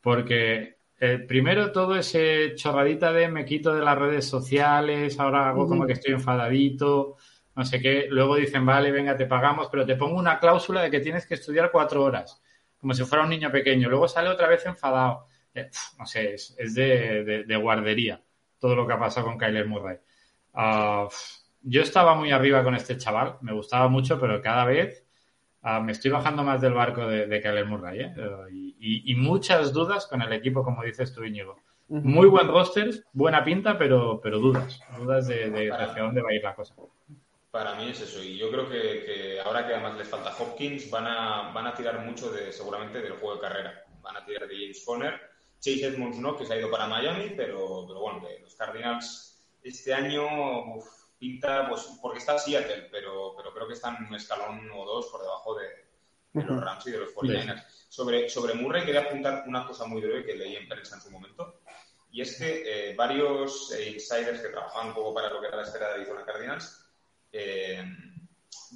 Porque 0.00 0.78
eh, 1.00 1.18
primero 1.26 1.72
todo 1.72 1.96
ese 1.96 2.54
chorradita 2.56 3.12
de 3.12 3.28
me 3.28 3.44
quito 3.44 3.74
de 3.74 3.82
las 3.84 3.98
redes 3.98 4.26
sociales, 4.28 5.18
ahora 5.20 5.48
hago 5.48 5.66
como 5.68 5.86
que 5.86 5.94
estoy 5.94 6.14
enfadadito, 6.14 7.16
no 7.56 7.64
sé 7.64 7.80
qué. 7.80 8.06
Luego 8.10 8.36
dicen, 8.36 8.66
vale, 8.66 8.90
venga, 8.92 9.16
te 9.16 9.26
pagamos, 9.26 9.68
pero 9.70 9.86
te 9.86 9.96
pongo 9.96 10.18
una 10.18 10.38
cláusula 10.38 10.82
de 10.82 10.90
que 10.90 11.00
tienes 11.00 11.26
que 11.26 11.34
estudiar 11.34 11.70
cuatro 11.72 12.02
horas, 12.04 12.42
como 12.78 12.94
si 12.94 13.04
fuera 13.04 13.24
un 13.24 13.30
niño 13.30 13.50
pequeño. 13.50 13.88
Luego 13.88 14.08
sale 14.08 14.28
otra 14.28 14.48
vez 14.48 14.64
enfadado. 14.66 15.26
Eh, 15.54 15.70
no 15.98 16.06
sé, 16.06 16.34
es, 16.34 16.54
es 16.58 16.74
de, 16.74 17.24
de- 17.24 17.44
de 17.44 17.56
guardería 17.56 18.20
todo 18.58 18.74
lo 18.76 18.86
que 18.86 18.92
ha 18.94 18.98
pasado 18.98 19.26
con 19.26 19.38
Kyler 19.38 19.66
Murray. 19.66 19.98
Ah, 20.54 21.06
pf, 21.08 21.43
yo 21.64 21.82
estaba 21.82 22.14
muy 22.14 22.30
arriba 22.30 22.62
con 22.62 22.74
este 22.74 22.96
chaval, 22.96 23.36
me 23.40 23.52
gustaba 23.52 23.88
mucho, 23.88 24.20
pero 24.20 24.40
cada 24.40 24.64
vez 24.64 25.04
ah, 25.62 25.80
me 25.80 25.92
estoy 25.92 26.10
bajando 26.10 26.42
más 26.44 26.60
del 26.60 26.74
barco 26.74 27.06
de, 27.06 27.26
de 27.26 27.40
Kyler 27.40 27.64
Murray. 27.66 28.00
¿eh? 28.00 28.14
Y, 28.52 28.76
y- 28.78 29.12
y 29.12 29.14
muchas 29.16 29.72
dudas 29.72 30.06
con 30.06 30.20
el 30.22 30.32
equipo, 30.32 30.62
como 30.62 30.82
dices 30.82 31.12
tú, 31.14 31.24
Íñigo. 31.24 31.58
Muy 31.88 32.28
buen 32.28 32.48
roster, 32.48 33.04
buena 33.12 33.44
pinta, 33.44 33.76
pero, 33.76 34.20
pero 34.22 34.38
dudas. 34.38 34.80
Dudas 34.98 35.26
de, 35.26 35.50
de- 35.50 35.60
de 35.64 35.68
Para- 35.70 35.84
hacia 35.86 36.02
dónde 36.02 36.22
va 36.22 36.30
a 36.30 36.34
ir 36.34 36.42
la 36.42 36.54
cosa. 36.54 36.74
Para 37.50 37.74
mí 37.76 37.88
es 37.90 38.00
eso. 38.00 38.22
Y 38.22 38.36
yo 38.36 38.50
creo 38.50 38.68
que, 38.68 39.04
que 39.04 39.40
ahora 39.44 39.66
que 39.66 39.74
además 39.74 39.96
les 39.96 40.08
falta 40.08 40.34
Hopkins, 40.38 40.90
van 40.90 41.06
a, 41.06 41.52
van 41.52 41.66
a 41.66 41.74
tirar 41.74 42.00
mucho 42.04 42.30
de 42.32 42.50
seguramente 42.52 43.00
del 43.00 43.12
juego 43.12 43.36
de 43.36 43.40
carrera. 43.42 43.84
Van 44.02 44.16
a 44.16 44.24
tirar 44.24 44.48
de 44.48 44.54
James 44.54 44.82
Conner. 44.84 45.20
Chase 45.60 45.86
Edmonds 45.86 46.18
no, 46.18 46.36
que 46.36 46.44
se 46.44 46.52
ha 46.54 46.58
ido 46.58 46.70
para 46.70 46.86
Miami, 46.88 47.32
pero, 47.36 47.84
pero 47.86 48.00
bueno, 48.00 48.20
de 48.26 48.40
los 48.40 48.54
Cardinals 48.54 49.30
este 49.62 49.94
año 49.94 50.24
uf, 50.76 50.84
pinta, 51.24 51.68
pues, 51.68 51.82
porque 52.02 52.18
está 52.18 52.38
Seattle, 52.38 52.88
pero, 52.90 53.34
pero 53.36 53.52
creo 53.54 53.66
que 53.68 53.74
están 53.74 53.96
un 54.08 54.14
escalón 54.14 54.70
o 54.74 54.84
dos 54.84 55.06
por 55.10 55.22
debajo 55.22 55.54
de, 55.58 55.66
de 56.32 56.44
los 56.44 56.62
Rams 56.64 56.86
y 56.86 56.90
de 56.90 56.98
los 56.98 57.14
49ers. 57.14 57.64
Sobre, 57.88 58.28
sobre 58.28 58.54
Murray 58.54 58.84
quería 58.84 59.02
apuntar 59.02 59.44
una 59.46 59.66
cosa 59.66 59.86
muy 59.86 60.00
breve 60.02 60.24
que 60.26 60.34
leí 60.36 60.56
en 60.56 60.68
prensa 60.68 60.96
en 60.96 61.02
su 61.02 61.10
momento, 61.10 61.60
y 62.10 62.20
es 62.20 62.36
que 62.38 62.90
eh, 62.90 62.94
varios 62.94 63.72
eh, 63.72 63.90
insiders 63.90 64.40
que 64.40 64.48
trabajaban 64.48 64.88
un 64.88 64.94
poco 64.94 65.14
para 65.14 65.30
lo 65.30 65.40
que 65.40 65.46
era 65.48 65.56
la 65.56 65.62
esfera 65.62 65.88
de 65.88 65.94
Arizona 65.94 66.24
Cardinals, 66.24 66.66
eh, 67.32 67.84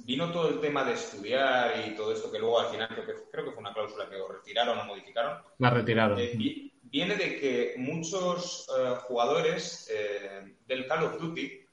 vino 0.05 0.31
todo 0.31 0.49
el 0.49 0.59
tema 0.59 0.83
de 0.83 0.93
estudiar 0.93 1.85
y 1.87 1.95
todo 1.95 2.13
esto 2.13 2.31
que 2.31 2.39
luego 2.39 2.59
al 2.59 2.67
final 2.71 2.87
creo 2.89 3.05
que, 3.05 3.13
creo 3.31 3.45
que 3.45 3.51
fue 3.51 3.59
una 3.59 3.73
cláusula 3.73 4.09
que 4.09 4.15
o 4.15 4.27
retiraron 4.27 4.79
o 4.79 4.83
modificaron. 4.85 5.41
La 5.59 5.69
retiraron. 5.69 6.17
Eh, 6.19 6.31
vi- 6.35 6.73
viene 6.83 7.15
de 7.15 7.39
que 7.39 7.75
muchos 7.77 8.67
eh, 8.77 8.95
jugadores 9.07 9.87
eh, 9.91 10.55
del 10.67 10.87
Call 10.87 11.03
of 11.05 11.19
Duty 11.19 11.65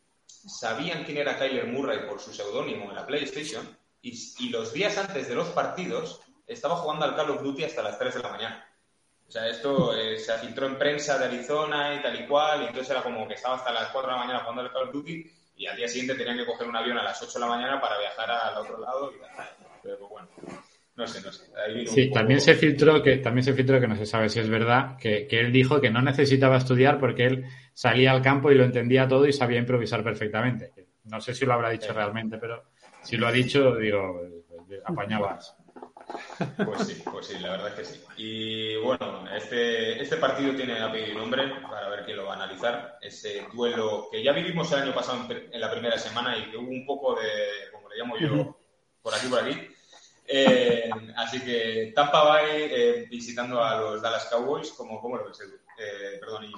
sabían 0.47 1.05
quién 1.05 1.19
era 1.19 1.39
Kyler 1.39 1.67
Murray 1.67 2.07
por 2.07 2.21
su 2.21 2.33
seudónimo 2.33 2.89
en 2.89 2.95
la 2.95 3.07
PlayStation 3.07 3.77
y, 4.01 4.49
los 4.51 4.73
días 4.73 4.97
antes 4.99 5.29
de 5.29 5.35
los 5.35 5.49
partidos 5.49 6.21
estaba 6.47 6.77
jugando 6.77 7.05
al 7.05 7.17
Call 7.17 7.31
of 7.31 7.43
Duty 7.43 7.65
hasta 7.65 7.83
las 7.83 7.99
3 7.99 8.15
de 8.15 8.23
la 8.23 8.29
mañana. 8.29 8.69
O 9.27 9.31
sea, 9.31 9.49
esto 9.49 9.97
eh, 9.97 10.17
se 10.19 10.33
filtró 10.39 10.67
en 10.67 10.79
prensa 10.79 11.19
de 11.19 11.25
Arizona 11.25 11.97
y 11.97 12.03
tal 12.03 12.21
y 12.21 12.27
cual, 12.27 12.63
y 12.63 12.67
entonces 12.67 12.91
era 12.91 13.03
como 13.03 13.27
que 13.27 13.35
estaba 13.35 13.57
hasta 13.57 13.73
las 13.73 13.89
4 13.89 14.09
de 14.09 14.17
la 14.17 14.23
mañana 14.23 14.41
jugando 14.41 14.63
al 14.63 14.73
Call 14.73 14.85
of 14.85 14.93
Duty 14.93 15.33
y 15.57 15.67
al 15.67 15.77
día 15.77 15.89
siguiente 15.89 16.15
tenían 16.15 16.37
que 16.37 16.47
coger 16.47 16.69
un 16.69 16.77
avión 16.77 16.99
a 16.99 17.03
las 17.03 17.21
8 17.21 17.33
de 17.33 17.41
la 17.41 17.47
mañana 17.47 17.81
para 17.81 17.99
viajar 17.99 18.31
al 18.31 18.59
otro 18.59 18.79
lado 18.79 19.13
y. 19.13 19.17
Pero 19.83 19.99
pues, 19.99 20.11
bueno, 20.11 20.29
no 20.97 21.07
sé, 21.07 21.21
no 21.25 21.33
sé. 21.33 21.45
Ahí 21.57 21.87
Sí, 21.87 22.07
poco- 22.07 22.15
también 22.21 22.41
se 22.41 22.55
filtró 22.55 23.03
que 23.03 23.19
también 23.19 23.45
se 23.45 23.53
filtró 23.55 23.81
que 23.81 23.89
no 23.89 23.97
se 23.97 24.07
sabe 24.07 24.29
si 24.29 24.41
es 24.41 24.49
verdad 24.49 24.97
que, 24.99 25.27
que 25.27 25.41
él 25.41 25.53
dijo 25.53 25.81
que 25.81 25.91
no 25.91 26.03
necesitaba 26.03 26.57
estudiar 26.57 26.99
porque 26.99 27.27
él 27.27 27.45
salía 27.75 28.13
al 28.13 28.23
campo 28.23 28.51
y 28.51 28.55
lo 28.55 28.65
entendía 28.65 29.07
todo 29.07 29.27
y 29.27 29.33
sabía 29.33 29.59
improvisar 29.59 30.03
perfectamente. 30.03 30.73
No 31.05 31.21
sé 31.21 31.35
si 31.35 31.45
lo 31.47 31.53
habrá 31.53 31.71
dicho 31.71 31.93
realmente, 31.93 32.39
pero 32.39 32.65
si 33.03 33.17
lo 33.17 33.27
ha 33.29 33.33
dicho, 33.33 33.77
digo, 33.77 34.21
apañabas. 34.85 35.57
Pues 36.65 36.87
sí, 36.87 37.03
pues 37.11 37.27
sí, 37.27 37.39
la 37.41 37.51
verdad 37.53 37.69
es 37.69 37.75
que 37.75 37.85
sí. 37.85 38.01
Y 38.17 38.77
bueno, 38.77 39.25
este, 39.35 40.01
este 40.01 40.17
partido 40.17 40.55
tiene 40.55 40.81
apellido 40.81 41.13
y 41.13 41.17
nombre 41.17 41.49
para 41.69 41.89
ver 41.89 42.05
quién 42.05 42.17
lo 42.17 42.25
va 42.27 42.33
a 42.33 42.37
analizar. 42.37 42.99
Ese 43.01 43.43
duelo 43.53 44.09
que 44.11 44.23
ya 44.23 44.33
vivimos 44.33 44.71
el 44.73 44.83
año 44.83 44.95
pasado 44.95 45.27
en, 45.31 45.53
en 45.53 45.61
la 45.61 45.71
primera 45.71 45.99
semana 45.99 46.37
y 46.39 46.51
que 46.51 46.57
hubo 46.57 46.69
un 46.71 46.87
poco 46.87 47.15
de, 47.21 47.71
como 47.73 47.89
le 47.89 47.97
llamo 47.97 48.17
yo, 48.19 48.57
por 49.03 49.15
aquí, 49.15 49.27
por 49.29 49.41
aquí. 49.41 49.69
Eh, 50.29 50.91
así 51.17 51.41
que 51.41 51.93
Tampa 51.95 52.25
Bay 52.25 52.69
eh, 52.71 53.07
visitando 53.11 53.63
a 53.63 53.81
los 53.81 54.03
Dallas 54.03 54.29
Cowboys, 54.31 54.73
¿cómo, 54.73 55.01
cómo 55.01 55.17
lo 55.17 55.27
ves, 55.27 55.41
Edu? 55.41 55.57
Eh, 55.79 56.19
perdón, 56.21 56.45
y 56.45 56.53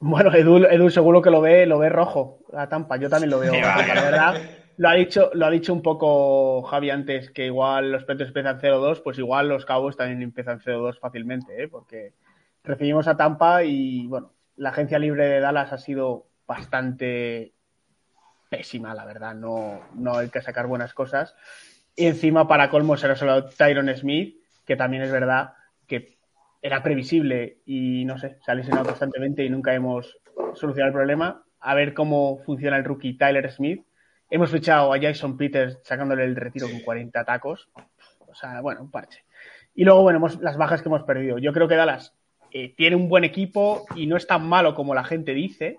Bueno, 0.00 0.34
Edu, 0.34 0.64
Edu 0.64 0.90
seguro 0.90 1.22
que 1.22 1.30
lo 1.30 1.40
ve, 1.40 1.66
lo 1.66 1.78
ve 1.78 1.88
rojo, 1.88 2.40
la 2.52 2.68
Tampa. 2.68 2.96
Yo 2.96 3.08
también 3.08 3.30
lo 3.30 3.38
veo. 3.38 3.52
Sí, 3.52 3.60
rojo, 3.60 3.76
vale. 3.76 3.94
la 3.94 4.02
verdad, 4.02 4.42
lo 4.78 4.88
ha 4.88 4.94
dicho, 4.94 5.30
lo 5.32 5.46
ha 5.46 5.50
dicho 5.50 5.72
un 5.72 5.82
poco 5.82 6.62
Javi 6.62 6.90
antes, 6.90 7.30
que 7.30 7.46
igual 7.46 7.92
los 7.92 8.04
Patriots 8.04 8.28
empiezan 8.28 8.60
0-2, 8.60 9.02
pues 9.02 9.18
igual 9.18 9.48
los 9.48 9.64
Cowboys 9.64 9.96
también 9.96 10.22
empiezan 10.22 10.60
0-2 10.60 10.98
fácilmente, 10.98 11.62
¿eh? 11.62 11.68
porque 11.68 12.12
recibimos 12.62 13.08
a 13.08 13.16
Tampa 13.16 13.64
y, 13.64 14.06
bueno, 14.06 14.32
la 14.56 14.70
agencia 14.70 14.98
libre 14.98 15.26
de 15.26 15.40
Dallas 15.40 15.72
ha 15.72 15.78
sido 15.78 16.26
bastante 16.46 17.52
pésima, 18.48 18.94
la 18.94 19.04
verdad. 19.04 19.34
No, 19.34 19.80
no 19.94 20.16
hay 20.16 20.28
que 20.28 20.42
sacar 20.42 20.66
buenas 20.66 20.94
cosas. 20.94 21.34
Y 21.96 22.06
encima, 22.06 22.46
para 22.46 22.68
colmo, 22.68 22.96
se 22.96 23.14
solo 23.16 23.46
Tyron 23.46 23.94
Smith, 23.96 24.36
que 24.66 24.76
también 24.76 25.02
es 25.02 25.10
verdad 25.10 25.54
que 25.86 26.18
era 26.60 26.82
previsible 26.82 27.58
y 27.64 28.04
no 28.04 28.18
sé, 28.18 28.38
se 28.44 28.50
ha 28.50 28.54
lesionado 28.54 28.86
constantemente 28.86 29.44
y 29.44 29.50
nunca 29.50 29.74
hemos 29.74 30.18
solucionado 30.54 30.88
el 30.88 30.94
problema. 30.94 31.42
A 31.60 31.74
ver 31.74 31.94
cómo 31.94 32.38
funciona 32.44 32.76
el 32.76 32.84
rookie 32.84 33.16
Tyler 33.16 33.50
Smith. 33.50 33.84
Hemos 34.28 34.50
fichado 34.50 34.92
a 34.92 35.00
Jason 35.00 35.36
Peters 35.36 35.78
sacándole 35.84 36.24
el 36.24 36.36
retiro 36.36 36.68
con 36.68 36.80
40 36.80 37.24
tacos. 37.24 37.68
O 38.26 38.34
sea, 38.34 38.60
bueno, 38.60 38.82
un 38.82 38.90
parche. 38.90 39.24
Y 39.74 39.84
luego, 39.84 40.02
bueno, 40.02 40.18
hemos- 40.18 40.40
las 40.40 40.56
bajas 40.56 40.82
que 40.82 40.88
hemos 40.88 41.04
perdido. 41.04 41.38
Yo 41.38 41.52
creo 41.52 41.68
que 41.68 41.76
Dallas 41.76 42.14
eh, 42.52 42.74
tiene 42.76 42.96
un 42.96 43.08
buen 43.08 43.24
equipo 43.24 43.84
y 43.94 44.06
no 44.06 44.16
es 44.16 44.26
tan 44.26 44.46
malo 44.48 44.74
como 44.74 44.94
la 44.94 45.04
gente 45.04 45.32
dice, 45.34 45.78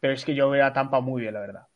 pero 0.00 0.12
es 0.14 0.24
que 0.24 0.34
yo 0.34 0.48
veo 0.50 0.64
a 0.64 0.72
Tampa 0.72 1.00
muy 1.00 1.22
bien, 1.22 1.34
la 1.34 1.40
verdad. 1.40 1.66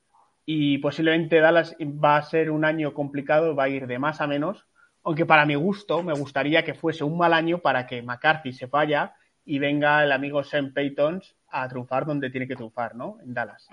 Y 0.50 0.78
posiblemente 0.78 1.40
Dallas 1.40 1.76
va 1.78 2.16
a 2.16 2.22
ser 2.22 2.50
un 2.50 2.64
año 2.64 2.94
complicado, 2.94 3.54
va 3.54 3.64
a 3.64 3.68
ir 3.68 3.86
de 3.86 3.98
más 3.98 4.22
a 4.22 4.26
menos, 4.26 4.66
aunque 5.02 5.26
para 5.26 5.44
mi 5.44 5.56
gusto 5.56 6.02
me 6.02 6.14
gustaría 6.14 6.64
que 6.64 6.72
fuese 6.72 7.04
un 7.04 7.18
mal 7.18 7.34
año 7.34 7.58
para 7.58 7.86
que 7.86 8.00
McCarthy 8.00 8.54
se 8.54 8.64
vaya 8.64 9.14
y 9.44 9.58
venga 9.58 10.02
el 10.02 10.10
amigo 10.10 10.42
Sam 10.42 10.72
Payton 10.72 11.22
a 11.50 11.68
triunfar 11.68 12.06
donde 12.06 12.30
tiene 12.30 12.48
que 12.48 12.56
triunfar, 12.56 12.94
¿no? 12.94 13.18
En 13.20 13.34
Dallas. 13.34 13.68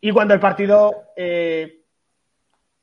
Y 0.00 0.12
cuando 0.12 0.34
el 0.34 0.40
partido, 0.40 1.08
eh, 1.16 1.82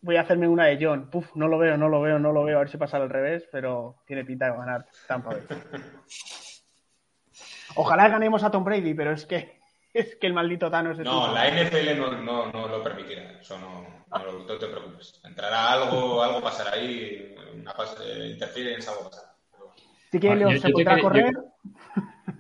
voy 0.02 0.18
a 0.18 0.22
hacerme 0.24 0.50
una 0.50 0.66
de 0.66 0.86
John. 0.86 1.10
Puf, 1.10 1.38
no 1.38 1.48
lo 1.48 1.58
veo, 1.58 1.78
no 1.78 1.88
lo 1.88 2.02
veo, 2.02 2.20
no 2.20 2.34
lo 2.34 2.44
veo, 2.44 2.58
a 2.58 2.64
ver 2.64 2.70
si 2.70 2.76
pasa 2.76 2.98
al 2.98 3.10
revés, 3.10 3.48
pero 3.50 4.04
tiene 4.06 4.26
pinta 4.26 4.52
de 4.52 4.58
ganar 4.58 4.86
Tampa 5.08 5.30
Bay. 5.30 5.44
Ojalá 7.76 8.10
ganemos 8.10 8.44
a 8.44 8.52
Tom 8.52 8.66
Brady, 8.66 8.94
pero 8.94 9.14
es 9.14 9.26
que 9.26 9.63
es 9.94 10.16
que 10.16 10.28
el 10.28 10.34
maldito 10.34 10.70
Thanos 10.72 10.98
es 11.00 11.06
No, 11.06 11.28
un- 11.28 11.34
la 11.34 11.48
NFL 11.48 11.96
no, 11.98 12.12
no, 12.22 12.52
no 12.52 12.68
lo 12.68 12.84
permitirá. 12.84 13.40
Eso 13.40 13.58
no, 13.60 13.86
no, 14.10 14.26
lo- 14.26 14.40
no 14.46 14.58
te 14.58 14.68
preocupes. 14.68 15.22
Entrará 15.24 15.72
algo, 15.72 16.22
algo 16.24 16.42
pasará 16.42 16.74
ahí, 16.74 17.34
una 17.54 17.72
fase, 17.74 18.28
interference, 18.28 18.90
algo 18.90 19.10
pasará. 19.10 19.34
Pero. 19.52 19.74
Si 20.12 20.20
quiere, 20.20 20.46
Ah, 20.46 20.98
yo- 20.98 21.02
correr. 21.02 21.34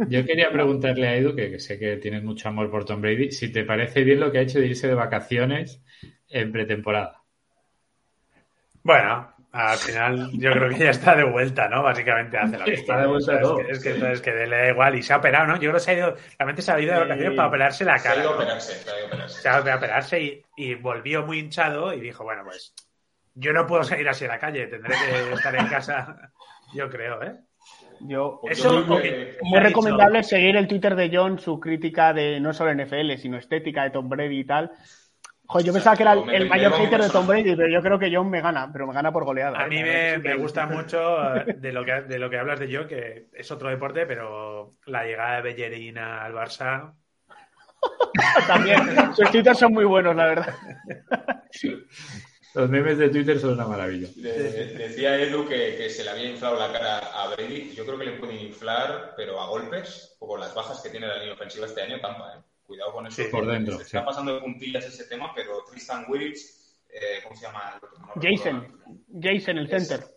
Yo 0.09 0.25
quería 0.25 0.51
preguntarle 0.51 1.07
a 1.07 1.15
Edu, 1.15 1.35
que, 1.35 1.51
que 1.51 1.59
sé 1.59 1.77
que 1.77 1.97
tienes 1.97 2.23
mucho 2.23 2.49
amor 2.49 2.69
por 2.71 2.83
Tom 2.85 2.99
Brady, 3.01 3.31
si 3.31 3.51
te 3.51 3.63
parece 3.63 4.03
bien 4.03 4.19
lo 4.19 4.31
que 4.31 4.39
ha 4.39 4.41
hecho 4.41 4.59
de 4.59 4.67
irse 4.67 4.87
de 4.87 4.95
vacaciones 4.95 5.83
en 6.29 6.51
pretemporada. 6.51 7.21
Bueno, 8.81 9.33
al 9.53 9.77
final 9.77 10.29
yo 10.33 10.51
creo 10.51 10.69
que 10.69 10.79
ya 10.79 10.89
está 10.89 11.15
de 11.15 11.23
vuelta, 11.23 11.69
¿no? 11.69 11.83
Básicamente 11.83 12.37
hace 12.37 12.57
lo 12.57 12.65
que 12.65 12.73
Está 12.73 13.01
de 13.01 13.07
vuelta 13.07 13.39
todo. 13.39 13.59
Es 13.61 13.79
que, 13.81 13.91
es 13.91 13.99
que, 13.99 14.11
es 14.13 14.21
que 14.21 14.31
le 14.31 14.57
da 14.57 14.69
igual 14.69 14.95
y 14.95 15.03
se 15.03 15.13
ha 15.13 15.17
operado, 15.17 15.45
¿no? 15.47 15.53
Yo 15.55 15.61
creo 15.69 15.73
que 15.75 15.79
se 15.79 15.91
ha 15.91 15.93
ido, 15.93 16.15
realmente 16.39 16.61
se 16.63 16.71
ha 16.71 16.79
ido 16.79 16.93
de 16.93 16.99
vacaciones 16.99 17.35
para 17.35 17.47
operarse 17.49 17.85
la 17.85 17.97
Se 17.99 18.07
ha 18.07 18.11
cara. 18.11 18.21
ido 18.23 18.29
a 18.31 18.35
¿no? 18.35 18.37
operarse, 18.41 18.73
se 18.73 18.89
ha 18.89 18.95
ido 18.97 19.03
a 19.03 19.07
operarse. 19.07 19.41
Se 19.41 19.49
ha 19.49 19.61
ido 19.61 19.71
a 19.71 19.75
operarse 19.75 20.21
y, 20.21 20.41
y 20.57 20.73
volvió 20.75 21.23
muy 21.25 21.39
hinchado 21.39 21.93
y 21.93 22.01
dijo, 22.01 22.23
bueno, 22.23 22.41
pues 22.43 22.73
yo 23.35 23.53
no 23.53 23.65
puedo 23.67 23.83
salir 23.83 24.07
así 24.09 24.25
a 24.25 24.29
la 24.29 24.39
calle, 24.39 24.67
tendré 24.67 24.95
que 24.95 25.33
estar 25.33 25.55
en 25.55 25.67
casa, 25.67 26.31
yo 26.73 26.89
creo, 26.89 27.21
¿eh? 27.23 27.35
Yo, 28.01 28.41
Eso- 28.49 28.85
yo 28.85 28.97
que- 29.01 29.37
muy 29.43 29.59
dicho- 29.59 29.63
recomendable 29.69 30.23
seguir 30.23 30.57
el 30.57 30.67
Twitter 30.67 30.95
de 30.95 31.09
John, 31.15 31.37
su 31.39 31.59
crítica 31.59 32.11
de 32.11 32.39
no 32.39 32.51
solo 32.53 32.73
NFL, 32.73 33.15
sino 33.17 33.37
estética 33.37 33.83
de 33.83 33.91
Tom 33.91 34.09
Brady 34.09 34.39
y 34.39 34.45
tal. 34.45 34.71
Joder, 35.45 35.67
yo 35.67 35.73
pensaba 35.73 35.95
que 35.95 36.03
era 36.03 36.13
el, 36.13 36.25
me- 36.25 36.35
el 36.37 36.43
me 36.43 36.49
mayor 36.49 36.73
hater 36.73 37.01
de 37.01 37.09
Tom. 37.09 37.27
Brady, 37.27 37.55
pero 37.55 37.67
yo 37.67 37.81
creo 37.81 37.99
que 37.99 38.15
John 38.15 38.29
me 38.29 38.41
gana, 38.41 38.69
pero 38.71 38.87
me 38.87 38.93
gana 38.93 39.11
por 39.11 39.25
goleada. 39.25 39.59
A 39.59 39.65
¿eh? 39.65 39.69
mí 39.69 39.83
me, 39.83 40.35
gusta 40.35 40.65
mucho 40.67 41.35
eh, 41.35 41.55
de 41.57 41.71
lo, 41.73 41.83
que, 41.85 42.01
de 42.01 42.17
lo 42.17 42.29
que 42.29 42.37
hablas 42.39 42.59
de 42.59 42.69
yo, 42.69 42.87
que 42.87 43.27
es 43.33 43.51
otro 43.51 43.69
deporte, 43.69 44.05
pero 44.05 44.75
la 44.85 45.03
llegada 45.03 45.35
de 45.37 45.41
Bellerín 45.41 45.97
al 45.97 46.33
Barça, 46.33 46.93
También, 48.47 49.13
sus 49.13 49.29
Twitters 49.31 49.59
son 49.59 49.73
muy 49.73 49.83
buenos, 49.85 50.15
la 50.15 50.27
verdad. 50.27 50.55
Los 52.55 52.69
memes 52.69 52.97
de 52.97 53.09
Twitter 53.09 53.39
son 53.39 53.53
una 53.53 53.65
maravilla. 53.67 54.07
de- 54.15 54.75
decía 54.77 55.19
Edu 55.19 55.45
que, 55.47 55.75
que 55.75 55.89
se 55.89 56.03
le 56.03 56.11
había 56.11 56.29
inflado 56.29 56.57
la 56.59 56.71
cara 56.71 56.99
a 56.99 57.27
Brady. 57.35 57.73
Yo 57.75 57.85
creo 57.85 57.97
que 57.97 58.05
le 58.05 58.11
pueden 58.13 58.39
inflar, 58.39 59.13
pero 59.17 59.41
a 59.41 59.47
golpes, 59.47 60.15
o 60.19 60.27
con 60.27 60.39
las 60.39 60.53
bajas 60.53 60.79
que 60.81 60.89
tiene 60.89 61.07
la 61.07 61.17
línea 61.17 61.33
ofensiva 61.33 61.65
este 61.65 61.81
año, 61.81 61.99
Tampa. 61.99 62.35
¿eh? 62.37 62.41
Cuidado 62.65 62.93
con 62.93 63.07
eso. 63.07 63.21
Sí, 63.23 63.29
por 63.29 63.45
dentro, 63.45 63.77
Se 63.77 63.83
está 63.83 63.99
sí. 63.99 64.05
pasando 64.05 64.33
de 64.35 64.41
puntillas 64.41 64.85
ese 64.85 65.05
tema, 65.05 65.31
pero 65.35 65.63
Tristan 65.69 66.05
Wirtz, 66.07 66.77
eh, 66.89 67.19
¿cómo 67.23 67.35
se 67.35 67.45
llama? 67.45 67.61
el 67.71 67.77
otro? 67.77 67.89
No 67.99 68.21
Jason. 68.21 68.67
Jason, 69.21 69.57
el 69.57 69.71
Es- 69.71 69.87
center. 69.87 70.07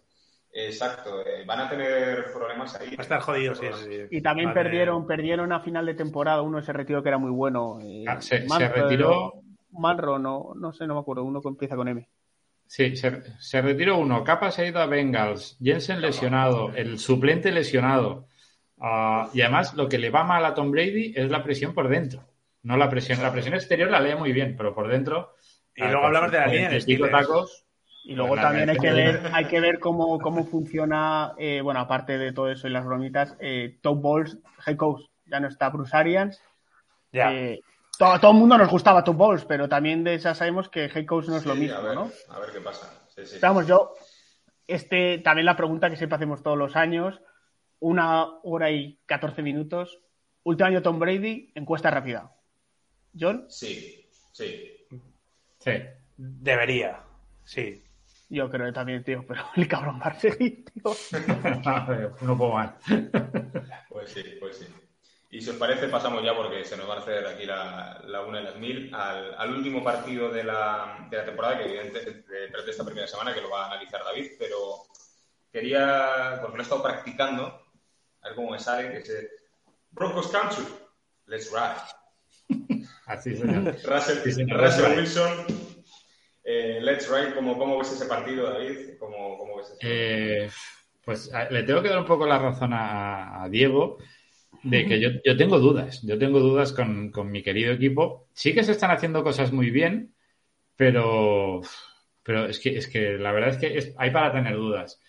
Exacto, 0.59 1.21
eh, 1.21 1.45
van 1.47 1.61
a 1.61 1.69
tener 1.69 2.33
problemas 2.33 2.75
ahí. 2.81 2.89
va 2.97 3.01
a 3.01 3.03
estar 3.03 3.21
jodido, 3.21 3.55
sí, 3.55 3.67
sí. 3.85 3.91
Y 4.11 4.23
también 4.23 4.55
perdieron, 4.55 5.07
perdieron 5.07 5.53
a 5.53 5.61
final 5.61 5.85
de 5.85 5.93
temporada 5.95 6.41
uno 6.41 6.63
se 6.63 6.73
retiró 6.73 7.03
que 7.03 7.11
era 7.11 7.19
muy 7.19 7.31
bueno. 7.31 7.79
eh, 7.83 8.05
Ah, 8.09 8.21
se- 8.23 8.39
retiró- 8.47 9.35
Manro, 9.73 10.19
no, 10.19 10.53
no 10.57 10.73
sé, 10.73 10.87
no 10.87 10.95
me 10.95 11.01
acuerdo, 11.01 11.25
uno 11.25 11.43
que 11.43 11.49
empieza 11.49 11.77
con 11.77 11.89
M. 11.89 12.09
Sí, 12.67 12.97
se, 12.97 13.23
se 13.39 13.61
retiró 13.61 13.99
uno. 13.99 14.25
Capa 14.25 14.51
se 14.51 14.63
ha 14.63 14.67
ido 14.69 14.81
a 14.81 14.87
Bengals. 14.87 15.59
Jensen 15.63 16.01
lesionado. 16.01 16.73
El 16.75 16.99
suplente 16.99 17.53
lesionado. 17.53 18.27
Ah, 18.81 19.29
y 19.35 19.43
además, 19.43 19.75
lo 19.75 19.89
que 19.91 19.99
le 19.99 20.09
va 20.11 20.25
mal 20.25 20.45
a 20.47 20.55
Tom 20.55 20.71
Brady 20.71 21.13
es 21.15 21.31
la 21.31 21.43
presión 21.45 21.75
por 21.75 21.89
dentro. 21.89 22.25
No 22.67 22.77
la 22.77 22.91
presión. 22.91 23.23
La 23.23 23.31
presión 23.31 23.55
exterior 23.55 23.89
la 23.89 24.01
lee 24.01 24.17
muy 24.17 24.33
bien, 24.33 24.57
pero 24.57 24.75
por 24.75 24.89
dentro. 24.89 25.35
Y 25.77 25.85
luego 25.85 26.07
hablamos 26.07 26.33
de 26.33 26.39
la 26.39 26.47
línea 26.49 26.69
de 26.69 27.09
tacos. 27.09 27.65
Y 28.03 28.17
luego 28.17 28.35
La 28.35 28.43
también 28.43 28.69
hay 28.69 28.77
que 28.77 28.93
ver, 28.93 29.21
hay 29.33 29.45
que 29.45 29.61
ver 29.61 29.79
cómo, 29.79 30.19
cómo 30.19 30.45
funciona, 30.45 31.35
eh, 31.39 31.61
bueno, 31.61 31.79
aparte 31.79 32.19
de 32.19 32.33
todo 32.33 32.51
eso 32.51 32.67
y 32.67 32.71
las 32.71 32.85
bromitas, 32.85 33.37
eh, 33.39 33.79
Top 33.83 34.03
Balls, 34.03 34.39
head 34.67 34.77
coach, 34.77 35.03
ya 35.27 35.39
no 35.39 35.47
está 35.47 35.69
Bruce 35.71 35.97
Arians. 35.97 36.41
Ya. 37.13 37.33
Eh, 37.33 37.61
todo, 37.97 38.13
a 38.13 38.21
todo 38.21 38.33
el 38.33 38.39
mundo 38.39 38.59
nos 38.59 38.69
gustaba 38.69 39.05
Top 39.05 39.17
Balls, 39.17 39.45
pero 39.45 39.69
también 39.69 40.03
de 40.03 40.15
esa 40.15 40.35
sabemos 40.35 40.69
que 40.69 40.87
head 40.87 41.07
coach 41.07 41.29
no 41.29 41.37
es 41.37 41.47
lo 41.47 41.55
mismo, 41.55 41.77
a 41.77 41.83
ver, 41.83 41.95
¿no? 41.95 42.11
A 42.31 42.41
ver 42.41 42.51
qué 42.53 42.61
pasa. 42.61 42.93
Sí, 43.09 43.27
sí. 43.27 43.39
Vamos, 43.41 43.69
yo, 43.69 43.95
este, 44.67 45.19
también 45.19 45.47
la 45.47 45.57
pregunta 45.57 45.89
que 45.89 45.97
siempre 45.97 46.17
hacemos 46.17 46.43
todos 46.43 46.59
los 46.59 46.75
años, 46.75 47.21
una 47.79 48.27
hora 48.43 48.73
y 48.73 48.99
14 49.07 49.43
minutos, 49.43 50.01
último 50.43 50.67
año 50.67 50.83
Tom 50.83 50.99
Brady, 50.99 51.53
encuesta 51.55 51.91
rápida. 51.91 52.36
John, 53.19 53.47
Sí, 53.49 54.09
Sí. 54.33 54.87
Sí. 55.59 55.73
Debería, 56.17 57.03
sí. 57.45 57.83
Yo 58.29 58.51
creo 58.51 58.67
que 58.67 58.73
también, 58.73 59.05
tío, 59.05 59.25
pero 59.27 59.43
el 59.57 59.69
cabrón 59.69 60.01
va 60.01 60.07
a 60.09 60.21
seguir, 60.21 60.65
tío. 60.65 60.83
no 62.23 62.39
puedo 62.39 62.53
más. 62.53 62.75
Pues 63.89 64.11
sí, 64.11 64.23
pues 64.39 64.59
sí. 64.59 64.67
Y 65.31 65.41
si 65.41 65.49
os 65.51 65.57
parece, 65.57 65.89
pasamos 65.89 66.23
ya, 66.23 66.37
porque 66.37 66.65
se 66.67 66.77
nos 66.77 66.89
va 66.89 66.97
a 66.97 66.99
hacer 66.99 67.27
aquí 67.27 67.47
la, 67.47 68.03
la 68.05 68.21
una 68.21 68.39
de 68.39 68.45
las 68.45 68.57
mil, 68.57 68.95
al, 68.95 69.35
al 69.35 69.55
último 69.55 69.83
partido 69.83 70.31
de 70.31 70.45
la, 70.45 71.07
de 71.11 71.17
la 71.17 71.25
temporada, 71.25 71.59
que 71.59 71.65
evidentemente 71.65 72.31
de, 72.31 72.49
de 72.49 72.71
esta 72.71 72.85
primera 72.85 73.07
semana, 73.07 73.33
que 73.35 73.41
lo 73.41 73.49
va 73.49 73.65
a 73.65 73.67
analizar 73.73 74.05
David, 74.05 74.33
pero 74.39 74.83
quería, 75.51 76.39
porque 76.43 76.57
lo 76.59 76.63
he 76.63 76.65
estado 76.65 76.83
practicando, 76.83 77.47
a 78.21 78.29
ver 78.29 78.35
cómo 78.37 78.51
me 78.51 78.59
sale, 78.59 78.91
que 78.91 78.99
es 78.99 79.29
Broncos 79.91 80.29
Country, 80.29 80.67
let's 81.25 81.51
ride. 81.51 81.81
Así. 83.07 83.31
Russell, 83.35 84.49
Russell. 84.51 84.97
Wilson, 84.99 85.47
eh, 86.45 86.79
let's 86.83 87.09
ride, 87.09 87.35
¿cómo, 87.35 87.57
¿cómo 87.59 87.79
ves 87.79 87.93
ese 87.93 88.07
partido, 88.07 88.51
David? 88.51 88.99
¿Cómo, 88.99 89.39
cómo 89.39 89.57
ves 89.57 89.71
ese 89.71 89.79
Eh, 89.83 90.51
pues 91.05 91.33
a- 91.33 91.49
le 91.51 91.63
tengo 91.63 91.83
que 91.83 91.89
dar 91.89 91.99
un 91.99 92.05
poco 92.05 92.27
la 92.27 92.39
razón 92.39 92.73
a, 92.73 93.43
a 93.45 93.49
Diego 93.49 93.99
de 94.63 94.87
que 94.87 95.01
yo, 95.01 95.11
yo 95.25 95.37
tengo 95.37 95.59
dudas. 95.61 96.03
Yo 96.03 96.19
tengo 96.19 96.41
dudas 96.41 96.73
con, 96.73 97.11
con 97.13 97.31
mi 97.31 97.43
querido 97.43 97.73
equipo. 97.73 98.29
Sí 98.33 98.53
que 98.55 98.65
se 98.65 98.73
están 98.73 98.91
haciendo 98.91 99.23
cosas 99.23 99.53
muy 99.53 99.71
bien, 99.71 100.15
pero, 100.77 101.61
pero 102.23 102.47
es, 102.47 102.59
que, 102.59 102.77
es 102.77 102.89
que 102.89 103.13
la 103.19 103.33
verdad 103.33 103.51
es 103.51 103.57
que 103.59 103.79
es- 103.79 103.95
hay 103.99 104.11
para 104.11 104.33
tener 104.33 104.57
dudas. 104.57 105.01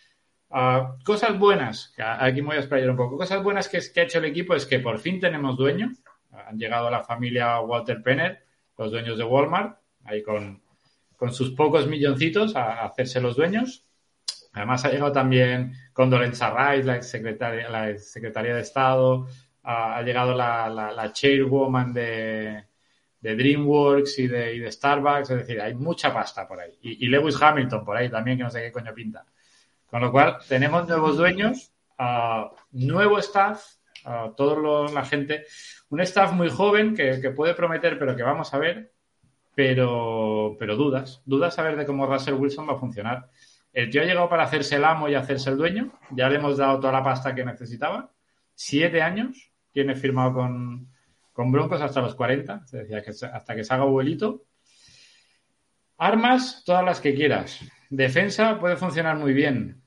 Ah, 0.49 0.95
cosas 1.03 1.37
buenas, 1.37 1.93
aquí 1.97 2.41
me 2.41 2.47
voy 2.49 2.55
a 2.57 2.59
explayar 2.59 2.89
un 2.89 2.95
poco. 2.97 3.17
Cosas 3.17 3.43
buenas 3.43 3.67
que 3.67 3.77
ha 3.77 4.03
hecho 4.03 4.19
el 4.19 4.25
equipo 4.25 4.55
es 4.55 4.65
que 4.65 4.79
por 4.79 4.99
fin 4.99 5.19
tenemos 5.19 5.57
dueño. 5.57 5.91
Han 6.31 6.57
llegado 6.57 6.89
la 6.89 7.03
familia 7.03 7.59
Walter 7.61 8.01
Penner, 8.01 8.43
los 8.77 8.91
dueños 8.91 9.17
de 9.17 9.23
Walmart, 9.23 9.79
ahí 10.03 10.21
con, 10.21 10.61
con 11.15 11.33
sus 11.33 11.51
pocos 11.51 11.87
milloncitos 11.87 12.55
a, 12.55 12.81
a 12.81 12.85
hacerse 12.85 13.19
los 13.21 13.35
dueños. 13.35 13.83
Además 14.53 14.85
ha 14.85 14.89
llegado 14.89 15.11
también 15.11 15.73
Condoleezza 15.93 16.49
Rice, 16.49 16.83
la 16.83 17.69
la 17.69 17.97
secretaria 17.97 18.55
de 18.55 18.61
Estado, 18.61 19.27
ha, 19.63 19.97
ha 19.97 20.01
llegado 20.01 20.33
la, 20.33 20.69
la, 20.69 21.11
chairwoman 21.13 21.93
de, 21.93 22.65
de 23.19 23.35
DreamWorks 23.35 24.19
y 24.19 24.27
de, 24.27 24.71
Starbucks, 24.71 25.29
es 25.29 25.37
decir, 25.37 25.61
hay 25.61 25.75
mucha 25.75 26.13
pasta 26.13 26.47
por 26.47 26.59
ahí. 26.59 26.71
Y, 26.81 27.05
y 27.05 27.09
Lewis 27.09 27.39
Hamilton 27.41 27.83
por 27.85 27.97
ahí 27.97 28.09
también, 28.09 28.37
que 28.37 28.43
no 28.43 28.49
sé 28.49 28.61
qué 28.61 28.71
coño 28.71 28.93
pinta. 28.93 29.25
Con 29.87 30.01
lo 30.01 30.11
cual, 30.11 30.37
tenemos 30.47 30.87
nuevos 30.87 31.17
dueños, 31.17 31.71
ah, 31.97 32.51
nuevo 32.71 33.19
staff, 33.19 33.76
ah, 34.07 34.33
toda 34.35 34.91
la 34.91 35.05
gente, 35.05 35.45
un 35.89 36.01
staff 36.01 36.33
muy 36.33 36.49
joven 36.49 36.95
que, 36.95 37.19
que 37.21 37.31
puede 37.31 37.53
prometer, 37.53 37.99
pero 37.99 38.15
que 38.15 38.23
vamos 38.23 38.53
a 38.53 38.57
ver, 38.57 38.91
pero, 39.53 40.55
pero 40.59 40.75
dudas, 40.75 41.21
dudas 41.25 41.57
a 41.57 41.63
ver 41.63 41.75
de 41.77 41.85
cómo 41.85 42.05
Russell 42.05 42.35
Wilson 42.35 42.67
va 42.69 42.73
a 42.73 42.79
funcionar. 42.79 43.29
El 43.73 43.89
tío 43.89 44.01
ha 44.01 44.05
llegado 44.05 44.29
para 44.29 44.43
hacerse 44.43 44.75
el 44.75 44.85
amo 44.85 45.09
y 45.09 45.15
hacerse 45.15 45.49
el 45.49 45.57
dueño. 45.57 45.91
Ya 46.11 46.29
le 46.29 46.37
hemos 46.37 46.57
dado 46.57 46.79
toda 46.79 46.93
la 46.93 47.03
pasta 47.03 47.35
que 47.35 47.45
necesitaba. 47.45 48.11
Siete 48.55 49.01
años 49.01 49.51
tiene 49.71 49.95
firmado 49.95 50.33
con, 50.33 50.87
con 51.33 51.51
Broncos 51.51 51.81
hasta 51.81 52.01
los 52.01 52.15
40. 52.15 52.65
Se 52.65 52.77
decía 52.77 53.03
que 53.03 53.11
hasta 53.11 53.55
que 53.55 53.63
se 53.63 53.73
haga 53.73 53.83
abuelito. 53.83 54.45
Armas, 55.97 56.63
todas 56.65 56.83
las 56.83 57.01
que 57.01 57.13
quieras. 57.13 57.59
Defensa 57.89 58.59
puede 58.59 58.77
funcionar 58.77 59.17
muy 59.17 59.33
bien. 59.33 59.81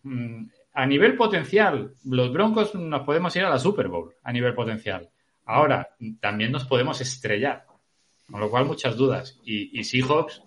A 0.81 0.87
nivel 0.87 1.15
potencial, 1.17 1.93
los 2.05 2.33
Broncos 2.33 2.75
nos 2.75 3.03
podemos 3.03 3.35
ir 3.37 3.45
a 3.45 3.51
la 3.51 3.59
Super 3.59 3.89
Bowl 3.89 4.15
a 4.23 4.33
nivel 4.33 4.55
potencial. 4.55 5.11
Ahora, 5.45 5.89
también 6.21 6.53
nos 6.53 6.65
podemos 6.65 7.01
estrellar. 7.01 7.67
Con 8.31 8.41
lo 8.41 8.49
cual, 8.49 8.65
muchas 8.65 8.97
dudas. 8.97 9.39
Y, 9.45 9.79
y 9.79 9.85
Seahawks, 9.85 10.43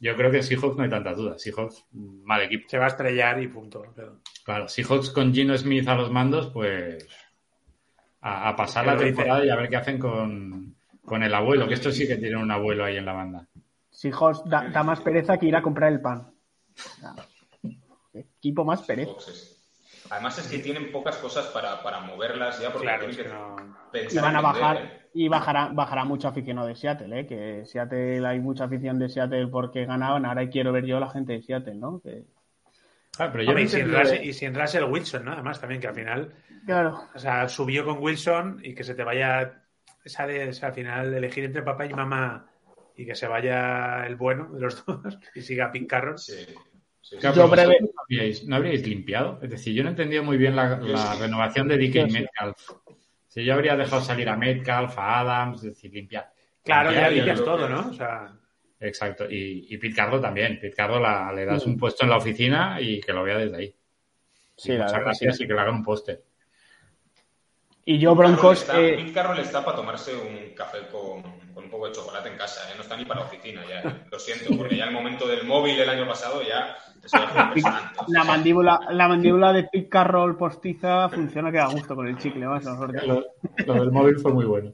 yo 0.00 0.14
creo 0.16 0.30
que 0.30 0.38
en 0.38 0.42
Seahawks 0.42 0.76
no 0.76 0.82
hay 0.82 0.90
tantas 0.90 1.16
dudas. 1.16 1.40
Seahawks, 1.40 1.84
mal 1.92 2.42
equipo. 2.42 2.68
Se 2.68 2.76
va 2.78 2.84
a 2.84 2.88
estrellar 2.88 3.40
y 3.42 3.48
punto. 3.48 3.82
Pero- 3.94 4.20
Claro, 4.44 4.68
Seahawks 4.68 5.10
con 5.10 5.32
Gino 5.32 5.56
Smith 5.56 5.88
a 5.88 5.94
los 5.94 6.10
mandos, 6.10 6.48
pues 6.48 7.06
a, 8.20 8.48
a 8.50 8.56
pasar 8.56 8.84
la 8.86 8.92
dice- 8.94 9.04
temporada 9.06 9.44
y 9.44 9.48
a 9.50 9.56
ver 9.56 9.68
qué 9.68 9.76
hacen 9.76 9.98
con, 9.98 10.74
con 11.04 11.22
el 11.22 11.32
abuelo, 11.34 11.66
que 11.68 11.74
esto 11.74 11.90
sí 11.92 12.06
que 12.08 12.16
tiene 12.16 12.36
un 12.36 12.50
abuelo 12.50 12.84
ahí 12.84 12.96
en 12.96 13.06
la 13.06 13.12
banda. 13.12 13.46
Hijos, 14.02 14.42
da, 14.44 14.68
da 14.68 14.82
más 14.82 15.00
pereza 15.00 15.38
que 15.38 15.46
ir 15.46 15.56
a 15.56 15.62
comprar 15.62 15.92
el 15.92 16.00
pan. 16.00 16.30
Equipo 18.12 18.64
más 18.64 18.82
pereza. 18.82 19.12
Además 20.10 20.38
es 20.38 20.48
que 20.48 20.58
tienen 20.58 20.90
pocas 20.92 21.16
cosas 21.16 21.46
para, 21.46 21.82
para 21.82 22.00
moverlas 22.00 22.60
ya 22.60 22.70
porque 22.72 22.86
Claro, 22.86 23.06
tienen 23.06 23.10
es 23.10 23.16
que 23.18 23.22
que 23.24 23.34
no- 23.36 23.56
pensar 23.92 24.12
Y 24.12 24.22
van 24.22 24.36
a 24.36 24.40
vender, 24.42 24.62
bajar, 24.62 24.76
¿eh? 24.82 25.08
y 25.14 25.28
bajará, 25.28 25.68
bajará 25.72 26.04
mucho 26.04 26.28
aficionado 26.28 26.66
de 26.68 26.76
Seattle, 26.76 27.20
¿eh? 27.20 27.26
Que 27.26 27.64
Seattle 27.66 28.26
hay 28.26 28.40
mucha 28.40 28.64
afición 28.64 28.98
de 28.98 29.08
Seattle 29.08 29.48
porque 29.48 29.84
ganaban, 29.86 30.24
ahora 30.26 30.48
quiero 30.48 30.72
ver 30.72 30.84
yo 30.84 30.96
a 30.98 31.00
la 31.00 31.10
gente 31.10 31.32
de 31.34 31.42
Seattle, 31.42 31.74
¿no? 31.74 32.00
Que- 32.00 32.24
Claro, 33.16 33.32
pero 33.32 33.44
yo 33.44 33.50
Hombre, 33.50 33.64
no 33.64 33.68
y, 33.68 33.72
sin 33.72 33.92
Russell, 33.92 34.24
y 34.24 34.32
sin 34.32 34.54
Russell 34.54 34.84
Wilson, 34.84 35.24
¿no? 35.24 35.32
Además, 35.32 35.60
también 35.60 35.80
que 35.80 35.88
al 35.88 35.94
final, 35.94 36.32
Claro. 36.66 37.00
o 37.14 37.18
sea, 37.18 37.48
subió 37.48 37.84
con 37.84 37.98
Wilson 37.98 38.60
y 38.62 38.74
que 38.74 38.84
se 38.84 38.94
te 38.94 39.02
vaya 39.02 39.64
esa 40.04 40.26
de, 40.26 40.48
o 40.48 40.52
sea, 40.52 40.68
al 40.68 40.74
final 40.74 41.12
elegir 41.12 41.44
entre 41.44 41.62
papá 41.62 41.84
y 41.86 41.92
mamá 41.94 42.46
y 42.96 43.04
que 43.06 43.16
se 43.16 43.26
vaya 43.26 44.06
el 44.06 44.14
bueno 44.14 44.52
de 44.52 44.60
los 44.60 44.84
dos 44.86 45.18
y 45.34 45.40
siga 45.40 45.72
Pink 45.72 45.88
Carroll. 45.90 46.18
Sí, 46.18 46.46
Claro, 47.20 47.36
Yo 47.36 47.48
breve- 47.48 47.78
no 47.80 47.88
habríais, 48.02 48.44
no 48.46 48.56
habríais 48.56 48.86
limpiado. 48.86 49.38
Es 49.42 49.50
decir, 49.50 49.74
yo 49.74 49.82
no 49.82 49.88
he 49.88 49.92
entendido 49.92 50.22
muy 50.22 50.36
bien 50.36 50.54
la, 50.56 50.78
la 50.78 51.14
renovación 51.16 51.68
de 51.68 51.76
DK 51.78 52.06
sí. 52.06 52.12
Metcalf. 52.12 52.56
Si 53.28 53.44
yo 53.44 53.54
habría 53.54 53.76
dejado 53.76 54.02
salir 54.02 54.28
a 54.28 54.36
Metcalf, 54.36 54.98
a 54.98 55.20
Adams, 55.20 55.58
es 55.64 55.74
decir, 55.74 55.92
limpiar. 55.92 56.30
Claro, 56.64 56.90
ya 56.90 57.08
Limpiar 57.08 57.12
y- 57.12 57.16
limpias 57.16 57.44
todo, 57.44 57.68
¿no? 57.68 57.88
O 57.90 57.92
sea, 57.92 58.34
Exacto. 58.80 59.28
Y, 59.28 59.66
y 59.70 59.76
Pete 59.78 59.94
Carroll 59.96 60.20
también. 60.20 60.58
Pete 60.60 60.76
Carroll 60.76 61.02
la- 61.02 61.32
le 61.32 61.44
das 61.44 61.66
un 61.66 61.76
puesto 61.76 62.04
en 62.04 62.10
la 62.10 62.16
oficina 62.18 62.80
y 62.80 63.00
que 63.00 63.12
lo 63.12 63.24
vea 63.24 63.36
desde 63.38 63.56
ahí. 63.56 63.74
Sí, 64.56 64.72
Y 64.72 64.76
la 64.76 64.84
muchas 64.84 65.00
gracias 65.00 65.36
sí. 65.36 65.44
y 65.44 65.46
que 65.48 65.54
le 65.54 65.60
hagan 65.60 65.74
un 65.76 65.82
póster. 65.84 66.22
Y 67.90 67.98
yo, 67.98 68.14
Broncos, 68.14 68.64
Carroll 68.64 68.82
está, 68.84 68.92
eh, 68.94 68.96
Pete 68.98 69.12
Carroll 69.14 69.38
está 69.38 69.64
para 69.64 69.76
tomarse 69.78 70.12
un 70.14 70.54
café 70.54 70.78
con, 70.92 71.22
con 71.54 71.64
un 71.64 71.70
poco 71.70 71.86
de 71.86 71.92
chocolate 71.92 72.28
en 72.28 72.36
casa, 72.36 72.68
¿eh? 72.70 72.74
no 72.76 72.82
está 72.82 72.96
ni 72.98 73.06
para 73.06 73.20
la 73.20 73.26
oficina 73.26 73.62
ya. 73.66 73.80
¿eh? 73.88 73.94
Lo 74.12 74.18
siento, 74.18 74.54
porque 74.58 74.76
ya 74.76 74.84
el 74.84 74.90
momento 74.92 75.26
del 75.26 75.46
móvil 75.46 75.80
el 75.80 75.88
año 75.88 76.06
pasado 76.06 76.42
ya 76.42 76.76
la 78.08 78.24
mandíbula, 78.24 78.80
la 78.90 79.08
mandíbula 79.08 79.52
de 79.54 79.64
Pete 79.64 79.88
Carroll 79.88 80.36
postiza 80.36 81.08
funciona 81.08 81.50
que 81.50 81.56
da 81.56 81.68
gusto 81.68 81.94
con 81.94 82.06
el 82.08 82.18
chicle, 82.18 82.46
más 82.46 82.66
porque- 82.78 83.06
Lo, 83.06 83.24
lo 83.66 83.74
del 83.74 83.90
móvil 83.90 84.18
fue 84.18 84.32
muy 84.34 84.44
bueno. 84.44 84.72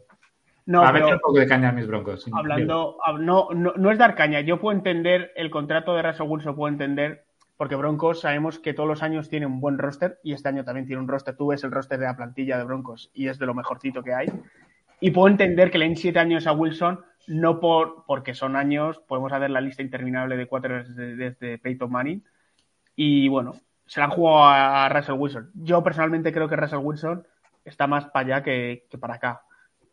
No, 0.66 0.82
a 0.82 0.90
meter 0.92 1.14
un 1.14 1.20
poco 1.20 1.38
de 1.38 1.46
caña 1.46 1.68
a 1.68 1.72
mis 1.72 1.86
broncos. 1.86 2.26
hablando, 2.32 2.96
hab- 3.06 3.20
no, 3.20 3.48
no, 3.54 3.74
no 3.76 3.90
es 3.92 3.98
dar 3.98 4.14
caña, 4.14 4.40
yo 4.40 4.58
puedo 4.58 4.76
entender 4.76 5.30
el 5.36 5.50
contrato 5.50 5.94
de 5.94 6.02
Russell 6.02 6.26
Wilson, 6.26 6.56
puedo 6.56 6.72
entender, 6.72 7.26
porque 7.56 7.76
Broncos 7.76 8.20
sabemos 8.20 8.58
que 8.58 8.74
todos 8.74 8.88
los 8.88 9.02
años 9.02 9.28
tiene 9.28 9.46
un 9.46 9.60
buen 9.60 9.78
roster 9.78 10.18
y 10.22 10.32
este 10.32 10.48
año 10.48 10.64
también 10.64 10.86
tiene 10.86 11.00
un 11.00 11.08
roster. 11.08 11.36
Tú 11.36 11.48
ves 11.48 11.62
el 11.64 11.70
roster 11.70 11.98
de 11.98 12.06
la 12.06 12.16
plantilla 12.16 12.58
de 12.58 12.64
Broncos 12.64 13.10
y 13.14 13.28
es 13.28 13.38
de 13.38 13.46
lo 13.46 13.54
mejorcito 13.54 14.02
que 14.02 14.14
hay. 14.14 14.26
Y 15.00 15.10
puedo 15.10 15.28
entender 15.28 15.70
que 15.70 15.78
le 15.78 15.86
den 15.86 15.96
siete 15.96 16.18
años 16.18 16.46
a 16.46 16.52
Wilson, 16.52 17.04
no 17.28 17.60
por 17.60 18.04
porque 18.06 18.34
son 18.34 18.56
años, 18.56 19.00
podemos 19.06 19.30
ver 19.32 19.50
la 19.50 19.60
lista 19.60 19.82
interminable 19.82 20.36
de 20.36 20.46
cuatro 20.46 20.78
desde, 20.78 21.16
desde 21.16 21.58
Peyton 21.58 21.90
Manning. 21.90 22.24
Y 22.96 23.28
bueno, 23.28 23.54
se 23.86 24.00
la 24.00 24.06
han 24.06 24.12
jugado 24.12 24.44
a 24.44 24.88
Russell 24.88 25.16
Wilson. 25.18 25.50
Yo 25.54 25.82
personalmente 25.82 26.32
creo 26.32 26.48
que 26.48 26.56
Russell 26.56 26.80
Wilson 26.82 27.26
está 27.64 27.86
más 27.86 28.06
para 28.06 28.26
allá 28.26 28.42
que, 28.42 28.86
que 28.90 28.98
para 28.98 29.14
acá. 29.14 29.42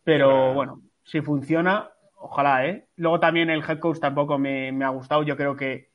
Pero 0.03 0.53
bueno, 0.53 0.81
si 1.03 1.21
funciona, 1.21 1.91
ojalá, 2.15 2.65
¿eh? 2.65 2.87
Luego 2.95 3.19
también 3.19 3.49
el 3.49 3.63
head 3.67 3.79
coach 3.79 3.99
tampoco 3.99 4.37
me, 4.39 4.71
me 4.71 4.85
ha 4.85 4.89
gustado. 4.89 5.23
Yo 5.23 5.37
creo 5.37 5.55
que 5.55 5.90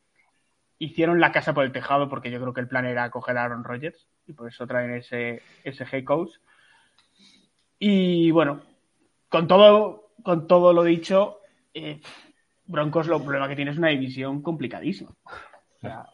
hicieron 0.78 1.20
la 1.20 1.32
casa 1.32 1.54
por 1.54 1.64
el 1.64 1.72
tejado 1.72 2.08
porque 2.08 2.30
yo 2.30 2.40
creo 2.40 2.52
que 2.52 2.60
el 2.60 2.68
plan 2.68 2.86
era 2.86 3.10
coger 3.10 3.38
a 3.38 3.44
Aaron 3.44 3.64
Rodgers 3.64 4.06
y 4.26 4.32
por 4.32 4.48
eso 4.48 4.66
traen 4.66 4.94
ese, 4.94 5.42
ese 5.64 5.84
head 5.90 6.04
coach. 6.04 6.32
Y 7.78 8.30
bueno, 8.30 8.62
con 9.28 9.46
todo, 9.46 10.10
con 10.22 10.46
todo 10.46 10.72
lo 10.72 10.82
dicho, 10.82 11.40
eh, 11.74 12.00
Broncos 12.64 13.06
lo 13.06 13.22
problema 13.22 13.48
que 13.48 13.56
tiene 13.56 13.70
es 13.70 13.78
una 13.78 13.88
división 13.88 14.42
complicadísima. 14.42 15.10
O 15.24 15.78
sea, 15.80 16.06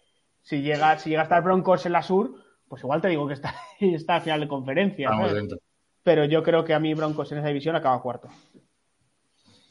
si 0.42 0.62
llega, 0.62 0.98
si 0.98 1.10
llega 1.10 1.22
a 1.22 1.24
estar 1.24 1.42
Broncos 1.42 1.86
en 1.86 1.92
la 1.92 2.02
sur, 2.02 2.34
pues 2.68 2.82
igual 2.82 3.00
te 3.00 3.08
digo 3.08 3.26
que 3.26 3.34
está, 3.34 3.54
está 3.80 4.16
a 4.16 4.20
final 4.20 4.40
de 4.40 4.48
conferencia. 4.48 5.08
Vamos 5.08 5.28
¿sabes? 5.28 5.42
dentro. 5.42 5.58
Pero 6.02 6.24
yo 6.24 6.42
creo 6.42 6.64
que 6.64 6.74
a 6.74 6.80
mí 6.80 6.94
Broncos 6.94 7.30
en 7.30 7.38
esa 7.38 7.48
división 7.48 7.76
acaba 7.76 8.02
cuarto. 8.02 8.28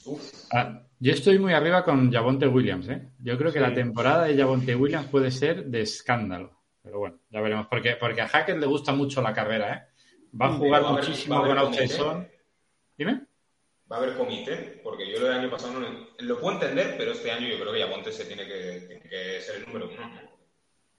Uf, 0.06 0.48
Ah, 0.54 0.82
yo 1.02 1.14
estoy 1.14 1.40
muy 1.40 1.52
arriba 1.54 1.84
con 1.84 2.12
Javonte 2.12 2.48
Williams. 2.48 2.88
¿eh? 2.90 3.10
Yo 3.20 3.36
creo 3.38 3.52
que 3.52 3.58
Sí. 3.58 3.66
la 3.66 3.74
temporada 3.74 4.26
de 4.26 4.38
Javonte 4.38 4.76
Williams 4.76 5.08
puede 5.08 5.32
ser 5.32 5.66
de 5.66 5.82
escándalo. 5.82 6.62
Pero 6.84 7.00
bueno, 7.00 7.20
ya 7.32 7.42
veremos. 7.42 7.66
Porque, 7.68 7.96
porque 8.00 8.22
a 8.22 8.28
Hackett 8.28 8.60
le 8.60 8.68
gusta 8.68 8.94
mucho 8.94 9.20
la 9.22 9.34
carrera. 9.34 9.74
¿eh? 9.74 10.04
Va 10.40 10.46
a 10.46 10.54
jugar 10.54 10.84
va 10.84 10.92
muchísimo 10.92 11.42
con 11.44 11.74
zone. 11.74 12.32
Dime. 12.96 13.22
va 13.92 13.98
a 13.98 14.00
haber 14.00 14.16
comité, 14.16 14.80
porque 14.84 15.12
yo 15.12 15.20
lo 15.20 15.26
del 15.28 15.40
año 15.40 15.50
pasado 15.50 15.80
no 15.80 15.88
lo, 16.20 16.40
puedo 16.40 16.54
entender, 16.54 16.96
pero 16.98 17.14
este 17.14 17.32
año 17.32 17.48
yo 17.48 17.60
creo 17.60 17.74
que 17.74 17.80
Yamonte 17.80 18.12
se 18.12 18.26
tiene 18.26 18.46
que, 18.46 18.86
tiene 18.88 19.02
que 19.02 19.42
ser 19.42 19.56
el 19.58 19.66
número 19.66 19.90
uno. 19.90 20.08
¿no? 20.08 20.22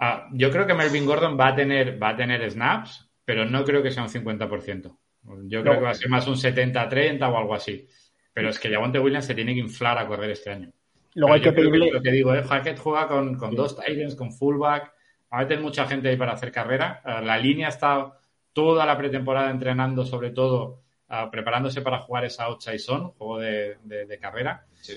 Ah, 0.00 0.28
yo 0.32 0.50
creo 0.50 0.66
que 0.66 0.74
Melvin 0.74 1.06
Gordon 1.06 1.38
va 1.38 1.48
a 1.48 1.54
tener, 1.54 2.02
va 2.02 2.08
a 2.10 2.16
tener 2.16 2.50
snaps, 2.50 3.08
pero 3.24 3.44
no 3.46 3.64
creo 3.64 3.82
que 3.84 3.92
sea 3.92 4.02
un 4.02 4.08
50%. 4.08 4.98
Yo 5.44 5.62
creo 5.62 5.74
No. 5.74 5.78
que 5.78 5.84
va 5.84 5.90
a 5.90 5.94
ser 5.94 6.08
más 6.10 6.26
un 6.26 6.36
70-30 6.36 7.32
o 7.32 7.38
algo 7.38 7.54
así. 7.54 7.88
Pero 8.32 8.48
es 8.48 8.58
que 8.58 8.70
Javonte 8.72 8.98
Williams 8.98 9.26
se 9.26 9.34
tiene 9.34 9.52
que 9.54 9.60
inflar 9.60 9.98
a 9.98 10.06
correr 10.06 10.30
este 10.30 10.50
año. 10.50 10.70
Luego 11.14 11.34
hay 11.34 11.40
que 11.42 11.52
pedirle. 11.52 11.90
Lo 11.92 12.02
que 12.02 12.10
digo, 12.10 12.34
¿eh? 12.34 12.42
Hackett 12.42 12.78
juega 12.78 13.06
con, 13.08 13.36
con 13.36 13.54
dos 13.54 13.76
Titans, 13.78 14.14
con 14.16 14.32
fullback. 14.32 14.84
Va 15.32 15.38
a 15.38 15.40
meter 15.42 15.60
mucha 15.60 15.86
gente 15.86 16.08
ahí 16.08 16.16
para 16.16 16.32
hacer 16.32 16.50
carrera. 16.50 17.02
Eh, 17.04 17.22
La 17.24 17.36
línea 17.38 17.68
está 17.68 18.18
toda 18.52 18.86
la 18.86 18.96
pretemporada 18.96 19.50
entrenando, 19.50 20.04
sobre 20.06 20.30
todo 20.30 20.80
eh, 21.10 21.26
preparándose 21.30 21.82
para 21.82 21.98
jugar 21.98 22.24
esa 22.24 22.44
outside 22.44 22.78
zone, 22.78 23.10
juego 23.18 23.38
de, 23.38 23.76
de- 23.84 24.06
de 24.06 24.18
carrera. 24.18 24.64
Sí. 24.80 24.94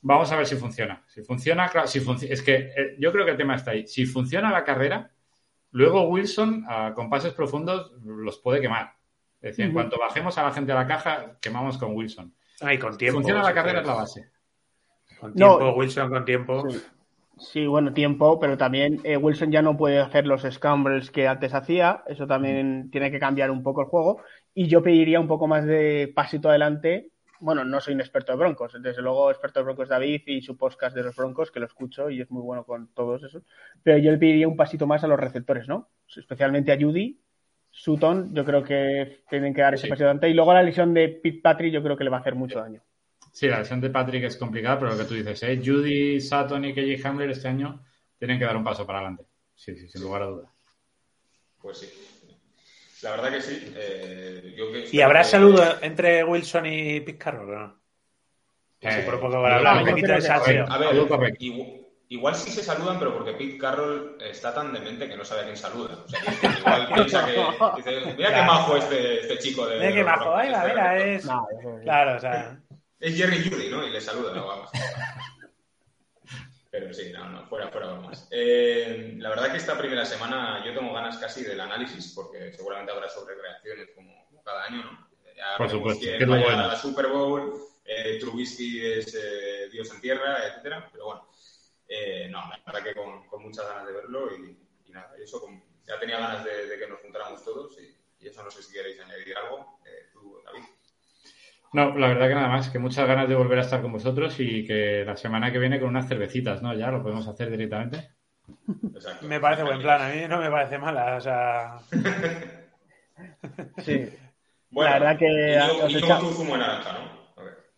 Vamos 0.00 0.30
a 0.30 0.36
ver 0.36 0.46
si 0.46 0.54
funciona. 0.54 1.02
Si 1.08 1.22
funciona, 1.22 1.68
claro, 1.68 1.88
si 1.88 1.98
func- 2.00 2.26
es 2.30 2.40
que 2.42 2.54
eh, 2.54 2.96
yo 3.00 3.10
creo 3.10 3.24
que 3.24 3.32
el 3.32 3.36
tema 3.36 3.56
está 3.56 3.72
ahí. 3.72 3.86
Si 3.88 4.06
funciona 4.06 4.52
la 4.52 4.62
carrera, 4.62 5.10
luego 5.72 6.08
Wilson 6.08 6.64
con 6.94 7.10
pases 7.10 7.32
profundos 7.34 7.90
los 8.04 8.38
puede 8.38 8.60
quemar. 8.60 8.94
Es 9.40 9.50
decir, 9.50 9.64
en 9.66 9.72
cuanto 9.72 9.98
bajemos 9.98 10.38
a 10.38 10.44
la 10.44 10.52
gente 10.52 10.70
a 10.72 10.76
la 10.76 10.86
caja, 10.86 11.36
quemamos 11.40 11.78
con 11.78 11.94
Wilson. 11.96 12.32
Ay, 12.60 12.78
con 12.78 12.92
Si 12.92 12.98
tiempo. 12.98 13.18
funciona 13.20 13.42
la 13.42 13.54
carrera 13.54 13.80
es 13.80 13.86
la 13.86 13.94
base. 13.94 14.30
Con 15.20 15.32
No. 15.34 15.58
tiempo, 15.58 15.76
Wilson, 15.78 16.10
con 16.10 16.24
tiempo. 16.24 16.70
Sí. 16.70 16.78
Sí, 17.40 17.66
bueno, 17.68 17.92
tiempo, 17.92 18.40
pero 18.40 18.56
también 18.58 18.98
eh, 19.04 19.16
Wilson 19.16 19.52
ya 19.52 19.62
no 19.62 19.76
puede 19.76 20.00
hacer 20.00 20.26
los 20.26 20.42
scrambles 20.42 21.12
que 21.12 21.28
antes 21.28 21.54
hacía. 21.54 22.02
Eso 22.08 22.26
también 22.26 22.90
tiene 22.90 23.12
que 23.12 23.20
cambiar 23.20 23.52
un 23.52 23.62
poco 23.62 23.82
el 23.82 23.86
juego. 23.86 24.20
Y 24.54 24.66
yo 24.66 24.82
pediría 24.82 25.20
un 25.20 25.28
poco 25.28 25.46
más 25.46 25.64
de 25.64 26.12
pasito 26.12 26.48
adelante. 26.48 27.12
Bueno, 27.38 27.64
no 27.64 27.78
soy 27.80 27.94
un 27.94 28.00
experto 28.00 28.32
de 28.32 28.38
Broncos. 28.38 28.74
Desde 28.82 29.02
luego, 29.02 29.30
experto 29.30 29.60
de 29.60 29.64
Broncos 29.66 29.88
David 29.88 30.22
y 30.26 30.42
su 30.42 30.56
podcast 30.56 30.96
de 30.96 31.04
los 31.04 31.14
Broncos, 31.14 31.52
que 31.52 31.60
lo 31.60 31.66
escucho 31.66 32.10
y 32.10 32.20
es 32.20 32.28
muy 32.28 32.42
bueno 32.42 32.64
con 32.64 32.88
todos 32.92 33.22
esos. 33.22 33.44
Pero 33.84 33.98
yo 33.98 34.10
le 34.10 34.18
pediría 34.18 34.48
un 34.48 34.56
pasito 34.56 34.88
más 34.88 35.04
a 35.04 35.06
los 35.06 35.20
receptores, 35.20 35.68
¿no? 35.68 35.90
Especialmente 36.16 36.72
a 36.72 36.76
Judy. 36.76 37.20
Sutton, 37.70 38.34
yo 38.34 38.44
creo 38.44 38.62
que 38.62 39.22
tienen 39.28 39.54
que 39.54 39.60
dar 39.60 39.74
ese 39.74 39.84
Sí. 39.84 39.88
pasito 39.88 40.04
adelante. 40.06 40.28
Y 40.28 40.34
luego 40.34 40.52
la 40.52 40.62
lesión 40.62 40.92
de 40.94 41.08
Pete 41.08 41.40
Patrick, 41.42 41.72
yo 41.72 41.82
creo 41.82 41.96
que 41.96 42.04
le 42.04 42.10
va 42.10 42.16
a 42.18 42.20
hacer 42.20 42.34
mucho 42.34 42.58
daño. 42.60 42.82
Sí, 43.32 43.46
la 43.46 43.60
lesión 43.60 43.80
de 43.80 43.90
Patrick 43.90 44.24
es 44.24 44.36
complicada, 44.36 44.78
pero 44.78 44.92
lo 44.92 44.98
que 44.98 45.04
tú 45.04 45.14
dices, 45.14 45.42
¿eh? 45.44 45.60
Judy, 45.64 46.20
Sutton 46.20 46.64
y 46.64 46.74
KJ 46.74 47.06
Hamler 47.06 47.30
este 47.30 47.48
año 47.48 47.84
tienen 48.18 48.38
que 48.38 48.44
dar 48.44 48.56
un 48.56 48.64
paso 48.64 48.84
para 48.86 48.98
adelante. 48.98 49.24
Sí, 49.54 49.76
sí, 49.76 49.88
sin 49.88 50.02
lugar 50.02 50.22
a 50.22 50.26
dudas. 50.26 50.50
Pues 51.60 51.78
sí. 51.78 51.88
La 53.02 53.12
verdad 53.12 53.30
que 53.30 53.40
sí. 53.40 53.72
eh, 53.76 54.54
yo 54.56 54.72
que- 54.72 54.88
¿Y 54.90 55.00
habrá 55.02 55.20
que- 55.20 55.28
saludo 55.28 55.62
entre 55.82 56.24
Wilson 56.24 56.66
y 56.66 57.00
Pete 57.00 57.16
Carroll 57.18 57.50
o 57.54 57.58
no? 57.58 57.78
Eh, 58.80 58.90
Sí, 58.92 59.00
por 59.04 59.20
poco 59.20 59.40
para 59.42 59.56
hablar 59.56 59.82
un 59.82 59.88
poquito 59.90 60.08
de 60.08 60.14
que- 60.14 60.20
salseo. 60.22 60.66
A 60.68 60.78
ver, 60.78 61.06
correcto. 61.08 61.44
igu- 61.44 61.87
igual, 62.08 62.34
sí 62.34 62.50
se 62.50 62.62
saludan, 62.62 62.98
pero 62.98 63.14
porque 63.14 63.32
Pete 63.32 63.58
Carroll 63.58 64.16
está 64.20 64.54
tan 64.54 64.72
demente 64.72 65.08
que 65.08 65.16
no 65.16 65.24
sabe 65.24 65.42
a 65.42 65.44
quién 65.44 65.56
saluda. 65.56 65.98
O 66.04 66.08
sea, 66.08 66.20
que 66.20 66.58
igual 66.58 66.88
piensa 66.94 67.26
que. 67.26 67.46
Dice, 67.76 68.14
mira 68.16 68.34
qué 68.34 68.42
majo 68.42 68.76
este, 68.76 69.20
este 69.20 69.38
chico 69.38 69.66
de. 69.66 69.78
Mira 69.78 69.92
qué 69.92 70.04
majo, 70.04 70.40
este 70.40 70.68
mira, 70.68 70.92
receptor". 70.92 71.08
es. 71.08 71.24
No. 71.24 71.48
Claro, 71.82 72.16
o 72.16 72.20
sea. 72.20 72.60
Es 73.00 73.16
Jerry 73.16 73.48
Judy, 73.48 73.68
¿no? 73.68 73.86
Y 73.86 73.90
le 73.90 74.00
saluda, 74.00 74.34
¿no? 74.34 74.46
Vamos. 74.46 74.70
Pero 76.70 76.92
sí, 76.92 77.10
no, 77.12 77.28
no, 77.30 77.46
fuera, 77.46 77.68
fuera, 77.68 77.86
vamos. 77.88 78.28
Eh, 78.30 79.14
la 79.18 79.30
verdad 79.30 79.50
que 79.50 79.56
esta 79.56 79.78
primera 79.78 80.04
semana 80.04 80.62
yo 80.64 80.74
tengo 80.74 80.92
ganas 80.92 81.16
casi 81.16 81.42
del 81.42 81.60
análisis, 81.60 82.12
porque 82.14 82.52
seguramente 82.52 82.92
habrá 82.92 83.08
sobrereacciones 83.08 83.88
como, 83.94 84.26
como 84.26 84.42
cada 84.42 84.64
año, 84.64 84.82
¿no? 84.84 85.08
Ya 85.34 85.56
Por 85.56 85.70
supuesto, 85.70 86.04
que 86.04 86.16
es 86.16 86.20
lo 86.20 86.32
vaya 86.32 86.44
bueno. 86.44 86.68
la 86.68 86.76
Super 86.76 87.06
Bowl, 87.06 87.54
eh, 87.84 88.18
Trubisky 88.20 88.84
es 88.84 89.14
eh, 89.14 89.68
Dios 89.70 89.90
en 89.92 90.00
tierra, 90.00 90.36
etcétera, 90.46 90.88
pero 90.92 91.06
bueno, 91.06 91.27
eh, 91.88 92.28
no, 92.30 92.38
la 92.48 92.60
verdad 92.66 92.82
que 92.84 92.94
con, 92.94 93.26
con 93.26 93.42
muchas 93.42 93.66
ganas 93.66 93.86
de 93.86 93.92
verlo 93.92 94.28
y, 94.36 94.58
y 94.86 94.90
nada, 94.92 95.12
eso 95.22 95.40
con- 95.40 95.62
ya 95.86 95.98
tenía 95.98 96.18
ganas 96.18 96.44
de, 96.44 96.66
de 96.66 96.78
que 96.78 96.86
nos 96.86 97.00
juntáramos 97.00 97.42
todos 97.44 97.78
y, 97.80 97.96
y 98.24 98.28
eso 98.28 98.42
no 98.42 98.50
sé 98.50 98.62
si 98.62 98.72
queréis 98.74 99.00
añadir 99.00 99.34
algo, 99.36 99.80
eh, 99.86 100.08
tú, 100.12 100.40
David. 100.44 100.64
No, 101.72 101.98
la 101.98 102.08
verdad 102.08 102.28
que 102.28 102.34
nada 102.34 102.48
más, 102.48 102.70
que 102.70 102.78
muchas 102.78 103.06
ganas 103.06 103.28
de 103.28 103.34
volver 103.34 103.58
a 103.58 103.62
estar 103.62 103.82
con 103.82 103.92
vosotros 103.92 104.34
y 104.38 104.66
que 104.66 105.04
la 105.06 105.16
semana 105.16 105.52
que 105.52 105.58
viene 105.58 105.78
con 105.78 105.88
unas 105.90 106.08
cervecitas, 106.08 106.62
¿no? 106.62 106.72
Ya 106.74 106.90
lo 106.90 107.02
podemos 107.02 107.26
hacer 107.28 107.50
directamente. 107.50 108.10
Exacto. 108.94 109.26
Me 109.26 109.38
parece 109.40 109.62
buen 109.64 109.80
plan, 109.80 110.00
a 110.00 110.08
mí 110.14 110.26
no 110.28 110.38
me 110.38 110.50
parece 110.50 110.78
mala, 110.78 111.16
o 111.16 111.20
sea. 111.20 111.78
Sí. 113.78 114.08
Bueno, 114.70 114.90
La 114.90 114.98
verdad 114.98 115.18
que 115.18 115.26
y 115.26 115.54
yo, 115.78 115.84
os 115.84 115.90
y 115.90 115.92
yo 115.94 115.98
echa- 116.06 116.18
tu 116.20 116.30
zumo 116.32 116.52
de 116.54 116.58
naranja, 116.60 116.92
¿no? 116.92 117.17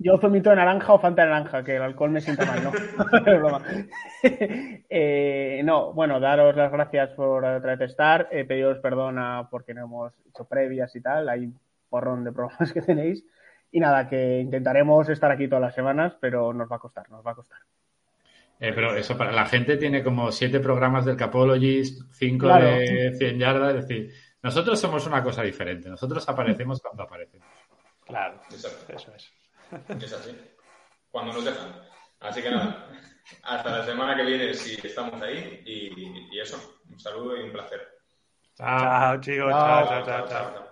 Yo 0.03 0.17
zumito 0.19 0.49
de 0.51 0.57
naranja 0.57 0.95
o 0.95 0.99
Fanta 0.99 1.23
de 1.23 1.29
naranja, 1.29 1.63
que 1.63 1.77
el 1.77 1.83
alcohol 1.83 2.11
me 2.11 2.21
sienta 2.23 2.47
mal, 2.47 2.65
¿no? 2.65 2.73
Eh, 4.93 5.61
no, 5.65 5.93
bueno, 5.93 6.19
daros 6.19 6.57
las 6.57 6.73
gracias 6.73 7.11
por 7.11 7.45
otra 7.45 7.77
vez 7.77 7.91
estar, 7.91 8.29
eh, 8.33 8.45
pediros 8.45 8.79
perdón 8.79 9.19
a- 9.19 9.47
porque 9.51 9.73
no 9.75 9.85
hemos 9.85 10.13
hecho 10.29 10.45
previas 10.47 10.95
y 10.97 11.01
tal, 11.01 11.29
hay 11.29 11.45
un 11.45 11.61
porrón 11.89 12.25
de 12.25 12.33
programas 12.33 12.73
que 12.73 12.83
tenéis. 12.83 13.25
Y 13.73 13.79
nada, 13.79 14.09
que 14.09 14.41
intentaremos 14.41 15.09
estar 15.11 15.31
aquí 15.31 15.47
todas 15.49 15.63
las 15.63 15.75
semanas, 15.75 16.15
pero 16.21 16.53
nos 16.53 16.71
va 16.71 16.77
a 16.77 16.81
costar, 16.81 17.09
nos 17.11 17.25
va 17.25 17.33
a 17.33 17.35
costar. 17.37 17.59
Eh, 18.59 18.73
pero 18.75 18.95
eso 18.97 19.17
para 19.17 19.33
la 19.33 19.47
gente 19.47 19.77
tiene 19.77 20.03
como 20.03 20.33
siete 20.33 20.61
programas 20.61 21.05
del 21.05 21.17
Capologist, 21.17 22.03
cinco 22.13 22.47
Claro. 22.47 22.67
de 22.67 23.15
100 23.17 23.39
yardas, 23.39 23.77
es 23.77 23.87
decir, 23.89 24.13
nosotros 24.43 24.79
somos 24.81 25.07
una 25.07 25.23
cosa 25.23 25.43
diferente, 25.43 25.89
nosotros 25.89 26.29
aparecemos 26.29 26.81
cuando 26.83 27.05
aparecemos. 27.05 27.47
Claro, 28.05 28.41
Exacto. 28.51 28.93
eso 28.97 29.15
es. 29.15 29.33
Es 30.01 30.13
así. 30.13 30.37
Cuando 31.11 31.33
nos 31.33 31.45
dejan. 31.45 31.83
Así 32.21 32.43
que 32.43 32.51
nada, 32.51 32.89
hasta 33.43 33.79
la 33.79 33.85
semana 33.85 34.17
que 34.17 34.25
viene 34.25 34.55
si 34.55 34.75
estamos 34.87 35.21
ahí 35.23 35.63
y, 35.65 36.37
y 36.37 36.41
eso, 36.41 36.79
un 36.89 36.99
saludo 36.99 37.37
y 37.37 37.45
un 37.45 37.53
placer. 37.53 37.81
Chao, 38.57 39.21
chicos, 39.21 39.51
chao, 39.51 39.89
chao, 39.89 40.05
chao. 40.05 40.29
chao. 40.29 40.53
chao. 40.55 40.70